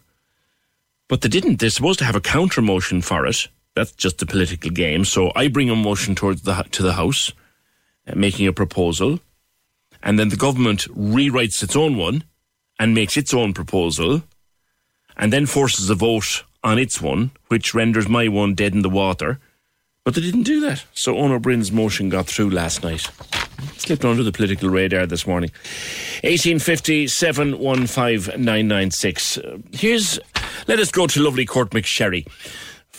But 1.07 1.21
they 1.21 1.29
didn't. 1.29 1.59
They're 1.59 1.71
supposed 1.71 1.99
to 1.99 2.05
have 2.05 2.15
a 2.15 2.21
counter 2.21 2.61
motion 2.61 3.01
for 3.01 3.25
it. 3.25 3.47
That's 3.75 3.91
just 3.91 4.21
a 4.21 4.25
political 4.25 4.71
game. 4.71 5.05
So 5.05 5.31
I 5.35 5.47
bring 5.47 5.69
a 5.69 5.75
motion 5.75 6.15
towards 6.15 6.41
the 6.41 6.63
to 6.71 6.83
the 6.83 6.93
House, 6.93 7.31
uh, 8.07 8.13
making 8.15 8.47
a 8.47 8.53
proposal, 8.53 9.19
and 10.03 10.17
then 10.17 10.29
the 10.29 10.35
government 10.35 10.87
rewrites 10.95 11.63
its 11.63 11.75
own 11.75 11.97
one 11.97 12.23
and 12.79 12.93
makes 12.93 13.17
its 13.17 13.33
own 13.33 13.53
proposal, 13.53 14.23
and 15.17 15.31
then 15.33 15.45
forces 15.45 15.89
a 15.89 15.95
vote 15.95 16.43
on 16.63 16.79
its 16.79 17.01
one, 17.01 17.31
which 17.47 17.73
renders 17.73 18.07
my 18.07 18.27
one 18.27 18.53
dead 18.53 18.73
in 18.73 18.81
the 18.81 18.89
water. 18.89 19.39
But 20.03 20.15
they 20.15 20.21
didn't 20.21 20.43
do 20.43 20.59
that. 20.61 20.85
So 20.93 21.13
Eoin 21.13 21.41
Broin's 21.41 21.71
motion 21.71 22.09
got 22.09 22.25
through 22.25 22.49
last 22.49 22.83
night. 22.83 23.09
Slipped 23.77 24.05
under 24.05 24.23
the 24.23 24.31
political 24.31 24.69
radar 24.69 25.05
this 25.05 25.27
morning. 25.27 25.51
1850 26.23 27.07
715 27.07 28.43
996. 28.43 29.37
Uh, 29.37 29.57
Here's, 29.73 30.19
let 30.67 30.79
us 30.79 30.91
go 30.91 31.05
to 31.07 31.21
lovely 31.21 31.45
Courtmacsherry 31.45 32.25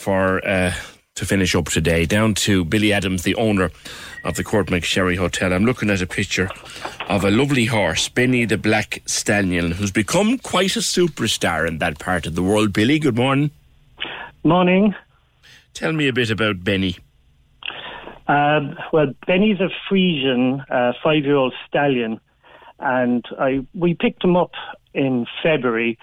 for, 0.01 0.45
uh, 0.47 0.73
to 1.13 1.25
finish 1.25 1.53
up 1.53 1.65
today. 1.65 2.05
Down 2.05 2.33
to 2.33 2.65
Billy 2.65 2.91
Adams, 2.91 3.23
the 3.23 3.35
owner 3.35 3.69
of 4.23 4.35
the 4.35 4.43
Courtmacsherry 4.43 5.17
Hotel. 5.17 5.53
I'm 5.53 5.65
looking 5.65 5.89
at 5.91 6.01
a 6.01 6.07
picture 6.07 6.49
of 7.07 7.23
a 7.23 7.29
lovely 7.29 7.65
horse, 7.65 8.09
Benny 8.09 8.45
the 8.45 8.57
Black 8.57 9.03
Stallion, 9.05 9.71
who's 9.71 9.91
become 9.91 10.39
quite 10.39 10.75
a 10.75 10.79
superstar 10.79 11.67
in 11.67 11.77
that 11.77 11.99
part 11.99 12.25
of 12.25 12.33
the 12.33 12.41
world. 12.41 12.73
Billy, 12.73 12.97
good 12.97 13.15
morning. 13.15 13.51
Morning. 14.43 14.95
Tell 15.73 15.93
me 15.93 16.07
a 16.07 16.13
bit 16.13 16.31
about 16.31 16.63
Benny. 16.63 16.97
Uh, 18.27 18.61
well, 18.91 19.13
Benny's 19.27 19.59
a 19.59 19.69
Friesian 19.87 20.65
uh, 20.69 20.93
five-year-old 21.03 21.53
stallion, 21.67 22.19
and 22.79 23.23
I 23.39 23.65
we 23.75 23.93
picked 23.93 24.23
him 24.23 24.35
up 24.35 24.51
in 24.93 25.25
February, 25.43 25.97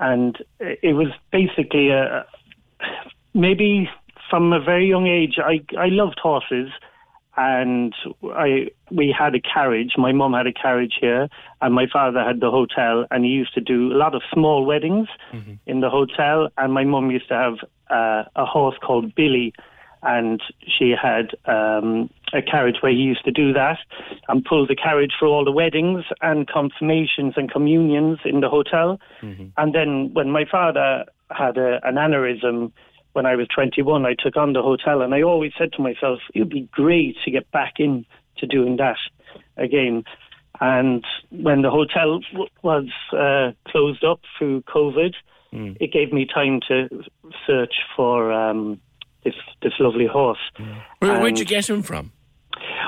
and 0.00 0.36
it 0.60 0.94
was 0.94 1.08
basically 1.30 1.90
a 1.90 2.26
maybe 3.38 3.88
from 4.28 4.52
a 4.52 4.60
very 4.60 4.86
young 4.86 5.06
age. 5.06 5.38
I 5.38 5.60
I 5.78 5.86
loved 5.86 6.18
horses, 6.22 6.70
and 7.36 7.94
I 8.24 8.68
we 8.90 9.14
had 9.16 9.34
a 9.34 9.40
carriage. 9.40 9.92
My 9.96 10.12
mum 10.12 10.32
had 10.34 10.46
a 10.46 10.52
carriage 10.52 10.96
here, 11.00 11.28
and 11.60 11.74
my 11.74 11.86
father 11.90 12.22
had 12.22 12.40
the 12.40 12.50
hotel, 12.50 13.06
and 13.10 13.24
he 13.24 13.30
used 13.30 13.54
to 13.54 13.60
do 13.60 13.92
a 13.92 13.96
lot 13.96 14.14
of 14.14 14.22
small 14.32 14.66
weddings 14.66 15.08
in 15.66 15.80
the 15.80 15.90
hotel. 15.90 16.48
And 16.58 16.72
my 16.72 16.84
mum 16.84 17.10
used 17.10 17.28
to 17.28 17.34
have 17.34 17.54
uh, 17.90 18.24
a 18.36 18.44
horse 18.44 18.76
called 18.82 19.14
Billy, 19.14 19.54
and 20.02 20.42
she 20.66 20.94
had 21.00 21.30
um, 21.46 22.10
a 22.32 22.42
carriage 22.42 22.76
where 22.82 22.92
he 22.92 22.98
used 22.98 23.24
to 23.24 23.32
do 23.32 23.52
that 23.52 23.78
and 24.28 24.44
pull 24.44 24.66
the 24.66 24.76
carriage 24.76 25.12
for 25.18 25.26
all 25.26 25.44
the 25.44 25.52
weddings 25.52 26.04
and 26.20 26.46
confirmations 26.46 27.34
and 27.36 27.50
communions 27.50 28.18
in 28.24 28.40
the 28.40 28.48
hotel. 28.48 29.00
And 29.56 29.74
then 29.74 30.12
when 30.12 30.30
my 30.30 30.44
father 30.44 31.04
had 31.30 31.56
a, 31.58 31.80
an 31.86 31.96
aneurysm 31.96 32.72
when 33.12 33.26
I 33.26 33.36
was 33.36 33.48
21, 33.54 34.06
I 34.06 34.14
took 34.18 34.36
on 34.36 34.52
the 34.52 34.62
hotel, 34.62 35.02
and 35.02 35.14
I 35.14 35.22
always 35.22 35.52
said 35.58 35.72
to 35.72 35.82
myself, 35.82 36.20
it 36.34 36.40
would 36.40 36.50
be 36.50 36.68
great 36.72 37.16
to 37.24 37.30
get 37.30 37.50
back 37.50 37.74
in 37.78 38.04
to 38.38 38.46
doing 38.46 38.76
that 38.76 38.98
again. 39.56 40.04
And 40.60 41.04
when 41.30 41.62
the 41.62 41.70
hotel 41.70 42.20
w- 42.32 42.50
was 42.62 42.86
uh, 43.12 43.52
closed 43.70 44.04
up 44.04 44.20
through 44.38 44.62
COVID, 44.62 45.14
it 45.80 45.92
gave 45.92 46.12
me 46.12 46.26
time 46.26 46.60
to 46.68 46.88
search 47.46 47.74
for 47.96 48.30
um, 48.32 48.80
this 49.24 49.34
this 49.62 49.72
lovely 49.80 50.06
horse. 50.06 50.38
Where, 50.98 51.20
where'd 51.20 51.38
you 51.38 51.44
get 51.44 51.68
him 51.70 51.82
from? 51.82 52.12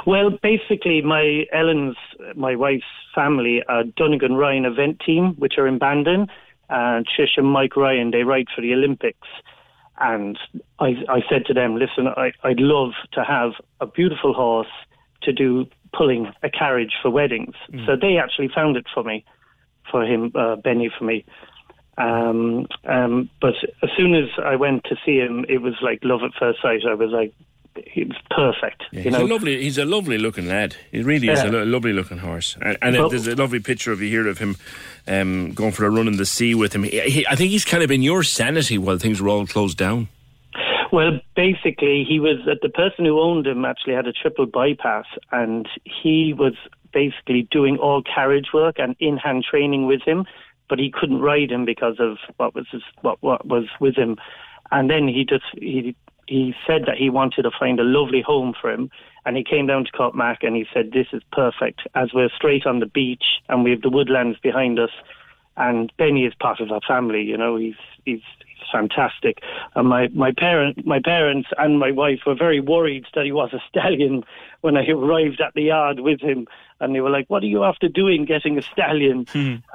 well, 0.06 0.30
basically, 0.42 1.02
my 1.02 1.44
Ellen's, 1.52 1.96
my 2.36 2.56
wife's 2.56 2.84
family, 3.14 3.62
are 3.68 3.84
Donegan 3.84 4.34
Ryan 4.34 4.64
event 4.64 5.00
team, 5.04 5.34
which 5.38 5.54
are 5.58 5.66
in 5.66 5.78
Bandon, 5.78 6.28
and 6.68 7.06
Trish 7.06 7.36
and 7.36 7.46
Mike 7.46 7.76
Ryan, 7.76 8.10
they 8.10 8.22
ride 8.22 8.46
for 8.54 8.62
the 8.62 8.72
Olympics. 8.72 9.28
And 10.00 10.38
I, 10.78 10.94
I 11.08 11.20
said 11.28 11.44
to 11.46 11.54
them, 11.54 11.76
listen, 11.76 12.08
I, 12.08 12.32
I'd 12.42 12.60
love 12.60 12.92
to 13.12 13.22
have 13.22 13.52
a 13.80 13.86
beautiful 13.86 14.32
horse 14.32 14.66
to 15.22 15.32
do 15.32 15.66
pulling 15.92 16.32
a 16.42 16.50
carriage 16.50 16.94
for 17.02 17.10
weddings. 17.10 17.54
So 17.86 17.96
they 18.00 18.16
actually 18.16 18.48
found 18.48 18.76
it 18.76 18.86
for 18.92 19.02
me, 19.04 19.24
for 19.90 20.04
him, 20.04 20.32
uh, 20.34 20.56
Benny, 20.56 20.90
for 20.96 21.04
me. 21.04 21.24
Um, 21.98 22.66
um, 22.84 23.28
but 23.40 23.54
as 23.82 23.90
soon 23.96 24.14
as 24.14 24.30
I 24.42 24.56
went 24.56 24.84
to 24.84 24.96
see 25.04 25.18
him, 25.18 25.44
it 25.48 25.58
was 25.58 25.74
like 25.82 25.98
love 26.02 26.22
at 26.22 26.32
first 26.38 26.62
sight. 26.62 26.80
I 26.88 26.94
was 26.94 27.10
like, 27.10 27.34
he 27.86 28.04
was 28.04 28.16
perfect. 28.30 28.82
Yeah, 28.92 29.02
he's 29.02 29.12
know, 29.12 29.24
a 29.24 29.26
lovely. 29.26 29.62
He's 29.62 29.78
a 29.78 29.84
lovely 29.84 30.18
looking 30.18 30.48
lad. 30.48 30.76
He 30.92 31.02
really 31.02 31.28
is 31.28 31.40
a 31.40 31.48
lo- 31.48 31.64
lovely 31.64 31.92
looking 31.92 32.18
horse. 32.18 32.56
And, 32.60 32.76
and 32.82 32.96
Well- 32.96 33.08
there's 33.08 33.26
a 33.26 33.36
lovely 33.36 33.60
picture 33.60 33.92
of 33.92 34.00
you 34.00 34.08
here 34.08 34.28
of 34.28 34.38
him 34.38 34.56
um, 35.06 35.52
going 35.52 35.72
for 35.72 35.84
a 35.84 35.90
run 35.90 36.08
in 36.08 36.16
the 36.16 36.26
sea 36.26 36.54
with 36.54 36.74
him. 36.74 36.82
He, 36.84 37.00
he- 37.00 37.26
I 37.26 37.34
think 37.36 37.50
he's 37.50 37.64
kind 37.64 37.82
of 37.82 37.90
in 37.90 38.02
your 38.02 38.22
sanity 38.22 38.78
while 38.78 38.98
things 38.98 39.20
were 39.20 39.28
all 39.28 39.46
closed 39.46 39.78
down. 39.78 40.08
Well, 40.92 41.20
basically, 41.36 42.04
he 42.08 42.18
was 42.18 42.38
uh, 42.48 42.54
the 42.62 42.68
person 42.68 43.04
who 43.04 43.20
owned 43.20 43.46
him 43.46 43.64
actually 43.64 43.94
had 43.94 44.08
a 44.08 44.12
triple 44.12 44.46
bypass, 44.46 45.06
and 45.30 45.68
he 45.84 46.34
was 46.36 46.54
basically 46.92 47.46
doing 47.52 47.76
all 47.78 48.02
carriage 48.02 48.48
work 48.52 48.76
and 48.80 48.96
in-hand 48.98 49.44
training 49.48 49.86
with 49.86 50.02
him, 50.02 50.26
but 50.68 50.80
he 50.80 50.90
couldn't 50.90 51.20
ride 51.20 51.52
him 51.52 51.64
because 51.64 51.96
of 52.00 52.18
what 52.38 52.54
was 52.56 52.66
his, 52.72 52.82
what 53.02 53.22
what 53.22 53.46
was 53.46 53.66
with 53.78 53.94
him. 53.94 54.16
And 54.72 54.90
then 54.90 55.06
he 55.06 55.24
just 55.24 55.44
he 55.56 55.94
he 56.30 56.54
said 56.66 56.82
that 56.86 56.96
he 56.96 57.10
wanted 57.10 57.42
to 57.42 57.50
find 57.58 57.78
a 57.80 57.84
lovely 57.84 58.22
home 58.22 58.54
for 58.58 58.70
him, 58.70 58.90
and 59.26 59.36
he 59.36 59.44
came 59.44 59.66
down 59.66 59.84
to 59.84 59.92
Courtmac 59.92 60.38
and 60.42 60.56
he 60.56 60.64
said, 60.72 60.92
"This 60.92 61.08
is 61.12 61.22
perfect, 61.32 61.80
as 61.94 62.14
we're 62.14 62.30
straight 62.30 62.66
on 62.66 62.78
the 62.78 62.86
beach 62.86 63.24
and 63.48 63.64
we 63.64 63.70
have 63.72 63.82
the 63.82 63.90
woodlands 63.90 64.38
behind 64.38 64.78
us." 64.78 64.90
and 65.56 65.92
Benny 65.98 66.24
is 66.24 66.34
part 66.34 66.60
of 66.60 66.72
our 66.72 66.80
family. 66.86 67.22
You 67.22 67.36
know, 67.36 67.56
he's 67.56 67.74
he's, 68.04 68.22
he's 68.46 68.49
fantastic. 68.70 69.42
And 69.74 69.88
my 69.88 70.08
my 70.08 70.32
parent, 70.32 70.86
my 70.86 71.00
parents, 71.00 71.48
and 71.58 71.78
my 71.78 71.90
wife 71.90 72.20
were 72.26 72.34
very 72.34 72.60
worried 72.60 73.06
that 73.14 73.24
he 73.24 73.32
was 73.32 73.52
a 73.52 73.62
stallion 73.68 74.24
when 74.60 74.76
I 74.76 74.86
arrived 74.86 75.40
at 75.40 75.54
the 75.54 75.62
yard 75.62 76.00
with 76.00 76.20
him, 76.20 76.46
and 76.80 76.94
they 76.94 77.00
were 77.00 77.10
like, 77.10 77.28
"What 77.28 77.42
are 77.42 77.46
you 77.46 77.64
after 77.64 77.88
doing, 77.88 78.24
getting 78.24 78.58
a 78.58 78.62
stallion?" 78.62 79.26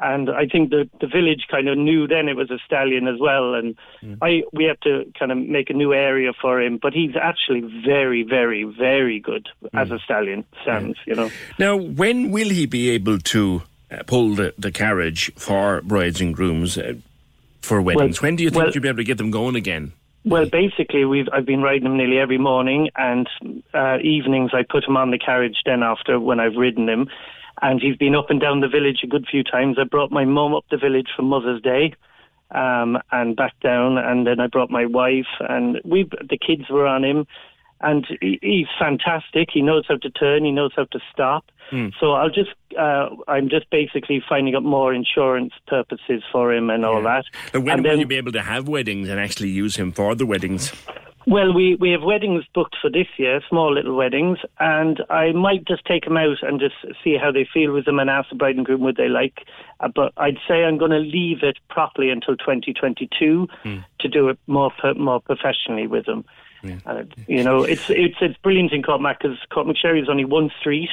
And 0.02 0.30
I 0.30 0.48
think 0.48 0.70
the 0.70 0.90
the 1.00 1.08
village 1.08 1.48
kind 1.50 1.68
of 1.68 1.78
knew 1.78 2.08
then 2.08 2.28
it 2.30 2.36
was 2.36 2.52
a 2.52 2.60
stallion 2.66 3.08
as 3.08 3.20
well, 3.20 3.54
and 3.56 3.76
I 4.22 4.44
we 4.54 4.66
had 4.66 4.82
to 4.82 5.12
kind 5.18 5.32
of 5.32 5.38
make 5.38 5.70
a 5.70 5.74
new 5.74 5.94
area 5.94 6.32
for 6.34 6.62
him. 6.62 6.78
But 6.82 6.94
he's 6.94 7.16
actually 7.16 7.62
very, 7.86 8.24
very, 8.24 8.64
very 8.64 9.20
good 9.20 9.50
as 9.74 9.92
a 9.92 10.00
stallion. 10.00 10.46
Sounds, 10.64 10.98
you 11.06 11.16
know. 11.16 11.30
Now, 11.60 11.76
when 11.76 12.32
will 12.32 12.50
he 12.50 12.66
be 12.66 12.90
able 12.90 13.20
to 13.20 13.64
uh, 13.92 14.04
pull 14.08 14.36
the, 14.36 14.54
the 14.58 14.72
carriage 14.72 15.32
for 15.36 15.82
brides 15.82 16.22
and 16.22 16.34
grooms 16.34 16.78
uh, 16.78 16.94
for 17.66 17.82
weddings? 17.82 18.22
when 18.22 18.36
do 18.36 18.44
you 18.44 18.50
think 18.50 18.64
well- 18.64 18.72
you'll 18.74 18.82
be 18.82 18.90
able 18.90 18.98
to 18.98 19.04
get 19.04 19.18
them 19.18 19.32
going 19.32 19.56
again? 19.56 19.92
Well, 20.26 20.48
basically, 20.48 21.06
we've 21.06 21.28
I've 21.32 21.46
been 21.46 21.62
riding 21.62 21.86
him 21.86 21.98
nearly 21.98 22.18
every 22.18 22.40
morning, 22.40 22.90
and 22.96 23.30
uh, 23.76 24.00
evenings 24.02 24.52
I 24.54 24.64
put 24.68 24.84
him 24.84 24.98
on 24.98 25.12
the 25.12 25.20
carriage. 25.20 25.58
Then 25.66 25.84
after 25.84 26.20
when 26.20 26.40
I've 26.40 26.56
ridden 26.56 26.90
him, 26.90 27.10
and 27.62 27.80
he's 27.80 27.96
been 27.96 28.16
up 28.16 28.32
and 28.32 28.42
down 28.42 28.62
the 28.62 28.68
village 28.68 29.02
a 29.04 29.08
good 29.08 29.28
few 29.30 29.44
times. 29.44 29.78
I 29.80 29.84
brought 29.84 30.12
my 30.12 30.26
mum 30.26 30.56
up 30.56 30.66
the 30.72 30.78
village 30.78 31.10
for 31.16 31.22
Mother's 31.22 31.62
Day, 31.62 31.94
um, 32.50 32.98
and 33.12 33.36
back 33.36 33.54
down, 33.62 34.00
and 34.00 34.26
then 34.26 34.40
I 34.40 34.48
brought 34.48 34.72
my 34.72 34.88
wife, 34.88 35.28
and 35.42 35.80
we 35.86 36.10
the 36.28 36.40
kids 36.40 36.70
were 36.72 36.88
on 36.88 37.04
him, 37.04 37.28
and 37.86 38.06
he, 38.20 38.40
he's 38.41 38.68
fantastic. 38.78 39.49
He 39.53 39.62
knows 39.62 39.86
how 39.88 39.98
to 39.98 40.10
turn. 40.10 40.44
He 40.44 40.52
knows 40.52 40.72
how 40.76 40.86
to 40.86 40.99
stop. 41.14 41.45
So 41.99 42.12
I'll 42.14 42.30
just, 42.30 42.52
uh, 42.78 43.10
I'm 43.28 43.49
just 43.49 43.70
basically 43.70 44.22
finding 44.28 44.56
up 44.56 44.64
more 44.64 44.94
insurance 44.94 45.53
purposes 45.68 46.24
for 46.32 46.53
him 46.53 46.70
and 46.70 46.86
all 46.86 47.02
that. 47.03 47.26
But 47.53 47.62
when 47.62 47.76
and 47.76 47.84
will 47.84 47.91
then, 47.91 47.99
you 47.99 48.07
be 48.07 48.18
able 48.18 48.34
to 48.34 48.41
have 48.41 48.68
weddings 48.68 49.10
and 49.10 49.20
actually 49.20 49.49
use 49.49 49.76
him 49.76 49.91
for 49.91 50.16
the 50.16 50.26
weddings? 50.26 50.72
Well, 51.28 51.53
we, 51.53 51.76
we 51.76 51.90
have 51.90 52.03
weddings 52.03 52.44
booked 52.53 52.76
for 52.80 52.91
this 52.91 53.07
year, 53.18 53.41
small 53.49 53.74
little 53.74 53.95
weddings, 53.95 54.38
and 54.60 55.02
I 55.10 55.32
might 55.32 55.66
just 55.66 55.84
take 55.86 56.03
them 56.03 56.18
out 56.18 56.38
and 56.44 56.60
just 56.60 56.76
see 57.03 57.18
how 57.20 57.32
they 57.32 57.48
feel 57.52 57.74
with 57.74 57.86
them 57.86 57.98
and 57.98 58.12
ask 58.12 58.30
the 58.30 58.36
bride 58.36 58.57
and 58.57 58.66
groom 58.66 58.82
would 58.82 58.95
they 58.95 59.10
like. 59.10 59.40
Uh, 59.80 59.88
but 59.88 60.14
I'd 60.18 60.38
say 60.48 60.64
I'm 60.64 60.78
going 60.78 60.91
to 60.91 60.99
leave 60.99 61.41
it 61.41 61.57
properly 61.68 62.12
until 62.12 62.38
2022 62.38 63.48
to 64.02 64.07
do 64.07 64.30
it 64.30 64.38
more 64.45 64.72
more 64.95 65.20
professionally 65.20 65.88
with 65.88 66.06
them. 66.06 66.26
And 66.86 67.00
it, 67.00 67.14
you 67.28 67.44
know, 67.44 67.64
it's 67.64 67.90
it's 67.90 68.18
it's 68.22 68.38
brilliant 68.38 68.72
in 68.72 68.82
Courtmac 68.82 69.20
because 69.22 69.78
Sherry 69.78 70.02
is 70.02 70.10
only 70.10 70.26
one 70.26 70.52
street. 70.60 70.90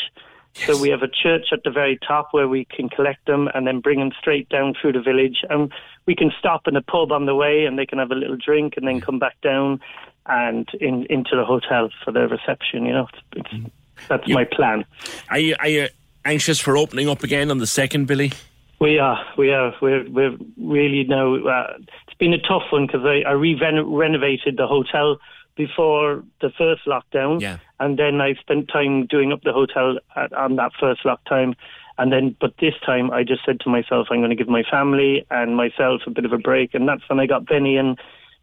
So 0.55 0.79
we 0.79 0.91
have 0.91 1.03
a 1.03 1.09
church 1.09 1.47
at 1.51 1.65
the 1.65 1.71
very 1.71 1.99
top 2.07 2.29
where 2.33 2.47
we 2.47 2.67
can 2.67 2.91
collect 2.91 3.25
them 3.27 3.49
and 3.55 3.67
then 3.67 3.81
bring 3.81 4.01
them 4.01 4.11
straight 4.19 4.51
down 4.51 4.75
through 4.79 4.93
the 4.93 5.01
village. 5.01 5.39
And 5.49 5.73
we 6.05 6.15
can 6.15 6.31
stop 6.39 6.69
in 6.69 6.77
a 6.77 6.83
pub 6.83 7.11
on 7.11 7.25
the 7.25 7.35
way 7.35 7.65
and 7.65 7.79
they 7.79 7.87
can 7.87 7.99
have 7.99 8.11
a 8.11 8.15
little 8.15 8.37
drink 8.37 8.75
and 8.77 8.87
then 8.87 9.01
come 9.01 9.19
back 9.19 9.41
down 9.41 9.81
and 10.27 10.69
in, 10.81 11.07
into 11.09 11.37
the 11.37 11.45
hotel 11.45 11.89
for 12.05 12.13
their 12.13 12.29
reception. 12.29 12.85
You 12.85 12.93
know, 12.93 13.09
it's, 13.35 13.49
it's, 13.55 13.73
that's 14.09 14.29
my 14.29 14.45
plan. 14.45 14.85
Are 15.31 15.39
you, 15.39 15.57
are 15.59 15.69
you 15.69 15.89
anxious 16.25 16.61
for 16.61 16.77
opening 16.77 17.09
up 17.09 17.23
again 17.23 17.51
on 17.51 17.57
the 17.57 17.67
second, 17.67 18.07
Billy? 18.07 18.33
We 18.79 18.99
are, 18.99 19.25
we 19.39 19.53
are, 19.53 19.75
we're, 19.81 20.09
we're 20.11 20.37
really 20.59 21.05
now. 21.05 21.35
Uh, 21.37 21.79
it's 22.07 22.19
been 22.19 22.35
a 22.35 22.43
tough 22.43 22.65
one 22.71 22.87
because 22.87 23.07
I, 23.07 23.23
I 23.27 23.33
re-renovated 23.33 24.59
the 24.59 24.67
hotel 24.67 25.19
before 25.57 26.25
the 26.41 26.51
first 26.57 26.83
lockdown, 26.87 27.41
Yeah. 27.41 27.59
and 27.81 27.99
then 27.99 28.21
I 28.21 28.35
spent 28.35 28.69
time 28.69 29.07
doing 29.07 29.33
up 29.33 29.43
the 29.43 29.53
hotel 29.53 29.99
at, 30.17 30.33
on 30.33 30.57
that 30.57 30.73
first 30.81 31.05
lockdown. 31.05 31.55
And 31.99 32.11
then, 32.11 32.35
but 32.41 32.55
this 32.59 32.75
time, 32.87 33.11
I 33.11 33.23
just 33.23 33.45
said 33.45 33.61
to 33.61 33.69
myself, 33.71 34.09
I'm 34.11 34.21
going 34.21 34.31
to 34.31 34.37
give 34.37 34.49
my 34.49 34.63
family 34.71 35.27
and 35.31 35.55
myself 35.57 36.01
a 36.07 36.11
bit 36.11 36.25
of 36.25 36.33
a 36.33 36.39
break, 36.39 36.73
and 36.75 36.89
that's 36.89 37.07
when 37.09 37.21
I 37.21 37.27
got 37.27 37.45
Benny. 37.47 37.77
And 37.77 37.99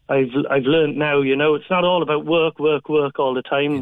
I've 0.07 0.29
I've 0.51 0.63
learned 0.63 0.97
now, 0.97 1.21
you 1.21 1.35
know, 1.35 1.55
it's 1.55 1.69
not 1.69 1.83
all 1.83 2.03
about 2.03 2.25
work, 2.25 2.59
work, 2.59 2.89
work 2.89 3.17
all 3.19 3.33
the 3.33 3.41
time. 3.41 3.81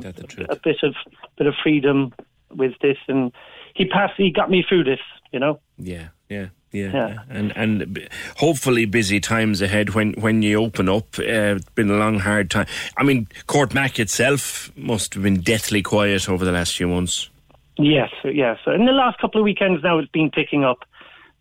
A 0.50 0.56
bit 0.56 0.78
of 0.84 0.96
bit 1.38 1.48
of 1.48 1.54
freedom 1.62 2.14
with 2.50 2.74
this, 2.82 2.98
and 3.10 3.34
he 3.74 3.86
passed. 3.86 4.14
He 4.16 4.32
got 4.32 4.50
me 4.50 4.64
through 4.68 4.86
this, 4.86 5.02
you 5.34 5.40
know. 5.40 5.60
Yeah, 5.78 6.10
yeah, 6.30 6.48
yeah, 6.72 6.92
Yeah. 6.94 7.18
and 7.30 7.52
and 7.56 8.10
hopefully 8.38 8.86
busy 8.86 9.20
times 9.20 9.62
ahead 9.62 9.92
when 9.92 10.14
when 10.14 10.42
you 10.42 10.62
open 10.62 10.90
up. 10.90 11.18
Uh, 11.20 11.56
it's 11.58 11.70
been 11.76 11.90
a 11.90 11.98
long, 11.98 12.20
hard 12.20 12.50
time. 12.52 12.68
I 12.98 13.04
mean, 13.04 13.28
Courtmac 13.48 14.00
itself 14.00 14.72
must 14.76 15.14
have 15.14 15.24
been 15.24 15.40
deathly 15.42 15.82
quiet 15.82 16.30
over 16.30 16.44
the 16.46 16.52
last 16.52 16.76
few 16.76 16.88
months. 16.88 17.30
Yes, 17.78 18.10
yes. 18.24 18.58
In 18.66 18.86
the 18.86 18.92
last 18.92 19.20
couple 19.20 19.40
of 19.40 19.46
weekends 19.46 19.84
now, 19.84 20.00
it's 20.00 20.10
been 20.12 20.32
picking 20.32 20.64
up. 20.64 20.80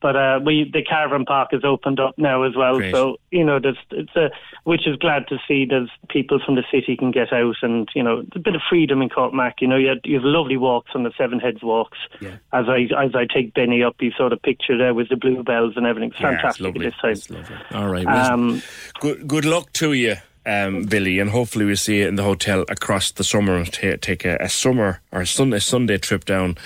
But 0.07 0.15
uh, 0.15 0.39
we 0.45 0.71
the 0.73 0.85
caravan 0.85 1.25
park 1.25 1.49
has 1.51 1.65
opened 1.65 1.99
up 1.99 2.15
now 2.17 2.45
as 2.45 2.55
well, 2.55 2.77
Great. 2.77 2.95
so 2.95 3.17
you 3.33 3.43
know, 3.45 3.59
there's 3.59 3.77
it's 3.91 4.15
a 4.15 4.31
which 4.63 4.87
is 4.87 4.95
glad 4.99 5.27
to 5.31 5.37
see. 5.49 5.65
that 5.65 5.89
people 6.09 6.39
from 6.47 6.55
the 6.55 6.63
city 6.71 6.97
can 6.97 7.11
get 7.11 7.33
out, 7.33 7.57
and 7.63 7.89
you 7.93 8.05
know, 8.05 8.23
a 8.33 8.39
bit 8.39 8.55
of 8.55 8.61
freedom 8.71 9.03
in 9.03 9.09
Courtmac. 9.09 9.55
You 9.61 9.67
know, 9.67 9.77
you 9.77 9.89
have, 9.89 9.99
you 10.05 10.15
have 10.15 10.25
lovely 10.25 10.57
walks 10.57 10.93
on 10.95 11.03
the 11.03 11.11
Seven 11.19 11.41
Heads 11.41 11.61
walks. 11.61 11.99
Yeah. 12.21 12.37
As 12.53 12.67
I 12.69 12.83
as 13.05 13.17
I 13.17 13.27
take 13.27 13.53
Benny 13.53 13.83
up, 13.83 13.97
you 13.99 14.13
saw 14.17 14.29
the 14.29 14.37
picture 14.37 14.79
there 14.79 14.95
with 14.95 15.09
the 15.09 15.17
bluebells 15.17 15.73
and 15.77 15.87
everything. 15.87 16.11
It's 16.11 16.21
Yeah, 16.21 16.37
fantastic 16.41 16.73
time. 16.75 17.11
It's 17.11 17.29
lovely. 17.29 17.57
All 17.75 17.89
right. 17.89 18.07
well, 18.07 18.33
Um, 18.33 18.63
good 19.01 19.27
good 19.27 19.45
luck 19.45 19.73
to 19.73 19.93
you, 19.93 20.15
um, 20.47 20.85
Billy, 20.85 21.19
and 21.19 21.31
hopefully 21.31 21.65
we'll 21.65 21.75
see 21.77 21.99
you 21.99 22.07
in 22.07 22.15
the 22.15 22.23
hotel 22.23 22.65
across 22.69 23.11
the 23.11 23.25
summer. 23.25 23.65
Ta 23.65 23.97
take 24.01 24.25
a, 24.25 24.37
a 24.41 24.49
summer 24.49 25.01
or 25.11 25.23
a 25.23 25.27
Sunday 25.27 25.59
Sunday 25.59 25.99
trip 25.99 26.25
down. 26.25 26.57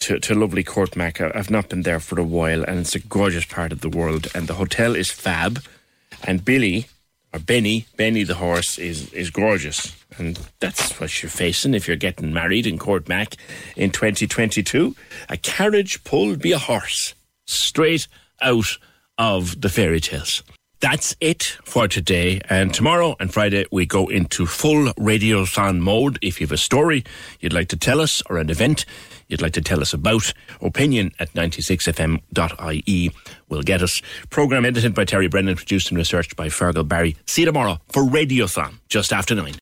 To, 0.00 0.20
to 0.20 0.34
lovely 0.34 0.62
Courtmac. 0.62 1.34
I've 1.34 1.50
not 1.50 1.68
been 1.68 1.82
there 1.82 1.98
for 1.98 2.20
a 2.20 2.24
while, 2.24 2.62
and 2.62 2.78
it's 2.78 2.94
a 2.94 3.00
gorgeous 3.00 3.44
part 3.44 3.72
of 3.72 3.80
the 3.80 3.88
world. 3.88 4.28
And 4.34 4.46
the 4.46 4.54
hotel 4.54 4.94
is 4.94 5.10
fab, 5.10 5.64
and 6.22 6.44
Billy 6.44 6.86
or 7.32 7.38
Benny, 7.38 7.86
Benny 7.96 8.22
the 8.22 8.34
horse 8.34 8.78
is 8.78 9.12
is 9.12 9.30
gorgeous, 9.30 9.94
and 10.16 10.38
that's 10.60 10.98
what 11.00 11.22
you're 11.22 11.30
facing 11.30 11.74
if 11.74 11.86
you're 11.86 11.96
getting 11.96 12.32
married 12.32 12.66
in 12.66 12.78
Courtmac 12.78 13.36
in 13.76 13.90
2022. 13.90 14.96
A 15.28 15.36
carriage 15.36 16.02
pulled 16.04 16.42
by 16.42 16.50
a 16.50 16.58
horse, 16.58 17.14
straight 17.46 18.08
out 18.40 18.78
of 19.18 19.60
the 19.60 19.68
fairy 19.68 20.00
tales. 20.00 20.42
That's 20.80 21.16
it 21.20 21.56
for 21.64 21.88
today. 21.88 22.40
And 22.50 22.72
tomorrow 22.72 23.16
and 23.18 23.32
Friday, 23.32 23.64
we 23.72 23.86
go 23.86 24.08
into 24.08 24.46
full 24.46 24.92
Radio 24.98 25.42
radiothon 25.42 25.80
mode. 25.80 26.18
If 26.20 26.38
you 26.40 26.46
have 26.46 26.52
a 26.52 26.58
story 26.58 27.02
you'd 27.40 27.54
like 27.54 27.68
to 27.68 27.76
tell 27.78 28.00
us 28.00 28.22
or 28.28 28.36
an 28.36 28.50
event 28.50 28.84
you'd 29.28 29.42
like 29.42 29.52
to 29.54 29.60
tell 29.60 29.80
us 29.80 29.92
about, 29.92 30.32
opinion 30.60 31.12
at 31.18 31.32
96fm.ie 31.34 33.10
will 33.48 33.62
get 33.62 33.82
us. 33.82 34.00
Program 34.30 34.64
edited 34.64 34.94
by 34.94 35.04
Terry 35.04 35.28
Brennan, 35.28 35.56
produced 35.56 35.90
and 35.90 35.98
researched 35.98 36.36
by 36.36 36.48
Fergal 36.48 36.86
Barry. 36.86 37.16
See 37.26 37.42
you 37.42 37.46
tomorrow 37.46 37.78
for 37.88 38.02
Radiothon, 38.02 38.74
just 38.88 39.12
after 39.12 39.34
nine. 39.34 39.54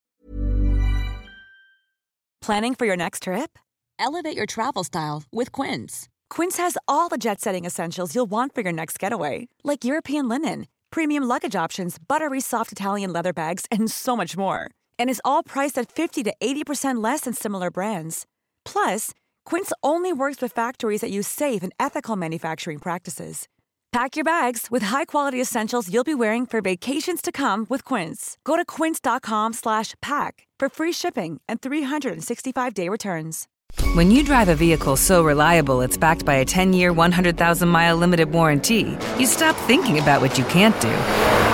Planning 2.40 2.74
for 2.74 2.84
your 2.84 2.96
next 2.96 3.22
trip? 3.22 3.58
Elevate 3.98 4.36
your 4.36 4.44
travel 4.44 4.84
style 4.84 5.22
with 5.32 5.50
Quince. 5.50 6.08
Quince 6.28 6.58
has 6.58 6.76
all 6.86 7.08
the 7.08 7.16
jet 7.16 7.40
setting 7.40 7.64
essentials 7.64 8.14
you'll 8.14 8.30
want 8.30 8.54
for 8.54 8.60
your 8.60 8.72
next 8.72 8.98
getaway, 8.98 9.48
like 9.62 9.84
European 9.84 10.28
linen, 10.28 10.66
premium 10.90 11.24
luggage 11.24 11.56
options, 11.56 11.96
buttery 11.98 12.40
soft 12.40 12.70
Italian 12.70 13.12
leather 13.12 13.32
bags, 13.32 13.64
and 13.70 13.90
so 13.90 14.14
much 14.16 14.36
more. 14.36 14.70
And 14.98 15.08
is 15.08 15.22
all 15.24 15.42
priced 15.42 15.78
at 15.78 15.90
50 15.90 16.22
to 16.24 16.34
80% 16.38 17.02
less 17.02 17.22
than 17.22 17.32
similar 17.34 17.70
brands. 17.70 18.26
Plus, 18.64 19.12
Quince 19.46 19.72
only 19.82 20.12
works 20.12 20.42
with 20.42 20.52
factories 20.52 21.00
that 21.00 21.10
use 21.10 21.28
safe 21.28 21.62
and 21.62 21.72
ethical 21.80 22.16
manufacturing 22.16 22.78
practices. 22.78 23.48
Pack 23.94 24.16
your 24.16 24.24
bags 24.24 24.72
with 24.72 24.82
high-quality 24.82 25.40
essentials 25.40 25.88
you'll 25.88 26.02
be 26.02 26.16
wearing 26.16 26.46
for 26.46 26.60
vacations 26.60 27.22
to 27.22 27.30
come 27.30 27.64
with 27.68 27.84
Quince. 27.84 28.36
Go 28.42 28.56
to 28.56 28.64
quince.com 28.64 29.52
slash 29.52 29.94
pack 30.02 30.48
for 30.58 30.68
free 30.68 30.90
shipping 30.90 31.40
and 31.48 31.60
365-day 31.60 32.88
returns. 32.88 33.46
When 33.92 34.10
you 34.10 34.24
drive 34.24 34.48
a 34.48 34.56
vehicle 34.56 34.96
so 34.96 35.22
reliable 35.22 35.80
it's 35.80 35.96
backed 35.96 36.24
by 36.24 36.34
a 36.34 36.44
10 36.44 36.72
year, 36.72 36.92
100,000 36.92 37.68
mile 37.68 37.96
limited 37.96 38.32
warranty, 38.32 38.98
you 39.16 39.26
stop 39.26 39.54
thinking 39.68 40.00
about 40.00 40.20
what 40.20 40.38
you 40.38 40.44
can't 40.46 40.80
do 40.80 41.53